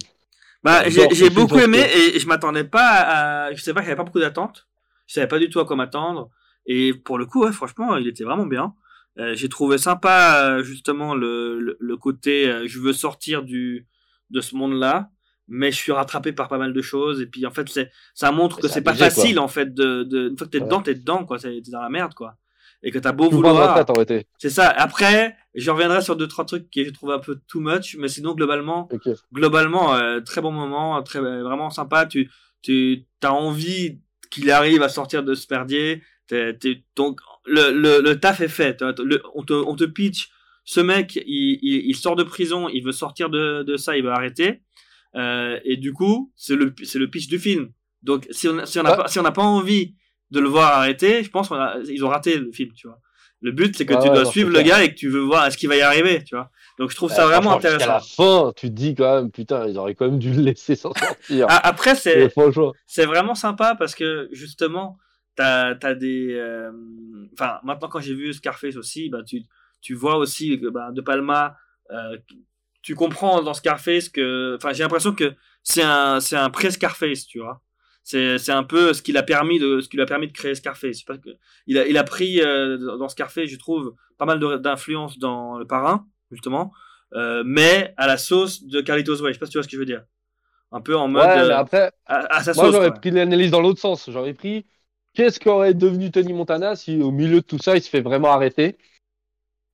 Bah 0.63 0.89
j'ai 0.89 1.31
beaucoup 1.31 1.59
aimé 1.59 1.85
et 2.15 2.21
je 2.21 2.27
m'attendais 2.29 2.65
pas 2.65 3.49
à. 3.49 3.53
Je 3.53 3.61
sais 3.61 3.75
pas 3.75 3.81
avait 3.81 3.97
pas 3.97 4.05
beaucoup 4.05 4.21
d'attentes. 4.21 4.69
Je 5.09 5.15
savais 5.15 5.27
pas 5.27 5.41
du 5.41 5.51
tout 5.51 5.59
à 5.59 5.67
quoi 5.67 5.75
m'attendre. 5.75 6.31
Et 6.73 6.95
pour 6.95 7.19
le 7.19 7.27
coup, 7.27 7.43
ouais, 7.43 7.51
franchement, 7.51 7.97
il 7.97 8.07
était 8.07 8.23
vraiment 8.23 8.47
bien. 8.47 8.75
Euh, 9.19 9.35
j'ai 9.35 9.49
trouvé 9.49 9.77
sympa 9.77 10.41
euh, 10.45 10.63
justement 10.63 11.17
le, 11.17 11.77
le, 11.81 11.97
côté 11.97 12.47
euh, 12.47 12.69
je 12.69 12.79
veux 12.79 12.93
sortir 12.93 13.43
du 13.43 13.89
de 14.31 14.41
ce 14.41 14.55
monde-là, 14.55 15.11
mais 15.49 15.73
je 15.73 15.77
suis 15.77 15.91
rattrapé 15.91 16.33
par 16.33 16.47
pas 16.47 16.59
mal 16.59 16.73
de 16.73 16.81
choses. 16.81 17.21
Et 17.21 17.27
puis 17.27 17.45
en 17.45 17.51
fait, 17.51 17.69
c'est 17.69 17.91
ça 18.15 18.31
montre 18.31 18.61
que 18.61 18.69
c'est 18.69 18.83
pas 18.83 18.95
facile 18.95 19.41
en 19.41 19.49
fait 19.49 19.75
de, 19.75 20.05
de 20.05 20.29
une 20.29 20.39
fois 20.39 20.47
que 20.47 20.53
t'es 20.53 20.61
dedans, 20.61 20.81
t'es 20.81 20.95
dedans 20.95 21.25
quoi. 21.25 21.41
T'es 21.41 21.61
dans 21.73 21.83
la 21.83 21.89
merde 21.89 22.15
quoi. 22.15 22.37
Et 22.85 22.93
que 22.93 23.01
t'as 23.01 23.11
beau 23.11 23.29
vouloir. 23.29 23.85
C'est 24.39 24.49
ça. 24.49 24.69
Après, 24.69 25.37
je 25.57 25.73
reviendrai 25.73 26.03
sur 26.03 26.15
deux 26.15 26.29
trois 26.29 26.45
trucs 26.45 26.71
que 26.71 26.85
j'ai 26.85 26.93
trouvé 26.93 27.15
un 27.15 27.19
peu 27.19 27.41
too 27.49 27.59
much, 27.59 27.97
mais 27.99 28.07
sinon 28.07 28.33
globalement, 28.33 28.89
globalement 29.33 29.99
très 30.25 30.41
bon 30.41 30.53
moment, 30.53 31.03
très 31.03 31.19
vraiment 31.19 31.71
sympa. 31.71 32.07
Tu 32.07 32.31
tu 32.63 33.05
as 33.25 33.35
envie 33.35 33.99
qu'il 34.31 34.53
arrive 34.53 34.85
à 34.85 34.89
sortir 34.89 35.25
de 35.25 35.35
ce 35.35 35.49
perdier 35.49 36.03
donc 36.97 37.21
le, 37.47 37.73
le, 37.73 38.01
le, 38.01 38.21
taf 38.21 38.41
est 38.41 38.49
fait. 38.49 38.83
on, 39.35 39.43
te, 39.43 39.53
on 39.53 39.77
te 39.77 39.85
pitch, 39.85 40.31
ce 40.65 40.81
mec, 40.81 41.17
il, 41.17 41.59
il, 41.63 41.97
sort 41.97 42.17
de 42.17 42.23
prison, 42.23 42.69
il 42.69 42.83
veut 42.83 42.93
sortir 42.93 43.31
de, 43.31 43.63
de 43.63 43.77
ça, 43.77 43.97
il 43.97 44.05
veut 44.05 44.11
arrêter. 44.11 44.63
Euh, 45.17 45.59
et 45.65 45.77
du 45.77 45.93
coup, 45.93 46.33
c'est 46.37 46.57
le, 46.57 46.75
c'est 46.85 46.99
le 46.99 47.09
pitch 47.09 47.29
du 47.29 47.39
film. 47.39 47.73
Donc 48.03 48.27
si 48.31 48.49
on 48.49 48.65
si 48.65 48.79
on 48.79 48.83
n'a 48.83 48.97
pas 48.97 49.09
si 49.09 49.19
on 49.19 49.23
n'a 49.23 49.33
pas 49.33 49.43
envie 49.43 49.95
de 50.31 50.41
le 50.41 50.49
voir 50.49 50.73
arrêter, 50.79 51.23
je 51.23 51.31
pense 51.31 51.49
qu'ils 51.49 52.05
ont 52.05 52.09
raté 52.09 52.39
le 52.39 52.53
film, 52.53 52.73
tu 52.75 52.87
vois. 52.87 52.99
Le 53.43 53.53
but 53.53 53.77
c'est 53.77 53.87
que 53.87 53.95
tu 53.95 54.09
dois 54.09 54.27
suivre 54.27 54.51
le 54.51 54.63
gars 54.63 54.85
et 54.85 54.91
que 54.91 54.99
tu 54.99 55.09
veux 55.09 55.21
voir 55.21 55.47
est-ce 55.47 55.57
qu'il 55.57 55.69
va 55.69 55.77
y 55.77 55.81
arriver, 55.81 56.23
tu 56.25 56.35
vois. 56.35 56.51
Donc 56.79 56.91
je 56.91 56.97
trouve 56.97 57.11
ça 57.11 57.27
vraiment 57.27 57.55
intéressant. 57.55 57.85
À 57.85 57.95
la 57.95 58.01
fin, 58.01 58.53
tu 58.55 58.69
te 58.69 58.73
dis 58.75 58.95
quand 58.95 59.17
même 59.17 59.31
putain, 59.31 59.67
ils 59.67 59.79
auraient 59.79 59.95
quand 59.95 60.07
même 60.07 60.19
dû 60.19 60.33
le 60.33 60.43
laisser 60.43 60.77
s'en 60.77 60.93
sortir. 60.93 61.47
Ah, 61.49 61.67
après 61.67 61.95
c'est 61.95 62.33
c'est 62.87 63.07
vraiment 63.07 63.35
sympa 63.35 63.75
parce 63.75 63.95
que 63.95 64.29
justement 64.33 64.99
t'as 65.37 65.75
as 65.83 65.95
des 65.95 66.35
euh, 66.35 66.73
enfin 67.33 67.61
maintenant 67.63 67.89
quand 67.89 68.01
j'ai 68.01 68.15
vu 68.15 68.33
Scarface 68.33 68.77
aussi 68.77 69.09
bah 69.09 69.23
tu 69.27 69.43
tu 69.81 69.95
vois 69.95 70.17
aussi 70.17 70.57
bah, 70.57 70.91
de 70.93 71.01
Palma 71.01 71.57
euh, 71.91 72.17
tu 72.83 72.95
comprends 72.95 73.43
dans 73.43 73.55
Scarface 73.55 74.09
que 74.09 74.57
enfin 74.57 74.73
j'ai 74.73 74.83
l'impression 74.83 75.15
que 75.15 75.35
c'est 75.63 75.83
un 75.83 76.21
c'est 76.21 76.37
un 76.37 76.51
pré 76.51 76.71
Scarface 76.71 77.27
tu 77.27 77.41
vois. 77.41 77.63
C'est 78.03 78.39
c'est 78.39 78.53
un 78.53 78.65
peu 78.65 78.95
ce 78.95 79.03
qu'il 79.03 79.17
a 79.19 79.23
permis 79.23 79.59
de 79.59 79.81
ce 79.81 79.89
qui 79.89 79.97
lui 79.97 80.03
a 80.03 80.07
permis 80.07 80.27
de 80.27 80.33
créer 80.33 80.55
Scarface. 80.55 81.03
Parce 81.03 81.19
que 81.19 81.31
il 81.67 81.79
a 81.79 81.87
il 81.87 81.99
a 81.99 82.05
pris 82.05 82.41
euh, 82.41 82.79
dans 82.97 83.09
Scarface 83.09 83.49
je 83.49 83.57
trouve 83.57 83.95
pas 84.17 84.25
mal 84.25 84.41
d'influence 84.61 85.19
dans 85.19 85.59
le 85.59 85.67
parrain 85.67 86.07
justement 86.31 86.73
mais 87.45 87.93
à 87.97 88.07
la 88.07 88.17
sauce 88.17 88.65
de 88.65 88.81
Carlitos 88.81 89.21
Way. 89.21 89.31
Je 89.31 89.33
sais 89.35 89.39
pas 89.41 89.47
si 89.47 89.53
tu 89.53 89.59
vois 89.59 89.63
ce 89.63 89.69
que 89.69 89.75
je 89.75 89.79
veux 89.79 89.87
dire. 89.87 90.05
Un 90.73 90.81
peu 90.81 90.97
en 90.97 91.09
mode 91.09 91.25
ouais, 91.25 91.53
après 91.53 91.93
à, 92.07 92.43
sa 92.43 92.53
moi 92.55 92.71
j'aurais 92.71 92.95
pris 92.95 93.11
l'analyse 93.11 93.51
dans 93.51 93.61
l'autre 93.61 93.81
sens. 93.81 94.09
J'aurais 94.11 94.35
pris 94.35 94.65
Qu'est-ce 95.15 95.41
qu'aurait 95.41 95.75
devenu 95.75 96.11
Tony 96.11 96.33
Montana 96.33 96.77
si 96.77 97.01
au 97.03 97.11
milieu 97.11 97.41
de 97.41 97.47
tout 97.47 97.59
ça, 97.59 97.77
il 97.77 97.83
se 97.83 97.89
fait 97.89 98.01
vraiment 98.01 98.31
arrêter? 98.31 98.79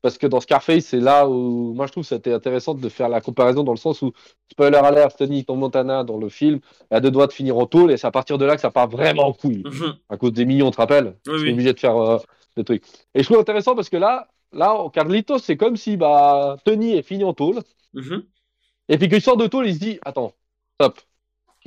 Parce 0.02 0.18
que 0.18 0.26
dans 0.26 0.40
Scarface, 0.40 0.86
c'est 0.86 1.00
là 1.00 1.28
où 1.28 1.74
moi 1.74 1.86
je 1.86 1.92
trouve 1.92 2.04
que 2.04 2.08
c'était 2.08 2.32
intéressant 2.32 2.74
de 2.74 2.88
faire 2.88 3.08
la 3.08 3.20
comparaison 3.20 3.64
dans 3.64 3.72
le 3.72 3.78
sens 3.78 4.02
où, 4.02 4.12
spoiler 4.50 4.76
alert, 4.76 5.16
Tony 5.16 5.44
Montana 5.48 6.04
dans 6.04 6.16
le 6.16 6.28
film 6.28 6.60
a 6.90 7.00
deux 7.00 7.10
doigts 7.10 7.26
de 7.26 7.32
finir 7.32 7.56
en 7.58 7.66
tôle 7.66 7.90
et 7.90 7.96
c'est 7.96 8.06
à 8.06 8.12
partir 8.12 8.38
de 8.38 8.44
là 8.44 8.54
que 8.54 8.60
ça 8.60 8.70
part 8.70 8.88
vraiment 8.88 9.26
en 9.26 9.32
couille. 9.32 9.64
Mhm. 9.64 9.96
À 10.08 10.16
cause 10.16 10.32
des 10.32 10.44
millions, 10.44 10.68
on 10.68 10.70
te 10.70 10.76
rappelle 10.76 11.16
oui, 11.26 11.34
oui. 11.42 11.52
obligé 11.52 11.72
de 11.72 11.80
faire 11.80 11.96
euh, 11.96 12.18
des 12.56 12.64
trucs. 12.64 12.84
Et 13.14 13.22
je 13.22 13.24
trouve 13.24 13.38
intéressant 13.38 13.74
parce 13.74 13.88
que 13.88 13.96
là, 13.96 14.28
là, 14.52 14.76
Carlitos, 14.92 15.38
c'est 15.38 15.56
comme 15.56 15.76
si 15.76 15.96
bah, 15.96 16.56
Tony 16.64 16.92
est 16.92 17.02
fini 17.02 17.24
en 17.24 17.32
tôle. 17.32 17.60
Mhm. 17.94 18.22
Et 18.88 18.98
puis 18.98 19.08
qu'il 19.08 19.20
sort 19.20 19.36
de 19.36 19.48
tôle, 19.48 19.66
il 19.66 19.74
se 19.74 19.80
dit 19.80 19.98
Attends, 20.04 20.32
stop, 20.80 21.00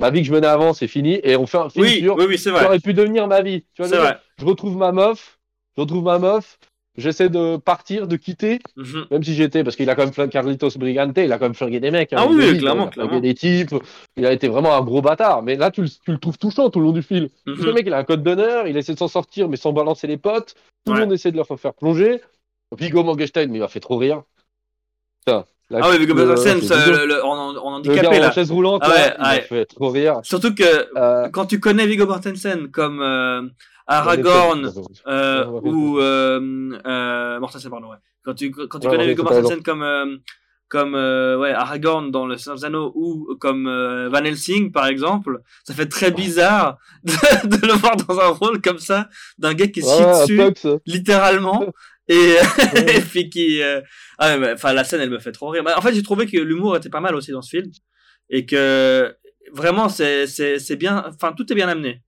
ma 0.00 0.10
vie 0.10 0.20
que 0.20 0.26
je 0.26 0.32
menais 0.32 0.46
avant, 0.46 0.72
c'est 0.72 0.88
fini, 0.88 1.20
et 1.22 1.36
on 1.36 1.46
fait 1.46 1.58
un 1.58 1.70
film 1.70 1.84
oui, 1.84 2.00
sur 2.00 2.16
oui, 2.16 2.24
oui, 2.28 2.38
c'est 2.38 2.50
vrai. 2.50 2.64
aurait 2.64 2.80
pu 2.80 2.94
devenir 2.94 3.28
ma 3.28 3.42
vie. 3.42 3.64
Tu 3.74 3.82
vois, 3.82 4.18
je 4.38 4.44
retrouve 4.44 4.76
ma 4.76 4.92
meuf, 4.92 5.38
je 5.76 5.82
retrouve 5.82 6.04
ma 6.04 6.18
meuf, 6.18 6.58
j'essaie 6.96 7.28
de 7.28 7.56
partir, 7.56 8.06
de 8.06 8.16
quitter, 8.16 8.58
mhm. 8.76 9.06
même 9.10 9.22
si 9.22 9.34
j'étais, 9.34 9.64
parce 9.64 9.76
qu'il 9.76 9.88
a 9.90 9.94
quand 9.94 10.04
même 10.04 10.12
flingué 10.12 10.30
Carlitos 10.30 10.70
Brigante, 10.78 11.16
il 11.18 11.32
a 11.32 11.38
quand 11.38 11.46
même 11.46 11.54
flingué 11.54 11.80
des 11.80 11.90
mecs. 11.90 12.12
Hein, 12.12 12.18
ah 12.20 12.26
oui, 12.28 12.58
clairement, 12.58 12.90
il 12.96 13.02
a 13.02 13.20
des 13.20 13.34
types, 13.34 13.74
il 14.16 14.26
a 14.26 14.32
été 14.32 14.48
vraiment 14.48 14.74
un 14.74 14.82
gros 14.82 15.02
bâtard. 15.02 15.42
Mais 15.42 15.56
là, 15.56 15.70
tu 15.70 15.82
le, 15.82 15.88
tu 15.88 16.12
le 16.12 16.18
trouves 16.18 16.38
touchant 16.38 16.70
tout 16.70 16.80
le 16.80 16.86
long 16.86 16.92
du 16.92 17.02
film. 17.02 17.28
Le 17.46 17.54
mhm. 17.54 17.74
mec, 17.74 17.84
il 17.86 17.92
a 17.92 17.98
un 17.98 18.04
code 18.04 18.22
d'honneur, 18.22 18.66
il 18.66 18.76
essaie 18.76 18.94
de 18.94 18.98
s'en 18.98 19.08
sortir, 19.08 19.48
mais 19.48 19.56
sans 19.56 19.72
balancer 19.72 20.06
les 20.06 20.16
potes. 20.16 20.54
Tout 20.84 20.94
le 20.94 21.00
monde 21.00 21.12
essaie 21.12 21.30
de 21.30 21.36
leur 21.36 21.46
faire 21.46 21.74
plonger. 21.74 22.20
Vigo 22.76 23.02
Morgenstein, 23.02 23.50
mais 23.50 23.58
il 23.58 23.60
m'a 23.60 23.68
fait 23.68 23.80
trop 23.80 23.96
rire. 23.96 24.22
Putain, 25.20 25.44
ah 25.72 25.88
oui, 25.90 25.98
Viggo 25.98 26.14
Mortensen, 26.14 26.60
en, 27.22 27.56
en 27.56 27.74
handicapé 27.74 28.18
là. 28.18 28.28
En 28.28 28.32
chaise 28.32 28.50
roulante, 28.50 28.82
ah 28.84 28.90
ouais, 28.90 29.14
ouais. 29.22 29.40
fait 29.42 29.66
trop 29.66 29.90
rire. 29.90 30.20
Surtout 30.22 30.54
que 30.54 30.88
euh... 30.96 31.28
quand 31.28 31.46
tu 31.46 31.60
connais 31.60 31.86
Viggo 31.86 32.06
Mortensen 32.06 32.70
comme 32.70 33.00
euh, 33.00 33.42
Aragorn 33.86 34.72
euh, 35.06 35.46
ou 35.46 35.98
euh, 35.98 36.78
euh, 36.86 37.40
Mortensen 37.40 37.70
pardon 37.70 37.90
ouais. 37.90 37.96
Quand 38.24 38.34
tu 38.34 38.50
quand 38.50 38.78
tu 38.78 38.88
connais 38.88 39.06
Viggo 39.06 39.22
Mortensen 39.22 39.62
comme 39.62 39.82
euh, 39.82 40.16
comme 40.68 40.94
euh, 40.94 41.36
ouais 41.38 41.52
Aragorn 41.52 42.10
dans 42.10 42.26
le 42.26 42.36
Seigneur 42.36 42.58
des 42.58 42.64
Anneaux 42.64 42.92
ou 42.94 43.36
comme 43.40 43.66
euh, 43.66 44.08
Van 44.08 44.24
Helsing 44.24 44.70
par 44.70 44.86
exemple, 44.86 45.40
ça 45.64 45.74
fait 45.74 45.86
très 45.86 46.12
bizarre 46.12 46.78
de, 47.04 47.12
de, 47.48 47.66
le 47.66 47.72
voir 47.72 47.96
dans 47.96 48.20
un 48.20 48.28
rôle 48.28 48.60
comme 48.60 48.78
ça 48.78 49.08
d'un 49.38 49.54
gars 49.54 49.66
qui 49.66 49.82
se 49.82 49.90
chie 49.90 50.36
dessus 50.36 50.78
littéralement 50.86 51.66
et, 52.10 52.34
et 52.96 53.00
puis 53.00 53.30
qui 53.30 53.62
euh... 53.62 53.80
ah, 54.18 54.36
enfin 54.52 54.72
la 54.72 54.84
scène 54.84 55.00
elle 55.00 55.10
me 55.10 55.18
fait 55.18 55.32
trop 55.32 55.48
rire. 55.48 55.62
Bah, 55.62 55.74
en 55.76 55.80
fait 55.80 55.94
j'ai 55.94 56.02
trouvé 56.02 56.26
que 56.26 56.36
l'humour 56.36 56.76
était 56.76 56.90
pas 56.90 57.00
mal 57.00 57.14
aussi 57.14 57.30
dans 57.30 57.42
ce 57.42 57.50
film 57.50 57.70
et 58.28 58.44
que 58.44 59.16
vraiment 59.52 59.88
c'est 59.88 60.76
bien 60.76 61.04
enfin 61.08 61.32
tout 61.32 61.50
est 61.50 61.54
bien 61.54 61.68
amené. 61.68 62.02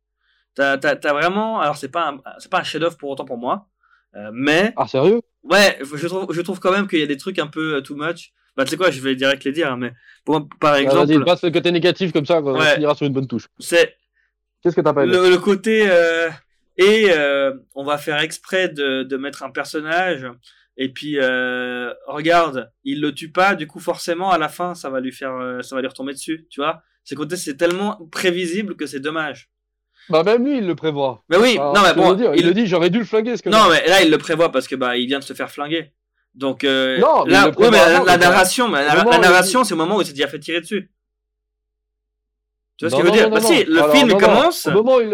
T'as 0.55 0.77
t'as 0.77 0.91
as 0.91 1.13
vraiment 1.13 1.61
alors 1.61 1.77
c'est 1.77 1.89
pas 1.89 2.15
c'est 2.39 2.51
pas 2.51 2.61
un 2.61 2.65
chef-d'œuvre 2.65 2.97
pour 2.97 3.11
autant 3.11 3.25
pour 3.25 3.39
moi 3.39 3.69
euh, 4.17 4.31
mais 4.33 4.75
ah 4.77 4.87
sérieux? 4.87 5.23
Ouais 5.43 5.79
je 5.83 6.07
trouve 6.07 6.27
je 6.33 6.41
trouve 6.43 6.61
quand 6.61 6.73
même 6.73 6.87
qu'il 6.87 6.99
y 6.99 7.03
a 7.03 7.07
des 7.07 7.17
trucs 7.17 7.39
un 7.39 7.47
peu 7.47 7.83
too 7.83 7.97
much 7.97 8.33
bah, 8.57 8.65
tu 8.65 8.71
sais 8.71 8.77
quoi, 8.77 8.91
je 8.91 9.01
vais 9.01 9.17
direct 9.17 9.45
les 9.45 9.53
dire, 9.53 9.77
mais 9.79 9.93
pour, 10.27 10.47
par 10.61 10.77
exemple. 10.77 11.07
Vas-y, 11.07 11.25
passe 11.25 11.43
le 11.43 11.51
côté 11.51 11.73
négatif 11.73 12.13
comme 12.13 12.27
ça, 12.27 12.43
quoi. 12.43 12.53
Ouais. 12.53 12.73
on 12.73 12.75
finira 12.75 12.95
sur 12.95 13.07
une 13.07 13.13
bonne 13.13 13.27
touche. 13.27 13.49
C'est. 13.59 13.97
Qu'est-ce 14.63 14.77
que 14.77 14.83
t'as 14.83 14.93
pas 14.93 15.05
aimé 15.05 15.13
le, 15.15 15.31
le 15.31 15.39
côté, 15.39 15.89
euh, 15.89 16.29
et 16.83 17.11
euh, 17.11 17.53
on 17.75 17.85
va 17.85 17.99
faire 17.99 18.19
exprès 18.21 18.69
de, 18.69 19.03
de 19.03 19.17
mettre 19.17 19.43
un 19.43 19.51
personnage. 19.51 20.27
Et 20.77 20.91
puis 20.91 21.19
euh, 21.19 21.93
regarde 22.07 22.73
il 22.85 23.01
le 23.01 23.13
tue 23.13 23.31
pas. 23.31 23.55
Du 23.55 23.67
coup 23.67 23.81
forcément 23.81 24.31
à 24.31 24.39
la 24.39 24.49
fin 24.49 24.75
ça 24.75 24.91
va 24.91 25.01
lui 25.01 25.13
faire 25.13 25.35
euh, 25.37 25.61
ça 25.63 25.75
va 25.75 25.83
lui 25.83 25.89
retomber 25.89 26.13
dessus 26.13 26.47
tu 26.51 26.61
vois. 26.61 26.83
C'est 27.05 27.15
côté 27.15 27.37
c'est 27.37 27.57
tellement 27.57 27.99
prévisible 28.11 28.77
que 28.77 28.87
c'est 28.87 29.01
dommage. 29.01 29.51
Bah 30.09 30.23
même 30.25 30.45
lui 30.45 30.59
il 30.59 30.67
le 30.67 30.75
prévoit. 30.75 31.23
Mais 31.29 31.37
oui 31.37 31.59
non 31.59 31.83
mais 31.85 31.95
bon 31.95 32.17
il, 32.35 32.47
le 32.47 32.55
dit 32.55 32.67
j'aurais 32.67 32.91
dû 32.91 32.99
le 32.99 33.05
flinguer 33.05 33.37
ce 33.37 33.43
que 33.43 33.51
non 33.51 33.69
mais 33.71 33.87
là 33.87 34.03
il 34.03 34.11
le 34.11 34.19
prévoit 34.19 34.51
parce 34.51 34.67
que 34.67 34.77
bah 34.77 34.97
il 34.97 35.07
vient 35.07 35.19
de 35.19 35.25
se 35.25 35.35
faire 35.35 35.51
flinguer. 35.51 35.93
Donc 36.35 36.65
euh, 36.65 36.99
non, 36.99 37.25
là 37.27 37.51
ouais, 37.51 37.71
mais 37.71 37.77
la, 37.77 38.17
narration 38.17 38.67
mais 38.67 38.87
la, 38.87 39.05
narration 39.19 39.65
c'est 39.65 39.75
au 39.75 39.77
moment 39.77 39.97
où 39.97 40.01
il 40.01 40.07
s'est 40.07 40.15
déjà 40.15 40.29
fait 40.29 40.39
tirer 40.39 40.63
dessus 40.63 40.91
tu 42.83 42.89
vois 42.89 42.99
ce 42.99 43.03
que 43.03 43.09
je 43.09 43.13
veux 43.13 43.17
dire 43.17 43.31
bah, 43.31 43.41
si, 43.41 43.65
le 43.65 43.83
film 43.93 44.19
commence, 44.19 44.69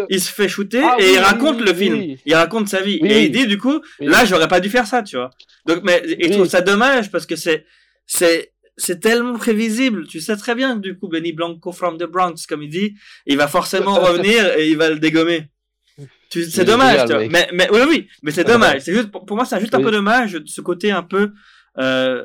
il... 0.09 0.19
se 0.19 0.31
fait 0.31 0.47
shooter 0.47 0.81
ah 0.83 0.95
et 0.97 1.13
il 1.13 1.19
raconte 1.19 1.61
le 1.61 1.71
film, 1.71 2.15
il 2.25 2.35
raconte 2.35 2.67
sa 2.67 2.81
vie 2.81 2.95
et 3.03 3.25
il 3.25 3.31
dit 3.31 3.45
du 3.45 3.59
coup, 3.59 3.79
là 3.99 4.25
j'aurais 4.25 4.47
pas 4.47 4.59
dû 4.59 4.69
faire 4.69 4.87
ça, 4.87 5.03
tu 5.03 5.17
vois. 5.17 5.29
Donc 5.67 5.81
mais 5.83 6.01
et 6.03 6.29
je 6.29 6.33
trouve 6.33 6.47
ça 6.47 6.61
dommage 6.61 7.11
parce 7.11 7.27
que 7.27 7.35
c'est 7.35 7.65
c'est 8.07 8.53
c'est 8.75 8.99
tellement 8.99 9.37
prévisible. 9.37 10.07
Tu 10.07 10.19
sais 10.19 10.35
très 10.35 10.55
bien 10.55 10.75
que 10.75 10.79
du 10.79 10.97
coup, 10.97 11.09
Benny 11.09 11.31
Blanco 11.31 11.71
from 11.71 11.97
the 11.97 12.05
Bronx, 12.05 12.47
comme 12.47 12.63
il 12.63 12.69
dit, 12.69 12.95
il 13.27 13.37
va 13.37 13.47
forcément 13.47 13.95
revenir 13.99 14.57
et 14.57 14.69
il 14.69 14.77
va 14.77 14.89
le 14.89 14.97
dégommer. 14.97 15.49
C'est 16.31 16.63
dommage, 16.65 17.05
tu 17.05 17.13
vois. 17.13 17.27
mais, 17.27 17.49
mais 17.53 17.69
oui, 17.71 17.81
oui, 17.87 18.07
mais 18.23 18.31
c'est 18.31 18.47
Ah, 18.47 18.53
dommage. 18.53 18.81
C'est 18.81 18.93
juste, 18.93 19.11
pour 19.11 19.25
pour 19.25 19.35
moi, 19.35 19.45
c'est 19.45 19.59
juste 19.59 19.75
un 19.75 19.81
peu 19.81 19.91
dommage 19.91 20.33
de 20.33 20.47
ce 20.47 20.61
côté 20.61 20.91
un 20.91 21.03
peu. 21.03 21.33
Euh, 21.77 22.23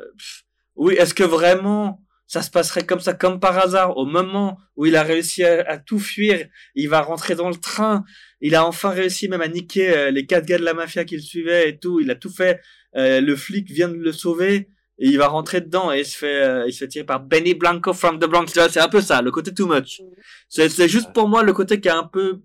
oui, 0.75 0.95
est-ce 0.95 1.13
que 1.13 1.23
vraiment 1.23 2.01
ça 2.27 2.41
se 2.41 2.49
passerait 2.49 2.85
comme 2.85 2.99
ça, 2.99 3.13
comme 3.13 3.39
par 3.39 3.57
hasard, 3.57 3.97
au 3.97 4.05
moment 4.05 4.57
où 4.75 4.85
il 4.85 4.95
a 4.95 5.03
réussi 5.03 5.43
à, 5.43 5.77
tout 5.77 5.99
fuir, 5.99 6.47
il 6.73 6.89
va 6.89 7.01
rentrer 7.01 7.35
dans 7.35 7.49
le 7.49 7.55
train, 7.55 8.03
il 8.41 8.55
a 8.55 8.65
enfin 8.65 8.89
réussi 8.89 9.27
même 9.29 9.41
à 9.41 9.47
niquer 9.47 9.95
euh, 9.95 10.11
les 10.11 10.25
quatre 10.25 10.45
gars 10.45 10.57
de 10.57 10.63
la 10.63 10.73
mafia 10.73 11.05
qui 11.05 11.15
le 11.15 11.21
suivaient 11.21 11.69
et 11.69 11.77
tout, 11.77 11.99
il 11.99 12.09
a 12.09 12.15
tout 12.15 12.31
fait. 12.31 12.61
Euh, 12.95 13.21
le 13.21 13.35
flic 13.35 13.69
vient 13.69 13.89
de 13.89 13.95
le 13.95 14.11
sauver 14.11 14.69
il 14.97 15.17
va 15.17 15.27
rentrer 15.27 15.61
dedans 15.61 15.91
et 15.91 15.99
il 15.99 16.05
se 16.05 16.17
fait, 16.17 16.41
euh, 16.41 16.65
il 16.67 16.73
se 16.73 16.79
fait 16.79 16.87
tirer 16.87 17.05
par 17.05 17.19
Benny 17.19 17.53
Blanco 17.53 17.93
from 17.93 18.19
the 18.19 18.25
Bronx. 18.25 18.47
C'est 18.53 18.79
un 18.79 18.87
peu 18.87 19.01
ça, 19.01 19.21
le 19.21 19.31
côté 19.31 19.53
too 19.53 19.67
much. 19.67 20.01
C'est 20.49 20.69
c'est 20.69 20.87
juste 20.87 21.13
pour 21.13 21.27
moi 21.27 21.43
le 21.43 21.53
côté 21.53 21.79
qui 21.81 21.87
est 21.87 21.91
un 21.91 22.05
peu, 22.05 22.41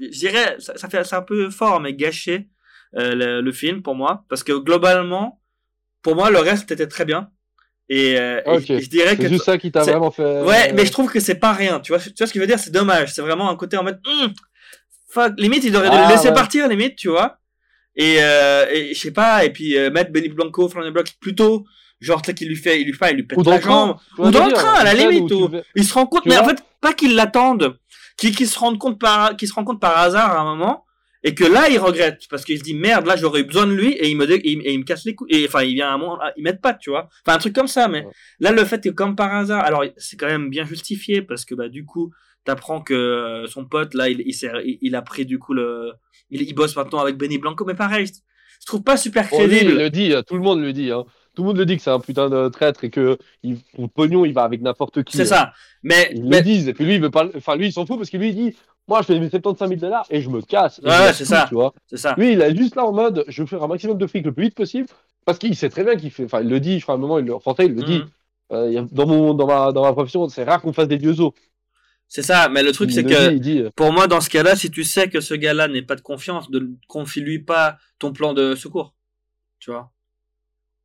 je 0.00 0.06
dirais, 0.18 0.56
ça 0.58 0.88
fait 0.88 1.04
c'est 1.04 1.16
un 1.16 1.22
peu 1.22 1.50
fort 1.50 1.80
mais 1.80 1.94
gâché 1.94 2.48
euh, 2.96 3.14
le, 3.14 3.40
le 3.40 3.52
film 3.52 3.82
pour 3.82 3.94
moi 3.94 4.24
parce 4.28 4.42
que 4.42 4.52
globalement, 4.52 5.40
pour 6.02 6.16
moi 6.16 6.30
le 6.30 6.38
reste 6.38 6.70
était 6.70 6.88
très 6.88 7.04
bien 7.04 7.30
et, 7.94 8.18
euh, 8.18 8.40
je- 8.60 8.72
et 8.74 8.80
je 8.80 8.88
dirais 8.90 9.16
que 9.16 9.22
C'est 9.24 9.28
juste 9.28 9.44
ça 9.44 9.58
qui 9.58 9.70
t'a 9.72 9.82
vraiment 9.82 10.10
fait. 10.10 10.42
Ouais, 10.42 10.72
mais 10.72 10.86
je 10.86 10.92
trouve 10.92 11.10
que 11.10 11.20
c'est 11.20 11.34
pas 11.36 11.52
rien. 11.52 11.80
Tu 11.80 11.92
vois, 11.92 12.00
tu 12.00 12.10
vois 12.16 12.26
ce 12.26 12.32
que 12.32 12.38
je 12.38 12.40
veux 12.40 12.46
dire? 12.46 12.58
C'est 12.58 12.70
dommage. 12.72 13.12
C'est 13.12 13.22
vraiment 13.22 13.50
un 13.50 13.56
côté 13.56 13.76
en 13.76 13.84
mode, 13.84 14.00
Hum, 14.06 14.32
fuck. 15.10 15.32
Limite, 15.38 15.64
il 15.64 15.72
devrait 15.72 15.88
Ah, 15.90 16.06
le 16.08 16.14
laisser 16.14 16.28
ouais. 16.28 16.34
partir, 16.34 16.68
limite, 16.68 16.96
tu 16.96 17.08
vois. 17.08 17.38
Et, 17.96 18.16
euh, 18.20 18.66
et 18.70 18.94
je 18.94 18.98
sais 19.00 19.10
pas. 19.10 19.44
Et 19.44 19.50
puis 19.50 19.76
euh, 19.76 19.90
mettre 19.90 20.10
Benny 20.12 20.28
Blanco, 20.28 20.68
Flan 20.68 20.90
Block 20.90 21.08
plutôt. 21.20 21.64
Genre, 22.00 22.20
tu 22.22 22.30
sais 22.30 22.34
qu'il 22.34 22.48
lui 22.48 22.56
fait, 22.56 22.80
il 22.80 22.86
lui 22.86 22.94
fait, 22.94 23.10
il 23.12 23.16
lui 23.16 23.22
pète 23.22 23.38
Ou 23.38 23.42
dans 23.42 23.50
la 23.52 23.60
jambe. 23.60 23.96
Ou 24.18 24.30
dans 24.30 24.46
le 24.46 24.52
train, 24.52 24.72
à 24.74 24.82
la 24.84 24.94
limite, 24.94 25.30
ou- 25.30 25.46
veux- 25.48 25.62
Il 25.76 25.84
se 25.84 25.94
rend 25.94 26.06
compte, 26.06 26.24
Tu 26.24 26.30
mais 26.30 26.36
en 26.38 26.44
fait, 26.44 26.58
pas 26.80 26.94
qu'il 26.94 27.14
l'attende, 27.14 27.76
qu'il 28.16 28.34
qu'il 28.34 28.48
se 28.48 28.58
rende 28.58 28.78
compte 28.78 28.98
par, 28.98 29.36
qu'il 29.36 29.46
se 29.46 29.52
rend 29.54 29.62
compte 29.64 29.80
par 29.80 29.96
hasard 29.98 30.32
à 30.36 30.40
un 30.40 30.44
moment, 30.44 30.84
et 31.24 31.34
que 31.34 31.44
là, 31.44 31.68
il 31.68 31.78
regrette, 31.78 32.22
parce 32.30 32.44
qu'il 32.44 32.58
se 32.58 32.62
dit, 32.64 32.74
merde, 32.74 33.06
là, 33.06 33.16
j'aurais 33.16 33.40
eu 33.40 33.44
besoin 33.44 33.66
de 33.66 33.72
lui, 33.72 33.92
et 33.92 34.08
il 34.08 34.16
me, 34.16 34.30
et 34.30 34.40
il, 34.44 34.60
et 34.66 34.72
il 34.72 34.78
me 34.80 34.84
casse 34.84 35.04
les 35.04 35.14
couilles, 35.14 35.28
et 35.34 35.46
enfin, 35.46 35.62
il 35.62 35.74
vient 35.74 35.88
à 35.88 35.92
un 35.92 35.98
moment, 35.98 36.18
ah, 36.20 36.32
il 36.36 36.42
m'aide 36.42 36.60
pas, 36.60 36.74
tu 36.74 36.90
vois. 36.90 37.08
Enfin, 37.26 37.36
un 37.36 37.38
truc 37.40 37.54
comme 37.54 37.68
ça, 37.68 37.86
mais 37.88 38.04
Ouais. 38.04 38.12
là, 38.40 38.52
le 38.52 38.64
fait 38.64 38.82
que 38.82 38.88
comme 38.90 39.14
par 39.16 39.34
hasard, 39.34 39.64
alors, 39.64 39.84
c'est 39.96 40.16
quand 40.16 40.26
même 40.26 40.50
bien 40.50 40.64
justifié, 40.64 41.22
parce 41.22 41.44
que, 41.44 41.54
bah, 41.54 41.68
du 41.68 41.84
coup, 41.84 42.12
t'apprends 42.44 42.80
que 42.80 42.92
euh, 42.94 43.46
son 43.46 43.64
pote, 43.66 43.94
là, 43.94 44.08
il, 44.08 44.20
il, 44.26 44.78
il, 44.82 44.94
a 44.96 45.02
pris, 45.02 45.24
du 45.24 45.38
coup, 45.38 45.54
le, 45.54 45.92
il, 46.30 46.42
il 46.42 46.54
bosse 46.54 46.74
maintenant 46.76 46.98
avec 46.98 47.16
Benny 47.16 47.38
Blanco, 47.38 47.64
mais 47.64 47.74
pareil, 47.74 48.06
je 48.06 48.66
trouve 48.66 48.82
pas 48.82 48.96
super 48.96 49.28
Bon, 49.28 49.38
lui, 49.38 49.44
il 49.44 49.58
crédible. 49.60 49.78
le 49.78 49.90
dit, 49.90 50.14
tout 50.26 50.34
le 50.34 50.40
monde 50.42 50.60
le 50.60 50.72
dit. 50.72 50.90
Hein. 50.90 51.04
Tout 51.34 51.42
le 51.42 51.48
monde 51.48 51.56
le 51.58 51.64
dit 51.66 51.76
que 51.76 51.82
c'est 51.82 51.90
un 51.90 52.00
putain 52.00 52.28
de 52.28 52.48
traître 52.48 52.84
et 52.84 52.90
que 52.90 53.16
il, 53.42 53.58
pour 53.74 53.84
le 53.84 53.88
pognon, 53.88 54.24
il 54.24 54.34
va 54.34 54.42
avec 54.44 54.60
n'importe 54.60 55.02
qui. 55.02 55.16
C'est 55.16 55.24
ça. 55.24 55.52
Mais, 55.82 56.10
Ils 56.14 56.24
mais- 56.24 56.38
le 56.38 56.42
disent. 56.42 56.68
Et 56.68 56.74
puis 56.74 56.84
lui, 56.84 56.94
il 56.96 57.00
veut 57.00 57.10
pas. 57.10 57.26
Enfin, 57.36 57.56
lui, 57.56 57.66
il 57.68 57.72
s'en 57.72 57.86
fout 57.86 57.96
parce 57.96 58.10
que 58.10 58.16
lui, 58.18 58.28
il 58.30 58.34
dit 58.34 58.56
Moi, 58.88 59.00
je 59.00 59.06
fais 59.06 59.18
mes 59.18 59.30
75 59.30 59.68
000 59.68 59.80
dollars 59.80 60.04
et 60.10 60.20
je 60.20 60.28
me 60.28 60.42
casse. 60.42 60.80
Et 60.84 60.88
Ouais, 60.88 61.12
c'est 61.14 61.24
ça. 61.24 61.46
Tu 61.48 61.54
vois. 61.54 61.72
c'est 61.86 61.96
ça. 61.96 62.14
Lui, 62.18 62.32
il 62.34 62.40
est 62.42 62.54
juste 62.56 62.76
là 62.76 62.84
en 62.84 62.92
mode 62.92 63.24
Je 63.28 63.42
veux 63.42 63.46
faire 63.46 63.62
un 63.62 63.68
maximum 63.68 63.96
de 63.96 64.06
fric 64.06 64.24
le 64.26 64.32
plus 64.32 64.44
vite 64.44 64.54
possible 64.54 64.88
parce 65.24 65.38
qu'il 65.38 65.56
sait 65.56 65.70
très 65.70 65.84
bien 65.84 65.96
qu'il 65.96 66.10
fait. 66.10 66.24
Enfin, 66.24 66.40
il 66.42 66.48
le 66.48 66.60
dit, 66.60 66.78
je 66.78 66.84
crois, 66.84 66.94
à 66.96 66.98
un 66.98 67.00
moment, 67.00 67.18
il 67.18 67.24
le, 67.24 67.38
français, 67.38 67.66
il 67.66 67.74
le 67.74 67.82
dit. 67.82 67.98
Mhm. 67.98 68.08
Euh, 68.52 68.84
dans, 68.92 69.06
mon, 69.06 69.32
dans, 69.32 69.46
ma, 69.46 69.72
dans 69.72 69.82
ma 69.82 69.92
profession, 69.92 70.28
c'est 70.28 70.44
rare 70.44 70.60
qu'on 70.60 70.72
fasse 70.74 70.88
des 70.88 70.98
vieux 70.98 71.18
os. 71.20 71.32
C'est 72.08 72.22
ça. 72.22 72.50
Mais 72.50 72.62
le 72.62 72.72
truc, 72.72 72.90
c'est 72.90 73.04
que, 73.04 73.28
dit, 73.30 73.34
il 73.36 73.40
dit, 73.40 73.58
euh, 73.60 73.70
Pour 73.74 73.90
moi, 73.92 74.06
dans 74.06 74.20
ce 74.20 74.28
cas-là, 74.28 74.54
si 74.56 74.70
tu 74.70 74.84
sais 74.84 75.08
que 75.08 75.20
ce 75.22 75.32
gars-là 75.32 75.68
n'est 75.68 75.80
pas 75.80 75.94
de 75.94 76.02
confiance, 76.02 76.50
ne 76.50 76.60
confie-lui 76.86 77.38
pas 77.38 77.78
ton 77.98 78.12
plan 78.12 78.34
de 78.34 78.54
secours. 78.54 78.92
Tu 79.60 79.70
vois? 79.70 79.90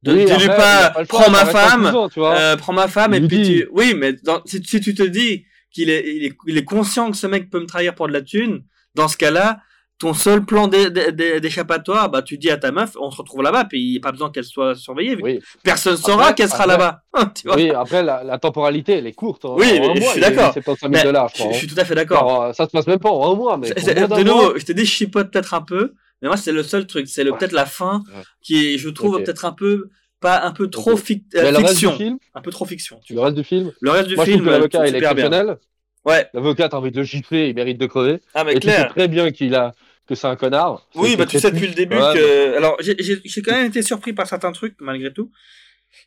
De, 0.08 0.14
oui, 0.18 0.26
dis-lui 0.26 0.44
il 0.44 0.48
pas, 0.48 0.94
prends 1.08 1.30
ma 1.30 1.46
femme, 1.46 1.84
cousin, 1.92 2.10
tu 2.14 2.20
vois. 2.20 2.36
euh, 2.36 2.56
prends 2.58 2.74
ma 2.74 2.88
femme, 2.88 3.14
Il 3.14 3.24
et 3.26 3.28
puis 3.28 3.42
dit. 3.42 3.60
tu... 3.62 3.68
Oui, 3.72 3.94
mais 3.96 4.14
dans- 4.14 4.42
si, 4.46 4.62
si 4.64 4.80
tu 4.82 4.94
te 4.96 5.04
dis 5.04 5.46
qu'il 5.72 5.90
est, 5.90 6.04
il 6.16 6.26
est, 6.26 6.34
il 6.48 6.58
est 6.58 6.64
conscient 6.66 7.12
que 7.12 7.18
ce 7.18 7.28
mec 7.28 7.50
peut 7.50 7.60
me 7.60 7.66
trahir 7.68 7.94
pour 7.96 8.08
de 8.08 8.14
la 8.14 8.22
thune, 8.22 8.64
dans 8.96 9.08
ce 9.08 9.18
cas-là, 9.18 9.60
ton 10.00 10.14
seul 10.14 10.46
plan 10.46 10.68
d'é- 10.68 10.92
d'é- 10.92 11.12
d'é- 11.12 11.40
d'échappatoire, 11.40 12.10
bah, 12.12 12.22
tu 12.22 12.38
dis 12.38 12.52
à 12.52 12.58
ta 12.58 12.72
meuf, 12.72 12.92
on 13.02 13.10
se 13.10 13.18
retrouve 13.18 13.42
là-bas, 13.42 13.66
puis 13.66 13.82
il 13.82 13.92
n'y 13.94 13.98
a 13.98 14.02
pas 14.02 14.12
besoin 14.12 14.30
qu'elle 14.30 14.44
soit 14.44 14.76
surveillée. 14.76 15.16
vu 15.16 15.22
que 15.24 15.28
Oui. 15.28 15.40
Personne 15.64 15.98
saura 15.98 16.22
Après- 16.26 16.36
qu'elle 16.36 16.50
sera 16.50 16.68
là-bas. 16.68 17.02
oui, 17.56 17.72
après, 17.72 18.04
la, 18.04 18.24
la 18.24 18.38
temporalité, 18.38 18.94
elle 19.00 19.08
est 19.08 19.14
courte. 19.14 19.46
hein. 19.46 19.56
Oui, 19.58 19.66
mais 19.80 19.96
je 19.96 20.00
mois, 20.02 20.12
suis 20.12 20.22
d'accord. 20.22 20.54
75 20.54 20.90
Mais 20.92 20.98
000 21.00 21.08
dollars, 21.10 21.30
je 21.36 21.58
suis 21.58 21.66
tout 21.68 21.80
à 21.80 21.84
fait 21.84 21.96
d'accord. 21.96 22.18
Alors, 22.42 22.56
ça 22.56 22.66
se 22.66 22.70
passe 22.70 22.86
même 22.86 23.00
pas 23.00 23.10
en 23.10 23.34
un 23.34 23.36
mois, 23.36 23.58
mais 23.58 23.70
de 23.72 24.08
mois, 24.08 24.24
nouveau, 24.24 24.54
je 24.60 24.66
te 24.66 24.72
dis, 24.72 24.86
je 24.86 24.92
chipote 24.92 25.32
peut-être 25.32 25.56
un 25.56 25.62
peu, 25.62 25.94
mais 26.22 26.28
moi, 26.28 26.38
c'est 26.38 26.52
le 26.52 26.64
seul 26.64 26.88
truc. 26.88 27.08
C'est 27.08 27.24
peut-être 27.26 27.52
la 27.52 27.66
fin 27.66 28.04
qui 28.42 28.74
est, 28.74 28.78
je 28.78 28.90
trouve, 28.90 29.16
Ok. 29.16 29.26
peut-être 29.26 29.46
un 29.46 29.52
peu, 29.54 29.90
pas 30.20 30.42
un 30.44 30.52
peu 30.52 30.68
trop 30.70 30.96
fic- 30.98 31.24
euh, 31.36 31.44
Mais 31.44 31.52
le 31.52 31.58
reste 31.58 31.70
du 31.80 31.86
fiction. 31.86 31.96
film, 31.98 32.18
Un 32.34 32.42
peu 32.42 32.52
trop 32.52 32.66
fiction. 32.66 33.00
Tu 33.06 33.14
le 33.14 33.20
reste 33.22 33.36
du 33.36 33.44
film, 33.44 33.72
Le 33.82 33.92
reste 33.92 34.08
du 34.08 34.16
moi 34.16 34.26
film, 34.26 34.46
que 34.46 34.50
l'avocat 34.50 34.82
euh, 34.82 34.88
il 34.88 34.96
est 34.96 35.00
bien. 35.00 35.12
exceptionnel. 35.12 35.58
Ouais. 36.06 36.28
L'avocat, 36.34 36.70
t'as 36.70 36.78
envie 36.78 36.92
de 36.92 36.98
le 36.98 37.04
gifler, 37.04 37.50
il 37.50 37.56
mérite 37.56 37.78
de 37.80 37.86
crever. 37.86 38.20
Ah, 38.34 38.44
mais 38.44 38.54
Et 38.54 38.60
tu 38.60 38.68
sais 38.68 38.76
clair. 38.76 38.90
très 38.94 39.08
bien 39.08 39.30
qu'il 39.32 39.54
a 39.56 39.74
que 40.08 40.16
c'est 40.16 40.28
un 40.28 40.38
connard. 40.38 40.88
Oui, 40.96 41.18
bah, 41.18 41.26
tu 41.26 41.38
sais 41.38 41.52
depuis 41.52 41.68
le 41.68 41.74
début 41.74 41.98
Ouais, 41.98 42.14
que, 42.14 42.56
alors, 42.56 42.78
j'ai, 42.80 42.96
quand 43.42 43.52
même 43.52 43.68
été 43.68 43.82
surpris 43.82 44.14
par 44.14 44.26
certains 44.26 44.54
trucs, 44.54 44.76
malgré 44.80 45.12
tout. 45.12 45.32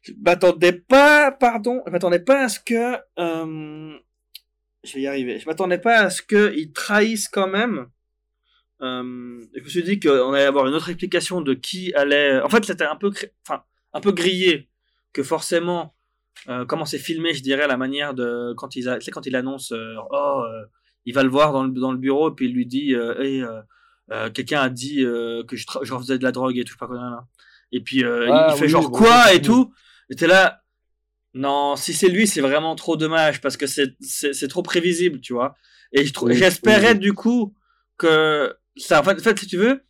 Je 0.02 0.12
m'attendais 0.24 0.72
pas, 0.72 1.30
pardon, 1.32 1.82
je 1.86 1.92
m'attendais 1.92 2.20
pas 2.20 2.44
à 2.44 2.48
ce 2.48 2.58
que, 2.60 2.96
euh, 3.18 3.92
je 4.84 4.94
vais 4.94 5.00
y 5.02 5.06
arriver. 5.06 5.38
Je 5.38 5.46
m'attendais 5.46 5.78
pas 5.78 5.98
à 5.98 6.10
ce 6.10 6.22
qu'ils 6.22 6.72
trahissent 6.72 7.28
quand 7.28 7.48
même. 7.48 7.86
Euh, 8.82 9.42
je 9.54 9.62
me 9.62 9.68
suis 9.68 9.82
dit 9.82 10.00
qu'on 10.00 10.32
allait 10.32 10.44
avoir 10.44 10.66
une 10.66 10.74
autre 10.74 10.88
explication 10.88 11.40
de 11.40 11.54
qui 11.54 11.92
allait. 11.94 12.40
En 12.40 12.48
fait, 12.48 12.64
c'était 12.64 12.84
un 12.84 12.96
peu, 12.96 13.10
cré- 13.10 13.32
enfin, 13.46 13.62
un 13.92 14.00
peu 14.00 14.12
grillé 14.12 14.68
que 15.12 15.22
forcément, 15.22 15.94
euh, 16.48 16.64
comment 16.64 16.84
c'est 16.86 16.98
filmé, 16.98 17.34
je 17.34 17.42
dirais, 17.42 17.66
la 17.66 17.76
manière 17.76 18.14
de 18.14 18.54
quand 18.56 18.76
ils, 18.76 18.88
a... 18.88 18.96
tu 18.98 19.04
sais, 19.04 19.10
quand 19.10 19.26
il 19.26 19.36
annonce, 19.36 19.72
euh, 19.72 19.94
oh, 20.10 20.42
euh, 20.46 20.64
il 21.04 21.14
va 21.14 21.22
le 21.22 21.28
voir 21.28 21.52
dans 21.52 21.64
le, 21.64 21.70
dans 21.72 21.92
le 21.92 21.98
bureau 21.98 22.30
et 22.30 22.34
puis 22.34 22.46
il 22.46 22.54
lui 22.54 22.66
dit, 22.66 22.94
Hey, 23.18 23.44
quelqu'un 24.34 24.60
a 24.62 24.68
dit 24.70 24.96
que 25.46 25.56
je, 25.56 25.66
tra- 25.66 25.84
je 25.84 25.94
faisais 25.96 26.18
de 26.18 26.22
la 26.24 26.32
drogue 26.32 26.56
et 26.58 26.64
tout, 26.64 26.68
je 26.68 26.72
sais 26.74 26.78
pas 26.78 26.86
quoi. 26.86 26.96
là. 26.96 27.26
Et 27.72 27.80
puis 27.80 27.98
il- 27.98 28.06
Ah, 28.32 28.50
il 28.54 28.58
fait 28.58 28.68
genre 28.68 28.90
quoi 28.98 29.32
et 29.34 29.42
tout. 29.42 29.72
Et 30.10 30.14
t'es 30.16 30.26
là. 30.26 30.62
Non, 31.32 31.76
si 31.76 31.92
c'est 31.92 32.08
lui, 32.08 32.26
c'est 32.26 32.40
vraiment 32.40 32.74
trop 32.74 32.96
dommage 32.96 33.40
parce 33.40 33.56
que 33.56 33.66
c'est 33.68 34.48
trop 34.48 34.62
prévisible, 34.62 35.20
tu 35.20 35.32
vois. 35.32 35.54
Et 35.92 36.04
je 36.04 36.12
trou- 36.12 36.26
Oui, 36.26 36.32
j'espérais 36.44 36.94
du 36.96 37.12
coup 37.12 37.54
que 37.98 38.52
ça. 38.76 39.00
En 39.00 39.04
fait, 39.04 39.12
en 39.18 39.22
fait, 39.22 39.38
si 39.38 39.46
tu 39.46 39.56
veux, 39.56 39.80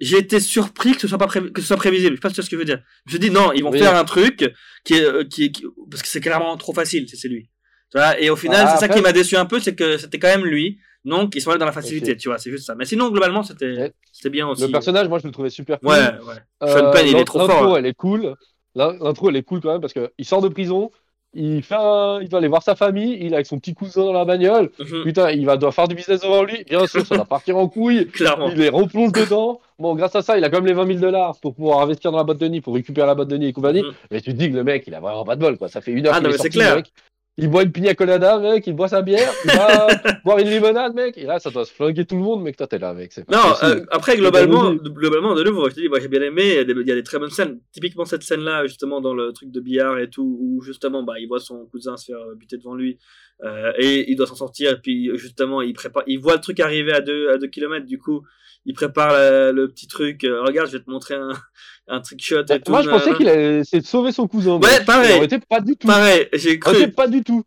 j'ai 0.00 0.18
été 0.18 0.40
surpris 0.40 0.92
que 0.94 1.00
ce 1.00 1.08
soit 1.08 1.18
pas 1.18 1.26
pré- 1.26 1.50
que 1.52 1.60
ce 1.60 1.66
soit 1.66 1.76
prévisible. 1.76 2.12
Je 2.12 2.16
sais 2.16 2.20
pas 2.20 2.28
si 2.30 2.34
tu 2.36 2.40
vois 2.40 2.44
ce 2.46 2.50
que 2.50 2.56
je 2.56 2.60
veux 2.60 2.64
dire. 2.64 2.82
Je 3.06 3.10
me 3.14 3.18
suis 3.20 3.28
dit 3.28 3.30
non, 3.34 3.52
ils 3.52 3.62
vont 3.62 3.70
Oui. 3.70 3.78
faire 3.78 3.94
un 3.96 4.04
truc 4.04 4.52
qui 4.84 4.94
est 4.94 5.04
euh, 5.04 5.24
qui, 5.24 5.44
est- 5.44 5.50
qui- 5.52 5.64
parce 5.90 6.02
que 6.02 6.08
c'est 6.08 6.20
clairement 6.20 6.56
trop 6.56 6.72
facile, 6.72 7.06
c'est 7.08 7.28
lui. 7.28 7.50
Tu 7.92 7.98
vois. 7.98 8.18
Et 8.20 8.30
au 8.30 8.36
final, 8.36 8.64
Ah, 8.68 8.74
c'est 8.76 8.86
ça 8.86 8.92
qui 8.92 9.00
m'a 9.02 9.12
déçu 9.12 9.36
un 9.36 9.44
peu, 9.46 9.60
c'est 9.60 9.74
que 9.74 9.98
c'était 9.98 10.18
quand 10.18 10.28
même 10.28 10.44
lui. 10.44 10.78
Donc 11.04 11.34
ils 11.34 11.40
sont 11.42 11.50
allés 11.50 11.58
dans 11.58 11.66
la 11.66 11.72
facilité, 11.72 12.16
tu 12.16 12.28
vois. 12.28 12.38
C'est 12.38 12.50
juste 12.50 12.66
ça. 12.66 12.74
Mais 12.74 12.84
sinon, 12.84 13.10
globalement, 13.10 13.42
c'était 13.42 13.76
Ouais. 13.76 13.92
c'était 14.12 14.30
bien 14.30 14.46
aussi. 14.48 14.62
Le 14.62 14.68
personnage, 14.68 15.08
moi 15.08 15.18
je 15.18 15.26
le 15.26 15.32
trouvais 15.32 15.50
super 15.50 15.78
cool. 15.80 15.88
Ouais, 15.90 15.98
ouais. 15.98 16.34
Euh, 16.62 16.66
Sean 16.78 16.90
Penn, 16.92 17.06
il 17.06 17.14
est 17.14 17.18
l'int- 17.18 17.24
trop 17.24 17.38
L'intro, 17.40 17.58
fort. 17.58 17.78
elle 17.78 17.86
est 17.86 17.94
cool. 17.94 18.34
L'in- 18.74 18.96
L'intro, 19.00 19.28
elle 19.30 19.36
est 19.36 19.42
cool 19.42 19.60
quand 19.60 19.72
même 19.72 19.80
parce 19.80 19.92
que 19.92 20.10
il 20.16 20.24
sort 20.24 20.40
de 20.40 20.48
prison, 20.48 20.90
il 21.34 21.62
fait 21.62 21.76
un- 21.78 22.18
il 22.20 22.28
doit 22.28 22.38
aller 22.40 22.48
voir 22.48 22.62
sa 22.62 22.74
famille, 22.74 23.16
il 23.20 23.32
est 23.32 23.34
avec 23.36 23.46
son 23.46 23.58
petit 23.58 23.74
cousin 23.74 24.04
dans 24.04 24.12
la 24.12 24.24
bagnole. 24.24 24.70
Mhm. 24.78 25.04
Putain, 25.04 25.30
il 25.30 25.46
va 25.46 25.56
devoir 25.56 25.72
faire 25.74 25.86
du 25.88 25.94
business 25.94 26.20
devant 26.22 26.42
lui. 26.42 26.64
Bien 26.68 26.86
sûr, 26.86 27.06
ça 27.06 27.16
va 27.16 27.24
partir 27.24 27.56
en 27.56 27.68
couille. 27.68 28.06
Clairement. 28.12 28.48
Il 28.50 28.56
les 28.58 28.68
replonge 28.68 29.12
dedans. 29.12 29.60
Bon, 29.78 29.94
grâce 29.94 30.14
à 30.16 30.22
ça, 30.22 30.36
il 30.36 30.44
a 30.44 30.50
quand 30.50 30.58
même 30.58 30.66
les 30.66 30.72
20 30.74 30.86
000 30.86 30.98
dollars 30.98 31.36
pour 31.40 31.54
pouvoir 31.54 31.80
investir 31.80 32.10
dans 32.12 32.18
la 32.18 32.24
boîte 32.24 32.38
de 32.38 32.46
nid, 32.48 32.60
pour 32.60 32.74
récupérer 32.74 33.06
la 33.06 33.14
boîte 33.14 33.28
de 33.28 33.36
nid 33.36 33.46
et 33.46 33.52
compagnie. 33.52 33.82
Mhm. 33.82 33.92
Mais 34.10 34.20
tu 34.20 34.32
te 34.32 34.36
dis 34.36 34.50
que 34.50 34.56
le 34.56 34.64
mec, 34.64 34.84
il 34.86 34.94
a 34.94 35.00
vraiment 35.00 35.24
pas 35.24 35.36
de 35.36 35.40
bol, 35.40 35.56
quoi. 35.56 35.68
Ça 35.68 35.80
fait 35.80 35.92
une 35.92 36.06
heure 36.06 36.14
Ah, 36.16 36.20
qu'il 36.20 36.28
est 36.30 36.32
sorti, 36.36 36.50
clair. 36.50 36.70
le 36.70 36.76
mec. 36.76 36.92
Il 37.36 37.48
boit 37.48 37.62
une 37.62 37.72
pina 37.72 37.94
colada, 37.94 38.38
mec, 38.38 38.66
il 38.66 38.74
boit 38.74 38.88
sa 38.88 39.02
bière, 39.02 39.32
il 39.44 39.50
va 39.52 39.86
boire 40.24 40.38
une 40.38 40.48
limonade, 40.48 40.94
mec. 40.94 41.16
Et 41.16 41.24
là, 41.24 41.38
ça 41.38 41.50
doit 41.50 41.64
se 41.64 41.72
flinguer 41.72 42.04
tout 42.04 42.16
le 42.16 42.22
monde, 42.22 42.42
mec. 42.42 42.56
Toi, 42.56 42.66
t'es 42.66 42.78
là, 42.78 42.92
mec. 42.92 43.14
Pas 43.26 43.36
Non, 43.36 43.54
euh, 43.62 43.84
après 43.90 44.16
globalement, 44.16 44.74
globalement 44.74 45.34
de 45.34 45.42
nouveau, 45.44 45.70
je 45.70 45.74
te 45.76 45.80
dis, 45.80 45.88
moi 45.88 46.00
j'ai 46.00 46.08
bien 46.08 46.20
aimé. 46.20 46.42
Il 46.60 46.86
y, 46.86 46.92
a 46.92 46.94
des, 46.94 47.02
très 47.02 47.18
bonnes 47.18 47.30
scènes. 47.30 47.60
Typiquement 47.72 48.04
cette 48.04 48.22
scène-là, 48.22 48.66
justement 48.66 49.00
dans 49.00 49.14
le 49.14 49.32
truc 49.32 49.50
de 49.50 49.60
billard 49.60 49.98
et 49.98 50.10
tout, 50.10 50.38
où 50.40 50.60
justement, 50.60 51.02
bah, 51.02 51.14
il 51.18 51.28
voit 51.28 51.40
son 51.40 51.66
cousin 51.66 51.96
se 51.96 52.06
faire 52.06 52.20
buter 52.36 52.58
devant 52.58 52.74
lui 52.74 52.98
euh, 53.44 53.72
et 53.78 54.10
il 54.10 54.16
doit 54.16 54.26
s'en 54.26 54.34
sortir. 54.34 54.72
Et 54.72 54.80
puis 54.80 55.10
justement, 55.16 55.62
il 55.62 55.72
prépare, 55.72 56.02
il 56.06 56.18
voit 56.18 56.34
le 56.34 56.40
truc 56.40 56.60
arriver 56.60 56.92
à 56.92 57.00
deux 57.00 57.30
à 57.30 57.38
deux 57.38 57.48
kilomètres. 57.48 57.86
Du 57.86 57.98
coup, 57.98 58.22
il 58.66 58.74
prépare 58.74 59.12
la- 59.12 59.52
le 59.52 59.68
petit 59.68 59.86
truc. 59.86 60.24
euh, 60.24 60.42
regarde, 60.42 60.68
je 60.68 60.76
vais 60.78 60.82
te 60.84 60.90
montrer 60.90 61.14
un, 61.14 61.30
un 61.88 62.00
trick 62.00 62.22
shot. 62.24 62.42
Et 62.50 62.60
tout, 62.60 62.72
Moi, 62.72 62.82
je 62.82 62.90
pensais 62.90 63.14
qu'il 63.14 63.28
allait 63.28 63.58
essayer 63.60 63.80
de 63.80 63.86
sauver 63.86 64.12
son 64.12 64.26
cousin. 64.28 64.58
Ouais, 64.58 64.84
pareil. 64.84 65.26
Pas 65.48 65.60
du 65.60 65.76
tout. 65.76 65.86
Pareil, 65.86 66.28
j'ai 66.32 66.58
cru. 66.58 66.90
pas 66.92 67.08
du 67.08 67.22
tout. 67.22 67.42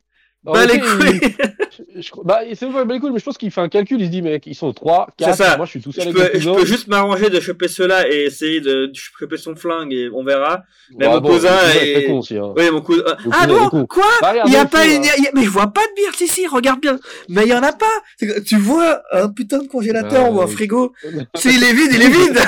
En 0.45 0.51
Bah 0.53 0.65
les 0.65 0.75
il- 0.75 0.81
couilles 0.81 1.19
je- 1.95 2.01
je- 2.01 2.11
bah, 2.25 2.41
c'est 2.53 2.65
pas 2.67 2.83
les 2.83 2.99
couilles, 2.99 3.11
mais 3.11 3.19
je 3.19 3.23
pense 3.23 3.37
qu'il 3.37 3.49
fait 3.49 3.61
un 3.61 3.69
calcul. 3.69 4.01
Il 4.01 4.07
se 4.07 4.11
dit, 4.11 4.21
mec, 4.21 4.45
ils 4.45 4.55
sont 4.55 4.73
3, 4.73 5.07
C'est 5.17 5.25
4. 5.25 5.37
ça. 5.37 5.55
Moi, 5.57 5.65
je 5.65 5.69
suis 5.71 5.81
tout 5.81 5.93
seul 5.93 6.03
je 6.03 6.09
avec 6.09 6.33
peux, 6.33 6.37
mon 6.49 6.55
je 6.55 6.59
peux 6.59 6.65
juste 6.65 6.87
m'arranger 6.89 7.29
de 7.29 7.39
choper 7.39 7.69
cela 7.69 8.09
et 8.11 8.23
essayer 8.25 8.59
de, 8.59 8.87
de 8.87 8.93
choper 8.93 9.37
son 9.37 9.55
flingue 9.55 9.93
et 9.93 10.09
on 10.13 10.21
verra. 10.25 10.63
mais 10.97 11.07
Ouais, 11.07 11.13
mon 11.13 11.21
bon, 11.21 11.29
cousin 11.29 11.55
est- 11.75 11.93
très 11.93 12.03
con 12.07 12.19
aussi. 12.19 12.37
Hein. 12.37 12.53
Oui, 12.57 12.69
mon 12.71 12.81
cousin. 12.81 13.03
Ah 13.07 13.15
cousin 13.23 13.43
est 13.43 13.47
bon? 13.69 13.85
Quoi? 13.87 14.03
Bah, 14.21 14.33
Il 14.45 14.51
y 14.51 14.57
a 14.57 14.65
pas 14.65 14.85
une. 14.85 15.05
hein. 15.05 15.09
y 15.17 15.27
a- 15.27 15.31
Mais 15.33 15.43
je 15.43 15.49
vois 15.49 15.67
pas 15.67 15.81
de 15.81 15.95
bière, 15.95 16.13
si, 16.13 16.27
si, 16.27 16.45
regarde 16.45 16.81
bien. 16.81 16.99
Mais 17.29 17.43
il 17.43 17.49
y 17.49 17.53
en 17.53 17.63
a 17.63 17.71
pas. 17.71 17.85
C'est 18.17 18.43
Tu 18.43 18.57
vois 18.57 19.01
un 19.13 19.29
putain 19.29 19.59
de 19.59 19.67
congélateur 19.67 20.25
Bah, 20.25 20.29
ou 20.31 20.41
un 20.41 20.45
oui. 20.47 20.51
frigo? 20.51 20.93
S'il 21.35 21.63
est 21.63 21.73
vide, 21.73 21.91
il 21.93 22.01
est 22.01 22.09
vide. 22.09 22.39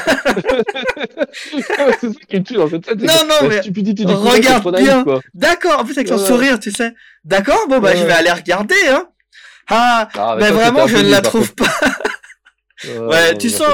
c'est 1.33 1.61
ça 1.61 1.87
qui 2.27 2.43
tue 2.43 2.53
dans 2.55 2.67
cette 2.69 2.85
c'est 2.85 2.95
Non, 2.95 3.13
non, 3.29 3.47
mais 3.47 3.59
regarde 3.61 4.63
c'est 4.75 4.83
bien. 4.83 5.05
D'accord, 5.33 5.79
en 5.79 5.85
plus 5.85 5.97
avec 5.97 6.09
ouais. 6.11 6.17
sourire, 6.17 6.59
tu 6.59 6.71
sais. 6.71 6.93
D'accord, 7.25 7.67
bon, 7.67 7.79
bah 7.79 7.89
Ouais, 7.89 7.97
je 7.97 8.05
vais 8.05 8.13
aller 8.13 8.31
regarder, 8.31 8.75
hein. 8.89 9.09
Ah, 9.67 10.07
Ah, 10.13 10.37
mais 10.39 10.51
vraiment, 10.51 10.87
je 10.87 10.97
ne 10.97 11.09
la 11.09 11.21
trouve 11.21 11.53
pas. 11.55 11.73
Ouais, 12.87 13.35
tu 13.39 13.49
sens. 13.49 13.73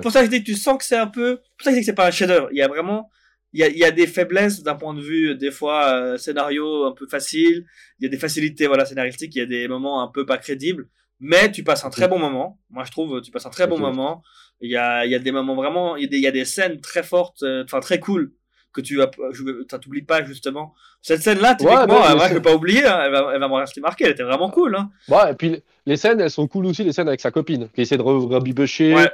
pour 0.00 0.12
ça 0.12 0.20
que 0.20 0.26
je 0.26 0.30
dis 0.30 0.44
tu 0.44 0.54
sens 0.54 0.78
que 0.78 0.84
c'est 0.84 0.96
un 0.96 1.08
peu. 1.08 1.36
Pour 1.58 1.64
ça 1.64 1.70
que 1.70 1.74
je 1.74 1.74
dis 1.74 1.80
que 1.80 1.86
c'est 1.86 1.94
pas 1.94 2.06
un 2.06 2.10
chef-d'œuvre. 2.12 2.48
Il 2.52 2.58
y 2.58 2.62
a 2.62 2.68
vraiment. 2.68 3.10
Il 3.54 3.60
y 3.60 3.64
a, 3.64 3.68
il 3.68 3.76
y 3.76 3.84
a 3.84 3.90
des 3.90 4.06
faiblesses 4.06 4.62
d'un 4.62 4.76
point 4.76 4.94
de 4.94 5.02
vue, 5.02 5.34
des 5.34 5.50
fois, 5.50 5.94
euh, 5.94 6.16
scénario 6.16 6.86
un 6.86 6.92
peu 6.92 7.06
facile. 7.06 7.66
Il 7.98 8.04
y 8.04 8.06
a 8.06 8.08
des 8.08 8.16
facilités, 8.16 8.66
voilà, 8.66 8.86
scénaristiques. 8.86 9.34
Il 9.34 9.40
y 9.40 9.42
a 9.42 9.46
des 9.46 9.68
moments 9.68 10.02
un 10.02 10.08
peu 10.08 10.24
pas 10.24 10.38
crédibles. 10.38 10.88
Mais 11.20 11.52
tu 11.52 11.62
passes 11.62 11.84
un 11.84 11.90
très 11.90 12.08
bon 12.08 12.18
moment. 12.18 12.58
Moi, 12.70 12.84
je 12.84 12.90
trouve, 12.90 13.20
tu 13.20 13.30
passes 13.30 13.44
un 13.44 13.50
très 13.50 13.66
bon 13.66 13.78
moment. 13.78 14.22
Il 14.60 14.70
y 14.70 14.76
a, 14.76 15.04
il 15.04 15.10
y 15.10 15.14
a 15.14 15.18
des 15.18 15.32
moments 15.32 15.54
vraiment, 15.56 15.96
il 15.96 16.04
y 16.04 16.06
a 16.06 16.08
des, 16.08 16.16
il 16.18 16.22
y 16.22 16.26
a 16.28 16.30
des 16.30 16.44
scènes 16.44 16.80
très 16.80 17.02
fortes, 17.02 17.42
euh, 17.42 17.64
enfin, 17.64 17.80
très 17.80 17.98
cool, 17.98 18.32
que 18.72 18.80
tu 18.80 18.96
vas, 18.96 19.06
t'oublies 19.06 20.02
pas, 20.02 20.24
justement. 20.24 20.74
Cette 21.00 21.22
scène-là, 21.22 21.54
typiquement, 21.54 21.86
mais 21.86 21.92
moi, 21.92 22.18
c'est- 22.20 22.28
je 22.30 22.34
vais 22.34 22.40
pas 22.40 22.54
oublier, 22.54 22.84
hein, 22.86 23.00
elle 23.04 23.12
va, 23.12 23.30
elle 23.34 23.40
va 23.40 23.48
me 23.48 23.54
rester 23.54 23.80
marquée. 23.80 24.04
Elle 24.04 24.12
était 24.12 24.22
vraiment 24.22 24.50
cool, 24.50 24.76
hein. 24.76 24.90
Ouais, 25.08 25.32
et 25.32 25.34
puis 25.34 25.62
les 25.86 25.96
scènes, 25.96 26.20
elles 26.20 26.30
sont 26.30 26.46
cool 26.48 26.66
aussi, 26.66 26.84
les 26.84 26.92
scènes 26.92 27.08
avec 27.08 27.20
sa 27.20 27.30
copine, 27.30 27.68
qui 27.74 27.82
essaie 27.82 27.96
de 27.98 28.02
rabibocher, 28.02 28.94
Ouais. 28.94 29.10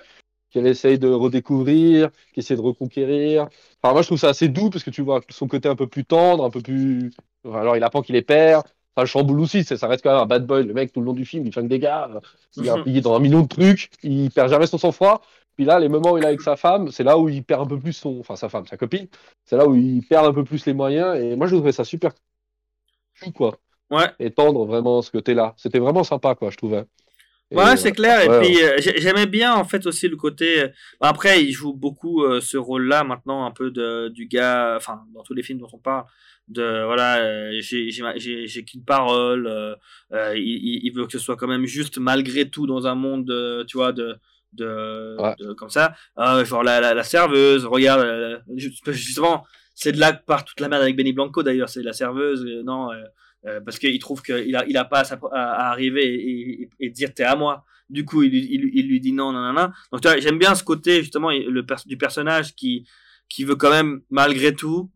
qu'elle 0.51 0.67
essaye 0.67 0.99
de 0.99 1.09
redécouvrir, 1.09 2.11
qui 2.35 2.41
essaie 2.41 2.57
de 2.57 2.61
reconquérir. 2.61 3.49
Enfin, 3.83 3.93
moi, 3.93 4.03
je 4.03 4.07
trouve 4.09 4.19
ça 4.19 4.29
assez 4.29 4.49
doux 4.49 4.71
parce 4.71 4.85
que 4.85 4.91
tu 4.91 5.03
vois 5.03 5.21
son 5.31 5.47
côté 5.49 5.69
un 5.69 5.77
peu 5.77 5.87
plus 5.87 6.05
tendre, 6.05 6.45
un 6.45 6.51
peu 6.51 6.61
plus. 6.61 7.11
Enfin, 7.47 7.61
alors, 7.61 7.77
il 7.77 7.83
apprend 7.85 8.03
qu'il 8.03 8.17
est 8.17 8.23
père. 8.23 8.63
Ça 8.97 9.03
le 9.03 9.07
chamboule 9.07 9.39
aussi, 9.41 9.63
ça 9.63 9.87
reste 9.87 10.03
quand 10.03 10.11
même 10.13 10.23
un 10.23 10.27
bad 10.27 10.45
boy. 10.45 10.65
Le 10.65 10.75
mec, 10.75 10.93
tout 10.93 10.99
le 10.99 11.07
long 11.07 11.13
du 11.13 11.25
film, 11.25 11.47
il 11.47 11.53
flingue 11.53 11.69
des 11.69 11.79
gars, 11.79 12.11
euh, 12.13 12.21
il 12.57 12.67
est 12.67 12.71
impliqué 12.93 13.01
dans 13.01 13.15
un 13.15 13.21
million 13.21 13.43
de 13.43 13.47
trucs, 13.47 13.91
il 14.03 14.29
perd 14.33 14.51
jamais 14.51 14.67
son 14.67 14.77
sang-froid. 14.77 15.23
Puis 15.59 15.65
là, 15.65 15.81
les 15.81 15.89
moments 15.89 16.13
où 16.13 16.19
il 16.19 16.23
est 16.23 16.27
avec 16.29 16.41
sa 16.41 16.55
femme, 16.55 16.93
c'est 16.93 17.03
là 17.03 17.19
où 17.19 17.29
il 17.29 17.43
perd 17.43 17.63
un 17.63 17.67
peu 17.67 17.81
plus 17.81 17.93
son. 17.93 18.21
Enfin, 18.21 18.37
sa 18.37 18.49
femme, 18.49 18.65
sa 18.69 18.77
copine, 18.77 19.09
c'est 19.45 19.57
là 19.57 19.67
où 19.67 19.75
il 19.75 20.07
perd 20.07 20.25
un 20.25 20.33
peu 20.33 20.45
plus 20.45 20.65
les 20.67 20.73
moyens. 20.73 21.19
Et 21.21 21.35
moi, 21.35 21.49
je 21.49 21.57
trouvais 21.57 21.73
ça 21.73 21.83
super 21.83 22.13
chou, 23.15 23.33
quoi. 23.33 23.59
Ouais. 23.91 24.07
Et 24.21 24.31
tendre 24.31 24.65
vraiment 24.67 25.03
ce 25.03 25.11
côté-là. 25.11 25.55
C'était 25.57 25.81
vraiment 25.81 26.05
sympa, 26.05 26.37
quoi, 26.37 26.51
je 26.51 26.57
trouvais. 26.57 26.85
Et 27.51 27.57
Ouais, 27.57 27.77
c'est 27.77 27.91
clair. 27.91 28.21
Et 28.23 28.41
puis 28.41 28.63
euh, 28.63 28.77
j'ai- 28.79 29.01
j'aimais 29.01 29.27
bien 29.27 29.53
en 29.55 29.65
fait 29.65 29.85
aussi 29.87 30.07
le 30.07 30.17
côté. 30.17 30.61
euh, 30.63 30.69
Après, 31.01 31.43
il 31.43 31.51
joue 31.51 31.73
beaucoup 31.73 32.23
euh, 32.23 32.41
ce 32.41 32.57
rôle-là 32.57 33.03
maintenant, 33.03 33.45
un 33.45 33.51
peu 33.51 33.73
de 33.73 34.09
du 34.11 34.27
gars. 34.29 34.75
Enfin, 34.77 35.01
dans 35.13 35.25
tous 35.25 35.35
les 35.35 35.43
films 35.43 35.59
dont 35.59 35.69
on 35.73 35.79
parle, 35.79 36.05
de 36.47 36.85
voilà, 36.85 37.19
euh, 37.25 37.59
j'ai 37.61 38.65
qu'une 38.65 38.85
parole. 38.85 39.47
euh, 39.49 39.75
euh, 40.13 40.35
il, 40.37 40.91
veut 40.95 41.07
que 41.07 41.13
ce 41.13 41.19
soit 41.19 41.37
quand 41.37 41.49
même 41.49 41.67
juste 41.67 41.99
malgré 41.99 42.49
tout 42.49 42.67
dans 42.69 42.87
un 42.87 42.95
monde, 42.95 43.29
euh, 43.31 43.65
tu 43.65 43.77
vois, 43.79 43.93
de 43.93 44.17
de, 44.53 45.17
Ouais. 45.21 45.35
de- 45.39 45.53
comme 45.53 45.71
ça. 45.71 45.95
Euh, 46.19 46.45
genre 46.45 46.63
la, 46.63 46.81
la, 46.81 46.95
la 46.95 47.03
serveuse, 47.05 47.65
regarde, 47.67 48.01
euh, 48.03 48.39
juste- 48.57 48.91
justement, 48.93 49.45
c'est 49.75 49.93
de 49.93 49.99
là 50.01 50.13
que 50.13 50.25
part 50.25 50.45
toute 50.45 50.61
la 50.61 50.69
merde 50.69 50.83
avec 50.83 50.97
Benny 50.97 51.13
Blanco 51.13 51.43
d'ailleurs. 51.43 51.69
C'est 51.69 51.83
la 51.83 51.93
serveuse, 51.93 52.45
euh, 52.45 52.63
non. 52.65 52.91
euh, 53.47 53.61
parce 53.65 53.79
qu'il 53.79 53.99
trouve 54.01 54.21
qu'il 54.23 54.57
a, 54.57 54.67
il 54.67 54.77
a 54.77 54.85
pas 54.85 55.03
à, 55.03 55.19
à- 55.33 55.71
arriver 55.71 56.05
et, 56.07 56.63
et, 56.63 56.71
et 56.81 56.91
dire 56.91 57.15
t'es 57.15 57.23
à 57.25 57.37
moi. 57.37 57.65
Du 57.89 58.05
coup, 58.05 58.23
il, 58.25 58.31
lui- 58.31 58.49
il, 58.51 58.61
lui- 58.63 58.73
il 58.75 58.89
lui 58.89 59.01
dit 59.01 59.13
non, 59.13 59.33
non, 59.33 59.41
non, 59.41 59.53
non. 59.53 59.71
Donc, 59.93 60.01
tu 60.03 60.09
vois, 60.09 60.19
j'aime 60.19 60.39
bien 60.39 60.55
ce 60.55 60.65
côté, 60.65 61.01
justement, 61.03 61.31
le 61.31 61.65
pers- 61.65 61.87
du 61.87 61.97
personnage 61.97 62.55
qui, 62.55 62.87
qui 63.29 63.45
veut 63.45 63.55
quand 63.55 63.71
même, 63.71 64.03
malgré 64.11 64.55
tout, 64.55 64.91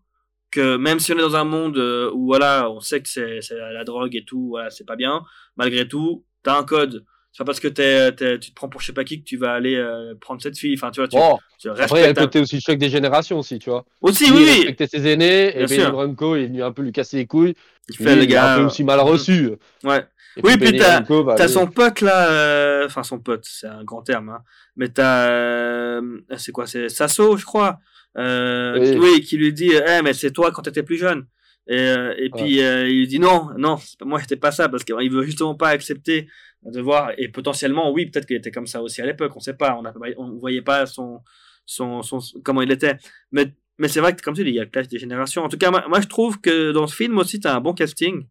que 0.51 0.77
même 0.77 0.99
si 0.99 1.13
on 1.13 1.17
est 1.19 1.23
dans 1.23 1.37
un 1.37 1.45
monde 1.45 1.79
où, 2.13 2.27
voilà, 2.27 2.69
on 2.71 2.81
sait 2.81 3.01
que 3.01 3.09
c'est, 3.09 3.41
la 3.51 3.85
drogue 3.85 4.15
et 4.17 4.25
tout, 4.25 4.49
voilà, 4.49 4.69
c'est 4.71 4.85
pas 4.85 4.97
bien, 4.97 5.23
malgré 5.57 5.87
tout, 5.89 6.27
t'as 6.43 6.59
un 6.59 6.65
code. 6.65 7.05
C'est 7.33 7.39
pas 7.39 7.45
parce 7.47 7.61
que 7.61 7.69
t'es, 7.69 8.13
t'es- 8.13 8.39
tu 8.39 8.51
te 8.51 8.55
prends 8.55 8.69
pour 8.69 8.81
je 8.83 8.87
sais 8.89 8.93
pas 8.93 9.05
qui 9.05 9.21
que 9.21 9.25
tu 9.25 9.39
vas 9.39 9.55
aller 9.55 9.75
euh, 9.75 10.15
prendre 10.21 10.43
cette 10.43 10.59
fille. 10.59 10.75
Enfin, 10.77 10.91
tu 10.91 11.01
vois, 11.01 11.09
tu, 11.09 11.17
après, 11.69 12.01
il 12.01 12.03
y 12.03 12.05
a 12.05 12.09
le 12.09 12.15
côté 12.15 12.41
aussi 12.41 12.61
choc 12.61 12.77
des 12.77 12.91
générations 12.91 13.39
aussi, 13.39 13.59
tu 13.59 13.71
vois. 13.71 13.87
Aussi, 14.03 14.27
Lui, 14.31 14.33
oui, 14.37 14.43
il 14.43 14.45
oui. 14.51 14.57
respectait 14.67 14.87
ses 14.87 15.07
aînés, 15.09 15.53
Bien 15.53 15.61
et. 15.63 15.67
Benny 15.67 15.91
Blanco 15.91 16.37
est 16.37 16.47
venu 16.47 16.63
un 16.63 16.73
peu 16.73 16.83
lui 16.83 16.93
casser 16.93 17.17
les 17.17 17.27
couilles. 17.27 17.55
Il 17.89 17.97
Lui, 17.97 18.05
fait 18.05 18.17
le 18.17 18.23
il 18.23 18.25
est 18.25 18.35
gars. 18.35 18.55
un 18.55 18.59
peu 18.59 18.65
aussi 18.67 18.85
mal 18.85 18.99
euh, 18.99 19.03
reçu. 19.03 19.51
Ouais. 19.83 20.05
Et 20.37 20.41
Oui, 20.45 20.57
puis 20.59 20.67
Benny 20.67 20.79
t'as- 20.79 21.01
Blanco, 21.01 21.25
bah, 21.25 21.35
T'as 21.37 21.49
son 21.49 21.67
pote 21.67 22.01
là, 22.03 22.31
euh, 22.31 22.87
enfin 22.87 23.03
son 23.03 23.19
pote, 23.19 23.45
c'est 23.47 23.67
un 23.67 23.83
grand 23.85 24.03
terme, 24.03 24.29
hein. 24.31 24.43
mais 24.77 24.89
t'as, 24.89 25.29
euh, 25.31 26.19
c'est 26.37 26.53
quoi, 26.53 26.67
c'est 26.67 26.89
Sasso, 26.91 27.37
je 27.39 27.45
crois, 27.47 27.79
Oui. 28.17 28.91
qui- 28.93 28.99
oui, 28.99 29.21
qui 29.23 29.37
lui 29.39 29.53
dit, 29.53 29.71
eh 29.75 30.03
mais 30.03 30.13
c'est 30.13 30.31
toi 30.33 30.51
quand 30.53 30.63
t'étais 30.63 30.83
plus 30.83 30.97
jeune, 30.99 31.27
et, 31.69 31.95
et 32.19 32.31
puis 32.31 32.57
il 32.59 32.85
lui 32.99 33.07
dit 33.07 33.19
non, 33.19 33.49
non, 33.59 33.77
moi 34.05 34.19
j'étais 34.21 34.37
pas 34.37 34.53
ça, 34.53 34.69
parce 34.69 34.85
qu'il 34.85 35.11
veut 35.11 35.23
justement 35.25 35.55
pas 35.55 35.69
accepter 35.69 36.29
de 36.65 36.81
voir, 36.81 37.13
et 37.19 37.29
potentiellement 37.29 37.93
oui, 37.93 38.07
peut-être 38.07 38.27
qu'il 38.27 38.37
était 38.37 38.51
comme 38.53 38.67
ça 38.67 38.83
aussi 38.83 39.03
à 39.03 39.07
l'époque, 39.07 39.33
on 39.37 39.41
sait 39.41 39.55
pas, 39.55 39.77
on, 39.77 39.85
on 40.19 40.39
voyait 40.39 40.63
pas 40.63 40.87
son, 40.87 41.21
son, 41.67 42.03
son, 42.03 42.21
comment 42.45 42.63
il 42.63 42.71
était, 42.71 42.97
mais 43.33 43.53
mais 43.79 43.89
c'est 43.89 44.01
vrai 44.01 44.15
que 44.15 44.23
comme 44.23 44.35
tu 44.35 44.45
dis, 44.45 44.51
il 44.51 44.57
y 44.57 44.61
a 44.61 44.65
le 44.65 44.71
clash 44.71 44.87
des 44.87 44.99
générations. 44.99 45.43
En 45.43 45.49
tout 45.49 45.57
cas, 45.57 45.71
moi, 45.71 46.01
je 46.01 46.07
trouve 46.07 46.41
que 46.41 46.73
dans 46.73 46.87
ce 46.87 46.95
film 46.95 47.19
aussi, 47.19 47.41
t'as 47.41 47.55
un 47.57 47.61
bon 47.61 47.73
casting. 47.73 48.27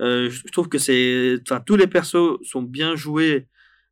Euh, 0.00 0.28
je 0.28 0.52
trouve 0.52 0.68
que 0.68 0.78
c'est, 0.78 1.38
enfin, 1.42 1.60
tous 1.64 1.76
les 1.76 1.86
persos 1.86 2.38
sont 2.42 2.62
bien 2.62 2.96
joués, 2.96 3.46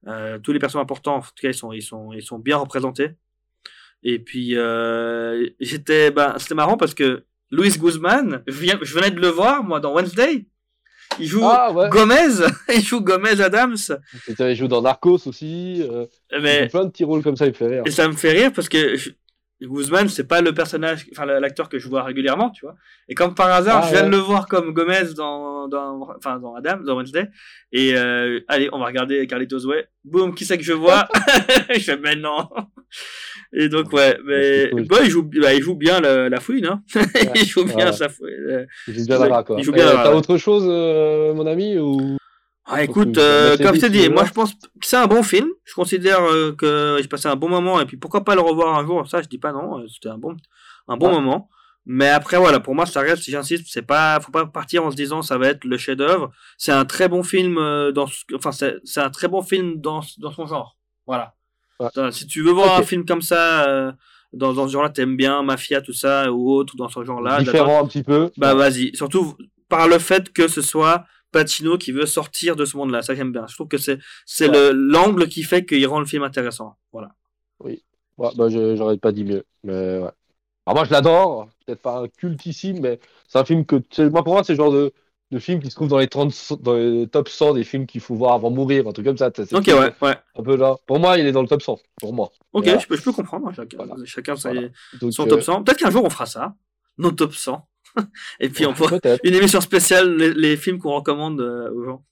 euh, 0.08 0.38
tous 0.38 0.52
les 0.52 0.58
persos 0.58 0.76
importants, 0.76 1.16
en 1.16 1.20
tout 1.20 1.30
cas, 1.40 1.48
ils 1.48 1.54
sont, 1.54 1.72
ils 1.72 1.82
sont, 1.82 2.12
ils 2.12 2.22
sont 2.22 2.38
bien 2.38 2.56
représentés. 2.56 3.12
Et 4.02 4.18
puis, 4.18 4.56
euh, 4.56 5.48
j'étais, 5.60 6.10
ben, 6.10 6.34
c'était 6.38 6.56
marrant 6.56 6.76
parce 6.76 6.94
que 6.94 7.24
Luis 7.50 7.78
Guzman, 7.78 8.42
je 8.48 8.94
venais 8.94 9.12
de 9.12 9.20
le 9.20 9.28
voir, 9.28 9.62
moi, 9.62 9.78
dans 9.78 9.94
Wednesday. 9.94 10.46
Il 11.18 11.26
joue 11.26 11.40
Ah, 11.44 11.72
ouais. 11.72 11.88
Gomez, 11.88 12.28
il 12.74 12.82
joue 12.82 13.00
Gomez 13.00 13.40
Adams. 13.40 13.76
Il 14.38 14.54
joue 14.54 14.68
dans 14.68 14.82
Narcos 14.82 15.26
aussi. 15.26 15.82
euh, 15.88 16.06
il 16.34 16.40
Mais, 16.42 16.64
joue 16.64 16.68
plein 16.70 16.84
de 16.84 16.90
petits 16.90 17.04
rôles 17.04 17.22
comme 17.22 17.36
ça, 17.36 17.46
il 17.46 17.50
me 17.50 17.54
fait 17.56 17.66
rire. 17.68 17.82
et 17.86 17.90
ça 17.90 18.06
me 18.08 18.12
fait 18.14 18.32
rire 18.32 18.52
parce 18.54 18.68
que 18.68 18.96
je- 18.96 19.10
Guzman, 19.64 20.08
c'est 20.08 20.26
pas 20.26 20.40
le 20.40 20.52
personnage, 20.52 21.06
enfin 21.12 21.24
l'acteur 21.24 21.68
que 21.68 21.78
je 21.78 21.88
vois 21.88 22.02
régulièrement, 22.02 22.50
tu 22.50 22.64
vois. 22.66 22.74
Et 23.08 23.14
comme 23.14 23.32
par 23.36 23.46
hasard, 23.52 23.82
Ah, 23.84 23.86
je 23.86 23.92
viens 23.92 24.00
ouais. 24.02 24.06
de 24.10 24.10
le 24.10 24.20
voir 24.20 24.48
comme 24.48 24.72
Gomez 24.74 25.14
dans, 25.16 25.68
dans, 25.68 26.08
enfin 26.16 26.40
dans 26.40 26.56
Adam, 26.56 26.78
dans 26.84 26.96
Wednesday. 26.96 27.28
Et 27.70 27.94
euh, 27.96 28.40
allez, 28.48 28.68
on 28.72 28.80
va 28.80 28.86
regarder 28.86 29.24
Carlitos 29.28 29.64
Way. 29.66 29.86
Boum, 30.04 30.34
qui 30.34 30.44
c'est 30.46 30.58
que 30.58 30.64
je 30.64 30.72
vois? 30.72 31.06
Je 31.74 31.78
fais 31.78 31.96
mais 31.96 32.16
non. 32.16 32.48
Et 33.54 33.68
donc 33.68 33.92
ouais, 33.92 34.16
mais 34.24 34.70
cool. 34.70 34.86
bah, 34.86 34.96
il 35.04 35.10
joue, 35.10 35.22
bah, 35.24 35.52
il 35.54 35.62
joue 35.62 35.74
bien 35.74 36.00
la, 36.00 36.28
la 36.30 36.40
fouine, 36.40 36.66
hein. 36.66 36.82
il 37.34 37.44
joue 37.46 37.64
bien 37.64 37.86
Ouais. 37.86 37.92
sa 37.92 38.08
fouine. 38.08 38.30
euh. 38.48 38.66
Il 38.88 38.94
joue 38.94 39.04
bien 39.06 39.18
là-bas, 39.18 39.42
quoi. 39.44 39.56
Il 39.58 39.64
joue 39.64 39.72
bien 39.72 39.84
Euh, 39.86 39.90
là-bas, 39.94 40.02
T'as 40.04 40.14
autre 40.14 40.36
chose, 40.38 40.64
euh, 40.66 41.34
mon 41.34 41.46
ami 41.46 41.78
ou... 41.78 42.16
Ah, 42.64 42.82
écoute, 42.84 43.18
euh, 43.18 43.56
comme 43.58 43.74
je 43.74 43.80
t'ai 43.80 43.90
dit, 43.90 44.08
moi 44.08 44.24
je 44.24 44.32
pense 44.32 44.54
que 44.54 44.58
c'est 44.82 44.96
un 44.96 45.06
bon 45.08 45.22
film. 45.22 45.48
Je 45.64 45.74
considère 45.74 46.22
euh, 46.24 46.52
que 46.56 46.96
j'ai 47.02 47.08
passé 47.08 47.26
un 47.28 47.36
bon 47.36 47.48
moment 47.48 47.80
et 47.80 47.84
puis 47.86 47.96
pourquoi 47.96 48.24
pas 48.24 48.34
le 48.36 48.40
revoir 48.40 48.78
un 48.78 48.86
jour? 48.86 49.06
Ça, 49.08 49.20
je 49.20 49.28
dis 49.28 49.36
pas 49.38 49.52
non. 49.52 49.80
euh, 49.80 49.86
C'était 49.92 50.08
un 50.08 50.16
bon, 50.16 50.36
un 50.88 50.96
bon 50.96 51.08
Ouais. 51.08 51.12
moment. 51.14 51.50
Mais 51.84 52.08
après, 52.08 52.38
voilà, 52.38 52.60
pour 52.60 52.76
moi, 52.76 52.86
ça 52.86 53.00
reste, 53.00 53.24
j'insiste, 53.28 53.66
c'est 53.68 53.82
pas, 53.82 54.20
faut 54.20 54.30
pas 54.30 54.46
partir 54.46 54.84
en 54.84 54.92
se 54.92 54.96
disant 54.96 55.20
ça 55.20 55.36
va 55.36 55.48
être 55.48 55.64
le 55.64 55.76
chef-d'œuvre. 55.76 56.30
C'est 56.56 56.70
un 56.70 56.84
très 56.84 57.08
bon 57.08 57.24
film 57.24 57.58
euh, 57.58 57.90
dans, 57.90 58.06
enfin, 58.34 58.52
c'est 58.52 59.00
un 59.00 59.10
très 59.10 59.26
bon 59.26 59.42
film 59.42 59.80
dans, 59.80 60.00
dans 60.18 60.30
son 60.32 60.46
genre. 60.46 60.78
Voilà. 61.08 61.34
Ouais. 61.96 62.12
Si 62.12 62.26
tu 62.26 62.42
veux 62.42 62.52
voir 62.52 62.78
un 62.78 62.82
film 62.82 63.04
comme 63.04 63.22
ça, 63.22 63.68
euh, 63.68 63.92
dans, 64.32 64.52
dans 64.52 64.66
ce 64.66 64.72
genre-là, 64.72 64.90
t'aimes 64.90 65.16
bien 65.16 65.42
Mafia, 65.42 65.80
tout 65.82 65.92
ça, 65.92 66.30
ou 66.32 66.50
autre, 66.52 66.76
dans 66.76 66.88
ce 66.88 67.04
genre-là, 67.04 67.38
Différent 67.40 67.84
un 67.84 67.86
petit 67.86 68.02
peu. 68.02 68.30
bah 68.36 68.54
vas-y. 68.54 68.94
Surtout 68.96 69.36
par 69.68 69.88
le 69.88 69.98
fait 69.98 70.32
que 70.32 70.48
ce 70.48 70.60
soit 70.62 71.04
Pacino 71.32 71.78
qui 71.78 71.92
veut 71.92 72.06
sortir 72.06 72.56
de 72.56 72.64
ce 72.64 72.76
monde-là. 72.76 73.02
Ça 73.02 73.14
j'aime 73.14 73.32
bien. 73.32 73.46
Je 73.48 73.54
trouve 73.54 73.68
que 73.68 73.78
c'est 73.78 73.98
c'est 74.26 74.48
Ouais. 74.50 74.72
le 74.72 74.78
l'angle 74.92 75.28
qui 75.28 75.42
fait 75.42 75.64
qu'il 75.64 75.86
rend 75.86 76.00
le 76.00 76.06
film 76.06 76.22
intéressant. 76.22 76.76
Voilà. 76.92 77.10
Ouais, 77.60 77.80
bah, 78.18 78.48
j'aurais 78.48 78.98
pas 78.98 79.12
dit 79.12 79.24
mieux. 79.24 79.44
Mais 79.64 79.72
ouais. 79.98 80.10
Alors 80.66 80.76
moi, 80.76 80.84
je 80.84 80.90
l'adore. 80.92 81.48
Peut-être 81.66 81.80
pas 81.82 82.04
cultissime, 82.18 82.80
mais 82.80 83.00
c'est 83.28 83.38
un 83.38 83.44
film 83.44 83.64
que. 83.64 83.76
Moi, 84.08 84.22
pour 84.22 84.34
moi, 84.34 84.44
c'est 84.44 84.52
le 84.52 84.56
genre 84.58 84.72
de, 84.72 84.92
de 85.32 85.38
film 85.40 85.60
qui 85.60 85.70
se 85.70 85.74
trouve 85.74 85.88
dans 85.88 85.98
les, 85.98 86.06
30, 86.06 86.52
dans 86.60 86.74
les 86.74 87.08
top 87.08 87.28
100 87.28 87.54
des 87.54 87.64
films 87.64 87.86
qu'il 87.86 88.00
faut 88.00 88.14
voir 88.14 88.34
avant 88.34 88.50
de 88.50 88.56
mourir, 88.56 88.86
un 88.86 88.92
truc 88.92 89.06
comme 89.06 89.16
ça. 89.16 89.30
c'est 89.34 89.52
Ok 89.54 89.66
le 89.66 89.74
ouais 89.74 89.92
ouais. 90.02 90.14
Un 90.36 90.42
peu 90.42 90.56
là. 90.56 90.76
Pour 90.86 91.00
moi, 91.00 91.18
il 91.18 91.26
est 91.26 91.32
dans 91.32 91.42
le 91.42 91.48
top 91.48 91.62
100. 91.62 91.78
Pour 92.00 92.12
moi. 92.12 92.30
Ok 92.52 92.64
Voilà. 92.64 92.78
je 92.78 92.86
peux 92.86 92.96
je 92.96 93.02
peux 93.02 93.12
comprendre. 93.12 93.48
hein, 93.48 93.52
Chacun 93.54 93.76
Voilà. 93.78 93.94
chacun 94.04 94.34
Voilà. 94.34 94.62
Donc, 95.00 95.12
son 95.12 95.24
euh, 95.26 95.30
top 95.30 95.42
100. 95.42 95.64
Peut-être 95.64 95.78
qu'un 95.78 95.90
jour 95.90 96.04
on 96.04 96.10
fera 96.10 96.26
ça. 96.26 96.54
Nos 96.98 97.10
top 97.10 97.34
100. 97.34 97.66
Et 98.40 98.48
puis 98.50 98.66
on 98.66 98.74
fera 98.74 98.98
une 99.24 99.34
émission 99.34 99.60
spéciale 99.60 100.16
les, 100.16 100.32
les 100.34 100.56
films 100.56 100.78
qu'on 100.78 100.94
recommande 100.94 101.40
euh, 101.40 101.70
aux 101.72 101.84
gens. 101.84 102.04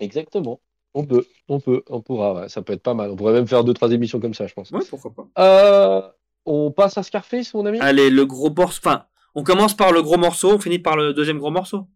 Exactement. 0.00 0.60
On 0.94 1.04
peut, 1.04 1.26
on 1.48 1.60
peut, 1.60 1.82
on 1.88 2.00
pourra. 2.00 2.34
ouais, 2.34 2.48
Ça 2.48 2.62
peut 2.62 2.72
être 2.72 2.82
pas 2.82 2.94
mal. 2.94 3.10
On 3.10 3.16
pourrait 3.16 3.32
même 3.34 3.46
faire 3.46 3.64
deux, 3.64 3.74
trois 3.74 3.90
émissions 3.92 4.18
comme 4.20 4.34
ça, 4.34 4.46
je 4.46 4.54
pense. 4.54 4.70
Ouais 4.70 4.80
pourquoi 4.88 5.12
pas. 5.14 5.28
Euh, 5.38 6.02
on 6.46 6.70
passe 6.70 6.96
à 6.98 7.02
Scarface, 7.02 7.52
mon 7.54 7.66
ami? 7.66 7.78
Allez 7.80 8.08
le 8.10 8.24
gros 8.24 8.50
morceau. 8.50 8.80
Enfin 8.84 9.04
on 9.36 9.44
commence 9.44 9.76
par 9.76 9.92
le 9.92 10.02
gros 10.02 10.16
morceau. 10.18 10.52
On 10.54 10.58
finit 10.58 10.80
par 10.80 10.96
le 10.96 11.12
deuxième 11.14 11.38
gros 11.38 11.50
morceau. 11.52 11.86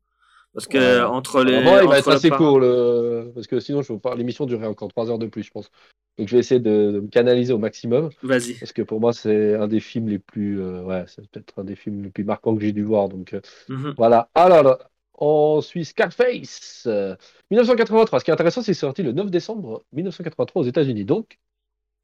Parce 0.53 0.67
que 0.67 0.79
Ouais. 0.79 1.03
entre 1.05 1.43
les. 1.45 1.55
Vraiment, 1.55 1.81
il 1.81 1.89
va 1.89 1.99
être 1.99 2.11
assez 2.11 2.31
court, 2.31 2.59
le... 2.61 3.31
parce 3.35 3.47
que 3.47 3.61
sinon, 3.61 3.83
je 3.83 3.93
l'émission 4.17 4.47
durerait 4.47 4.67
encore 4.67 4.89
3 4.89 5.09
heures 5.11 5.19
de 5.19 5.27
plus, 5.27 5.43
je 5.45 5.51
pense. 5.51 5.71
Donc, 6.19 6.27
je 6.29 6.35
vais 6.37 6.41
essayer 6.41 6.61
de, 6.61 6.91
de 6.93 7.01
me 7.01 7.09
canaliser 7.09 7.53
au 7.53 7.59
maximum, 7.59 8.11
Vas-y. 8.23 8.55
parce 8.55 8.73
que 8.73 8.83
pour 8.83 9.01
moi, 9.01 9.13
c'est 9.13 9.55
un 9.55 9.69
des 9.69 9.81
films 9.81 10.09
les 10.09 10.19
plus. 10.19 10.61
euh, 10.61 10.83
Ouais, 10.83 11.05
c'est 11.07 11.27
peut-être 11.31 11.61
un 11.61 11.65
des 11.65 11.77
films 11.77 12.03
les 12.03 12.11
plus 12.11 12.25
marquants 12.25 12.55
que 12.57 12.63
j'ai 12.63 12.73
dû 12.73 12.83
voir. 12.83 13.09
Donc, 13.09 13.33
euh, 13.33 13.41
Mhm. 13.69 13.95
voilà. 13.97 14.29
Alors, 14.35 14.79
on 15.15 15.61
suit 15.61 15.85
Scarface, 15.85 16.83
euh, 16.89 17.15
1983. 17.53 18.19
Ce 18.19 18.25
qui 18.25 18.31
est 18.33 18.35
intéressant, 18.35 18.61
c'est 18.63 18.73
qu'il 18.73 18.79
est 18.79 18.81
sorti 18.81 19.03
le 19.05 19.13
9 19.13 19.31
décembre 19.31 19.85
1983 19.93 20.63
aux 20.63 20.67
États-Unis. 20.67 21.05
Donc, 21.05 21.39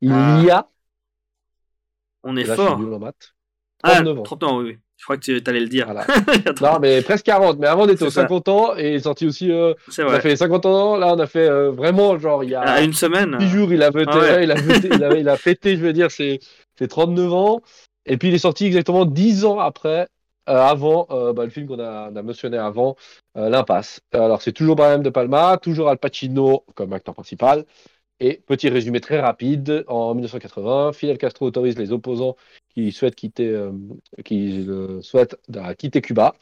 il 0.00 0.12
Ah. 0.12 0.42
y 0.46 0.50
a. 0.50 0.68
On 2.22 2.36
est 2.36 2.44
Là, 2.44 2.54
je 2.54 2.60
suis 2.60 2.68
fort. 2.68 2.78
nul 2.78 2.92
en 2.94 2.98
maths. 3.00 3.34
Ah, 3.82 3.90
39 3.96 4.18
ans. 4.20 4.22
30 4.22 4.42
ans, 4.44 4.58
oui, 4.60 4.64
oui. 4.70 4.78
Je 4.98 5.04
crois 5.04 5.16
que 5.18 5.22
tu 5.22 5.42
allais 5.46 5.60
le 5.60 5.68
dire. 5.68 5.86
Voilà. 5.86 6.06
Non, 6.62 6.78
mais 6.80 7.02
presque 7.02 7.26
40. 7.26 7.58
Mais 7.58 7.66
avant, 7.66 7.84
on 7.84 7.88
était 7.88 8.02
aux 8.02 8.10
C'est 8.10 8.14
ça. 8.14 8.22
50 8.22 8.48
ans 8.48 8.76
et 8.76 8.88
il 8.90 8.94
est 8.94 9.00
sorti 9.00 9.26
aussi. 9.26 9.50
euh, 9.52 9.74
On 9.98 10.08
a 10.08 10.20
fait 10.20 10.28
les 10.30 10.36
50 10.36 10.64
ans. 10.66 10.96
Là, 10.96 11.12
on 11.14 11.18
a 11.18 11.26
fait 11.26 11.48
euh, 11.48 11.70
vraiment, 11.70 12.18
genre, 12.18 12.42
il 12.44 12.50
y 12.50 12.54
a. 12.54 12.62
À 12.62 12.80
une 12.82 12.94
semaine. 12.94 13.36
10 13.38 13.48
jours, 13.48 13.72
il 13.72 13.82
a 13.82 13.92
fêté, 13.92 14.10
Ah 14.12 14.18
ouais. 14.18 14.30
ouais, 14.36 14.44
il 14.44 14.50
a 14.50 14.56
fêté, 14.56 14.88
il 14.92 15.04
a, 15.04 15.14
il 15.16 15.28
a 15.28 15.36
fêté, 15.36 15.76
je 15.76 15.82
veux 15.82 15.92
dire, 15.92 16.10
ses, 16.10 16.40
ses 16.78 16.88
39 16.88 17.32
ans. 17.32 17.60
Et 18.06 18.16
puis, 18.16 18.28
il 18.28 18.34
est 18.34 18.38
sorti 18.38 18.66
exactement 18.66 19.04
10 19.04 19.44
ans 19.44 19.58
après, 19.58 20.08
euh, 20.48 20.56
avant 20.58 21.06
euh, 21.10 21.32
bah, 21.32 21.44
le 21.44 21.50
film 21.50 21.66
qu'on 21.66 21.78
a, 21.80 22.08
on 22.10 22.16
a 22.16 22.22
mentionné 22.22 22.56
avant, 22.56 22.96
L'Impasse. 23.34 24.00
Alors, 24.14 24.40
c'est 24.40 24.52
toujours 24.52 24.76
Brian 24.76 24.98
De 25.00 25.10
Palma, 25.10 25.58
toujours 25.60 25.90
Al 25.90 25.98
Pacino 25.98 26.64
comme 26.74 26.94
acteur 26.94 27.14
principal. 27.14 27.64
Et 28.18 28.42
petit 28.46 28.68
résumé 28.70 29.00
très 29.00 29.20
rapide, 29.20 29.84
en 29.88 30.14
1980, 30.14 30.92
Fidel 30.92 31.18
Castro 31.18 31.46
autorise 31.46 31.76
les 31.78 31.92
opposants 31.92 32.36
qui 32.74 32.90
souhaitent 32.92 33.14
quitter, 33.14 33.48
euh, 33.48 33.72
euh, 34.32 35.00
euh, 35.54 35.74
quitter 35.74 36.00
Cuba. 36.00 36.34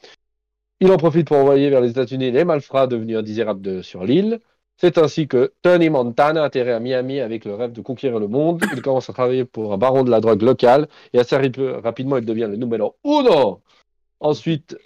Il 0.81 0.91
en 0.93 0.97
profite 0.97 1.27
pour 1.29 1.37
envoyer 1.37 1.71
vers 1.71 1.81
les 1.81 1.91
États-Unis 1.91 2.31
les 2.31 2.45
malfrats 2.45 2.87
devenus 2.87 3.17
indésirables 3.17 3.83
sur 3.83 4.05
l'île. 4.05 4.41
C'est 4.77 4.99
ainsi 4.99 5.29
que 5.29 5.53
Tony 5.63 5.89
Montana 5.89 6.45
atterrit 6.45 6.73
à 6.73 6.81
Miami 6.81 7.21
avec 7.21 7.45
le 7.45 7.55
rêve 7.55 7.73
de 7.73 7.81
conquérir 7.81 8.19
le 8.21 8.29
monde. 8.29 8.63
Il 8.75 8.83
commence 8.83 9.09
à 9.09 9.13
travailler 9.13 9.45
pour 9.45 9.73
un 9.73 9.79
baron 9.79 10.05
de 10.05 10.11
la 10.11 10.21
drogue 10.21 10.43
local 10.43 10.89
et 11.13 11.19
assez 11.19 11.37
rap- 11.37 11.83
rapidement 11.83 12.17
il 12.19 12.25
devient 12.25 12.49
le 12.51 12.57
numéro 12.57 12.97
uno. 13.05 13.63
Ensuite, 14.21 14.77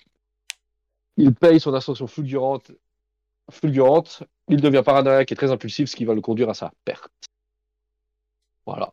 il 1.19 1.35
paye 1.35 1.61
son 1.61 1.75
ascension 1.75 2.07
fulgurante. 2.07 2.73
Il 4.51 4.61
devient 4.61 4.83
paranoïaque 4.85 5.31
et 5.33 5.35
très 5.35 5.51
impulsif, 5.51 5.89
ce 5.91 5.97
qui 5.97 6.05
va 6.05 6.15
le 6.15 6.21
conduire 6.21 6.49
à 6.49 6.55
sa 6.55 6.73
perte. 6.85 7.09
Voilà. 8.67 8.93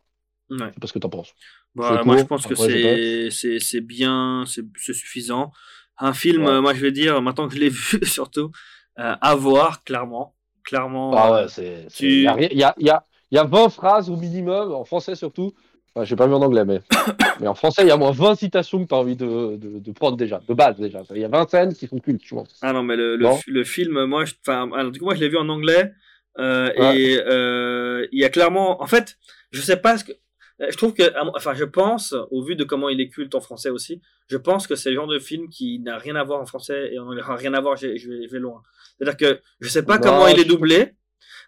Ouais. 0.50 0.58
Je 0.58 0.64
sais 0.66 0.80
pas 0.80 0.86
ce 0.86 0.92
que 0.92 0.98
t'en 0.98 1.08
penses. 1.08 1.32
Bah, 1.74 2.02
moi, 2.04 2.16
je 2.18 2.22
pense 2.24 2.46
que 2.46 2.54
c'est 2.54 3.80
bien, 3.80 4.44
c'est 4.46 4.60
suffisant. 4.92 5.52
Un 5.98 6.12
film, 6.12 6.44
Ouais. 6.44 6.50
euh, 6.52 6.60
moi, 6.60 6.74
je 6.74 6.80
vais 6.80 6.92
dire, 6.92 7.20
maintenant 7.22 7.48
que 7.48 7.54
je 7.54 7.60
l'ai 7.60 7.68
vu, 8.00 8.04
surtout, 8.04 8.50
euh, 8.98 9.16
à 9.20 9.34
voir, 9.34 9.82
clairement. 9.84 10.34
Clairement. 10.64 11.12
Ah 11.16 11.28
euh, 11.28 11.42
ouais, 11.42 11.48
c'est. 11.48 11.86
c'est- 11.88 11.96
tu- 11.96 12.06
Il 12.08 12.22
y, 12.22 12.28
a 12.28 12.52
y 12.52 12.62
a, 12.64 12.74
y, 12.78 12.90
a, 12.90 13.06
y 13.30 13.38
a 13.38 13.44
20 13.44 13.68
phrases 13.68 14.10
au 14.10 14.16
minimum, 14.16 14.72
en 14.72 14.84
français 14.84 15.14
surtout. 15.14 15.52
Enfin, 15.96 16.04
je 16.04 16.12
n'ai 16.14 16.18
pas 16.18 16.26
vu 16.26 16.34
en 16.34 16.42
anglais, 16.42 16.66
mais, 16.66 16.82
mais 17.40 17.46
en 17.48 17.54
français, 17.54 17.80
il 17.82 17.88
y 17.88 17.90
a 17.90 17.96
moins 17.96 18.10
20 18.10 18.34
citations 18.34 18.82
que 18.84 18.88
tu 18.88 18.94
as 18.94 18.98
envie 18.98 19.16
de, 19.16 19.56
de, 19.56 19.78
de 19.78 19.92
prendre 19.92 20.16
déjà, 20.18 20.42
de 20.46 20.52
base 20.52 20.76
déjà. 20.78 21.00
Il 21.14 21.18
y 21.22 21.24
a 21.24 21.28
20 21.28 21.48
scènes 21.48 21.74
qui 21.74 21.86
sont 21.86 21.98
cultes, 21.98 22.20
tu 22.22 22.34
vois. 22.34 22.44
Ah 22.60 22.72
non, 22.74 22.82
mais 22.82 22.96
le, 22.96 23.16
le, 23.16 23.64
film, 23.64 24.04
moi, 24.04 24.26
je, 24.26 24.34
alors, 24.46 24.90
du 24.90 24.98
coup, 24.98 25.06
moi, 25.06 25.14
je 25.14 25.20
l'ai 25.20 25.28
vu 25.30 25.38
en 25.38 25.48
anglais. 25.48 25.92
euh, 26.38 26.70
Ouais. 26.76 27.00
Et 27.00 27.18
euh, 27.26 28.06
il 28.12 28.20
y 28.20 28.24
a 28.24 28.28
clairement. 28.28 28.82
En 28.82 28.86
fait, 28.86 29.16
je 29.52 29.60
sais 29.62 29.78
pas 29.78 29.96
ce 29.96 30.04
que. 30.04 30.12
euh, 30.60 30.66
Je 30.70 30.76
trouve 30.76 30.92
que. 30.92 31.02
Enfin, 31.34 31.54
je 31.54 31.64
pense, 31.64 32.14
au 32.30 32.42
vu 32.44 32.56
de 32.56 32.64
comment 32.64 32.90
il 32.90 33.00
est 33.00 33.08
culte 33.08 33.34
en 33.34 33.40
français 33.40 33.70
aussi, 33.70 34.02
je 34.28 34.36
pense 34.36 34.66
que 34.66 34.74
c'est 34.74 34.90
le 34.90 34.96
genre 34.96 35.06
de 35.06 35.18
film 35.18 35.48
qui 35.48 35.78
n'a 35.78 35.96
rien 35.96 36.14
à 36.16 36.24
voir 36.24 36.40
en 36.42 36.46
français 36.46 36.90
et 36.92 36.98
en 36.98 37.06
anglais. 37.06 37.22
Enfin, 37.24 37.36
rien 37.36 37.54
à 37.54 37.60
voir, 37.62 37.76
je 37.76 37.86
vais, 37.86 37.96
je 37.96 38.10
vais 38.30 38.38
loin. 38.38 38.60
C'est-à-dire 38.98 39.16
que 39.16 39.40
je 39.60 39.68
sais 39.70 39.82
pas 39.82 39.96
Non, 39.96 40.02
comment 40.02 40.26
il 40.28 40.38
est 40.38 40.42
je- 40.42 40.48
doublé, 40.48 40.92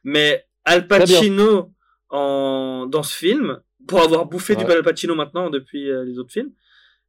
mais 0.05 0.47
Al. 0.65 0.87
Pacino 0.87 1.71
en, 2.11 2.87
dans 2.87 3.03
ce 3.03 3.15
film, 3.15 3.61
pour 3.87 4.01
avoir 4.03 4.27
bouffé 4.27 4.55
du 4.57 4.65
Ouais. 4.65 4.75
Al 4.75 4.83
Pacino 4.83 5.15
maintenant 5.15 5.51
depuis 5.51 5.91
euh, 5.91 6.05
les 6.05 6.19
autres 6.19 6.33
films, 6.33 6.51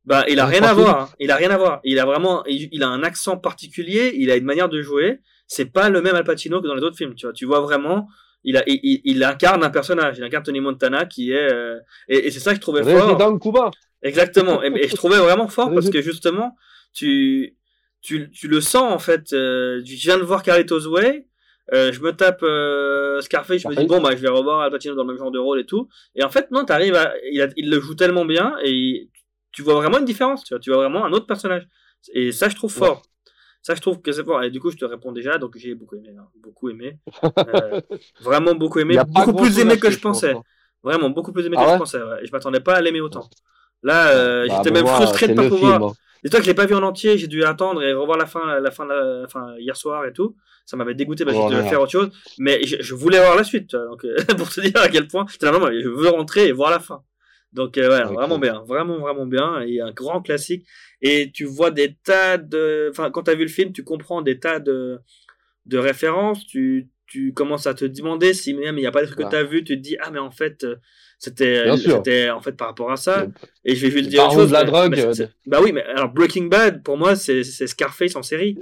bah, 0.05 0.23
il 0.29 0.39
a 0.39 0.45
rien 0.45 0.63
à 0.63 0.73
voir. 0.73 1.01
hein. 1.03 1.09
Il 1.19 1.31
a 1.31 1.35
rien 1.35 1.51
à 1.51 1.57
voir. 1.57 1.81
Il 1.83 1.99
a 1.99 2.05
vraiment, 2.05 2.43
il, 2.45 2.69
il 2.71 2.83
a 2.83 2.87
un 2.87 3.03
accent 3.03 3.37
particulier. 3.37 4.13
Il 4.15 4.31
a 4.31 4.35
une 4.35 4.45
manière 4.45 4.69
de 4.69 4.81
jouer. 4.81 5.19
C'est 5.47 5.65
pas 5.71 5.89
le 5.89 6.01
même 6.01 6.15
Al 6.15 6.23
Pacino 6.23 6.61
que 6.61 6.67
dans 6.67 6.75
les 6.75 6.83
autres 6.83 6.97
films. 6.97 7.15
Tu 7.15 7.25
vois, 7.25 7.33
tu 7.33 7.45
vois 7.45 7.59
vraiment. 7.61 8.07
Il 8.43 8.55
a, 8.55 8.63
il, 8.67 8.79
il- 8.83 9.01
il 9.03 9.23
incarne 9.23 9.63
un 9.63 9.69
personnage. 9.69 10.17
Il 10.17 10.23
incarne 10.23 10.43
Tony 10.43 10.61
Montana 10.61 11.05
qui 11.05 11.31
est, 11.31 11.51
euh, 11.51 11.77
et, 12.07 12.27
et 12.27 12.31
c'est 12.31 12.39
ça 12.39 12.51
que 12.51 12.55
je 12.57 12.61
trouvais 12.61 12.83
fort. 12.83 13.07
Résident 13.07 13.37
Cuba. 13.37 13.71
Exactement. 14.01 14.63
Et, 14.63 14.67
et 14.83 14.87
je 14.87 14.95
trouvais 14.95 15.17
vraiment 15.17 15.47
fort 15.49 15.69
parce 15.73 15.89
que 15.89 16.01
justement, 16.01 16.55
tu, 16.93 17.55
tu, 18.01 18.31
tu 18.31 18.47
le 18.47 18.61
sens 18.61 18.93
en 18.93 18.99
fait. 18.99 19.33
euh, 19.33 19.81
je 19.83 19.95
viens 19.95 20.17
de 20.17 20.23
voir 20.23 20.41
Carlitos 20.43 20.87
Way. 20.87 21.27
Euh, 21.73 21.91
je 21.91 22.01
me 22.01 22.11
tape 22.13 22.41
euh, 22.43 23.21
Scarface, 23.21 23.61
je 23.61 23.67
me 23.69 23.75
dis 23.75 23.85
bon 23.85 24.01
bah 24.01 24.11
je 24.11 24.21
vais 24.21 24.29
revoir 24.29 24.61
Al 24.61 24.71
Pacino 24.71 24.95
dans 24.95 25.03
le 25.03 25.09
même 25.09 25.17
genre 25.17 25.31
de 25.31 25.39
rôle 25.39 25.59
et 25.59 25.65
tout. 25.65 25.87
Et 26.15 26.23
en 26.23 26.29
fait 26.29 26.51
non, 26.51 26.65
t'arrives 26.65 26.95
à, 26.95 27.13
il, 27.31 27.41
a- 27.41 27.47
il 27.57 27.69
le 27.69 27.79
joue 27.79 27.95
tellement 27.95 28.25
bien 28.25 28.55
et 28.63 28.71
il- 28.71 29.09
tu 29.51 29.61
vois 29.63 29.75
vraiment 29.75 29.99
une 29.99 30.05
différence. 30.05 30.43
Tu 30.43 30.53
vois, 30.53 30.59
tu 30.59 30.69
vois 30.71 30.79
vraiment 30.79 31.05
un 31.05 31.11
autre 31.13 31.25
personnage. 31.27 31.67
Et 32.13 32.31
ça 32.31 32.49
je 32.49 32.55
trouve 32.55 32.71
Ouais. 32.75 32.81
fort. 32.87 33.03
Ça 33.61 33.75
je 33.75 33.81
trouve 33.81 34.01
que 34.01 34.11
c'est 34.11 34.23
fort. 34.23 34.43
Et 34.43 34.51
du 34.51 34.59
coup 34.59 34.71
je 34.71 34.77
te 34.77 34.85
réponds 34.85 35.11
déjà, 35.11 35.37
donc 35.37 35.57
j'ai 35.57 35.75
beaucoup 35.75 35.95
aimé, 35.97 36.15
hein, 36.17 36.27
beaucoup 36.41 36.69
aimé, 36.69 36.99
Euh, 37.47 37.77
vraiment 38.19 38.53
beaucoup 38.55 38.79
aimé, 38.79 38.99
beaucoup 38.99 39.33
plus 39.33 39.59
aimé 39.59 39.79
que 39.79 39.89
je 39.89 39.99
pensais. 39.99 40.33
pense, 40.33 40.35
hein. 40.35 40.43
Vraiment 40.83 41.09
beaucoup 41.09 41.31
plus 41.33 41.45
aimé 41.45 41.57
Ah 41.57 41.65
que 41.65 41.67
je 41.67 41.75
pensais. 41.75 42.01
ouais. 42.01 42.25
Je 42.25 42.31
m'attendais 42.31 42.59
pas 42.61 42.75
à 42.75 42.81
l'aimer 42.81 43.01
autant. 43.01 43.29
Là, 43.83 44.45
Bah, 44.47 44.47
j'étais 44.47 44.71
pour 44.71 44.73
même 44.75 44.87
frustré 44.87 45.27
de 45.27 45.33
pas 45.33 45.43
pouvoir. 45.43 45.75
film, 45.75 45.83
hein. 45.83 45.93
Dis-toi 46.23 46.39
que 46.39 46.45
je 46.45 46.49
l'ai 46.51 46.55
pas 46.55 46.65
vu 46.65 46.75
en 46.75 46.83
entier, 46.83 47.17
j'ai 47.17 47.27
dû 47.27 47.43
attendre 47.43 47.81
et 47.83 47.93
revoir 47.93 48.17
la 48.17 48.25
fin, 48.25 48.59
la 48.59 48.71
fin, 48.71 48.85
de 48.85 48.89
la, 48.91 49.23
enfin, 49.25 49.55
hier 49.57 49.75
soir 49.75 50.05
et 50.05 50.13
tout. 50.13 50.35
Ça 50.65 50.77
m'avait 50.77 50.93
dégoûté 50.93 51.25
parce 51.25 51.35
que 51.35 51.41
Oh 51.41 51.47
je 51.49 51.55
devais 51.55 51.69
faire 51.69 51.81
autre 51.81 51.91
chose. 51.91 52.11
Mais 52.37 52.63
je, 52.63 52.77
je 52.79 52.93
voulais 52.95 53.17
voir 53.19 53.35
la 53.35 53.43
suite, 53.43 53.73
vois, 53.73 53.85
donc, 53.87 54.05
euh, 54.05 54.15
pour 54.37 54.49
te 54.49 54.61
dire 54.61 54.77
à 54.77 54.87
quel 54.89 55.07
point, 55.07 55.25
vraiment, 55.41 55.67
je 55.71 55.87
veux 55.87 56.09
rentrer 56.09 56.47
et 56.47 56.51
voir 56.51 56.69
la 56.71 56.79
fin. 56.79 57.01
Donc, 57.53 57.77
euh, 57.79 57.89
ouais, 57.89 58.03
Ok. 58.05 58.13
vraiment 58.13 58.37
bien, 58.37 58.61
vraiment, 58.67 58.99
vraiment 58.99 59.25
bien. 59.25 59.61
Et 59.61 59.81
un 59.81 59.91
grand 59.91 60.21
classique. 60.21 60.67
Et 61.01 61.31
tu 61.31 61.45
vois 61.45 61.71
des 61.71 61.95
tas 62.03 62.37
de, 62.37 62.89
enfin, 62.91 63.09
quand 63.09 63.23
t'as 63.23 63.33
vu 63.33 63.41
le 63.43 63.47
film, 63.49 63.71
tu 63.73 63.83
comprends 63.83 64.21
des 64.21 64.37
tas 64.39 64.59
de, 64.59 64.99
de 65.65 65.77
références. 65.79 66.45
Tu, 66.45 66.89
tu 67.07 67.33
commences 67.33 67.65
à 67.65 67.73
te 67.73 67.85
demander 67.85 68.35
si 68.35 68.53
même 68.53 68.77
il 68.77 68.81
n'y 68.81 68.85
a 68.87 68.91
pas 68.91 69.01
des 69.01 69.07
trucs 69.07 69.17
Ouais. 69.19 69.25
que 69.25 69.31
t'as 69.31 69.43
vu, 69.43 69.63
tu 69.63 69.75
te 69.75 69.81
dis, 69.81 69.97
ah, 69.99 70.11
mais 70.11 70.19
en 70.19 70.29
fait, 70.29 70.63
euh, 70.63 70.75
c'était, 71.19 71.77
sûr. 71.77 71.97
c'était 71.97 72.29
en 72.31 72.39
fait 72.41 72.53
par 72.53 72.69
rapport 72.69 72.91
à 72.91 72.97
ça. 72.97 73.27
Et 73.65 73.75
je 73.75 73.85
vais 73.87 74.01
le 74.01 74.07
dire 74.07 74.23
baron 74.23 74.33
chose. 74.35 74.47
de 74.47 74.53
la 74.53 74.59
mais- 74.63 74.65
drogue, 74.71 74.91
mais 74.95 75.05
euh, 75.21 75.27
Bah 75.45 75.59
oui, 75.61 75.71
mais 75.73 75.83
alors 75.83 76.09
Breaking 76.09 76.45
Bad, 76.45 76.81
pour 76.81 76.97
moi, 76.97 77.15
c'est 77.15 77.43
Scarface 77.43 78.15
en 78.15 78.23
série. 78.23 78.57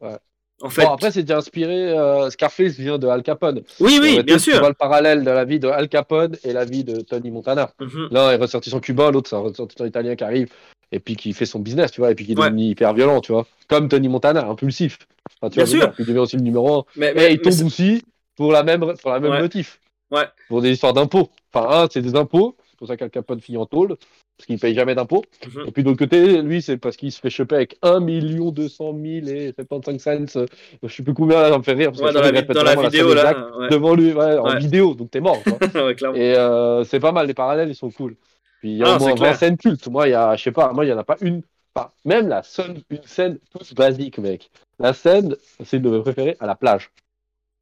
Ouais. 0.00 0.16
En 0.62 0.68
fait. 0.68 0.82
Bon, 0.84 0.92
après, 0.92 1.10
c'était 1.10 1.32
inspiré. 1.32 1.96
euh, 1.96 2.28
Scarface 2.28 2.72
vient 2.74 2.98
de 2.98 3.06
Al 3.06 3.22
Capone. 3.22 3.62
oui, 3.80 3.98
oui, 4.02 4.22
bien 4.22 4.36
Tu 4.36 4.42
sûr. 4.50 4.58
vois 4.58 4.68
le 4.68 4.74
parallèle 4.74 5.24
de 5.24 5.30
la 5.30 5.46
vie 5.46 5.58
de 5.58 5.68
Al 5.68 5.88
Capone 5.88 6.36
et 6.44 6.52
la 6.52 6.66
vie 6.66 6.84
de 6.84 7.00
Tony 7.00 7.30
Montana. 7.30 7.72
Mhm. 7.80 8.08
L'un 8.10 8.30
est 8.32 8.36
ressortissant 8.36 8.78
cubain, 8.80 9.10
l'autre 9.10 9.30
c'est 9.30 9.36
un 9.36 9.40
ressortissant 9.40 9.86
italien 9.86 10.16
qui 10.16 10.24
arrive 10.24 10.48
et 10.92 11.00
puis 11.00 11.16
qui 11.16 11.32
fait 11.32 11.46
son 11.46 11.60
business, 11.60 11.92
tu 11.92 12.02
vois, 12.02 12.10
et 12.10 12.14
puis 12.14 12.26
qui 12.26 12.34
Ouais. 12.34 12.50
devient 12.50 12.68
hyper 12.70 12.92
violent, 12.92 13.20
tu 13.22 13.32
vois. 13.32 13.46
Comme 13.68 13.88
Tony 13.88 14.08
Montana, 14.08 14.46
impulsif. 14.48 14.98
Enfin, 15.40 15.48
tu 15.50 15.56
Bien 15.56 15.64
vois, 15.64 15.86
sûr. 15.86 15.94
Il 15.98 16.04
devient 16.04 16.18
aussi 16.18 16.36
le 16.36 16.42
numéro 16.42 16.80
un. 16.80 16.84
Mais, 16.96 17.12
Et 17.12 17.14
mais- 17.14 17.32
il 17.34 17.40
tombe 17.40 17.66
aussi 17.66 18.02
pour 18.36 18.52
la 18.52 18.62
même, 18.62 18.80
pour 19.00 19.10
la 19.12 19.20
même 19.20 19.30
Ouais. 19.30 19.40
motif. 19.40 19.80
Ouais. 20.10 20.24
Pour 20.48 20.60
des 20.62 20.70
histoires 20.72 20.92
d'impôts. 20.92 21.28
Enfin, 21.52 21.82
un, 21.84 21.88
c'est 21.90 22.02
des 22.02 22.14
impôts. 22.16 22.56
C'est 22.70 22.78
pour 22.78 22.88
ça 22.88 22.96
qu'Al 22.96 23.10
Capone 23.10 23.40
finit 23.40 23.58
en 23.58 23.66
tôle. 23.66 23.96
Parce 24.36 24.46
qu'il 24.46 24.58
paye 24.58 24.74
jamais 24.74 24.94
d'impôts. 24.94 25.22
Mhm. 25.54 25.64
Et 25.66 25.70
puis 25.70 25.82
de 25.82 25.88
l'autre 25.88 25.98
côté, 25.98 26.40
lui, 26.40 26.62
c'est 26.62 26.78
parce 26.78 26.96
qu'il 26.96 27.12
se 27.12 27.20
fait 27.20 27.28
choper 27.28 27.54
avec 27.56 27.76
1 27.82 28.00
200 28.00 28.94
000 28.94 29.26
et 29.28 29.52
75 29.54 30.26
cents. 30.28 30.40
euh, 30.40 30.46
Je 30.82 30.88
sais 30.88 31.02
plus 31.02 31.12
combien, 31.12 31.50
ça 31.50 31.58
me 31.58 31.62
fait 31.62 31.74
rire. 31.74 31.90
Parce 31.92 32.00
Ouais, 32.02 32.08
que 32.08 32.14
dans 32.14 32.22
la, 32.22 32.42
dans 32.42 32.62
la 32.82 32.88
vidéo, 32.88 33.12
là. 33.12 33.50
Ouais, 33.58 33.68
Devant 33.68 33.94
lui, 33.94 34.12
en 34.14 34.56
vidéo, 34.56 34.94
donc 34.94 35.10
t'es 35.10 35.20
mort. 35.20 35.42
quoi. 35.42 35.58
Et 36.16 36.34
euh, 36.38 36.84
c'est 36.84 37.00
pas 37.00 37.12
mal, 37.12 37.26
les 37.26 37.34
parallèles, 37.34 37.68
ils 37.68 37.74
sont 37.74 37.90
cool. 37.90 38.16
Puis 38.60 38.70
il 38.72 38.76
y 38.78 38.82
a 38.82 38.86
Ah, 38.86 38.96
au 38.96 38.98
moins 38.98 39.08
c'est 39.08 39.10
20 39.12 39.16
clair. 39.16 39.36
scènes 39.36 39.56
cultes. 39.58 39.86
Moi, 39.88 40.08
il 40.08 40.12
y 40.12 40.14
a, 40.14 40.34
je 40.36 40.42
sais 40.42 40.52
pas, 40.52 40.72
moi, 40.72 40.86
il 40.86 40.88
y 40.88 40.92
en 40.92 40.98
a 40.98 41.04
pas 41.04 41.16
une. 41.20 41.42
Enfin, 41.74 41.90
même 42.06 42.26
la 42.28 42.42
seule, 42.42 42.76
une 42.90 43.02
scène 43.04 43.38
toute 43.52 43.74
basique, 43.74 44.18
mec. 44.18 44.50
La 44.78 44.92
scène, 44.94 45.36
c'est 45.64 45.76
une 45.76 45.82
de 45.82 45.90
mes 45.90 46.00
préférées, 46.00 46.36
à 46.40 46.46
la 46.46 46.54
plage. 46.56 46.90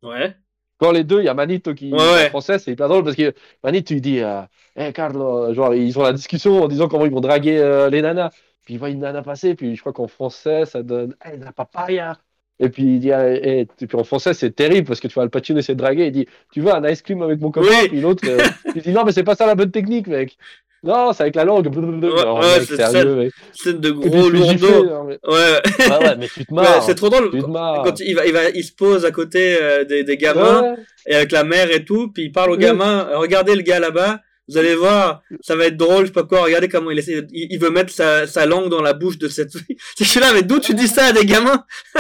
Ouais. 0.02 0.34
Quand 0.78 0.92
les 0.92 1.04
deux, 1.04 1.20
il 1.20 1.24
y 1.24 1.28
a 1.28 1.34
Manito 1.34 1.74
qui 1.74 1.92
Ouais, 1.92 1.98
ouais. 1.98 2.26
en 2.26 2.28
français, 2.28 2.58
c'est 2.58 2.70
hyper 2.72 2.88
drôle 2.88 3.04
parce 3.04 3.16
que 3.16 3.34
Manito, 3.64 3.94
il 3.94 4.00
dit 4.00 4.20
euh, 4.20 4.42
Hey 4.76 4.92
Carlo, 4.92 5.52
genre, 5.52 5.74
ils 5.74 5.98
ont 5.98 6.02
la 6.02 6.12
discussion 6.12 6.62
en 6.62 6.68
disant 6.68 6.88
comment 6.88 7.04
ils 7.04 7.12
vont 7.12 7.20
draguer 7.20 7.58
euh, 7.58 7.90
les 7.90 8.00
nanas. 8.02 8.30
Puis 8.64 8.74
il 8.74 8.78
voit 8.78 8.90
une 8.90 9.00
nana 9.00 9.22
passer, 9.22 9.54
puis 9.54 9.74
je 9.74 9.80
crois 9.80 9.92
qu'en 9.92 10.08
français, 10.08 10.66
ça 10.66 10.82
donne 10.82 11.14
Hey, 11.24 11.38
la 11.38 11.52
papaya. 11.52 12.16
Et 12.60 12.68
puis 12.70 12.82
il 12.82 12.98
dit, 13.00 13.12
ah, 13.12 13.32
eh, 13.32 13.60
et 13.80 13.86
puis 13.86 13.96
en 13.96 14.04
français, 14.04 14.34
c'est 14.34 14.50
terrible 14.50 14.86
parce 14.86 14.98
que 15.00 15.06
tu 15.08 15.14
vois 15.14 15.22
Al 15.22 15.30
Pacino 15.30 15.58
essayer 15.60 15.74
de 15.74 15.80
draguer. 15.80 16.06
Il 16.06 16.12
dit, 16.12 16.26
tu 16.52 16.60
veux 16.60 16.74
un 16.74 16.86
ice 16.88 17.02
cream 17.02 17.22
avec 17.22 17.40
mon 17.40 17.50
copain? 17.52 17.68
Oui. 17.70 17.88
Puis 17.88 18.00
l'autre, 18.00 18.24
euh, 18.28 18.38
il 18.74 18.82
dit, 18.82 18.90
non, 18.90 19.04
mais 19.04 19.12
c'est 19.12 19.22
pas 19.22 19.36
ça 19.36 19.46
la 19.46 19.54
bonne 19.54 19.70
technique, 19.70 20.08
mec. 20.08 20.36
Non, 20.84 21.12
c'est 21.12 21.22
avec 21.24 21.34
la 21.34 21.44
langue. 21.44 21.66
Ouais, 21.66 22.60
c'est 22.66 22.76
sérieux. 22.76 23.30
Scène 23.52 23.80
de 23.80 23.90
gros 23.90 24.28
lourdeau. 24.28 25.04
mais- 25.06 25.18
Ouais. 25.26 25.60
Ouais, 25.78 26.16
mais 26.18 26.28
tu 26.28 26.44
te 26.46 26.54
marres. 26.54 26.82
c'est 26.84 26.94
trop 26.94 27.08
drôle. 27.08 27.30
Quand 27.42 28.00
il 28.00 28.14
va, 28.14 28.26
il 28.26 28.32
va, 28.32 28.48
il 28.50 28.62
se 28.64 28.72
pose 28.72 29.04
à 29.04 29.10
côté 29.10 29.56
euh, 29.60 29.84
des, 29.84 30.04
des 30.04 30.16
gamins 30.16 30.76
et 31.06 31.14
avec 31.16 31.32
la 31.32 31.44
mère 31.44 31.70
et 31.70 31.84
tout, 31.84 32.10
puis 32.12 32.24
il 32.24 32.32
parle 32.32 32.50
au 32.52 32.56
Oui. 32.56 32.60
gamin. 32.62 33.08
Regardez 33.14 33.54
le 33.56 33.62
gars 33.62 33.80
là-bas. 33.80 34.20
Vous 34.50 34.56
allez 34.56 34.76
voir, 34.76 35.20
ça 35.42 35.56
va 35.56 35.66
être 35.66 35.76
drôle, 35.76 36.04
je 36.04 36.06
sais 36.06 36.12
pas 36.12 36.22
quoi. 36.22 36.40
Regardez 36.40 36.68
comment 36.68 36.90
il 36.90 36.98
essaie, 36.98 37.22
il, 37.32 37.48
il 37.52 37.58
veut 37.60 37.68
mettre 37.68 37.92
sa, 37.92 38.26
sa 38.26 38.46
langue 38.46 38.70
dans 38.70 38.80
la 38.80 38.94
bouche 38.94 39.18
de 39.18 39.28
cette 39.28 39.52
fille. 39.52 39.76
Je 39.98 40.04
suis 40.04 40.20
là, 40.20 40.28
mais 40.32 40.40
d'où 40.42 40.58
tu 40.58 40.72
dis 40.72 40.88
ça 40.88 41.06
à 41.08 41.12
des 41.12 41.26
gamins? 41.26 41.64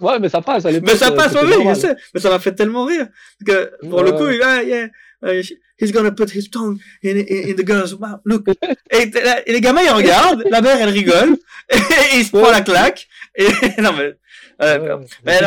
Ouais, 0.00 0.18
mais 0.20 0.28
ça 0.28 0.40
passe. 0.40 0.66
à 0.66 0.72
Mais 0.72 0.96
ça 0.96 1.08
euh, 1.08 1.16
passe, 1.16 1.34
oui, 1.40 1.52
je 1.68 1.74
sais. 1.74 1.94
Mais 2.14 2.20
ça 2.20 2.30
m'a 2.30 2.38
fait 2.40 2.52
tellement 2.52 2.84
rire. 2.84 3.06
Parce 3.46 3.58
que, 3.80 3.86
pour 3.88 4.02
le 4.02 4.10
Ouais. 4.10 4.16
coup, 4.18 4.28
il 4.28 4.40
ah, 4.42 4.62
yeah, 4.64 4.88
uh, 5.22 5.42
he's 5.78 5.92
gonna 5.92 6.12
put 6.12 6.30
his 6.30 6.48
tongue 6.50 6.78
in, 7.02 7.16
in, 7.16 7.50
in 7.50 7.54
the 7.56 7.64
girl's 7.66 7.98
mouth. 7.98 8.20
Look. 8.24 8.46
Et, 8.90 9.10
les 9.52 9.60
gamins, 9.60 9.82
ils 9.82 9.90
regardent, 9.90 10.44
la 10.50 10.60
mère, 10.60 10.76
elle 10.80 10.90
rigole, 10.90 11.36
et, 11.70 11.76
il 12.16 12.24
se 12.24 12.30
prend 12.30 12.42
Ouais. 12.42 12.52
la 12.52 12.60
claque. 12.62 13.08
Et, 13.36 13.46
non, 13.80 13.92
mais, 13.96 14.14
Ouais. 14.60 14.78
Non, 14.78 14.98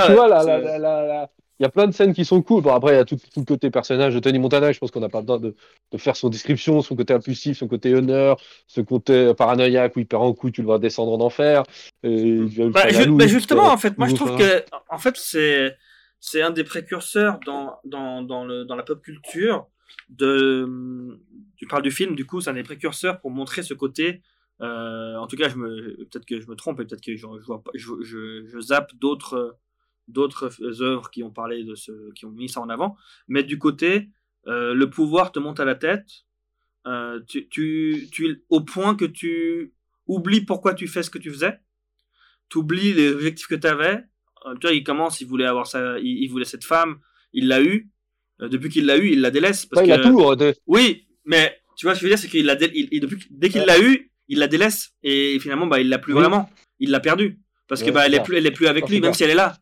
tu 0.06 0.14
vois, 0.14 0.28
là, 0.30 0.44
là, 0.44 0.78
là, 0.78 1.30
il 1.60 1.64
y 1.64 1.68
a 1.68 1.70
plein 1.70 1.86
de 1.86 1.92
scènes 1.92 2.14
qui 2.14 2.26
sont 2.26 2.42
cool. 2.42 2.64
Bon, 2.64 2.74
après, 2.74 2.94
il 2.94 2.96
y 2.96 3.00
a 3.00 3.06
tout, 3.06 3.18
tout 3.18 3.42
le 3.42 3.46
côté 3.46 3.70
personnage 3.70 4.16
de 4.16 4.20
Tony 4.20 4.40
Montana. 4.40 4.72
Je 4.72 4.80
pense 4.80 4.90
qu'on 4.90 5.00
n'a 5.00 5.10
pas 5.10 5.22
besoin 5.22 5.38
de, 5.38 5.54
de 5.92 5.98
faire 6.00 6.16
son 6.16 6.30
description, 6.30 6.82
son 6.82 6.96
côté 6.96 7.14
impulsif, 7.14 7.60
son 7.60 7.68
côté 7.68 7.94
honneur, 7.94 8.38
ce 8.66 8.82
côté 8.82 9.34
paranoïaque 9.36 9.96
où 9.96 10.00
il 10.00 10.08
perd 10.08 10.24
en 10.24 10.34
couille, 10.34 10.52
tu 10.52 10.62
le 10.62 10.66
vois 10.66 10.80
descendre 10.80 11.12
en 11.12 11.24
enfer. 11.24 11.62
Et 12.02 12.38
Bah, 12.74 12.86
bah, 13.10 13.28
justement, 13.28 13.70
euh, 13.70 13.74
en 13.74 13.78
fait, 13.78 13.96
moi 14.00 14.08
je 14.08 14.16
trouve 14.16 14.36
que, 14.38 14.64
en 14.90 14.98
fait, 14.98 15.16
c'est 15.18 15.76
c'est 16.22 16.42
un 16.42 16.52
des 16.52 16.64
précurseurs 16.64 17.40
dans 17.46 17.80
dans 17.84 18.22
dans 18.24 18.46
le 18.46 18.64
dans 18.66 18.76
la 18.78 18.84
pop 18.84 19.02
culture 19.04 19.68
de. 20.10 21.20
Tu 21.58 21.68
parles 21.68 21.84
du 21.84 21.92
film, 21.92 22.16
du 22.16 22.26
coup, 22.26 22.42
c'est 22.42 22.50
un 22.50 22.54
des 22.54 22.64
précurseurs 22.64 23.20
pour 23.22 23.32
montrer 23.32 23.64
ce 23.64 23.74
côté. 23.74 24.22
euh, 24.62 25.18
en 25.18 25.28
tout 25.28 25.36
cas, 25.38 25.50
je 25.50 25.58
me 25.58 25.98
peut-être 26.10 26.26
que 26.26 26.40
je 26.42 26.48
me 26.48 26.56
trompe 26.56 26.80
et 26.80 26.86
peut-être 26.86 27.02
que 27.04 27.16
je, 27.16 27.28
je 27.40 27.46
vois 27.46 27.64
je 27.76 28.60
zappe 28.62 28.94
d'autres 28.96 29.58
d'autres 30.08 30.50
œuvres 30.82 31.10
qui 31.10 31.24
ont 31.24 31.32
parlé 31.32 31.64
de 31.64 31.76
ce, 31.76 32.12
qui 32.14 32.26
ont 32.26 32.32
mis 32.32 32.50
ça 32.50 32.62
en 32.62 32.70
avant, 32.70 32.98
mais 33.28 33.44
du 33.44 33.58
côté 33.60 34.10
euh, 34.48 34.74
le 34.74 34.90
pouvoir 34.90 35.32
te 35.32 35.40
monte 35.40 35.60
à 35.60 35.66
la 35.66 35.76
tête. 35.76 36.26
Euh, 36.88 37.20
tu, 37.28 37.48
tu, 37.50 38.10
tu, 38.12 38.44
au 38.50 38.62
point 38.62 38.96
que 38.96 39.06
tu 39.06 39.74
oublies 40.08 40.42
pourquoi 40.42 40.74
tu 40.74 40.88
fais 40.88 41.04
ce 41.04 41.10
que 41.12 41.20
tu 41.20 41.30
faisais, 41.32 41.60
tu 42.50 42.58
oublies 42.60 42.94
les 42.94 43.12
objectifs 43.14 43.48
que 43.48 43.56
tu 43.56 43.68
avais. 43.68 44.04
Tu 44.60 44.68
vois, 44.68 44.74
il 44.76 44.84
commence, 44.84 45.22
il 45.22 45.28
voulait 45.28 45.46
avoir 45.46 45.68
ça, 45.68 45.98
il, 46.00 46.24
il 46.24 46.28
voulait 46.30 46.46
cette 46.46 46.64
femme, 46.64 46.98
il 47.34 47.48
l'a 47.48 47.62
eu. 47.62 47.90
Euh, 48.42 48.50
depuis 48.50 48.70
qu'il 48.70 48.86
l'a 48.86 48.98
eu, 48.98 49.10
il 49.12 49.22
la 49.22 49.32
délaisse. 49.32 49.66
Parce 49.66 49.82
Ouais, 49.82 49.88
il 49.88 49.92
a 49.92 50.00
tout. 50.00 50.20
euh, 50.22 50.36
de- 50.36 50.56
Oui, 50.68 51.06
mais 51.26 51.58
tu 51.78 51.86
vois, 51.86 51.94
ce 51.96 52.00
que 52.00 52.06
je 52.08 52.10
veux 52.12 52.16
dire, 52.16 52.20
c'est 52.24 52.28
qu'il 52.30 52.46
l'a 52.46 52.56
dé- 52.56 52.72
il- 52.74 53.00
depuis, 53.00 53.26
dès 53.30 53.50
qu'il 53.50 53.62
l'a 53.66 53.80
eu, 53.80 54.12
il 54.28 54.40
la 54.40 54.48
délaisse 54.48 54.92
et 55.04 55.38
finalement, 55.40 55.68
bah, 55.68 55.80
il 55.80 55.90
l'a 55.90 56.00
plus 56.00 56.14
Oui. 56.14 56.20
vraiment. 56.22 56.50
Il 56.80 56.90
l'a 56.90 57.00
perdu 57.00 57.40
parce 57.68 57.84
que 57.84 57.92
bah, 57.92 58.06
elle 58.06 58.14
est 58.16 58.24
plus, 58.24 58.36
elle 58.38 58.46
est 58.46 58.52
plus 58.52 58.68
avec 58.68 58.90
lui, 58.90 59.00
même 59.00 59.14
si 59.14 59.24
elle 59.24 59.30
est 59.30 59.36
là. 59.36 59.58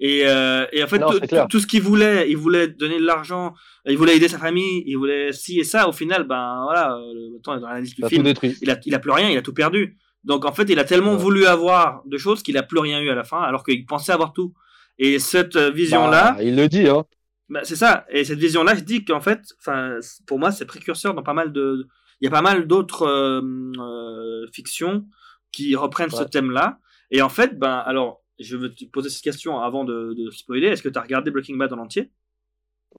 Et, 0.00 0.22
euh, 0.26 0.66
et 0.72 0.82
en 0.82 0.88
fait, 0.88 0.98
Non, 0.98 1.10
tout, 1.48 1.60
ce 1.60 1.66
qu'il 1.66 1.82
voulait, 1.82 2.28
il 2.28 2.36
voulait 2.36 2.66
donner 2.66 2.98
de 2.98 3.04
l'argent, 3.04 3.54
il 3.86 3.96
voulait 3.96 4.16
aider 4.16 4.26
sa 4.28 4.38
famille, 4.38 4.82
il 4.86 4.96
voulait 4.96 5.32
ci 5.32 5.60
et 5.60 5.64
ça. 5.64 5.86
Au 5.88 5.92
final, 5.92 6.24
ben 6.24 6.60
voilà, 6.64 6.96
euh, 6.96 7.12
le 7.34 7.40
temps 7.40 7.56
est 7.56 7.60
dans 7.60 7.68
l'analyse 7.68 7.94
du 7.94 8.02
film. 8.08 8.24
détruit. 8.24 8.56
Il 8.62 8.70
a, 8.70 8.80
il 8.84 8.94
a 8.94 8.98
plus 8.98 9.12
rien, 9.12 9.28
il 9.30 9.36
a 9.36 9.42
tout 9.42 9.52
perdu. 9.54 9.96
Donc 10.24 10.44
en 10.44 10.52
fait, 10.52 10.68
il 10.70 10.78
a 10.78 10.84
tellement 10.84 11.12
Ouais. 11.12 11.18
voulu 11.18 11.46
avoir 11.46 12.02
de 12.06 12.16
choses 12.18 12.42
qu'il 12.42 12.56
a 12.56 12.62
plus 12.62 12.78
rien 12.78 13.00
eu 13.00 13.10
à 13.10 13.14
la 13.14 13.24
fin, 13.24 13.40
alors 13.42 13.64
qu'il 13.64 13.84
pensait 13.86 14.12
avoir 14.12 14.32
tout. 14.32 14.54
Et 14.98 15.18
cette 15.18 15.56
vision-là, 15.56 16.32
Bah, 16.32 16.42
il 16.42 16.54
le 16.54 16.68
dit, 16.68 16.86
hein. 16.88 17.04
bah, 17.48 17.60
c'est 17.64 17.76
ça. 17.76 18.06
Et 18.10 18.24
cette 18.24 18.38
vision-là, 18.38 18.74
je 18.76 18.80
dis 18.82 19.04
qu'en 19.04 19.20
fait, 19.20 19.40
enfin, 19.58 19.98
pour 20.26 20.38
moi, 20.38 20.52
c'est 20.52 20.66
précurseur 20.66 21.14
dans 21.14 21.22
pas 21.22 21.34
mal 21.34 21.52
de. 21.52 21.88
Il 22.20 22.24
y 22.26 22.28
a 22.28 22.30
pas 22.30 22.42
mal 22.42 22.68
d'autres 22.68 23.02
euh, 23.06 23.40
euh, 23.80 24.46
fictions 24.52 25.06
qui 25.50 25.74
reprennent 25.74 26.10
ce 26.10 26.22
thème-là. 26.22 26.78
Et 27.10 27.20
en 27.20 27.28
fait, 27.28 27.58
ben, 27.58 27.78
alors, 27.78 28.22
je 28.38 28.56
veux 28.56 28.72
te 28.72 28.84
poser 28.84 29.10
cette 29.10 29.24
question 29.24 29.60
avant 29.60 29.84
de, 29.84 30.14
de 30.16 30.30
spoiler. 30.30 30.68
Est-ce 30.68 30.82
que 30.82 30.88
tu 30.88 30.98
as 30.98 31.02
regardé 31.02 31.30
Breaking 31.32 31.56
Bad 31.56 31.72
en 31.72 31.78
entier? 31.78 32.10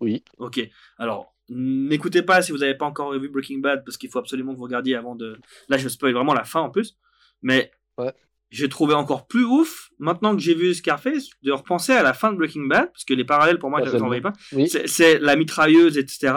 Oui. 0.01 0.23
Ok. 0.39 0.59
Alors, 0.97 1.33
n'écoutez 1.49 2.21
pas 2.21 2.41
si 2.41 2.51
vous 2.51 2.57
n'avez 2.59 2.75
pas 2.75 2.85
encore 2.85 3.13
vu 3.17 3.29
Breaking 3.29 3.59
Bad, 3.59 3.85
parce 3.85 3.97
qu'il 3.97 4.09
faut 4.09 4.19
absolument 4.19 4.51
que 4.53 4.57
vous 4.57 4.63
regardiez 4.65 4.95
avant 4.95 5.15
de. 5.15 5.37
Là, 5.69 5.77
je 5.77 5.87
spoil 5.87 6.13
vraiment 6.13 6.33
la 6.33 6.43
fin 6.43 6.59
en 6.61 6.69
plus. 6.69 6.97
Mais 7.43 7.69
Ouais. 7.99 8.11
j'ai 8.49 8.67
trouvé 8.69 8.95
encore 8.95 9.27
plus 9.27 9.43
ouf, 9.43 9.89
maintenant 9.99 10.35
que 10.35 10.41
j'ai 10.41 10.55
vu 10.55 10.73
Scarface, 10.73 11.29
de 11.43 11.51
repenser 11.51 11.91
à 11.93 12.01
la 12.01 12.13
fin 12.13 12.31
de 12.31 12.37
Breaking 12.37 12.65
Bad, 12.65 12.91
parce 12.91 13.03
que 13.05 13.13
les 13.13 13.23
parallèles 13.25 13.59
pour 13.59 13.69
moi, 13.69 13.81
je 13.85 13.95
n'en 13.97 14.07
voyais 14.07 14.21
pas. 14.21 14.33
Oui. 14.53 14.67
C'est- 14.67 15.19
la 15.19 15.35
mitrailleuse, 15.35 15.97
etc. 15.99 16.33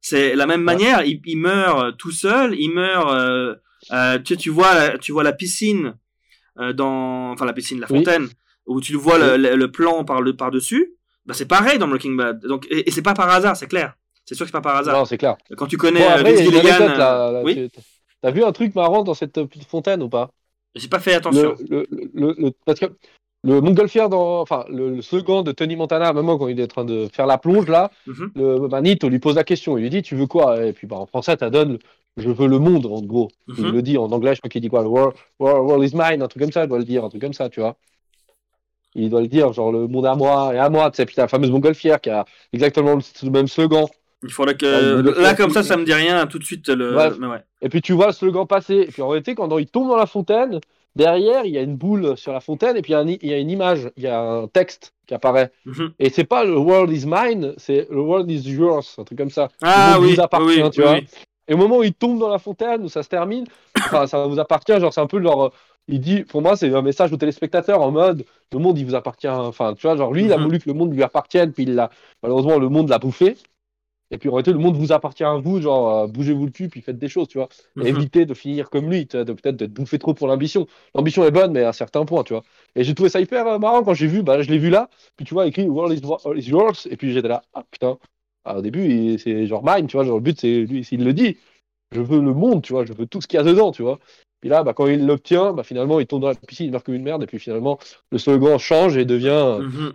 C'est 0.00 0.34
la 0.34 0.46
même 0.46 0.60
Ouais. 0.60 0.64
manière. 0.74 1.02
Il, 1.04 1.20
il 1.24 1.36
meurt 1.38 1.82
euh, 1.84 1.92
tout 1.92 2.10
seul. 2.12 2.54
Il 2.58 2.70
meurt. 2.70 3.08
euh, 3.12 3.54
euh, 3.92 4.18
tu, 4.18 4.34
sais, 4.34 4.36
tu 4.40 4.50
vois, 4.50 4.74
la- 4.74 4.98
tu 4.98 5.12
vois 5.12 5.22
la 5.22 5.32
piscine 5.32 5.94
euh, 6.58 6.72
dans, 6.72 7.30
enfin 7.32 7.44
la 7.44 7.52
piscine, 7.52 7.78
la 7.80 7.86
Oui. 7.90 7.98
fontaine, 7.98 8.28
où 8.66 8.80
tu 8.80 8.94
vois 8.94 9.18
le, 9.18 9.36
le- 9.36 9.54
le 9.56 9.70
plan 9.70 10.04
par 10.04 10.22
le 10.22 10.34
par 10.34 10.50
dessus. 10.50 10.94
Bah, 11.26 11.34
c'est 11.34 11.46
pareil 11.46 11.78
dans 11.78 11.86
Breaking 11.88 12.12
Bad. 12.14 12.40
Donc 12.40 12.66
et, 12.70 12.88
et 12.88 12.90
c'est 12.90 13.02
pas 13.02 13.14
par 13.14 13.28
hasard, 13.28 13.56
c'est 13.56 13.66
clair. 13.68 13.94
C'est 14.24 14.34
sûr 14.34 14.44
que 14.44 14.48
c'est 14.48 14.52
pas 14.52 14.60
par 14.60 14.76
hasard. 14.76 14.96
Non, 14.96 15.04
c'est 15.04 15.18
clair. 15.18 15.36
Quand 15.56 15.66
tu 15.66 15.76
connais 15.76 16.00
Bon, 16.00 16.08
après, 16.08 16.32
Vince 16.32 16.42
Gilligan, 16.42 16.68
anecdote, 16.74 16.98
là, 16.98 17.30
là, 17.32 17.42
oui, 17.44 17.70
tu- 17.70 17.80
T'as 18.22 18.30
vu 18.30 18.42
un 18.42 18.50
truc 18.52 18.74
marrant 18.74 19.04
dans 19.04 19.14
cette 19.14 19.34
petite 19.34 19.68
fontaine 19.68 20.02
ou 20.02 20.08
pas? 20.08 20.30
J'ai 20.76 20.88
pas 20.88 21.00
fait 21.00 21.14
attention. 21.14 21.54
le, 21.68 21.86
le, 21.90 22.52
parce 22.64 22.78
que 22.80 22.86
le 23.44 23.60
montgolfière 23.60 24.08
dans 24.08 24.40
enfin 24.40 24.64
le, 24.68 25.02
second 25.02 25.42
de 25.42 25.52
Tony 25.52 25.76
Montana 25.76 26.06
à 26.06 26.10
un 26.10 26.12
moment 26.12 26.38
quand 26.38 26.48
il 26.48 26.58
est 26.60 26.64
en 26.64 26.66
train 26.68 26.84
de 26.84 27.08
faire 27.12 27.26
la 27.26 27.38
plonge 27.38 27.68
là 27.68 27.90
Mhm. 28.06 28.30
le 28.34 28.68
Manito 28.68 29.08
lui 29.08 29.18
pose 29.18 29.36
la 29.36 29.44
question 29.44 29.76
il 29.78 29.82
lui 29.82 29.90
dit 29.90 30.02
tu 30.02 30.14
veux 30.16 30.26
quoi? 30.26 30.64
Et 30.64 30.72
puis 30.72 30.86
bah, 30.86 30.96
en 30.96 31.06
français 31.06 31.36
ça 31.38 31.50
donne 31.50 31.78
je 32.16 32.30
veux 32.30 32.46
le 32.48 32.58
monde 32.58 32.86
en 32.86 33.02
gros 33.02 33.28
il 33.48 33.64
Mhm. 33.64 33.72
le 33.72 33.82
dit 33.82 33.98
en 33.98 34.10
anglais 34.12 34.34
je 34.34 34.40
crois 34.40 34.48
qu'il 34.48 34.62
dit 34.62 34.68
quoi? 34.68 34.82
Le 34.82 34.88
world, 34.88 35.14
world, 35.38 35.64
world 35.68 35.84
is 35.84 35.94
mine 35.96 36.22
un 36.22 36.28
truc 36.28 36.42
comme 36.42 36.52
ça 36.52 36.64
il 36.64 36.68
doit 36.68 36.78
le 36.78 36.84
dire 36.84 37.04
un 37.04 37.08
truc 37.08 37.20
comme 37.22 37.32
ça 37.34 37.48
tu 37.48 37.60
vois 37.60 37.76
il 38.94 39.10
doit 39.10 39.20
le 39.20 39.28
dire 39.28 39.52
genre 39.52 39.72
le 39.72 39.86
monde 39.86 40.06
à 40.06 40.14
moi 40.14 40.54
et 40.54 40.58
à 40.58 40.68
moi 40.70 40.90
tu 40.90 40.96
sais 40.96 41.06
puis 41.06 41.14
la 41.18 41.28
fameuse 41.28 41.50
montgolfière 41.50 42.00
qui 42.00 42.10
a 42.10 42.24
exactement 42.52 42.94
le, 42.94 43.02
le 43.22 43.30
même 43.30 43.46
slogan 43.48 43.86
Il 44.26 44.32
faudrait 44.32 44.56
que 44.56 45.20
là 45.20 45.34
comme 45.34 45.50
ça, 45.50 45.62
ça 45.62 45.76
me 45.76 45.84
dit 45.84 45.94
rien 45.94 46.26
tout 46.26 46.38
de 46.38 46.44
suite. 46.44 46.68
Le... 46.68 46.92
Bref. 46.92 47.14
Mais 47.18 47.26
ouais. 47.26 47.42
Et 47.62 47.68
puis 47.68 47.80
tu 47.82 47.92
vois 47.92 48.06
le 48.08 48.12
slogan 48.12 48.46
passer. 48.46 48.74
Et 48.74 48.86
puis 48.86 49.02
en 49.02 49.08
réalité, 49.08 49.34
quand 49.34 49.56
il 49.58 49.66
tombe 49.66 49.88
dans 49.88 49.96
la 49.96 50.06
fontaine, 50.06 50.60
derrière, 50.94 51.44
il 51.44 51.52
y 51.52 51.58
a 51.58 51.62
une 51.62 51.76
boule 51.76 52.16
sur 52.16 52.32
la 52.32 52.40
fontaine 52.40 52.76
et 52.76 52.82
puis 52.82 52.92
il 52.92 53.28
y 53.28 53.34
a, 53.34 53.38
une 53.38 53.50
image, 53.50 53.90
il 53.96 54.02
y 54.02 54.08
a 54.08 54.20
un 54.20 54.46
texte 54.48 54.92
qui 55.06 55.14
apparaît. 55.14 55.50
Mhm. 55.64 55.92
Et 55.98 56.10
c'est 56.10 56.24
pas 56.24 56.44
le 56.44 56.56
world 56.56 56.92
is 56.92 57.04
mine, 57.06 57.54
c'est 57.58 57.86
le 57.90 58.00
world 58.00 58.30
is 58.30 58.48
yours, 58.50 58.94
un 58.98 59.04
truc 59.04 59.18
comme 59.18 59.30
ça. 59.30 59.48
Ah 59.62 59.98
oui, 60.00 60.14
vous 60.14 60.20
appartient, 60.20 60.62
oui, 60.62 60.70
tu 60.70 60.80
oui, 60.80 60.86
vois. 60.86 60.94
oui. 60.94 61.06
Et 61.48 61.54
au 61.54 61.56
moment 61.56 61.78
où 61.78 61.84
il 61.84 61.94
tombe 61.94 62.18
dans 62.18 62.28
la 62.28 62.38
fontaine, 62.38 62.82
où 62.82 62.88
ça 62.88 63.02
se 63.04 63.08
termine, 63.08 63.46
enfin, 63.78 64.06
ça 64.06 64.26
vous 64.26 64.40
appartient, 64.40 64.78
genre 64.80 64.92
c'est 64.92 65.00
un 65.00 65.06
peu 65.06 65.18
leur. 65.18 65.52
Il 65.88 66.00
dit, 66.00 66.24
pour 66.24 66.42
moi, 66.42 66.56
c'est 66.56 66.74
un 66.74 66.82
message 66.82 67.12
aux 67.12 67.16
téléspectateurs 67.16 67.80
en 67.80 67.92
mode 67.92 68.24
le 68.52 68.58
monde, 68.58 68.76
il 68.76 68.84
vous 68.84 68.96
appartient. 68.96 69.28
Enfin, 69.28 69.74
tu 69.74 69.86
vois, 69.86 69.96
genre 69.96 70.12
lui, 70.12 70.24
il 70.24 70.32
a 70.32 70.36
Mhm. 70.36 70.42
voulu 70.42 70.58
que 70.58 70.64
le 70.68 70.74
monde 70.74 70.92
lui 70.92 71.02
appartienne, 71.04 71.52
puis 71.52 71.62
il 71.62 71.74
l'a. 71.76 71.90
Malheureusement, 72.24 72.58
le 72.58 72.68
monde 72.68 72.88
l'a 72.88 72.98
bouffé. 72.98 73.36
Et 74.10 74.18
puis 74.18 74.28
en 74.28 74.32
réalité, 74.32 74.52
le 74.52 74.58
monde 74.58 74.76
vous 74.76 74.92
appartient 74.92 75.24
à 75.24 75.34
vous, 75.34 75.60
genre 75.60 76.02
euh, 76.02 76.06
bougez-vous 76.06 76.46
le 76.46 76.52
cul, 76.52 76.68
puis 76.68 76.80
faites 76.80 76.98
des 76.98 77.08
choses, 77.08 77.28
tu 77.28 77.38
vois. 77.38 77.48
Mhm. 77.76 77.86
évitez 77.86 78.24
de 78.26 78.34
finir 78.34 78.70
comme 78.70 78.88
lui, 78.90 79.06
de 79.06 79.24
peut-être 79.24 79.56
d'être 79.56 79.72
bouffé 79.72 79.98
trop 79.98 80.14
pour 80.14 80.28
l'ambition. 80.28 80.66
L'ambition 80.94 81.24
est 81.24 81.30
bonne, 81.30 81.52
mais 81.52 81.62
à 81.62 81.70
un 81.70 81.72
certain 81.72 82.04
point, 82.04 82.22
tu 82.22 82.32
vois. 82.32 82.42
Et 82.76 82.84
j'ai 82.84 82.94
trouvé 82.94 83.10
ça 83.10 83.20
hyper 83.20 83.46
euh, 83.46 83.58
marrant 83.58 83.82
quand 83.82 83.94
j'ai 83.94 84.06
vu, 84.06 84.22
bah, 84.22 84.40
je 84.42 84.50
l'ai 84.50 84.58
vu 84.58 84.70
là, 84.70 84.88
puis 85.16 85.26
tu 85.26 85.34
vois, 85.34 85.46
écrit 85.46 85.68
World 85.68 85.98
is, 85.98 86.48
yours, 86.48 86.86
et 86.90 86.96
puis 86.96 87.12
j'étais 87.12 87.28
là, 87.28 87.42
ah 87.54 87.64
putain. 87.70 87.98
Ah, 88.44 88.58
au 88.58 88.62
début, 88.62 89.18
c'est 89.18 89.46
genre 89.48 89.64
mine, 89.64 89.88
tu 89.88 89.96
vois, 89.96 90.04
genre 90.04 90.16
le 90.16 90.22
but, 90.22 90.38
c'est 90.40 90.60
lui, 90.60 90.84
s'il 90.84 91.02
le 91.02 91.12
dit, 91.12 91.36
je 91.92 92.00
veux 92.00 92.20
le 92.20 92.32
monde, 92.32 92.62
tu 92.62 92.72
vois, 92.72 92.84
je 92.84 92.92
veux 92.92 93.06
tout 93.06 93.20
ce 93.20 93.26
qu'il 93.26 93.38
y 93.38 93.40
a 93.40 93.44
dedans, 93.44 93.72
tu 93.72 93.82
vois. 93.82 93.98
Puis 94.40 94.50
là, 94.50 94.62
bah, 94.62 94.72
quand 94.72 94.86
il 94.86 95.04
l'obtient, 95.04 95.52
bah, 95.52 95.64
finalement, 95.64 95.98
il 95.98 96.06
tombe 96.06 96.22
dans 96.22 96.28
la 96.28 96.34
piscine, 96.36 96.66
il 96.66 96.72
meurt 96.72 96.84
comme 96.84 96.94
une 96.94 97.02
merde, 97.02 97.24
et 97.24 97.26
puis 97.26 97.40
finalement, 97.40 97.78
le 98.12 98.18
slogan 98.18 98.58
change 98.58 98.96
et 98.96 99.04
devient 99.04 99.58
Mhm. 99.60 99.92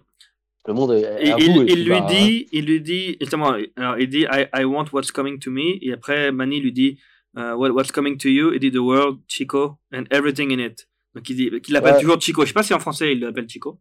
Le 0.68 0.74
monde 0.74 0.92
est, 0.94 1.06
à 1.06 1.38
il, 1.40 1.52
vous. 1.52 1.62
lui 1.62 1.90
bah, 1.90 2.06
dit, 2.08 2.48
il 2.52 2.66
lui 2.66 2.82
dit, 2.82 3.18
justement, 3.20 3.54
alors, 3.76 3.98
il 4.00 4.08
dit, 4.10 4.26
I, 4.32 4.46
I 4.56 4.64
want 4.64 4.86
what's 4.94 5.12
coming 5.12 5.40
to 5.40 5.50
me. 5.52 5.78
Et 5.82 5.92
après, 5.94 6.32
Manny 6.32 6.60
lui 6.60 6.72
dit, 6.72 6.98
uh, 7.38 7.54
what- 7.56 7.72
what's 7.72 7.92
coming 7.92 8.18
to 8.18 8.30
you? 8.30 8.54
Il 8.54 8.60
dit, 8.60 8.72
the 8.72 8.78
world, 8.78 9.18
Chico, 9.28 9.78
and 9.94 10.04
everything 10.12 10.52
in 10.54 10.60
it. 10.64 10.88
Donc 11.16 11.28
il 11.30 11.36
dit, 11.36 11.50
qu'il 11.62 11.74
l'appelle 11.74 11.96
Ouais. 11.96 12.02
toujours 12.02 12.20
Chico. 12.22 12.44
Je 12.44 12.48
sais 12.50 12.54
pas 12.54 12.64
si 12.64 12.74
en 12.74 12.80
français 12.80 13.12
il 13.14 13.20
l'appelle 13.20 13.48
Chico. 13.50 13.80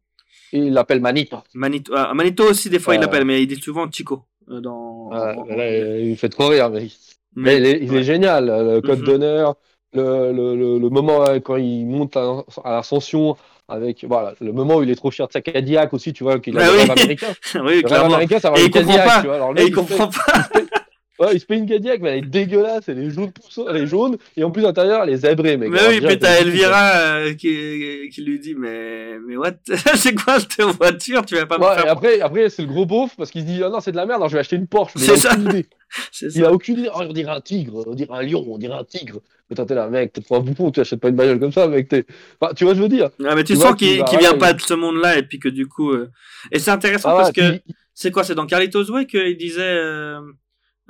il 0.52 0.72
l'appelle 0.72 1.00
Manito. 1.00 1.36
Manito, 1.54 1.92
ah, 1.94 2.12
Manito 2.14 2.44
aussi, 2.44 2.70
des 2.70 2.78
fois, 2.80 2.94
il 2.94 3.00
l'appelle, 3.00 3.24
mais 3.24 3.42
il 3.42 3.46
dit 3.46 3.56
souvent 3.60 3.88
Chico. 3.90 4.24
euh, 4.48 4.60
dans, 4.60 5.10
là, 5.10 5.98
il 6.00 6.10
me 6.10 6.14
fait 6.16 6.28
trop 6.28 6.48
rire, 6.48 6.70
mais, 6.70 6.88
mais- 7.36 7.42
mais 7.42 7.56
il, 7.58 7.66
est, 7.66 7.78
il 7.82 7.88
est 7.88 7.96
ouais. 7.98 8.02
génial. 8.02 8.46
Le 8.46 8.80
code 8.80 8.98
Mhm. 9.00 9.04
d'honneur, 9.04 9.54
le, 9.92 10.32
le, 10.32 10.56
le, 10.56 10.78
le 10.78 10.88
moment 10.88 11.24
euh, 11.24 11.38
quand 11.38 11.56
il 11.56 11.84
monte 11.86 12.16
à, 12.16 12.42
à 12.64 12.70
l'ascension, 12.76 13.36
avec 13.70 14.04
voilà, 14.04 14.34
le 14.40 14.52
moment 14.52 14.76
où 14.76 14.82
il 14.82 14.90
est 14.90 14.94
trop 14.96 15.10
fier 15.10 15.26
de 15.26 15.32
sa 15.32 15.40
Cadillac 15.40 15.92
aussi, 15.94 16.12
tu 16.12 16.24
vois, 16.24 16.38
qu'il 16.40 16.56
a 16.58 16.60
Bah 16.60 16.66
le 16.66 16.72
oui. 16.72 16.78
rêve 16.80 16.90
américain. 16.90 17.26
oui, 17.64 17.82
Le 17.82 17.88
rêve 17.88 18.02
américain, 18.04 18.38
c'est 18.40 18.46
avoir 18.48 18.60
Et 18.60 18.70
comprend 18.70 18.80
Cadillac, 18.94 19.06
pas. 19.06 19.20
tu 19.20 19.26
vois. 19.26 19.36
Alors, 19.36 19.52
le 19.52 19.60
Et 19.60 19.64
il 19.64 19.68
il, 19.68 19.74
se 19.74 19.80
fait, 19.82 19.96
comprend 19.96 20.08
pas. 20.08 20.48
ouais, 21.20 21.34
il 21.34 21.40
se 21.40 21.46
fait 21.46 21.56
une 21.56 21.66
Cadillac, 21.66 22.00
mais 22.00 22.10
elle 22.18 22.24
est 22.24 22.28
dégueulasse, 22.28 22.88
elle 22.88 22.98
est 22.98 23.10
jaune, 23.10 23.30
pour 23.32 23.52
ça, 23.52 23.62
elle 23.70 23.76
est 23.76 23.86
jaune, 23.86 24.16
et 24.36 24.44
en 24.44 24.50
plus, 24.50 24.62
à 24.62 24.68
l'intérieur, 24.68 25.02
elle 25.04 25.10
est 25.10 25.16
zébrée, 25.18 25.56
mec. 25.56 25.70
Mais 25.70 25.78
oui, 25.88 26.00
puis 26.00 26.18
t'as 26.18 26.40
Elvira 26.40 26.92
euh, 27.18 27.34
qui, 27.34 28.08
qui 28.12 28.22
lui 28.24 28.38
dit, 28.40 28.54
mais, 28.54 29.18
mais 29.26 29.36
what? 29.36 29.52
c'est 29.96 30.14
quoi 30.14 30.40
cette 30.40 30.60
voiture? 30.62 31.24
Tu 31.26 31.34
vas 31.36 31.46
pas 31.46 31.58
me 31.58 31.64
Ouais, 31.64 31.72
et 31.72 31.82
faire. 31.82 31.92
après, 31.92 32.20
après 32.20 32.48
c'est 32.50 32.62
le 32.62 32.68
gros 32.68 32.86
beauf 32.86 33.14
parce 33.16 33.30
qu'il 33.30 33.42
se 33.42 33.46
dit 33.46 33.62
ah 33.64 33.68
non 33.68 33.80
c'est 33.80 33.92
de 33.92 33.96
la 33.96 34.06
merde 34.06 34.20
alors 34.20 34.28
je 34.28 34.34
vais 34.34 34.40
acheter 34.40 34.56
une 34.56 34.66
Porsche 34.66 34.92
mais 34.96 35.02
il 35.02 35.06
C'est 35.06 35.12
a 35.12 35.16
ça. 35.16 35.30
aucune 35.32 35.48
idée 35.50 35.66
C'est 36.12 36.26
il 36.26 36.32
ça. 36.42 36.48
a 36.48 36.52
aucune 36.52 36.78
idée 36.78 36.88
Oh, 36.94 37.00
on 37.02 37.12
dirait 37.12 37.30
un 37.32 37.40
tigre 37.40 37.84
on 37.86 37.94
dirait 37.94 38.12
un 38.12 38.22
lion 38.22 38.44
on 38.48 38.58
dirait 38.58 38.74
un 38.78 38.84
tigre 38.84 39.20
mais 39.50 39.56
t'es 39.56 39.74
là 39.74 39.88
mec 39.88 40.12
t'es 40.12 40.20
trop 40.22 40.36
un 40.36 40.40
bouffon 40.40 40.70
tu 40.70 40.80
achètes 40.80 41.00
pas 41.00 41.08
une 41.08 41.16
bagnole 41.16 41.38
comme 41.40 41.52
ça 41.52 41.68
mec 41.68 41.88
t'es 41.88 42.04
enfin, 42.40 42.52
tu 42.54 42.64
vois 42.64 42.74
ce 42.74 42.78
que 42.80 42.84
je 42.86 42.88
veux 42.88 42.96
dire? 42.96 43.10
Ah, 43.26 43.34
mais 43.34 43.44
tu, 43.44 43.54
Tu 43.54 43.58
sens 43.60 43.74
qu'il 43.76 44.02
qu'il 44.04 44.18
vient 44.18 44.32
ouais, 44.32 44.38
pas 44.38 44.52
de 44.52 44.60
ce 44.60 44.74
monde-là 44.74 45.18
et 45.18 45.22
puis 45.22 45.38
que 45.38 45.48
du 45.48 45.66
coup. 45.66 45.90
euh, 45.92 46.10
Et 46.52 46.58
c'est 46.58 46.70
intéressant 46.70 47.10
Ah 47.10 47.16
parce 47.16 47.32
que 47.32 47.60
c'est 47.94 48.10
quoi 48.10 48.24
C'est 48.24 48.34
dans 48.34 48.46
Carlitos 48.46 48.90
Way 48.90 49.06
qu'il 49.06 49.36
disait. 49.36 49.60
euh, 49.62 50.20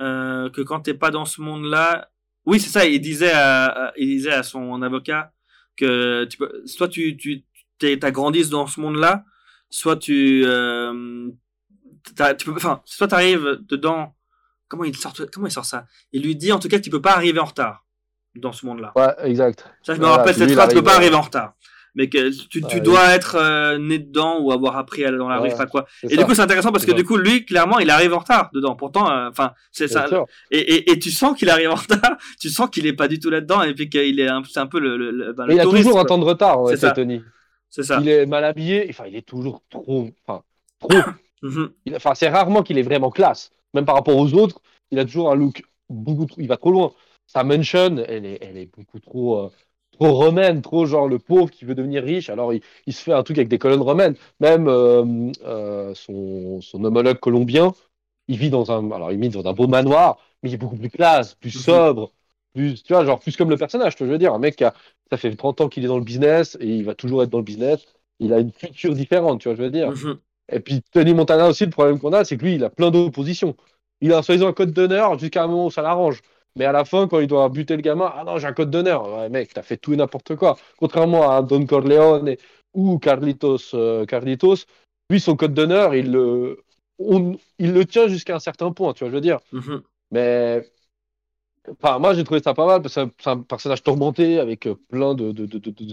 euh, 0.00 0.48
que 0.50 0.60
quand 0.62 0.80
t'es 0.80 0.94
pas 0.94 1.10
dans 1.10 1.24
ce 1.24 1.40
monde-là, 1.40 2.10
oui, 2.46 2.58
c'est 2.58 2.70
ça. 2.70 2.86
Il 2.86 3.00
disait 3.00 3.32
à, 3.32 3.66
à- 3.66 3.92
il 3.96 4.06
disait 4.08 4.32
à 4.32 4.42
son 4.42 4.82
avocat 4.82 5.32
que 5.76 6.24
tu 6.24 6.36
peux, 6.38 6.62
soit 6.66 6.88
tu 6.88 7.16
tu 7.16 7.44
grandi 8.12 8.48
dans 8.50 8.66
ce 8.66 8.80
monde-là, 8.80 9.24
soit 9.70 9.96
tu 9.96 10.42
euh, 10.44 11.28
tu 12.38 12.44
peux, 12.44 12.52
enfin, 12.56 12.82
soit 12.84 13.08
t'arrives 13.08 13.58
dedans. 13.68 14.14
Comment 14.68 14.84
il 14.84 14.96
sort, 14.96 15.14
comment 15.32 15.48
il 15.48 15.50
sort 15.50 15.64
ça? 15.64 15.86
Il 16.12 16.22
lui 16.22 16.36
dit 16.36 16.52
en 16.52 16.60
tout 16.60 16.68
cas 16.68 16.78
que 16.78 16.84
tu 16.84 16.90
peux 16.90 17.02
pas 17.02 17.12
arriver 17.14 17.40
en 17.40 17.44
retard 17.44 17.84
dans 18.36 18.52
ce 18.52 18.64
monde-là. 18.66 18.92
Ouais, 18.94 19.12
exact. 19.28 19.64
Ça, 19.82 19.94
je 19.94 19.98
me 19.98 20.04
Voilà, 20.04 20.18
rappelle 20.18 20.34
cette 20.36 20.48
lui, 20.48 20.54
phrase, 20.54 20.68
tu 20.68 20.76
peux 20.76 20.84
pas 20.84 20.94
arriver 20.96 21.16
en 21.16 21.20
retard. 21.22 21.54
Mais 21.94 22.08
que 22.08 22.30
tu, 22.46 22.62
tu 22.62 22.76
Ouais, 22.76 22.80
dois 22.80 23.10
être 23.14 23.36
euh, 23.36 23.78
né 23.78 23.98
dedans 23.98 24.38
ou 24.40 24.52
avoir 24.52 24.76
appris 24.76 25.04
à 25.04 25.08
aller 25.08 25.18
dans 25.18 25.28
la 25.28 25.38
rue, 25.38 25.50
Ouais, 25.50 25.66
quoi. 25.70 25.86
Et 26.04 26.10
ça. 26.10 26.16
du 26.16 26.24
coup, 26.24 26.34
c'est 26.34 26.42
intéressant 26.42 26.72
parce 26.72 26.86
que 26.86 26.92
du 26.92 27.04
coup, 27.04 27.16
lui, 27.16 27.44
clairement, 27.44 27.78
il 27.78 27.90
arrive 27.90 28.14
en 28.14 28.18
retard 28.20 28.50
dedans. 28.54 28.76
Pourtant, 28.76 29.10
euh, 29.10 29.28
enfin, 29.28 29.52
c'est 29.72 29.88
ça. 29.88 30.06
Et, 30.50 30.58
et, 30.58 30.90
et 30.92 30.98
tu 30.98 31.10
sens 31.10 31.36
qu'il 31.36 31.50
arrive 31.50 31.70
en 31.70 31.74
retard. 31.76 32.16
Tu 32.40 32.48
sens 32.48 32.70
qu'il 32.70 32.86
est 32.86 32.92
pas 32.92 33.08
du 33.08 33.18
tout 33.18 33.28
là-dedans 33.30 33.62
et 33.62 33.74
puis 33.74 33.88
qu'il 33.90 34.18
est 34.20 34.28
un, 34.28 34.42
c'est 34.48 34.60
un 34.60 34.66
peu 34.66 34.78
le, 34.80 34.96
le, 34.96 35.10
le, 35.10 35.32
ben, 35.32 35.44
Mais 35.46 35.54
le 35.54 35.58
il 35.58 35.60
a 35.60 35.64
toujours 35.64 35.98
un 35.98 36.04
temps 36.04 36.18
de 36.18 36.24
retard, 36.24 36.62
ouais, 36.62 36.76
C'est 36.76 36.92
Tony. 36.92 37.22
C'est 37.68 37.82
ça. 37.82 37.98
Il 38.00 38.08
est 38.08 38.26
mal 38.26 38.44
habillé, 38.44 38.86
enfin, 38.90 39.04
il 39.06 39.14
est 39.16 39.26
toujours 39.26 39.62
trop. 39.70 40.10
Enfin, 40.26 40.42
trop. 40.78 40.90
Mhm. 41.42 41.70
Enfin, 41.96 42.12
c'est 42.14 42.28
rarement 42.28 42.62
qu'il 42.62 42.76
est 42.76 42.82
vraiment 42.82 43.10
classe. 43.10 43.50
Même 43.72 43.86
par 43.86 43.94
rapport 43.94 44.14
aux 44.14 44.34
autres, 44.34 44.60
il 44.90 44.98
a 44.98 45.06
toujours 45.06 45.30
un 45.32 45.34
look 45.34 45.62
beaucoup 45.88 46.26
trop. 46.26 46.38
Il 46.38 46.48
va 46.48 46.58
trop 46.58 46.70
loin. 46.70 46.92
Sa 47.26 47.44
mention, 47.44 47.96
elle 48.06 48.26
est, 48.26 48.38
elle 48.42 48.58
est 48.58 48.66
beaucoup 48.76 48.98
trop, 48.98 49.38
euh, 49.38 49.50
trop 50.00 50.12
romaine, 50.14 50.62
trop 50.62 50.86
genre 50.86 51.08
le 51.08 51.18
pauvre 51.18 51.50
qui 51.50 51.64
veut 51.66 51.74
devenir 51.74 52.02
riche. 52.02 52.30
Alors, 52.30 52.52
il, 52.54 52.62
il 52.86 52.94
se 52.94 53.02
fait 53.02 53.12
un 53.12 53.22
truc 53.22 53.38
avec 53.38 53.48
des 53.48 53.58
colonnes 53.58 53.82
romaines. 53.82 54.16
Même 54.40 54.66
euh, 54.68 55.30
euh, 55.44 55.94
son, 55.94 56.60
son 56.62 56.84
homologue 56.84 57.18
colombien, 57.18 57.72
il 58.28 58.38
vit 58.38 58.50
dans 58.50 58.70
un, 58.72 58.90
alors 58.92 59.12
il 59.12 59.20
vit 59.20 59.28
dans 59.28 59.46
un 59.46 59.52
beau 59.52 59.66
manoir, 59.68 60.18
mais 60.42 60.50
il 60.50 60.54
est 60.54 60.58
beaucoup 60.58 60.76
plus 60.76 60.90
classe, 60.90 61.34
plus 61.34 61.50
Mhm. 61.50 61.62
sobre, 61.64 62.12
plus, 62.54 62.82
tu 62.82 62.92
vois, 62.94 63.04
genre 63.04 63.20
plus 63.20 63.36
comme 63.36 63.50
le 63.50 63.56
personnage. 63.58 63.94
Je 63.98 64.04
veux 64.04 64.18
dire, 64.18 64.34
un 64.34 64.38
mec 64.38 64.56
qui 64.56 64.64
a, 64.64 64.74
ça 65.10 65.16
fait 65.18 65.34
30 65.36 65.60
ans 65.60 65.68
qu'il 65.68 65.84
est 65.84 65.88
dans 65.88 65.98
le 65.98 66.04
business 66.04 66.56
et 66.60 66.68
il 66.68 66.84
va 66.84 66.94
toujours 66.94 67.22
être 67.22 67.30
dans 67.30 67.38
le 67.38 67.44
business. 67.44 67.84
Il 68.20 68.32
a 68.32 68.38
une 68.40 68.52
culture 68.52 68.94
différente, 68.94 69.40
tu 69.40 69.48
vois, 69.48 69.56
je 69.56 69.62
veux 69.62 69.70
dire. 69.70 69.92
Mhm. 69.92 70.20
Et 70.52 70.60
puis 70.60 70.82
Tony 70.92 71.14
Montana 71.14 71.48
aussi, 71.48 71.64
le 71.64 71.70
problème 71.70 71.98
qu'on 72.00 72.12
a, 72.12 72.24
c'est 72.24 72.36
que 72.36 72.44
lui, 72.44 72.54
il 72.56 72.64
a 72.64 72.70
plein 72.70 72.90
d'oppositions. 72.90 73.56
Il 74.00 74.12
a 74.12 74.22
soi-disant 74.22 74.48
un 74.48 74.52
code 74.52 74.72
d'honneur 74.72 75.18
jusqu'à 75.18 75.44
un 75.44 75.46
moment 75.46 75.66
où 75.66 75.70
ça 75.70 75.82
l'arrange. 75.82 76.20
Mais 76.56 76.64
à 76.64 76.72
la 76.72 76.84
fin, 76.84 77.06
quand 77.08 77.20
il 77.20 77.26
doit 77.28 77.48
buter 77.48 77.76
le 77.76 77.82
gamin, 77.82 78.10
ah 78.14 78.24
non, 78.24 78.38
j'ai 78.38 78.46
un 78.46 78.52
code 78.52 78.70
d'honneur. 78.70 79.08
Ouais, 79.12 79.28
mec, 79.28 79.52
t'as 79.54 79.62
fait 79.62 79.76
tout 79.76 79.92
et 79.92 79.96
n'importe 79.96 80.36
quoi. 80.36 80.56
Contrairement 80.78 81.30
à 81.30 81.42
Don 81.42 81.64
Corleone 81.66 82.36
ou 82.74 82.98
Carlitos, 82.98 83.74
euh, 83.74 84.04
Carlitos, 84.06 84.56
lui, 85.10 85.20
son 85.20 85.36
code 85.36 85.54
d'honneur, 85.54 85.94
il 85.94 86.10
le, 86.12 86.62
on- 86.98 87.36
il 87.58 87.72
le 87.72 87.84
tient 87.86 88.08
jusqu'à 88.08 88.34
un 88.36 88.40
certain 88.40 88.72
point, 88.72 88.92
tu 88.94 89.00
vois, 89.04 89.10
je 89.10 89.14
veux 89.14 89.20
dire. 89.20 89.38
Mhm. 89.52 89.82
Mais 90.12 90.64
enfin, 91.70 91.98
moi, 91.98 92.14
j'ai 92.14 92.24
trouvé 92.24 92.40
ça 92.42 92.54
pas 92.54 92.66
mal 92.66 92.82
parce 92.82 92.94
que 92.94 93.00
c'est 93.18 93.28
un- 93.30 93.42
personnage 93.42 93.82
tourmenté 93.82 94.38
avec 94.38 94.66
euh, 94.66 94.74
plein 94.88 95.14
de, 95.14 95.32
de, 95.32 95.46
de, 95.46 95.58
de- 95.58 95.70
de- 95.70 95.84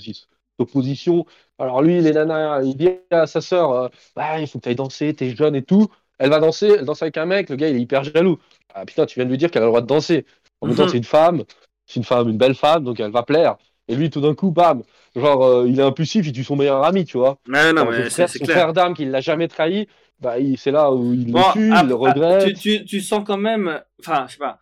d'oppositions. 0.60 1.26
Alors 1.60 1.82
lui, 1.82 2.02
les 2.02 2.12
nanas, 2.14 2.64
il 2.64 2.76
dit 2.78 2.90
à 3.12 3.28
sa 3.28 3.42
sœur, 3.42 3.72
euh, 3.72 3.90
bah, 4.16 4.40
il 4.40 4.48
faut 4.48 4.58
que 4.60 4.64
tu 4.64 4.70
ailles 4.70 4.76
danser, 4.76 5.14
t'es 5.14 5.36
jeune 5.36 5.56
et 5.56 5.64
tout. 5.64 5.88
Elle 6.20 6.30
va 6.32 6.40
danser, 6.40 6.68
elle 6.80 6.86
danse 6.86 7.02
avec 7.04 7.18
un 7.18 7.26
mec, 7.28 7.50
le 7.50 7.56
gars, 7.56 7.70
il 7.70 7.76
est 7.76 7.82
hyper 7.82 8.04
jaloux. 8.04 8.40
Ah 8.74 8.86
putain, 8.86 9.06
tu 9.06 9.16
viens 9.20 9.26
de 9.26 9.30
lui 9.30 9.38
dire 9.38 9.52
qu'elle 9.52 9.62
a 9.62 9.66
le 9.66 9.70
droit 9.72 9.82
de 9.82 9.86
danser. 9.88 10.26
En 10.62 10.68
même 10.68 10.76
temps, 10.76 10.88
Mhm. 10.88 10.88
c'est 10.88 10.98
une 10.98 11.04
femme, 11.04 11.44
c'est 11.86 11.98
une 12.00 12.04
femme, 12.06 12.30
une 12.30 12.38
belle 12.38 12.56
femme, 12.56 12.84
donc 12.84 13.00
elle 13.00 13.12
va 13.12 13.24
plaire. 13.24 13.58
Et 13.88 13.96
lui, 13.96 14.10
tout 14.10 14.22
d'un 14.22 14.36
coup, 14.36 14.52
bam, 14.52 14.84
genre, 15.16 15.44
euh, 15.46 15.68
il 15.68 15.80
est 15.80 15.84
impulsif, 15.84 16.26
il 16.28 16.34
tue 16.34 16.44
son 16.44 16.56
meilleur 16.56 16.84
ami, 16.84 17.06
tu 17.06 17.18
vois. 17.18 17.38
Non, 17.48 17.74
Alors, 17.78 17.90
mais 17.90 18.10
c'est 18.10 18.40
son 18.40 18.48
clair. 18.48 18.48
frère 18.48 18.74
d'âme 18.74 18.94
qui 18.94 19.06
ne 19.06 19.12
l'a 19.12 19.22
jamais 19.22 19.48
trahi, 19.48 19.88
bah, 20.20 20.36
c'est 20.58 20.72
là 20.72 20.92
où 20.92 21.14
il 21.14 21.34
Bon, 21.34 21.40
le 21.40 21.46
tue, 21.46 21.80
ap- 21.80 21.84
il 21.84 21.88
le 21.88 21.96
ap- 22.04 22.24
regrette. 22.26 22.38
tu, 22.38 22.58
tu, 22.58 22.86
tu 22.86 23.02
sens 23.02 23.24
quand 23.26 23.38
même, 23.38 23.82
enfin, 24.00 24.26
je 24.28 24.34
sais 24.34 24.38
pas, 24.40 24.60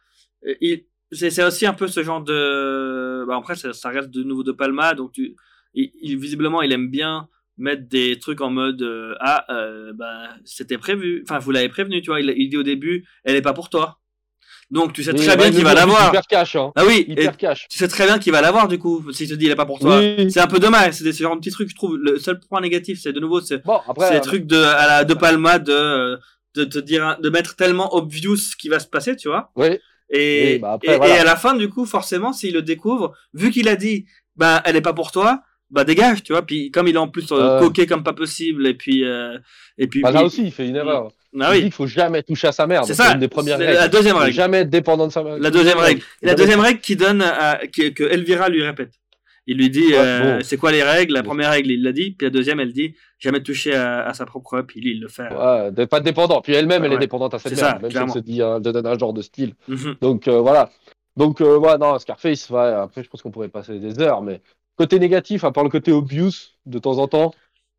euh, 0.47 0.55
il, 0.61 0.85
c'est 1.11 1.29
c'est 1.29 1.43
aussi 1.43 1.65
un 1.67 1.73
peu 1.73 1.87
ce 1.87 2.03
genre 2.03 2.23
de, 2.23 3.23
bah 3.27 3.37
après 3.37 3.55
ça, 3.55 3.71
ça 3.73 3.89
reste 3.89 4.09
de 4.09 4.23
nouveau 4.23 4.43
de 4.43 4.51
Palma, 4.51 4.93
donc 4.95 5.11
tu, 5.13 5.35
il, 5.73 5.91
il- 6.01 6.17
visiblement 6.17 6.61
il 6.63 6.71
aime 6.71 6.89
bien 6.89 7.29
mettre 7.57 7.87
des 7.87 8.17
trucs 8.19 8.41
en 8.41 8.49
mode 8.49 8.81
euh, 8.81 9.15
ah 9.21 9.45
euh, 9.53 9.93
bah 9.93 10.29
c'était 10.43 10.77
prévu, 10.79 11.21
enfin 11.23 11.37
vous 11.39 11.51
l'avez 11.51 11.69
prévenu, 11.69 12.01
tu 12.01 12.09
vois, 12.09 12.19
il, 12.19 12.29
il 12.35 12.49
dit 12.49 12.57
au 12.57 12.63
début 12.63 13.07
elle 13.23 13.35
est 13.35 13.41
pas 13.41 13.53
pour 13.53 13.69
toi, 13.69 13.99
donc 14.71 14.93
tu 14.93 15.03
sais 15.03 15.11
Oui, 15.11 15.17
très 15.25 15.37
bien 15.37 15.47
il 15.47 15.53
qu'il 15.55 15.63
va 15.63 15.73
l'avoir. 15.73 16.09
Hyper 16.09 16.25
cash, 16.27 16.55
hein. 16.55 16.71
Ah 16.75 16.83
oui, 16.85 17.05
Hyper 17.07 17.37
cash. 17.37 17.67
tu 17.69 17.77
sais 17.77 17.87
très 17.87 18.05
bien 18.05 18.17
qu'il 18.19 18.31
va 18.31 18.41
l'avoir 18.41 18.67
du 18.67 18.79
coup, 18.79 19.11
s'il 19.11 19.29
te 19.29 19.35
dit 19.35 19.45
il 19.45 19.51
est 19.51 19.55
pas 19.55 19.65
pour 19.65 19.79
toi. 19.79 19.99
Oui. 19.99 20.31
C'est 20.31 20.39
un 20.39 20.47
peu 20.47 20.59
dommage, 20.59 20.93
c'est 20.95 21.03
des 21.03 21.13
ce 21.13 21.21
genre 21.23 21.35
de 21.35 21.39
petits 21.39 21.51
trucs, 21.51 21.69
je 21.69 21.75
trouve. 21.75 21.97
Le 21.97 22.17
seul 22.19 22.39
point 22.39 22.61
négatif, 22.61 22.99
c'est 23.01 23.13
de 23.13 23.19
nouveau, 23.19 23.41
c'est 23.41 23.63
Bon, 23.63 23.79
après, 23.87 24.07
c'est 24.09 24.17
euh, 24.17 24.21
trucs 24.21 24.45
de 24.47 24.57
à 24.57 24.87
la 24.87 25.03
de 25.05 25.13
Palma 25.13 25.59
de 25.59 26.17
de 26.55 26.63
te 26.63 26.79
dire 26.79 27.17
de 27.21 27.29
mettre 27.29 27.55
tellement 27.55 27.93
obvious 27.95 28.37
ce 28.37 28.55
qui 28.55 28.69
va 28.69 28.79
se 28.79 28.87
passer, 28.87 29.15
tu 29.15 29.27
vois. 29.27 29.51
oui, 29.55 29.77
Et, 30.09 30.53
Oui, 30.53 30.59
bah 30.59 30.73
après, 30.73 30.93
et, 30.93 30.97
voilà. 30.97 31.15
et 31.15 31.17
à 31.19 31.23
la 31.25 31.35
fin, 31.35 31.53
du 31.55 31.67
coup, 31.69 31.85
forcément, 31.85 32.31
s'il 32.33 32.53
le 32.53 32.61
découvre, 32.61 33.13
vu 33.33 33.51
qu'il 33.51 33.67
a 33.67 33.75
dit, 33.75 34.05
bah, 34.37 34.61
elle 34.65 34.75
est 34.77 34.81
pas 34.81 34.93
pour 34.93 35.11
toi, 35.11 35.41
bah, 35.69 35.83
dégage, 35.83 36.23
tu 36.23 36.31
vois. 36.31 36.43
Puis, 36.43 36.71
comme 36.71 36.87
il 36.87 36.95
est 36.95 36.99
en 36.99 37.09
plus 37.09 37.29
euh, 37.31 37.59
Ouais. 37.59 37.65
coquet 37.65 37.85
comme 37.87 38.03
pas 38.03 38.13
possible, 38.13 38.65
et 38.67 38.73
puis, 38.73 39.03
euh, 39.03 39.37
et 39.77 39.87
puis, 39.87 40.01
bah, 40.01 40.11
là 40.11 40.23
aussi, 40.23 40.43
il 40.43 40.51
fait 40.51 40.67
une 40.67 40.75
erreur. 40.77 41.09
Ah 41.41 41.51
Il 41.55 41.57
dit 41.57 41.61
qu'il 41.63 41.71
faut 41.73 41.87
jamais 41.87 42.23
toucher 42.23 42.47
à 42.47 42.51
sa 42.51 42.67
mère. 42.67 42.85
c'est 42.85 42.93
ça. 42.93 43.13
une 43.13 43.19
des 43.19 43.27
premières 43.27 43.57
règles. 43.57 43.73
la 43.73 43.87
deuxième 43.87 44.15
règle. 44.17 44.33
Jamais 44.33 44.57
être 44.59 44.69
dépendant 44.69 45.07
de 45.07 45.11
sa 45.11 45.23
mère. 45.23 45.37
La 45.37 45.49
deuxième 45.51 45.77
règle. 45.77 46.01
Et 46.21 46.25
la 46.25 46.31
Jamais- 46.31 46.41
deuxième 46.43 46.59
règle 46.59 46.79
qui 46.79 46.95
donne 46.95 47.21
à, 47.21 47.59
que, 47.75 47.89
que 47.89 48.03
Elvira 48.03 48.49
lui 48.49 48.63
répète. 48.63 48.91
Il 49.47 49.57
lui 49.57 49.69
dit, 49.69 49.89
Ouais, 49.89 49.93
euh, 49.97 50.37
bon. 50.37 50.43
c'est 50.43 50.57
quoi 50.57 50.71
les 50.71 50.81
règles? 50.81 51.13
La 51.13 51.21
première 51.21 51.51
règle, 51.51 51.69
il 51.69 51.83
l'a 51.83 51.91
dit. 51.91 52.11
Puis 52.17 52.25
la 52.25 52.31
deuxième, 52.31 52.59
elle 52.59 52.73
dit, 52.73 52.95
jamais 53.19 53.43
toucher 53.43 53.75
à, 53.75 54.07
à 54.07 54.13
sa 54.15 54.25
propre, 54.25 54.61
puis 54.61 54.81
lui, 54.81 54.93
il 54.93 55.01
le 55.01 55.07
fait. 55.07 55.31
Ouais, 55.31 55.71
de- 55.71 55.85
pas 55.85 55.99
dépendant. 55.99 56.41
Puis 56.41 56.53
elle-même, 56.53 56.83
elle 56.83 56.93
est 56.93 56.97
dépendante 56.97 57.35
à 57.35 57.39
cette 57.39 57.55
ça, 57.55 57.77
même 57.79 57.91
clairement. 57.91 58.11
si 58.11 58.17
elle 58.17 58.23
se 58.23 58.27
dit 58.27 58.41
euh, 58.41 58.59
de 58.59 58.71
donner 58.71 58.89
un 58.89 58.97
genre 58.97 59.13
de 59.13 59.21
style. 59.21 59.53
Mhm. 59.67 59.95
Donc 60.01 60.27
euh, 60.27 60.39
voilà. 60.39 60.71
Donc 61.15 61.41
euh, 61.41 61.57
ouais, 61.59 61.77
non, 61.77 61.97
Scarface, 61.99 62.49
après 62.51 63.03
je 63.03 63.07
pense 63.09 63.21
qu'on 63.21 63.29
pourrait 63.31 63.49
passer 63.49 63.77
des 63.79 63.99
heures, 64.01 64.21
mais 64.23 64.41
côté 64.77 64.97
négatif, 64.97 65.43
à 65.43 65.51
part 65.51 65.63
le 65.63 65.69
côté 65.69 65.91
obvious 65.91 66.31
de 66.65 66.79
temps 66.79 66.97
en 66.97 67.07
temps, 67.07 67.31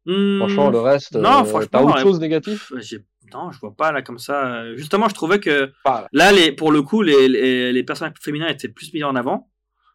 Hmm. 0.09 0.39
franchement 0.39 0.71
le 0.71 0.79
reste, 0.79 1.17
Non, 1.17 1.41
euh, 1.41 1.45
franchement, 1.45 1.69
t'as 1.73 1.83
autre 1.83 1.99
chose 1.99 2.21
négatif? 2.21 2.73
J'ai- 2.79 3.01
Non, 3.35 3.51
je 3.53 3.59
vois 3.61 3.75
pas 3.75 3.93
là 3.93 4.03
comme 4.03 4.19
ça. 4.19 4.75
Justement, 4.77 5.09
je 5.09 5.15
trouvais 5.15 5.41
que 5.41 5.71
là, 6.13 6.33
les, 6.33 6.53
pour 6.53 6.73
le 6.73 6.83
coup, 6.83 7.03
les, 7.03 7.29
les, 7.29 7.73
les 7.73 7.83
personnages 7.85 8.15
féminins 8.21 8.49
étaient 8.49 8.69
plus 8.69 8.93
mis 8.95 9.03
en 9.05 9.17
avant. 9.17 9.51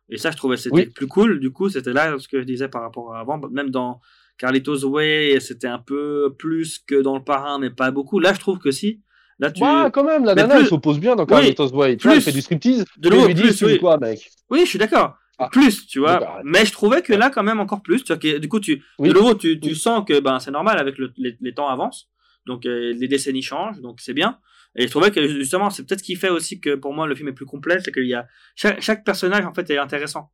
Et 0.09 0.17
ça, 0.17 0.31
je 0.31 0.37
trouvais 0.37 0.57
c'était 0.57 0.75
Oui. 0.75 0.85
plus 0.87 1.07
cool. 1.07 1.39
Du 1.39 1.51
coup, 1.51 1.69
c'était 1.69 1.93
là 1.93 2.15
ce 2.19 2.27
que 2.27 2.39
je 2.39 2.45
disais 2.45 2.67
par 2.67 2.81
rapport 2.81 3.15
à 3.15 3.19
avant. 3.21 3.39
Même 3.51 3.69
dans 3.69 4.01
Carlitos 4.37 4.83
Way, 4.85 5.39
c'était 5.39 5.67
un 5.67 5.79
peu 5.79 6.35
plus 6.37 6.79
que 6.79 6.95
dans 7.01 7.15
le 7.17 7.23
parrain, 7.23 7.59
mais 7.59 7.69
pas 7.69 7.91
beaucoup. 7.91 8.19
Là, 8.19 8.33
je 8.33 8.39
trouve 8.39 8.59
que 8.59 8.71
si. 8.71 9.01
Là, 9.39 9.49
tu. 9.51 9.63
Ouais, 9.63 9.89
quand 9.93 10.03
même, 10.03 10.25
la 10.25 10.35
Mais 10.35 10.41
nana, 10.41 10.55
plus- 10.55 10.63
elle 10.63 10.69
s'oppose 10.69 10.99
bien 10.99 11.15
dans 11.15 11.23
Oui, 11.23 11.29
Carlitos 11.29 11.69
Way. 11.73 11.97
Tu 11.97 12.03
vois, 12.03 12.13
elle 12.15 12.19
plus. 12.19 12.25
fait 12.25 12.31
du 12.31 12.41
striptease. 12.41 12.85
De 12.97 13.09
dit, 13.33 13.41
plus, 13.41 13.55
tu 13.57 13.65
veux 13.65 13.71
oui. 13.73 13.79
quoi, 13.79 13.97
mec? 13.97 14.29
Oui, 14.49 14.61
je 14.63 14.65
suis 14.65 14.79
d'accord. 14.79 15.15
Ah. 15.39 15.49
Plus, 15.51 15.87
tu 15.87 15.99
vois. 15.99 16.13
D'accord. 16.19 16.39
Mais 16.43 16.65
je 16.65 16.71
trouvais 16.71 17.01
que 17.01 17.13
là, 17.13 17.29
quand 17.31 17.41
même, 17.41 17.59
encore 17.59 17.81
plus. 17.81 18.03
Tu 18.03 18.07
vois, 18.13 18.17
que, 18.17 18.37
du 18.37 18.47
coup, 18.49 18.59
tu, 18.59 18.83
Oui. 18.99 19.09
de 19.09 19.13
nouveau, 19.13 19.33
tu, 19.33 19.59
tu 19.59 19.69
Oui. 19.69 19.75
sens 19.75 20.03
que 20.05 20.19
ben, 20.19 20.39
c'est 20.39 20.51
normal 20.51 20.77
avec 20.77 20.97
le, 20.99 21.11
les, 21.17 21.35
les 21.39 21.53
temps 21.53 21.69
avancent. 21.69 22.09
Donc, 22.45 22.65
euh, 22.65 22.93
les 22.97 23.07
décennies 23.07 23.41
changent. 23.41 23.79
Donc, 23.81 23.99
c'est 24.01 24.13
bien. 24.13 24.39
Et 24.75 24.87
je 24.87 24.91
trouvais 24.91 25.11
que, 25.11 25.27
justement, 25.27 25.69
c'est 25.69 25.85
peut-être 25.85 25.99
ce 25.99 26.03
qui 26.03 26.15
fait 26.15 26.29
aussi 26.29 26.59
que 26.59 26.75
pour 26.75 26.93
moi, 26.93 27.05
le 27.07 27.15
film 27.15 27.27
est 27.29 27.33
plus 27.33 27.45
complet. 27.45 27.77
C'est 27.83 27.91
qu'il 27.91 28.07
y 28.07 28.13
a. 28.13 28.27
Chaque, 28.55 28.81
chaque 28.81 29.03
personnage, 29.03 29.45
en 29.45 29.53
fait, 29.53 29.69
est 29.69 29.77
intéressant. 29.77 30.31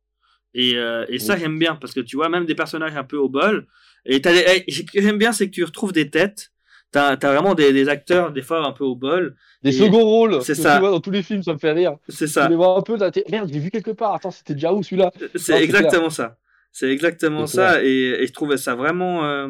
Et, 0.54 0.76
euh, 0.76 1.04
et 1.08 1.18
ça, 1.18 1.36
j'aime 1.36 1.58
bien. 1.58 1.76
Parce 1.76 1.92
que 1.92 2.00
tu 2.00 2.16
vois, 2.16 2.28
même 2.28 2.46
des 2.46 2.54
personnages 2.54 2.96
un 2.96 3.04
peu 3.04 3.16
au 3.16 3.28
bol. 3.28 3.66
Et 4.06 4.22
eh, 4.24 4.72
ce 4.72 4.82
que 4.82 5.02
j'aime 5.02 5.18
bien, 5.18 5.32
c'est 5.32 5.46
que 5.46 5.54
tu 5.54 5.64
retrouves 5.64 5.92
des 5.92 6.08
têtes. 6.10 6.50
T'as 6.90 7.08
as 7.10 7.16
vraiment 7.16 7.54
des, 7.54 7.74
des 7.74 7.88
acteurs, 7.90 8.32
des 8.32 8.40
fois, 8.40 8.66
un 8.66 8.72
peu 8.72 8.84
au 8.84 8.96
bol. 8.96 9.36
Des 9.62 9.72
seconds 9.72 10.04
rôles. 10.04 10.40
c'est 10.40 10.54
ça. 10.54 10.76
Tu 10.76 10.80
vois, 10.80 10.90
dans 10.90 11.00
tous 11.00 11.10
les 11.10 11.22
films, 11.22 11.42
ça 11.42 11.52
me 11.52 11.58
fait 11.58 11.72
rire. 11.72 11.96
C'est 12.08 12.24
Tu 12.24 12.32
ça. 12.32 12.48
les 12.48 12.56
vois 12.56 12.78
un 12.78 12.82
peu, 12.82 12.96
merde, 13.30 13.50
j'ai 13.52 13.58
vu 13.58 13.70
quelque 13.70 13.90
part. 13.90 14.14
Attends, 14.14 14.30
c'était 14.30 14.54
déjà 14.54 14.72
où 14.72 14.82
celui-là? 14.82 15.10
C'est 15.34 15.62
exactement 15.62 16.08
ça. 16.08 16.38
C'est 16.72 16.90
exactement 16.90 17.46
ça. 17.46 17.84
Et, 17.84 18.22
et 18.22 18.26
je 18.26 18.32
trouvais 18.32 18.56
ça 18.56 18.74
vraiment, 18.74 19.24
euh, 19.26 19.48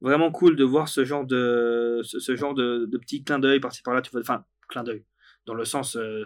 vraiment 0.00 0.30
cool 0.30 0.56
de 0.56 0.64
voir 0.64 0.88
ce 0.88 1.04
genre 1.04 1.24
de, 1.24 2.00
ce, 2.04 2.18
ce 2.20 2.36
genre 2.36 2.54
de, 2.54 2.86
de 2.90 2.98
petits 2.98 3.24
clins 3.24 3.38
d'œil 3.38 3.60
par-ci 3.60 3.82
par-là. 3.82 4.02
Tu 4.02 4.10
vois, 4.10 4.20
enfin, 4.20 4.44
clin 4.68 4.82
d'œil. 4.84 5.04
Dans 5.46 5.54
le 5.54 5.64
sens 5.64 5.96
euh, 5.96 6.24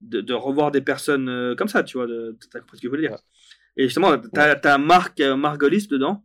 de, 0.00 0.20
de 0.20 0.34
revoir 0.34 0.70
des 0.70 0.80
personnes 0.80 1.28
euh, 1.28 1.54
comme 1.54 1.68
ça, 1.68 1.82
tu 1.82 1.96
vois. 1.98 2.06
T'as 2.50 2.60
compris 2.60 2.78
ce 2.78 2.82
que 2.82 2.88
je 2.88 2.90
voulais 2.90 3.08
dire. 3.08 3.18
Et 3.76 3.84
justement, 3.84 4.16
t'as 4.18 4.54
as 4.64 4.78
Marc 4.78 5.20
euh, 5.20 5.36
Margolis 5.36 5.86
dedans. 5.88 6.24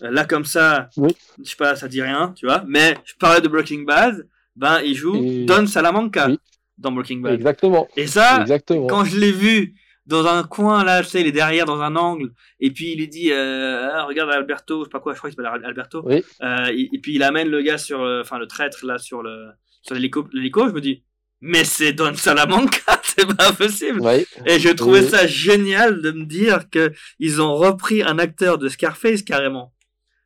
Là, 0.00 0.24
comme 0.24 0.44
ça, 0.44 0.88
Oui. 0.96 1.14
je 1.38 1.50
sais 1.50 1.56
pas, 1.56 1.76
ça 1.76 1.86
dit 1.86 2.02
rien, 2.02 2.32
tu 2.34 2.46
vois. 2.46 2.64
Mais 2.66 2.96
je 3.04 3.14
parlais 3.14 3.40
de 3.40 3.48
Breaking 3.48 3.82
Bad. 3.82 4.26
Ben, 4.56 4.80
il 4.80 4.94
joue 4.94 5.14
Et- 5.16 5.44
Don 5.44 5.66
Salamanca 5.66 6.28
Oui. 6.28 6.38
dans 6.78 6.92
Breaking 6.92 7.18
Bad. 7.20 7.34
Exactement. 7.34 7.88
Et 7.96 8.06
ça, 8.06 8.40
Exactement. 8.40 8.86
quand 8.86 9.04
je 9.04 9.18
l'ai 9.18 9.32
vu 9.32 9.74
dans 10.12 10.26
un 10.26 10.44
coin 10.44 10.84
là, 10.84 11.02
tu 11.02 11.08
sais, 11.08 11.20
il 11.20 11.26
est 11.26 11.32
derrière 11.32 11.64
dans 11.66 11.80
un 11.80 11.96
angle, 11.96 12.30
et 12.60 12.70
puis 12.70 12.92
il 12.92 12.98
lui 12.98 13.08
dit, 13.08 13.32
euh, 13.32 13.88
Ah, 13.92 14.04
regarde 14.04 14.30
Alberto, 14.30 14.80
je 14.80 14.84
sais 14.84 14.90
pas 14.90 15.00
quoi, 15.00 15.12
je 15.14 15.18
crois 15.18 15.30
qu'il 15.30 15.42
s'appelle 15.42 15.64
Alberto. 15.64 16.02
Oui. 16.06 16.22
Euh, 16.42 16.66
et, 16.72 16.88
et 16.92 16.98
puis 17.00 17.14
il 17.16 17.22
amène 17.22 17.48
le 17.48 17.62
gars 17.62 17.78
sur, 17.78 18.00
euh, 18.02 18.20
enfin 18.20 18.38
le 18.38 18.46
traître 18.46 18.86
là 18.86 18.98
sur 18.98 19.22
le 19.22 19.48
sur 19.82 19.96
l'hélico, 19.96 20.68
je 20.68 20.72
me 20.72 20.80
dis, 20.80 21.02
mais 21.40 21.64
c'est 21.64 21.92
Don 21.92 22.14
Salamanca, 22.14 23.00
c'est 23.02 23.26
pas 23.36 23.52
possible. 23.52 24.00
Et 24.46 24.60
je 24.60 24.68
trouvais 24.68 25.00
Oui. 25.00 25.08
ça 25.10 25.26
génial 25.26 26.00
de 26.00 26.12
me 26.12 26.24
dire 26.24 26.70
que 26.70 26.92
ils 27.18 27.42
ont 27.42 27.56
repris 27.56 28.02
un 28.04 28.18
acteur 28.20 28.58
de 28.58 28.68
Scarface 28.68 29.22
carrément 29.22 29.72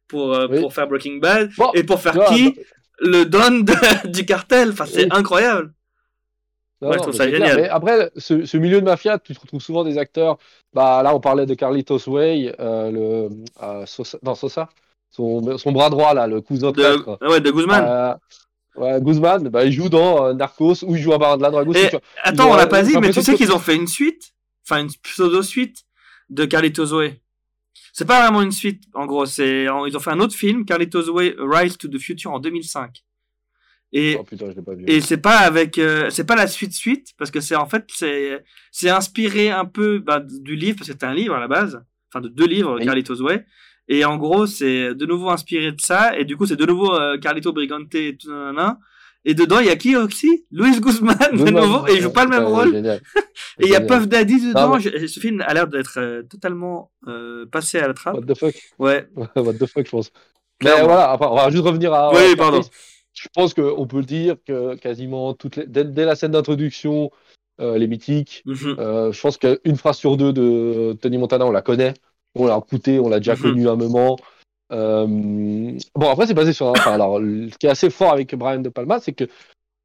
pour 0.08 0.34
euh, 0.34 0.46
pour 0.60 0.74
faire 0.74 0.86
Breaking 0.86 1.16
Bad 1.18 1.50
Bon, 1.56 1.70
et 1.74 1.84
pour 1.84 2.00
faire 2.02 2.12
qui? 2.26 2.50
bah- 2.52 2.62
le 3.00 3.24
Don 3.24 3.60
de- 3.60 4.08
du 4.10 4.24
cartel. 4.24 4.70
Enfin, 4.70 4.86
c'est 4.86 5.12
incroyable. 5.12 5.72
Non, 6.82 6.88
Ouais, 6.88 6.94
je 6.94 6.98
non, 6.98 7.02
trouve 7.04 7.14
mais 7.14 7.18
ça 7.18 7.24
c'est 7.24 7.30
clair. 7.32 7.46
génial. 7.48 7.62
Mais 7.62 7.68
après, 7.68 8.10
ce, 8.16 8.44
ce 8.44 8.56
milieu 8.56 8.80
de 8.80 8.84
mafia, 8.84 9.18
tu 9.18 9.34
te 9.34 9.40
retrouves 9.40 9.62
souvent 9.62 9.82
des 9.84 9.96
acteurs. 9.98 10.36
Bah, 10.74 11.02
là, 11.02 11.14
on 11.14 11.20
parlait 11.20 11.46
de 11.46 11.54
Carlitos 11.54 12.06
Way, 12.08 12.54
euh, 12.60 12.90
le, 12.90 13.28
euh, 13.62 13.86
Sosa, 13.86 14.18
non, 14.22 14.34
Sosa, 14.34 14.68
son, 15.10 15.56
son 15.56 15.72
bras 15.72 15.88
droit, 15.90 16.12
là, 16.12 16.26
le 16.26 16.40
cousin. 16.42 16.72
De, 16.72 17.26
ouais, 17.28 17.40
de 17.40 17.50
Guzman. 17.50 17.84
Euh, 17.86 18.14
ouais, 18.76 19.00
Guzman, 19.00 19.48
bah, 19.48 19.64
il 19.64 19.72
joue 19.72 19.88
dans 19.88 20.26
euh, 20.26 20.32
Narcos 20.34 20.82
ou 20.84 20.96
il 20.96 21.02
joue 21.02 21.14
à 21.14 21.18
Baron 21.18 21.38
de 21.38 21.42
la 21.42 21.50
aussi. 21.62 21.80
Et-. 21.80 21.98
Attends, 22.22 22.50
on 22.50 22.56
l'a 22.56 22.66
pas 22.66 22.82
dit, 22.82 22.96
mais 22.98 23.10
tu 23.10 23.22
sais 23.22 23.34
qu'ils 23.34 23.52
ont 23.52 23.58
fait 23.58 23.74
une 23.76 23.86
suite, 23.86 24.32
enfin 24.68 24.82
une 24.82 24.90
pseudo-suite 25.02 25.84
de 26.28 26.44
Carlitos 26.44 26.92
Way. 26.92 27.20
C'est 27.94 28.04
pas 28.04 28.20
vraiment 28.20 28.42
une 28.42 28.52
suite, 28.52 28.82
en 28.92 29.06
gros. 29.06 29.24
C'est 29.24 29.64
ils 29.86 29.96
ont 29.96 30.00
fait 30.00 30.10
un 30.10 30.20
autre 30.20 30.34
film, 30.34 30.66
Carlitos 30.66 31.08
Way 31.10 31.36
Rise 31.38 31.78
to 31.78 31.88
the 31.88 31.98
Future 31.98 32.32
en 32.32 32.38
2005. 32.40 33.02
Et 33.98 34.16
Oh 34.18 34.24
putain, 34.24 34.46
je 34.50 34.56
l'ai 34.56 34.62
pas 34.62 34.74
vu. 34.74 34.84
et 34.86 35.00
c'est 35.00 35.16
pas 35.28 35.38
avec, 35.38 35.78
euh, 35.78 36.10
c'est 36.10 36.24
pas 36.26 36.36
la 36.36 36.46
suite 36.46 36.74
suite 36.74 37.08
parce 37.18 37.30
que 37.30 37.40
c'est 37.40 37.56
en 37.56 37.66
fait 37.66 37.84
c'est 37.88 38.44
c'est 38.70 38.90
inspiré 38.90 39.48
un 39.50 39.64
peu 39.64 39.98
bah, 40.00 40.20
du 40.20 40.54
livre 40.54 40.76
parce 40.78 40.88
que 40.90 40.96
c'est 40.98 41.06
un 41.06 41.14
livre 41.14 41.34
à 41.34 41.40
la 41.40 41.48
base, 41.48 41.82
enfin 42.10 42.20
de 42.20 42.28
deux 42.28 42.46
livres, 42.46 42.76
Oui. 42.78 42.84
Carlitos 42.84 43.20
Way. 43.22 43.44
Et 43.88 44.04
en 44.04 44.16
gros, 44.16 44.46
c'est 44.46 44.94
de 44.94 45.06
nouveau 45.06 45.30
inspiré 45.30 45.70
de 45.72 45.80
ça. 45.80 46.18
Et 46.18 46.24
du 46.24 46.36
coup, 46.36 46.44
c'est 46.44 46.56
de 46.56 46.66
nouveau 46.66 46.92
euh, 46.94 47.18
Carlito 47.18 47.52
Brigante 47.52 47.94
et 47.94 48.16
tout 48.16 48.28
nanana. 48.30 48.78
Et 49.24 49.32
dedans, 49.34 49.60
il 49.60 49.66
y 49.66 49.70
a 49.70 49.76
qui 49.76 49.96
aussi? 49.96 50.44
Luis 50.50 50.78
Guzman, 50.80 51.16
de 51.32 51.50
nouveau, 51.50 51.86
et 51.88 51.94
il 51.94 52.00
joue 52.02 52.12
pas 52.12 52.24
le 52.24 52.30
même 52.30 52.44
rôle. 52.44 52.72
génial. 52.72 53.00
Et 53.60 53.66
il 53.66 53.70
y 53.70 53.76
a. 53.76 53.80
Puff 53.80 54.06
Daddy 54.08 54.48
dedans. 54.48 54.78
Ce 54.80 55.20
film 55.20 55.40
a 55.40 55.54
l'air 55.54 55.66
d'être 55.68 55.98
euh, 55.98 56.22
totalement 56.22 56.90
euh, 57.08 57.46
passé 57.46 57.78
à 57.78 57.88
la 57.88 57.94
trappe. 57.94 58.16
What 58.16 58.26
the 58.34 58.38
fuck? 58.38 58.54
Ouais. 58.78 59.08
What 59.36 59.54
the 59.54 59.66
fuck, 59.66 59.86
je 59.86 59.90
pense. 59.90 60.10
Mais 60.62 60.70
voilà, 60.82 61.16
on 61.20 61.34
va 61.36 61.50
juste 61.50 61.64
revenir 61.64 61.92
à. 61.94 62.12
Oui, 62.14 62.36
pardon. 62.36 62.60
Je 63.18 63.28
pense 63.34 63.54
qu'on 63.54 63.86
peut 63.86 63.98
le 63.98 64.04
dire 64.04 64.36
que 64.46 64.74
quasiment 64.76 65.34
toutes 65.34 65.56
les... 65.56 65.66
dès, 65.66 65.84
dès 65.84 66.04
la 66.04 66.14
scène 66.16 66.32
d'introduction, 66.32 67.10
euh, 67.60 67.78
les 67.78 67.86
mythiques, 67.86 68.42
Mhm. 68.44 68.76
euh, 68.78 69.12
je 69.12 69.20
pense 69.20 69.38
qu'une 69.38 69.76
phrase 69.76 69.96
sur 69.96 70.16
deux 70.16 70.32
de 70.32 70.96
Tony 71.00 71.16
Montana, 71.18 71.46
on 71.46 71.50
la 71.50 71.62
connaît. 71.62 71.94
On 72.34 72.46
l'a 72.46 72.58
écouté, 72.58 73.00
on 73.00 73.08
l'a 73.08 73.18
déjà 73.18 73.34
Mhm. 73.34 73.40
connu 73.42 73.68
à 73.68 73.72
un 73.72 73.76
moment. 73.76 74.16
Euh, 74.72 75.06
Bon, 75.94 76.10
après, 76.10 76.26
c'est 76.26 76.34
basé 76.34 76.52
sur. 76.52 76.66
Enfin, 76.66 76.92
alors, 76.92 77.18
ce 77.18 77.56
qui 77.56 77.66
est 77.66 77.70
assez 77.70 77.88
fort 77.88 78.12
avec 78.12 78.34
Brian 78.34 78.60
De 78.60 78.68
Palma, 78.68 79.00
c'est 79.00 79.12
que 79.12 79.24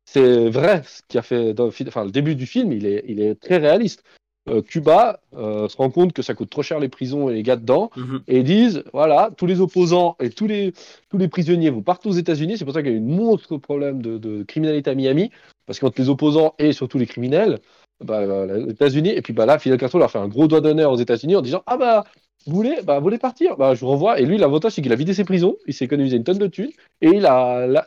c'est 0.05 0.49
vrai 0.49 0.81
ce 0.85 1.01
qui 1.07 1.17
a 1.17 1.21
fait 1.21 1.53
dans 1.53 1.65
le 1.65 1.71
film. 1.71 1.87
Enfin, 1.87 2.03
le 2.03 2.11
début 2.11 2.35
du 2.35 2.45
film, 2.45 2.71
il 2.73 2.85
est, 2.85 3.05
il 3.07 3.21
est 3.21 3.35
très 3.35 3.57
réaliste. 3.57 4.03
Euh, 4.49 4.61
Cuba 4.63 5.19
euh, 5.35 5.67
se 5.69 5.77
rend 5.77 5.91
compte 5.91 6.13
que 6.13 6.23
ça 6.23 6.33
coûte 6.33 6.49
trop 6.49 6.63
cher 6.63 6.79
les 6.79 6.89
prisons 6.89 7.29
et 7.29 7.33
les 7.33 7.43
gars 7.43 7.57
dedans 7.57 7.91
Mhm. 7.95 8.21
et 8.27 8.41
disent 8.41 8.83
voilà, 8.91 9.29
tous 9.37 9.45
les 9.45 9.61
opposants 9.61 10.15
et 10.19 10.31
tous 10.31 10.47
les, 10.47 10.73
tous 11.09 11.17
les 11.19 11.27
prisonniers 11.27 11.69
vous 11.69 11.83
partez 11.83 12.09
aux 12.09 12.13
États-Unis. 12.13 12.57
C'est 12.57 12.65
pour 12.65 12.73
ça 12.73 12.81
qu'il 12.81 12.91
y 12.91 12.95
a 12.95 12.97
eu 12.97 13.01
un 13.01 13.05
monstre 13.05 13.57
problème 13.57 14.01
de, 14.01 14.17
de 14.17 14.41
criminalité 14.43 14.89
à 14.89 14.95
Miami, 14.95 15.29
parce 15.67 15.79
qu'entre 15.79 16.01
les 16.01 16.09
opposants 16.09 16.55
et 16.57 16.73
surtout 16.73 16.97
les 16.97 17.05
criminels, 17.05 17.59
bah, 18.03 18.19
euh, 18.21 18.65
les 18.65 18.71
États-Unis, 18.71 19.09
et 19.09 19.21
puis 19.21 19.31
bah, 19.31 19.45
là, 19.45 19.59
Fidel 19.59 19.77
Castro 19.77 19.99
leur 19.99 20.09
fait 20.09 20.17
un 20.17 20.27
gros 20.27 20.47
doigt 20.47 20.59
d'honneur 20.61 20.91
aux 20.91 20.97
États-Unis 20.97 21.35
en 21.35 21.41
disant 21.43 21.61
ah 21.67 21.77
bah 21.77 22.03
vous 22.47 22.55
voulez, 22.55 22.77
bah, 22.83 22.97
vous 22.97 23.03
voulez 23.03 23.19
partir? 23.19 23.55
Bah, 23.57 23.75
Je 23.75 23.81
vous 23.81 23.87
renvoie. 23.89 24.19
Et 24.19 24.25
lui, 24.25 24.39
l'avantage, 24.39 24.71
c'est 24.71 24.81
qu'il 24.81 24.91
a 24.91 24.95
vidé 24.95 25.13
ses 25.13 25.23
prisons, 25.23 25.57
il 25.67 25.75
s'est 25.75 25.85
économisé 25.85 26.17
une 26.17 26.23
tonne 26.23 26.39
de 26.39 26.47
thunes, 26.47 26.71
et 27.01 27.19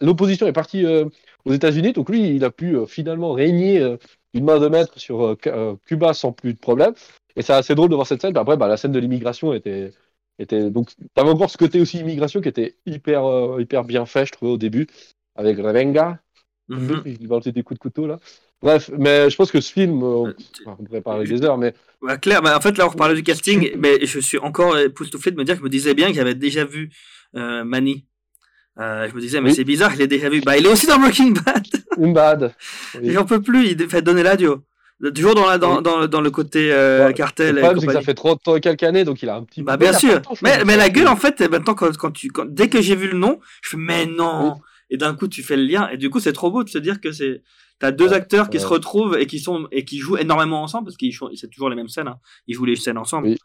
l'opposition 0.00 0.46
est 0.46 0.52
partie 0.52 0.86
euh, 0.86 1.06
aux 1.44 1.52
États-Unis, 1.52 1.92
donc 1.92 2.08
lui, 2.08 2.36
il 2.36 2.44
a 2.44 2.52
pu 2.52 2.76
finalement 2.86 3.32
régner 3.32 3.84
d'une 4.34 4.44
main 4.44 4.58
de 4.58 4.68
maître 4.68 4.98
sur 4.98 5.24
euh, 5.24 5.36
euh, 5.46 5.76
Cuba 5.86 6.12
sans 6.12 6.32
plus 6.32 6.54
de 6.54 6.58
problème. 6.58 6.92
Et 7.36 7.42
c'est 7.42 7.52
assez 7.52 7.74
drôle 7.74 7.88
de 7.88 7.94
voir 7.94 8.06
cette 8.06 8.20
scène. 8.20 8.36
Après, 8.36 8.56
bah, 8.56 8.68
la 8.68 8.76
scène 8.76 8.92
de 8.92 8.98
l'immigration 8.98 9.54
était, 9.54 9.92
était 10.38 10.70
donc 10.70 10.90
t'avais 11.14 11.30
encore 11.30 11.50
ce 11.50 11.58
côté 11.58 11.80
aussi 11.80 11.98
immigration 11.98 12.40
qui 12.40 12.48
était 12.48 12.76
hyper, 12.86 13.24
euh, 13.24 13.60
hyper 13.60 13.84
bien 13.84 14.06
fait, 14.06 14.26
je 14.26 14.32
trouvais 14.32 14.52
au 14.52 14.58
début, 14.58 14.86
avec 15.34 15.56
Revenga. 15.58 16.18
Mhm. 16.68 17.02
Il 17.04 17.28
va 17.28 17.40
des 17.40 17.62
coups 17.62 17.78
de 17.78 17.82
couteau 17.82 18.06
là. 18.06 18.18
Bref, 18.62 18.90
mais 18.96 19.28
je 19.28 19.36
pense 19.36 19.50
que 19.50 19.60
ce 19.60 19.70
film, 19.70 20.02
euh, 20.02 20.32
on 20.66 20.76
pourrait 20.76 21.02
parler 21.02 21.26
des 21.26 21.42
heures, 21.42 21.58
mais 21.58 21.74
Ouais, 22.00 22.18
Claire, 22.18 22.42
bah, 22.42 22.56
en 22.56 22.60
fait, 22.60 22.76
là, 22.76 22.86
on 22.86 22.90
reparlait 22.90 23.14
du 23.14 23.22
casting, 23.22 23.72
mais 23.78 24.04
je 24.04 24.20
suis 24.20 24.38
encore 24.38 24.78
époustouflé 24.78 25.32
de 25.32 25.36
me 25.36 25.44
dire 25.44 25.54
que 25.54 25.60
je 25.60 25.64
me 25.64 25.70
disais 25.70 25.94
bien 25.94 26.08
que 26.08 26.14
j'avais 26.14 26.34
déjà 26.34 26.64
vu 26.64 26.90
euh, 27.34 27.64
Manny. 27.64 28.04
Euh, 28.80 29.08
je 29.08 29.14
me 29.14 29.20
disais, 29.20 29.40
mais 29.40 29.50
Oui. 29.50 29.54
c'est 29.54 29.64
bizarre, 29.64 29.92
je 29.92 29.98
l'ai 29.98 30.06
déjà 30.08 30.28
vu. 30.28 30.40
Bah, 30.40 30.56
il 30.56 30.66
est 30.66 30.68
aussi 30.68 30.86
dans 30.86 30.98
Breaking 30.98 31.30
Bad. 31.30 31.64
Umbad. 31.98 32.54
Oui. 33.00 33.12
J'en 33.12 33.24
peux 33.24 33.40
plus, 33.40 33.68
il 33.68 33.88
fait 33.88 34.02
donner 34.02 34.22
l'adieu. 34.22 34.56
Toujours 35.14 35.34
dans, 35.34 35.46
la, 35.46 35.58
dans, 35.58 35.76
Oui. 35.76 35.82
dans, 35.82 36.06
dans 36.06 36.20
le 36.20 36.30
côté 36.30 36.72
euh, 36.72 37.06
Ouais, 37.06 37.14
cartel 37.14 37.54
Le 37.54 37.58
et 37.58 37.62
problème, 37.62 37.80
c'est 37.80 37.86
que 37.88 37.92
ça 37.92 38.00
fait 38.02 38.14
30 38.14 38.48
ans 38.48 38.56
et 38.56 38.60
quelques 38.60 38.82
années, 38.84 39.04
donc 39.04 39.22
il 39.22 39.28
a 39.28 39.36
un 39.36 39.44
petit 39.44 39.62
Bah, 39.62 39.76
peu- 39.76 39.84
bien 39.84 39.92
il 39.92 39.98
sûr. 39.98 40.22
temps, 40.22 40.34
Mais, 40.42 40.64
mais 40.64 40.74
de 40.74 40.78
la 40.78 40.88
gueule, 40.88 41.08
en 41.08 41.16
fait, 41.16 41.40
maintenant, 41.42 41.74
quand, 41.74 41.96
quand 41.96 42.10
tu, 42.10 42.28
quand- 42.30 42.46
dès 42.48 42.68
que 42.68 42.80
j'ai 42.82 42.96
vu 42.96 43.08
le 43.08 43.18
nom, 43.18 43.38
je 43.62 43.70
fais, 43.70 43.76
mais 43.76 44.06
non. 44.06 44.56
Et 44.90 44.96
d'un 44.96 45.14
coup, 45.14 45.28
tu 45.28 45.42
fais 45.42 45.56
le 45.56 45.64
lien. 45.64 45.88
Et 45.90 45.96
du 45.96 46.10
coup, 46.10 46.20
c'est 46.20 46.32
trop 46.32 46.50
beau 46.50 46.62
de 46.64 46.68
se 46.68 46.78
dire 46.78 47.00
que 47.00 47.10
c'est, 47.12 47.42
t'as 47.80 47.90
deux 47.90 48.08
Ouais, 48.08 48.14
acteurs 48.14 48.48
qui 48.50 48.56
ouais. 48.56 48.62
se 48.62 48.66
retrouvent 48.68 49.16
et 49.18 49.26
qui 49.26 49.38
sont, 49.40 49.66
et 49.72 49.84
qui 49.84 49.98
jouent 49.98 50.16
énormément 50.16 50.62
ensemble 50.62 50.86
parce 50.86 50.96
qu'ils 50.96 51.12
jouent, 51.12 51.30
c'est 51.34 51.48
toujours 51.50 51.68
les 51.70 51.76
mêmes 51.76 51.88
scènes, 51.88 52.08
hein. 52.08 52.18
Ils 52.46 52.54
jouent 52.54 52.64
les 52.64 52.76
scènes 52.76 52.98
ensemble. 52.98 53.28
Oui. 53.28 53.38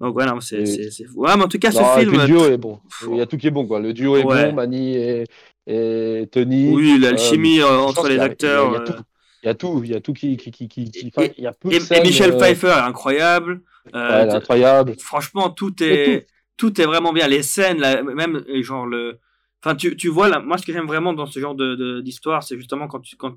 Donc, 0.00 0.12
voilà, 0.12 0.34
c'est, 0.40 0.64
fou. 1.06 1.22
Ouais, 1.22 1.36
mais 1.36 1.44
en 1.44 1.48
tout 1.48 1.58
cas, 1.58 1.70
Non, 1.70 1.94
ce 1.94 2.00
et 2.00 2.04
film. 2.04 2.20
le 2.20 2.26
duo 2.26 2.44
est 2.46 2.58
bon. 2.58 2.80
Pff, 2.88 3.08
Il 3.10 3.16
y 3.16 3.20
a 3.20 3.26
tout 3.26 3.36
qui 3.38 3.46
est 3.46 3.50
bon, 3.50 3.66
quoi. 3.66 3.80
Le 3.80 3.92
duo 3.94 4.16
est 4.16 4.24
Ouais. 4.24 4.50
bon, 4.50 4.54
Manny 4.56 4.94
et, 4.94 5.24
et 5.66 6.28
Tony. 6.30 6.70
Oui, 6.74 6.98
l'alchimie 6.98 7.60
euh, 7.60 7.66
je 7.66 7.72
entre 7.72 8.08
les 8.08 8.18
acteurs. 8.18 8.68
Il 8.68 8.74
y 8.74 8.76
a, 8.76 8.82
il 8.82 8.86
y 8.86 8.88
a 8.88 8.92
euh, 8.92 8.96
tout. 8.96 9.02
Il 9.42 9.46
y 9.46 9.48
a 9.48 9.54
tout, 9.54 9.80
il 9.84 9.90
y 9.90 9.94
a 9.94 10.00
tout 10.00 10.12
qui, 10.12 10.36
qui, 10.36 10.50
qui, 10.50 10.68
qui, 10.68 10.90
qui- 10.90 11.06
Et- 11.06 11.12
enfin, 11.16 11.28
il 11.38 11.44
y 11.44 11.46
a 11.46 11.52
peu 11.52 11.68
de 11.68 11.74
Et, 11.74 11.76
et 11.76 11.80
scènes, 11.80 12.02
Michel 12.02 12.32
euh, 12.32 12.38
Pfeiffer 12.38 12.66
est 12.68 12.70
incroyable. 12.72 13.62
Euh, 13.94 14.08
ouais, 14.08 14.14
elle 14.22 14.28
est 14.28 14.32
incroyable. 14.32 14.94
franchement, 14.98 15.50
tout 15.50 15.82
Et 15.82 15.86
est, 16.12 16.26
tout 16.56 16.78
est 16.80 16.84
vraiment 16.86 17.12
bien. 17.12 17.28
Les 17.28 17.42
scènes, 17.42 17.78
là, 17.78 18.02
même 18.02 18.42
euh, 18.48 18.62
genre 18.62 18.86
le, 18.86 19.18
enfin, 19.64 19.76
tu, 19.76 19.96
tu 19.96 20.08
vois 20.08 20.28
là, 20.28 20.40
moi, 20.40 20.58
ce 20.58 20.66
que 20.66 20.72
j'aime 20.72 20.86
vraiment 20.86 21.12
dans 21.14 21.26
ce 21.26 21.38
genre 21.40 21.54
de, 21.54 21.74
de- 21.76 22.00
d'histoire, 22.00 22.42
c'est 22.42 22.56
justement 22.56 22.88
quand 22.88 23.00
tu, 23.00 23.16
quand 23.16 23.34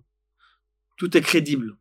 tout 0.98 1.16
est 1.16 1.22
crédible. 1.22 1.76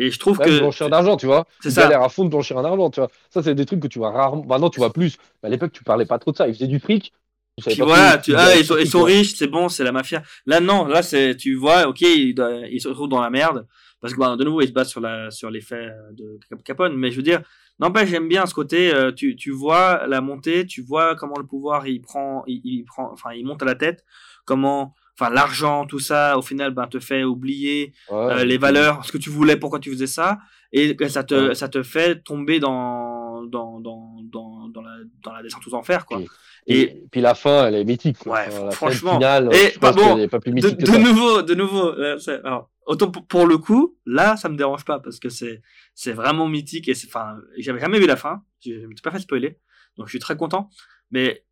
Et 0.00 0.12
je 0.12 0.18
trouve 0.18 0.38
Même 0.38 0.48
que 0.48 0.58
blanchir 0.60 0.88
d'argent, 0.88 1.16
tu 1.16 1.26
vois. 1.26 1.44
c'est 1.60 1.70
Il 1.70 1.72
ça. 1.72 1.82
galère 1.82 2.02
à 2.02 2.08
fond 2.08 2.24
de 2.24 2.30
blanchir 2.30 2.56
en 2.56 2.64
argent, 2.64 2.88
tu 2.88 3.00
vois. 3.00 3.10
Ça, 3.30 3.42
c'est 3.42 3.56
des 3.56 3.66
trucs 3.66 3.80
que 3.80 3.88
tu 3.88 3.98
vois 3.98 4.12
rarement. 4.12 4.44
Maintenant, 4.44 4.70
tu 4.70 4.78
vois 4.78 4.92
plus. 4.92 5.18
Mais 5.42 5.48
à 5.48 5.50
l'époque, 5.50 5.72
tu 5.72 5.82
parlais 5.82 6.06
pas 6.06 6.20
trop 6.20 6.30
de 6.30 6.36
ça. 6.36 6.46
Ils 6.46 6.54
faisaient 6.54 6.68
du 6.68 6.78
fric. 6.78 7.12
Tu 7.56 7.70
Puis 7.70 7.82
voilà, 7.82 8.22
ah, 8.36 8.54
ils 8.56 8.64
sont, 8.64 8.76
ils 8.78 8.96
riches, 9.02 9.34
c'est 9.34 9.48
bon, 9.48 9.68
c'est 9.68 9.82
la 9.82 9.90
mafia. 9.90 10.22
Là, 10.46 10.60
non, 10.60 10.86
là, 10.86 11.02
c'est, 11.02 11.36
tu 11.36 11.56
vois, 11.56 11.88
ok, 11.88 12.02
ils, 12.02 12.80
se 12.80 12.86
retrouvent 12.86 13.08
dans 13.08 13.20
la 13.20 13.30
merde. 13.30 13.66
Parce 14.00 14.14
que, 14.14 14.20
bah, 14.20 14.36
de 14.36 14.44
nouveau, 14.44 14.60
ils 14.60 14.68
se 14.68 14.72
basent 14.72 14.90
sur 14.90 15.00
la, 15.00 15.32
sur 15.32 15.50
les 15.50 15.60
faits 15.60 15.90
de 16.12 16.38
Cap- 16.48 16.62
Capone. 16.62 16.96
Mais 16.96 17.10
je 17.10 17.16
veux 17.16 17.22
dire, 17.24 17.42
n'empêche, 17.80 18.10
j'aime 18.10 18.28
bien 18.28 18.46
ce 18.46 18.54
côté, 18.54 18.94
euh, 18.94 19.10
tu, 19.10 19.34
tu 19.34 19.50
vois 19.50 20.06
la 20.06 20.20
montée, 20.20 20.66
tu 20.66 20.82
vois 20.82 21.16
comment 21.16 21.34
le 21.36 21.46
pouvoir, 21.46 21.88
il 21.88 22.00
prend, 22.00 22.44
il, 22.46 22.60
il 22.62 22.84
prend, 22.84 23.10
enfin, 23.12 23.32
il 23.32 23.44
monte 23.44 23.62
à 23.62 23.66
la 23.66 23.74
tête, 23.74 24.04
comment, 24.44 24.94
enfin, 25.18 25.30
l'argent, 25.30 25.84
tout 25.86 25.98
ça, 25.98 26.38
au 26.38 26.42
final, 26.42 26.72
ben, 26.72 26.86
te 26.86 27.00
fait 27.00 27.24
oublier 27.24 27.92
Ouais, 28.10 28.16
euh, 28.16 28.44
les 28.44 28.58
valeurs, 28.58 29.04
ce 29.04 29.12
que 29.12 29.18
tu 29.18 29.30
voulais, 29.30 29.56
pourquoi 29.56 29.80
tu 29.80 29.90
faisais 29.90 30.06
ça, 30.06 30.38
et 30.72 30.96
ça 31.08 31.24
te, 31.24 31.48
Ouais. 31.48 31.54
ça 31.54 31.68
te 31.68 31.82
fait 31.82 32.22
tomber 32.22 32.60
dans, 32.60 33.42
dans, 33.44 33.80
dans, 33.80 34.20
dans, 34.24 34.68
dans 34.68 34.82
la, 34.82 34.96
dans 35.24 35.32
la 35.32 35.42
descente 35.42 35.66
aux 35.66 35.74
enfers, 35.74 36.04
quoi. 36.06 36.20
Et, 36.66 36.80
Et- 36.80 37.04
puis 37.10 37.20
la 37.22 37.34
fin, 37.34 37.66
elle 37.66 37.76
est 37.76 37.84
mythique. 37.84 38.18
Quoi. 38.18 38.34
Ouais, 38.34 38.44
Enfin, 38.48 38.64
la 38.66 38.70
franchement. 38.72 39.14
finale, 39.14 39.48
Et, 39.54 39.78
bah, 39.80 39.92
bon, 39.92 40.28
pas 40.28 40.38
plus 40.40 40.50
de, 40.50 40.54
mythique 40.54 40.76
que 40.76 40.82
de 40.84 40.90
ça. 40.92 40.98
nouveau, 40.98 41.42
de 41.42 41.54
nouveau, 41.54 42.18
c'est- 42.18 42.40
alors, 42.44 42.70
autant 42.86 43.10
pour, 43.10 43.26
pour 43.26 43.46
le 43.46 43.56
coup, 43.58 43.96
là, 44.06 44.36
ça 44.36 44.48
me 44.50 44.56
dérange 44.56 44.84
pas 44.84 44.98
parce 45.00 45.18
que 45.18 45.30
c'est, 45.30 45.62
c'est 45.94 46.12
vraiment 46.12 46.46
mythique 46.46 46.88
et 46.88 46.94
c'est, 46.94 47.06
enfin, 47.08 47.36
j'avais 47.56 47.80
jamais 47.80 47.98
vu 47.98 48.06
la 48.06 48.16
fin, 48.16 48.42
je 48.64 48.72
je 48.72 48.86
me 48.86 48.92
suis 48.94 49.02
pas 49.02 49.10
fait 49.10 49.18
spoiler, 49.20 49.58
donc 49.96 50.06
je 50.08 50.10
suis 50.10 50.18
très 50.18 50.36
content, 50.36 50.68
mais 51.10 51.44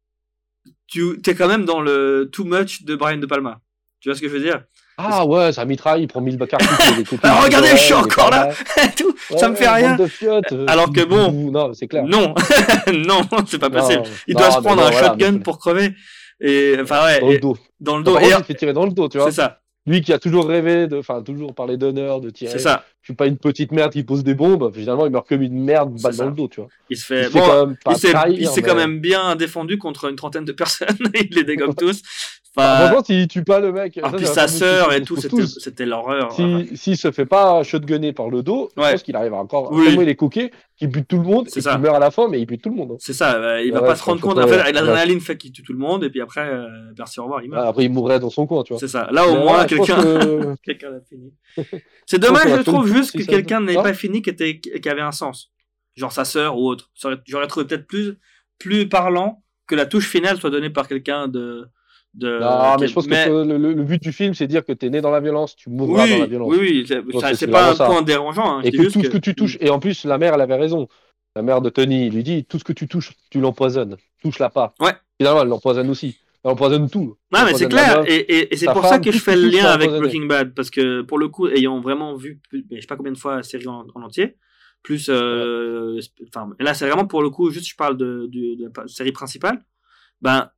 tu, 0.87 1.21
t'es 1.23 1.35
quand 1.35 1.49
même 1.49 1.65
dans 1.65 1.81
le 1.81 2.29
too 2.33 2.45
much 2.45 2.85
de 2.85 2.95
Brian 2.97 3.19
De 3.19 3.27
Palma. 3.27 3.61
Tu 4.01 4.09
vois 4.09 4.17
ce 4.17 4.21
que 4.21 4.29
je 4.29 4.33
veux 4.33 4.41
dire? 4.41 4.63
Ah 4.99 5.27
ouais, 5.27 5.53
ça 5.53 5.65
mitraille, 5.67 6.03
il 6.03 6.07
prend 6.07 6.21
1000 6.21 6.39
cartouches. 6.39 6.69
il 6.95 7.01
est 7.01 7.09
coupé, 7.09 7.27
Alors, 7.27 7.45
regardez, 7.45 7.69
je 7.71 7.77
suis 7.77 7.95
encore 7.95 8.31
là. 8.31 8.51
Tout, 8.97 9.15
ça 9.37 9.49
me 9.49 9.55
fait 9.55 9.69
rien. 9.69 9.97
euh, 9.99 10.65
Alors 10.69 10.91
que 10.91 11.05
bon. 11.05 11.51
Non, 11.51 11.75
c'est 11.75 11.87
clair. 11.87 12.05
Non, 12.05 12.35
non, 12.93 13.23
c'est 13.47 13.59
pas 13.59 13.69
possible. 13.69 14.05
Il 14.27 14.35
non, 14.35 14.41
doit 14.41 14.51
se 14.53 14.61
prendre 14.61 14.83
un 14.83 14.91
voilà, 14.91 15.09
shotgun 15.09 15.39
pour 15.39 15.59
crever. 15.59 15.91
Et, 16.41 16.77
enfin, 16.81 17.05
ouais, 17.05 17.21
Dans 17.21 17.29
le 17.29 17.39
dos. 17.39 17.59
dans 17.81 17.97
le 17.99 18.05
dos. 18.05 18.19
Et, 18.19 18.29
il 18.39 18.45
fait 18.45 18.55
tirer 18.55 18.73
dans 18.73 18.85
le 18.87 18.93
dos, 18.93 19.09
tu 19.09 19.19
vois. 19.19 19.31
c'est 19.31 19.37
ça, 19.37 19.61
Lui 19.87 20.01
qui 20.01 20.13
a 20.13 20.19
toujours 20.19 20.47
rêvé 20.47 20.87
de, 20.87 20.99
enfin, 20.99 21.23
toujours 21.23 21.55
parlé 21.55 21.77
d'honneur, 21.77 22.21
de 22.21 22.31
tirer. 22.31 22.53
c'est 22.53 22.59
ça. 22.59 22.85
Je 23.07 23.13
suis 23.13 23.17
pas 23.17 23.29
une 23.29 23.39
petite 23.39 23.71
merde 23.71 23.93
qui 23.93 24.03
pose 24.03 24.25
des 24.25 24.35
bombes. 24.35 24.73
Finalement, 24.75 25.07
il 25.07 25.13
meurt 25.13 25.29
comme 25.29 25.41
une 25.43 25.63
merde, 25.63 25.95
balle 26.03 26.17
dans 26.17 26.27
le 26.27 26.33
dos, 26.33 26.49
tu 26.49 26.59
vois. 26.61 26.69
Il 26.91 26.97
se 26.97 27.15
Il 27.15 27.25
fait, 27.27 27.31
bon, 27.31 27.39
quand 27.47 27.67
même 27.67 27.77
pas 27.85 27.93
il 27.93 28.49
s'est, 28.49 28.63
quand 28.63 28.75
même 28.75 28.99
bien 28.99 29.37
défendu 29.37 29.79
contre 29.79 30.07
une 30.11 30.17
trentaine 30.17 30.45
de 30.45 30.51
personnes. 30.51 30.89
il 31.15 31.29
les 31.37 31.45
dégomme 31.45 31.77
tous. 31.77 32.03
Enfin, 32.59 32.79
franchement, 32.79 33.05
s'il 33.05 33.29
tue 33.29 33.45
pas 33.45 33.61
le 33.61 33.71
mec. 33.71 34.01
ça, 34.03 34.11
c'est 34.19 34.25
sa 34.25 34.49
sœur 34.49 34.93
et 34.95 35.03
tout, 35.03 35.17
c'était, 35.47 35.85
l'horreur. 35.87 36.33
Si, 36.33 36.69
s'il 36.75 36.97
se 36.97 37.13
fait 37.13 37.27
pas 37.27 37.63
shotgunner 37.63 38.13
par 38.15 38.29
le 38.31 38.43
dos, 38.43 38.71
Ouais. 38.77 38.87
je 38.87 38.91
pense 38.93 39.03
qu'il 39.05 39.15
arrive 39.15 39.35
à 39.35 39.37
encore. 39.37 39.71
Oui. 39.73 39.85
Tellement 39.85 40.01
il 40.03 40.09
est 40.09 40.15
coqué, 40.17 40.51
qu'il 40.79 40.89
bute 40.89 41.07
tout 41.07 41.19
le 41.19 41.23
monde 41.25 41.47
C'est 41.51 41.59
et 41.61 41.63
ça. 41.63 41.73
qu'il 41.73 41.81
meurt 41.83 41.95
à 41.95 41.99
la 41.99 42.11
fin, 42.11 42.29
mais 42.29 42.41
il 42.41 42.47
bute 42.47 42.63
tout 42.63 42.71
le 42.71 42.77
monde. 42.77 42.93
hein. 42.93 42.97
C'est 42.99 43.13
ça, 43.13 43.35
euh, 43.35 43.63
il 43.63 43.73
va 43.75 43.83
Ouais, 43.83 43.89
pas 43.89 43.95
se 43.95 44.03
rendre 44.05 44.23
compte. 44.23 44.39
En 44.39 44.47
fait, 44.49 44.57
ouais. 44.57 44.73
l'adrénaline 44.73 45.21
fait 45.21 45.37
qu'il 45.37 45.53
tue 45.53 45.63
tout 45.63 45.75
le 45.75 45.79
monde, 45.79 46.03
et 46.03 46.09
puis 46.09 46.23
après, 46.23 46.49
euh, 46.49 46.67
merci, 46.97 47.21
au 47.21 47.25
revoir, 47.25 47.43
il 47.43 47.51
meurt. 47.51 47.63
Ah, 47.63 47.69
Après, 47.69 47.85
il 47.85 47.91
mourrait 47.93 48.21
dans 48.21 48.31
son 48.31 48.47
coin, 48.47 48.63
tu 48.63 48.73
vois. 48.73 48.81
C'est 48.81 48.89
ça. 48.89 49.07
Là, 49.13 49.29
au 49.29 49.35
Mais 49.35 49.45
moins, 49.45 49.65
quelqu'un, 49.67 49.97
que- 49.97 50.55
quelqu'un 50.65 50.91
l'a 50.93 51.01
fini. 51.07 51.35
C'est 52.07 52.19
dommage, 52.19 52.49
je 52.57 52.63
trouve, 52.63 52.87
si 53.03 53.19
que 53.19 53.23
quelqu'un 53.25 53.61
n'ait 53.61 53.75
pas 53.75 53.95
fini 53.95 54.23
qui 54.23 54.31
était, 54.31 54.59
qui 54.61 54.89
avait 54.89 55.01
un 55.03 55.13
sens. 55.13 55.51
Genre 55.95 56.13
sa 56.13 56.25
sœur 56.25 56.59
ou 56.59 56.69
autre. 56.69 56.91
J'aurais 57.27 57.47
trouvé 57.47 57.67
peut-être 57.67 57.87
plus, 57.87 58.19
plus 58.59 58.89
parlant 58.89 59.43
que 59.67 59.75
la 59.75 59.87
touche 59.87 60.09
finale 60.09 60.39
soit 60.39 60.51
donnée 60.51 60.71
par 60.71 60.87
quelqu'un 60.89 61.27
de, 61.29 61.67
De... 62.15 62.39
Non, 62.41 62.77
mais 62.81 62.87
je 62.89 62.95
pense 62.95 63.07
que 63.07 63.13
le, 63.45 63.59
le- 63.59 63.75
le 63.75 63.83
but 63.83 64.03
du 64.03 64.13
film, 64.13 64.33
c'est 64.33 64.47
dire 64.47 64.65
que 64.65 64.73
tu 64.73 64.87
es 64.87 64.91
né 64.91 65.01
dans 65.03 65.11
la 65.11 65.21
violence, 65.21 65.55
tu 65.57 65.69
mourras 65.69 66.05
oui, 66.05 66.11
dans 66.13 66.19
la 66.21 66.27
violence. 66.27 66.49
oui, 66.51 66.59
oui, 66.61 66.87
c'est- 66.87 67.47
pas 67.47 67.71
un 67.73 67.75
ça. 67.75 67.87
point 67.87 68.01
dérangeant. 68.03 68.59
hein, 68.59 68.63
Et 68.63 68.71
que 68.71 68.83
juste 68.85 68.95
tout 68.95 69.03
ce 69.05 69.09
que 69.11 69.19
tu 69.19 69.35
touches, 69.35 69.59
et 69.61 69.69
en 69.71 69.79
plus, 69.81 70.05
la 70.05 70.17
mère, 70.17 70.33
elle 70.35 70.41
avait 70.41 70.57
raison. 70.57 70.89
La 71.35 71.43
mère 71.43 71.61
de 71.61 71.69
Tony 71.69 72.09
lui 72.09 72.23
dit 72.23 72.45
tout 72.47 72.59
ce 72.59 72.65
que 72.65 72.73
tu 72.73 72.89
touches, 72.89 73.13
tu 73.31 73.41
l'empoisonnes. 73.41 73.97
Touche-la 74.23 74.49
pas. 74.49 74.73
Ouais. 74.81 74.93
Finalement, 75.21 75.43
elle 75.43 75.49
l'empoisonne 75.49 75.91
aussi. 75.91 76.19
Empoisonne 76.51 76.89
tout. 76.89 77.17
Non, 77.33 77.41
mais 77.45 77.53
c'est 77.55 77.69
clair, 77.69 77.99
meuf. 78.01 78.09
et, 78.09 78.15
et- 78.39 78.55
et 78.55 78.57
c'est 78.57 78.67
pour 78.67 78.83
ça 78.87 78.99
que 79.01 79.11
je 79.13 79.19
fais 79.19 79.37
le 79.37 79.49
lien 79.49 79.65
avec. 79.75 79.91
Breaking 80.01 80.27
Bad, 80.27 80.55
parce 80.55 80.71
que 80.71 81.03
pour 81.03 81.19
le 81.19 81.29
coup, 81.29 81.49
ayant 81.49 81.81
vraiment 81.81 82.15
vu, 82.17 82.41
je 82.53 82.81
sais 82.81 82.87
pas 82.87 82.97
combien 82.97 83.13
de 83.13 83.19
fois 83.19 83.37
la 83.37 83.43
série 83.43 83.67
en, 83.67 83.87
en 83.95 84.03
entier, 84.03 84.37
plus, 84.83 85.09
euh, 85.11 85.99
enfin, 86.29 86.51
là 86.61 86.73
c'est 86.75 86.87
vraiment 86.89 87.07
pour 87.07 87.23
le 87.23 87.31
coup, 87.31 87.51
juste 87.51 87.69
je 87.69 87.75
parle 87.77 87.97
de, 87.97 88.29
de- 88.31 88.57
de 88.65 88.71
la 88.77 88.87
série 88.89 89.13
principale, 89.13 89.65
ben, 90.21 90.51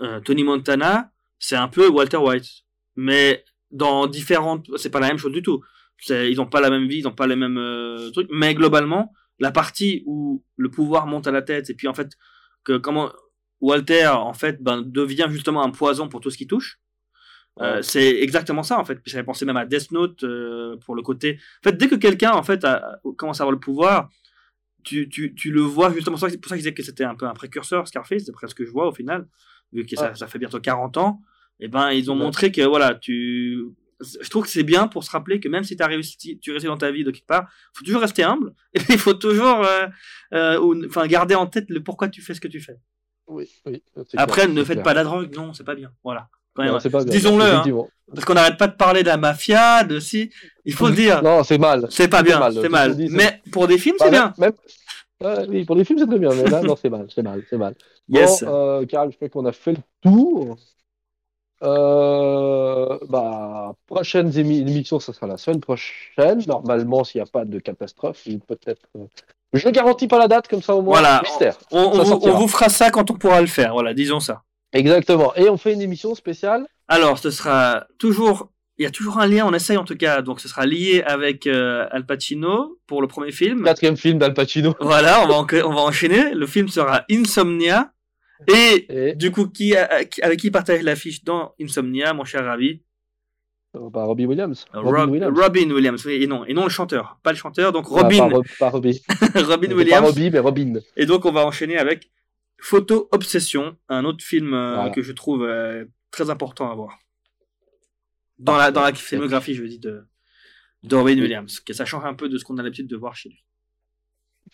euh, 0.00 0.20
Tony 0.20 0.42
Montana, 0.42 1.12
c'est 1.38 1.56
un 1.56 1.68
peu 1.68 1.88
Walter 1.88 2.16
White, 2.16 2.48
mais 2.96 3.44
dans 3.70 4.06
différentes, 4.08 4.66
c'est 4.76 4.90
pas 4.90 5.00
la 5.00 5.08
même 5.08 5.18
chose 5.18 5.32
du 5.32 5.42
tout. 5.42 5.62
Ils 6.08 6.40
ont 6.40 6.46
pas 6.46 6.60
la 6.60 6.70
même 6.70 6.88
vie, 6.88 6.98
ils 6.98 7.08
ont 7.08 7.12
pas 7.14 7.26
les 7.28 7.36
mêmes 7.36 7.56
euh, 7.58 8.10
trucs, 8.10 8.28
mais 8.32 8.52
globalement, 8.54 9.12
la 9.38 9.52
partie 9.52 10.02
où 10.06 10.42
le 10.56 10.70
pouvoir 10.70 11.06
monte 11.06 11.26
à 11.28 11.30
la 11.30 11.42
tête, 11.42 11.70
et 11.70 11.74
puis 11.74 11.86
en 11.86 11.94
fait, 11.94 12.08
que 12.64 12.76
comment 12.78 13.12
Walter, 13.68 14.08
en 14.08 14.34
fait, 14.34 14.62
ben, 14.62 14.82
devient 14.82 15.26
justement 15.30 15.62
un 15.64 15.70
poison 15.70 16.08
pour 16.08 16.20
tout 16.20 16.30
ce 16.30 16.38
qui 16.38 16.46
touche. 16.46 16.78
Euh, 17.60 17.82
c'est 17.82 18.20
exactement 18.20 18.64
ça 18.64 18.80
en 18.80 18.84
fait. 18.84 18.98
J'avais 19.06 19.22
pensé 19.22 19.44
même 19.44 19.56
à 19.56 19.64
Death 19.64 19.92
Note 19.92 20.24
euh, 20.24 20.76
pour 20.84 20.96
le 20.96 21.02
côté. 21.02 21.38
En 21.60 21.70
fait, 21.70 21.76
dès 21.76 21.86
que 21.88 21.94
quelqu'un 21.94 22.32
en 22.32 22.42
fait 22.42 22.64
a- 22.64 22.74
a- 22.94 22.98
commence 23.16 23.40
à 23.40 23.44
avoir 23.44 23.52
le 23.52 23.60
pouvoir, 23.60 24.08
tu, 24.82 25.08
tu, 25.08 25.34
tu 25.36 25.52
le 25.52 25.60
vois 25.60 25.92
justement. 25.94 26.16
C'est 26.16 26.38
pour 26.38 26.48
ça 26.48 26.56
que 26.56 26.60
je 26.60 26.64
disais 26.64 26.74
que 26.74 26.82
c'était 26.82 27.04
un 27.04 27.14
peu 27.14 27.26
un 27.26 27.32
précurseur 27.32 27.86
Scarface, 27.86 28.24
d'après 28.24 28.48
ce 28.48 28.56
que 28.56 28.64
je 28.66 28.72
vois 28.72 28.88
au 28.88 28.92
final, 28.92 29.28
vu 29.72 29.86
que 29.86 29.94
ça, 29.96 30.08
Ouais. 30.10 30.16
ça 30.16 30.26
fait 30.26 30.38
bientôt 30.40 30.58
40 30.60 30.96
ans. 30.96 31.20
Et 31.60 31.68
ben 31.68 31.92
ils 31.92 32.10
ont 32.10 32.14
Ouais. 32.18 32.24
montré 32.24 32.50
que 32.50 32.62
voilà, 32.62 32.94
tu. 32.96 33.64
Je 34.20 34.28
trouve 34.28 34.42
que 34.46 34.50
c'est 34.50 34.64
bien 34.64 34.88
pour 34.88 35.04
se 35.04 35.10
rappeler 35.12 35.38
que 35.38 35.48
même 35.48 35.62
si 35.62 35.76
as 35.80 35.86
réussi, 35.86 36.38
tu 36.40 36.50
réussis 36.50 36.66
dans 36.66 36.76
ta 36.76 36.90
vie 36.90 37.04
de 37.04 37.12
quelque 37.12 37.24
part, 37.26 37.48
faut 37.72 37.84
toujours 37.84 38.00
rester 38.00 38.24
humble 38.24 38.52
et 38.74 38.80
il 38.88 38.98
faut 38.98 39.14
toujours, 39.14 39.62
euh, 39.64 39.86
euh, 40.34 41.06
garder 41.06 41.36
en 41.36 41.46
tête 41.46 41.66
le 41.70 41.80
pourquoi 41.84 42.08
tu 42.08 42.20
fais 42.20 42.34
ce 42.34 42.40
que 42.40 42.48
tu 42.48 42.60
fais. 42.60 42.76
Oui, 43.26 43.48
oui. 43.66 43.82
c'est 44.08 44.18
Après, 44.18 44.42
clair, 44.42 44.54
ne 44.54 44.64
faites 44.64 44.74
clair. 44.76 44.84
pas 44.84 44.94
la 44.94 45.04
drogue, 45.04 45.34
non, 45.34 45.52
c'est 45.54 45.64
pas 45.64 45.74
bien. 45.74 45.90
Voilà. 46.02 46.28
Disons-le, 47.06 47.44
hein. 47.44 47.64
parce 48.12 48.24
qu'on 48.24 48.34
n'arrête 48.34 48.56
pas 48.56 48.68
de 48.68 48.76
parler 48.76 49.02
de 49.02 49.08
la 49.08 49.16
mafia, 49.16 49.82
de 49.82 49.98
si. 49.98 50.30
Il 50.64 50.72
faut 50.72 50.88
le 50.88 50.94
dire. 50.94 51.22
Non, 51.22 51.42
c'est 51.42 51.58
mal. 51.58 51.86
C'est 51.90 52.08
pas 52.08 52.22
bien, 52.22 52.40
c'est 52.52 52.68
mal. 52.68 52.94
Mais 53.10 53.40
pour 53.50 53.66
des 53.66 53.78
films, 53.78 53.96
c'est 53.98 54.10
bien. 54.10 54.32
Même... 54.38 54.52
Oui, 55.48 55.64
pour 55.64 55.74
les 55.74 55.84
films, 55.84 55.98
c'est 55.98 56.06
très 56.06 56.18
bien, 56.18 56.30
mais 56.34 56.44
là, 56.44 56.60
non, 56.60 56.76
c'est 56.76 56.90
mal, 56.90 57.06
c'est 57.12 57.22
mal, 57.22 57.42
c'est 57.48 57.56
mal. 57.56 57.74
Yes. 58.08 58.44
Bon, 58.44 58.50
euh, 58.52 58.84
Karl, 58.84 59.10
je 59.10 59.16
crois 59.16 59.30
qu'on 59.30 59.46
a 59.46 59.52
fait 59.52 59.72
le 59.72 59.78
tour. 60.02 60.58
Euh, 61.62 62.98
bah, 63.08 63.74
prochaines 63.86 64.28
émi- 64.30 64.60
émissions, 64.60 65.00
ça 65.00 65.14
sera 65.14 65.26
la 65.26 65.38
semaine 65.38 65.60
prochaine. 65.60 66.42
Normalement, 66.46 67.04
s'il 67.04 67.22
n'y 67.22 67.26
a 67.26 67.30
pas 67.30 67.46
de 67.46 67.58
catastrophe, 67.58 68.26
ou 68.26 68.38
peut-être. 68.40 68.86
Je 69.54 69.66
ne 69.68 69.72
garantis 69.72 70.08
pas 70.08 70.18
la 70.18 70.28
date, 70.28 70.48
comme 70.48 70.62
ça 70.62 70.74
au 70.74 70.82
moins. 70.82 70.98
Voilà. 71.00 71.20
Mystère. 71.24 71.56
On, 71.70 71.90
vous, 71.90 72.04
sortira. 72.04 72.34
on 72.34 72.38
vous 72.38 72.48
fera 72.48 72.68
ça 72.68 72.90
quand 72.90 73.10
on 73.10 73.14
pourra 73.14 73.40
le 73.40 73.46
faire. 73.46 73.72
Voilà, 73.72 73.94
disons 73.94 74.20
ça. 74.20 74.42
Exactement. 74.72 75.34
Et 75.36 75.48
on 75.48 75.56
fait 75.56 75.72
une 75.72 75.80
émission 75.80 76.14
spéciale. 76.14 76.66
Alors, 76.88 77.18
ce 77.18 77.30
sera 77.30 77.86
toujours. 77.98 78.50
Il 78.76 78.82
y 78.82 78.86
a 78.86 78.90
toujours 78.90 79.18
un 79.20 79.28
lien, 79.28 79.46
on 79.46 79.52
essaye 79.54 79.76
en 79.76 79.84
tout 79.84 79.96
cas. 79.96 80.20
Donc, 80.20 80.40
ce 80.40 80.48
sera 80.48 80.66
lié 80.66 81.02
avec 81.06 81.46
euh, 81.46 81.86
Al 81.92 82.04
Pacino 82.04 82.78
pour 82.88 83.00
le 83.00 83.06
premier 83.06 83.30
film. 83.30 83.62
Quatrième 83.62 83.96
film 83.96 84.18
d'Al 84.18 84.34
Pacino. 84.34 84.74
Voilà, 84.80 85.22
on 85.22 85.28
va, 85.28 85.34
en- 85.34 85.46
on 85.70 85.74
va 85.74 85.80
enchaîner. 85.82 86.34
Le 86.34 86.46
film 86.48 86.66
sera 86.68 87.04
Insomnia. 87.10 87.92
Et 88.48 88.86
Et 89.10 89.14
du 89.14 89.30
coup, 89.30 89.46
qui, 89.46 89.76
a- 89.76 90.04
qui- 90.04 90.20
avec 90.22 90.40
qui 90.40 90.50
partage 90.50 90.82
l'affiche 90.82 91.22
dans 91.22 91.52
Insomnia, 91.60 92.12
mon 92.14 92.24
cher 92.24 92.44
Ravi? 92.44 92.82
Euh, 93.74 93.90
bah, 93.90 94.04
Robbie 94.04 94.26
Williams. 94.26 94.64
Rob- 94.72 95.10
Williams. 95.10 95.38
Robin 95.38 95.70
Williams. 95.70 96.04
oui, 96.06 96.22
et 96.22 96.26
non, 96.26 96.44
et 96.44 96.54
non 96.54 96.64
le 96.64 96.68
chanteur, 96.70 97.18
pas 97.22 97.30
le 97.32 97.36
chanteur. 97.38 97.72
Donc 97.72 97.86
Ah, 97.90 98.02
Robin, 98.02 98.18
pas, 98.18 98.34
Rob- 98.36 98.46
pas 98.58 98.70
Robbie. 98.70 99.02
Robin 99.34 99.68
Pas 99.68 99.74
Williams. 99.74 100.06
Robbie, 100.06 100.30
mais 100.30 100.38
Robin. 100.38 100.74
Et 100.96 101.06
donc, 101.06 101.24
on 101.24 101.32
va 101.32 101.44
enchaîner 101.46 101.76
avec 101.78 102.10
Photo 102.58 103.08
Obsession, 103.12 103.76
un 103.88 104.04
autre 104.04 104.24
film 104.24 104.54
euh, 104.54 104.74
Voilà. 104.74 104.90
que 104.90 105.02
je 105.02 105.12
trouve 105.12 105.42
euh, 105.44 105.84
très 106.10 106.30
important 106.30 106.70
à 106.70 106.74
voir. 106.74 106.98
Dans 108.38 108.56
la, 108.56 108.70
dans 108.70 108.82
la 108.82 108.92
filmographie, 108.94 109.54
je 109.54 109.62
veux 109.62 109.68
dire, 109.68 109.80
de, 109.80 110.04
de 110.82 110.96
Robin 110.96 111.18
Williams, 111.20 111.60
que 111.60 111.72
ça 111.72 111.84
change 111.84 112.04
un 112.04 112.14
peu 112.14 112.28
de 112.28 112.36
ce 112.38 112.44
qu'on 112.44 112.58
a 112.58 112.62
l'habitude 112.62 112.88
de 112.88 112.96
voir 112.96 113.14
chez 113.14 113.28
lui. 113.28 113.44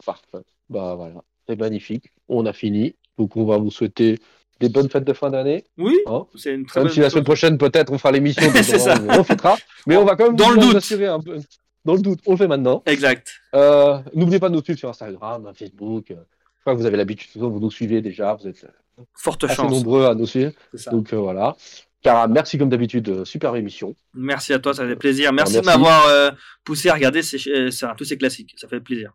Parfait. 0.05 0.39
Bah 0.69 0.95
voilà, 0.95 1.23
c'est 1.47 1.59
magnifique. 1.59 2.11
On 2.29 2.47
a 2.47 2.53
fini. 2.53 2.95
Donc 3.19 3.37
on 3.37 3.45
va 3.45 3.59
vous 3.59 3.71
souhaiter 3.71 4.19
des 4.61 4.69
bonnes 4.69 4.89
fêtes 4.91 5.05
de 5.05 5.13
fin 5.13 5.31
d'année. 5.31 5.65
Oui, 5.79 5.97
Hein 6.07 6.27
c'est 6.37 6.55
une 6.55 6.67
très 6.67 6.81
Même 6.81 6.87
bonne 6.87 6.93
si 6.95 7.01
la 7.01 7.07
chose. 7.07 7.13
semaine 7.15 7.25
prochaine 7.25 7.59
peut-être 7.59 7.93
on 7.93 7.99
fera 7.99 8.13
l'émission, 8.13 8.43
on- 9.09 9.19
refêtera. 9.19 9.57
Mais 9.87 9.97
on 9.97 10.05
va 10.05 10.17
quand 10.17 10.27
même 10.27 10.37
Dans 10.37 10.51
le 10.51 10.59
doute. 10.61 10.77
assurer 10.77 11.07
un 11.07 11.21
peu. 11.21 11.39
Dans 11.85 11.95
le 11.95 12.01
doute, 12.01 12.21
on 12.27 12.33
le 12.33 12.37
fait 12.37 12.47
maintenant. 12.47 12.83
Exact. 12.87 13.33
Euh, 13.55 13.99
N'oubliez 14.15 14.39
pas 14.39 14.51
de 14.51 14.55
nous 14.55 14.63
suivre 14.63 14.79
sur 14.79 14.91
Instagram, 14.91 15.51
Facebook. 15.55 16.11
euh, 16.11 16.17
Je 16.59 16.61
crois 16.61 16.75
que 16.75 16.79
vous 16.79 16.87
avez 16.87 16.99
l'habitude, 16.99 17.31
vous 17.35 17.59
nous 17.59 17.71
suivez 17.71 18.03
déjà, 18.03 18.35
vous 18.35 18.47
êtes 18.47 18.65
euh, 18.65 19.03
Forte 19.15 19.45
assez 19.45 19.55
chance. 19.55 19.71
nombreux 19.73 20.05
à 20.05 20.15
nous 20.15 20.27
suivre. 20.27 20.53
Donc 20.93 21.13
euh, 21.15 21.17
voilà. 21.17 21.57
Cara, 22.03 22.29
merci 22.29 22.57
comme 22.59 22.69
d'habitude, 22.71 23.09
euh, 23.09 23.25
super 23.25 23.57
émission. 23.57 23.95
Merci 24.15 24.53
à 24.55 24.59
toi, 24.59 24.73
ça 24.75 24.87
fait 24.87 24.97
plaisir. 24.97 25.33
Merci, 25.33 25.55
merci. 25.55 25.67
de 25.69 25.73
m'avoir 25.73 26.07
euh, 26.09 26.31
poussé 26.65 26.89
à 26.91 26.95
regarder 26.95 27.23
ces, 27.23 27.39
tous 27.97 28.05
ces 28.05 28.17
classiques. 28.19 28.55
Ça 28.59 28.69
fait 28.69 28.81
plaisir. 28.81 29.13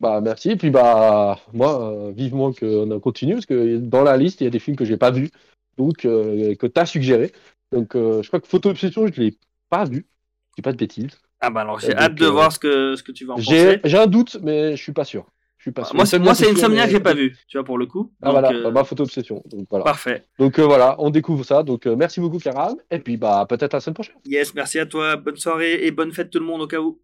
Bah 0.00 0.20
merci. 0.20 0.50
Et 0.50 0.56
puis 0.56 0.70
bah 0.70 1.38
moi, 1.52 1.90
euh, 1.90 2.12
vivement 2.12 2.52
qu'on 2.52 3.00
continue, 3.00 3.34
parce 3.34 3.46
que 3.46 3.78
dans 3.78 4.02
la 4.02 4.16
liste, 4.16 4.40
il 4.40 4.44
y 4.44 4.46
a 4.46 4.50
des 4.50 4.58
films 4.58 4.76
que 4.76 4.84
j'ai 4.84 4.96
pas 4.98 5.10
vus, 5.10 5.30
donc 5.78 6.04
euh, 6.04 6.54
que 6.54 6.66
tu 6.66 6.80
as 6.80 6.86
suggéré. 6.86 7.32
Donc 7.72 7.96
euh, 7.96 8.22
je 8.22 8.28
crois 8.28 8.40
que 8.40 8.46
Photo 8.46 8.70
Obsession, 8.70 9.06
je 9.06 9.20
l'ai 9.20 9.38
pas 9.70 9.84
vu. 9.84 10.06
Je 10.50 10.56
dis 10.56 10.62
pas 10.62 10.72
de 10.72 10.78
bêtises. 10.78 11.18
Ah 11.40 11.50
bah 11.50 11.60
alors, 11.60 11.80
j'ai 11.80 11.88
Donc, 11.88 11.98
hâte 11.98 12.14
de 12.14 12.26
euh, 12.26 12.30
voir 12.30 12.52
ce 12.52 12.58
que, 12.58 12.96
ce 12.96 13.02
que 13.02 13.12
tu 13.12 13.24
vas 13.24 13.34
en 13.34 13.36
penser. 13.36 13.80
j'ai 13.84 13.98
un 13.98 14.06
doute, 14.06 14.38
mais 14.42 14.76
je 14.76 14.82
suis 14.82 14.92
pas 14.92 15.04
sûr. 15.04 15.26
Je 15.58 15.64
suis 15.64 15.72
pas 15.72 15.84
sûr. 15.84 15.94
Moi, 15.94 16.06
c'est, 16.06 16.18
moi, 16.18 16.34
c'est 16.34 16.50
Insomnia 16.50 16.84
que 16.84 16.92
j'ai 16.92 17.00
pas 17.00 17.14
vu, 17.14 17.36
tu 17.48 17.56
vois, 17.56 17.64
pour 17.64 17.76
le 17.76 17.86
coup. 17.86 18.12
Ah 18.22 18.26
Donc, 18.26 18.32
voilà, 18.32 18.52
euh, 18.52 18.62
bah, 18.64 18.70
ma 18.70 18.84
photo 18.84 19.02
obsession. 19.02 19.42
Donc 19.46 19.66
voilà. 19.68 19.84
Parfait. 19.84 20.24
Donc 20.38 20.58
euh, 20.58 20.64
voilà, 20.64 20.96
on 20.98 21.10
découvre 21.10 21.44
ça. 21.44 21.62
Donc 21.62 21.86
euh, 21.86 21.96
merci 21.96 22.20
beaucoup, 22.20 22.38
Karam. 22.38 22.76
Et 22.90 22.98
puis 23.00 23.16
bah 23.16 23.44
peut-être 23.48 23.74
à 23.74 23.78
la 23.78 23.80
semaine 23.80 23.94
prochaine. 23.94 24.16
Yes, 24.24 24.54
merci 24.54 24.78
à 24.78 24.86
toi. 24.86 25.16
Bonne 25.16 25.36
soirée 25.36 25.84
et 25.86 25.90
bonne 25.90 26.12
fête 26.12 26.30
tout 26.30 26.38
le 26.38 26.44
monde 26.44 26.62
au 26.62 26.66
cas 26.66 26.80
où. 26.80 27.00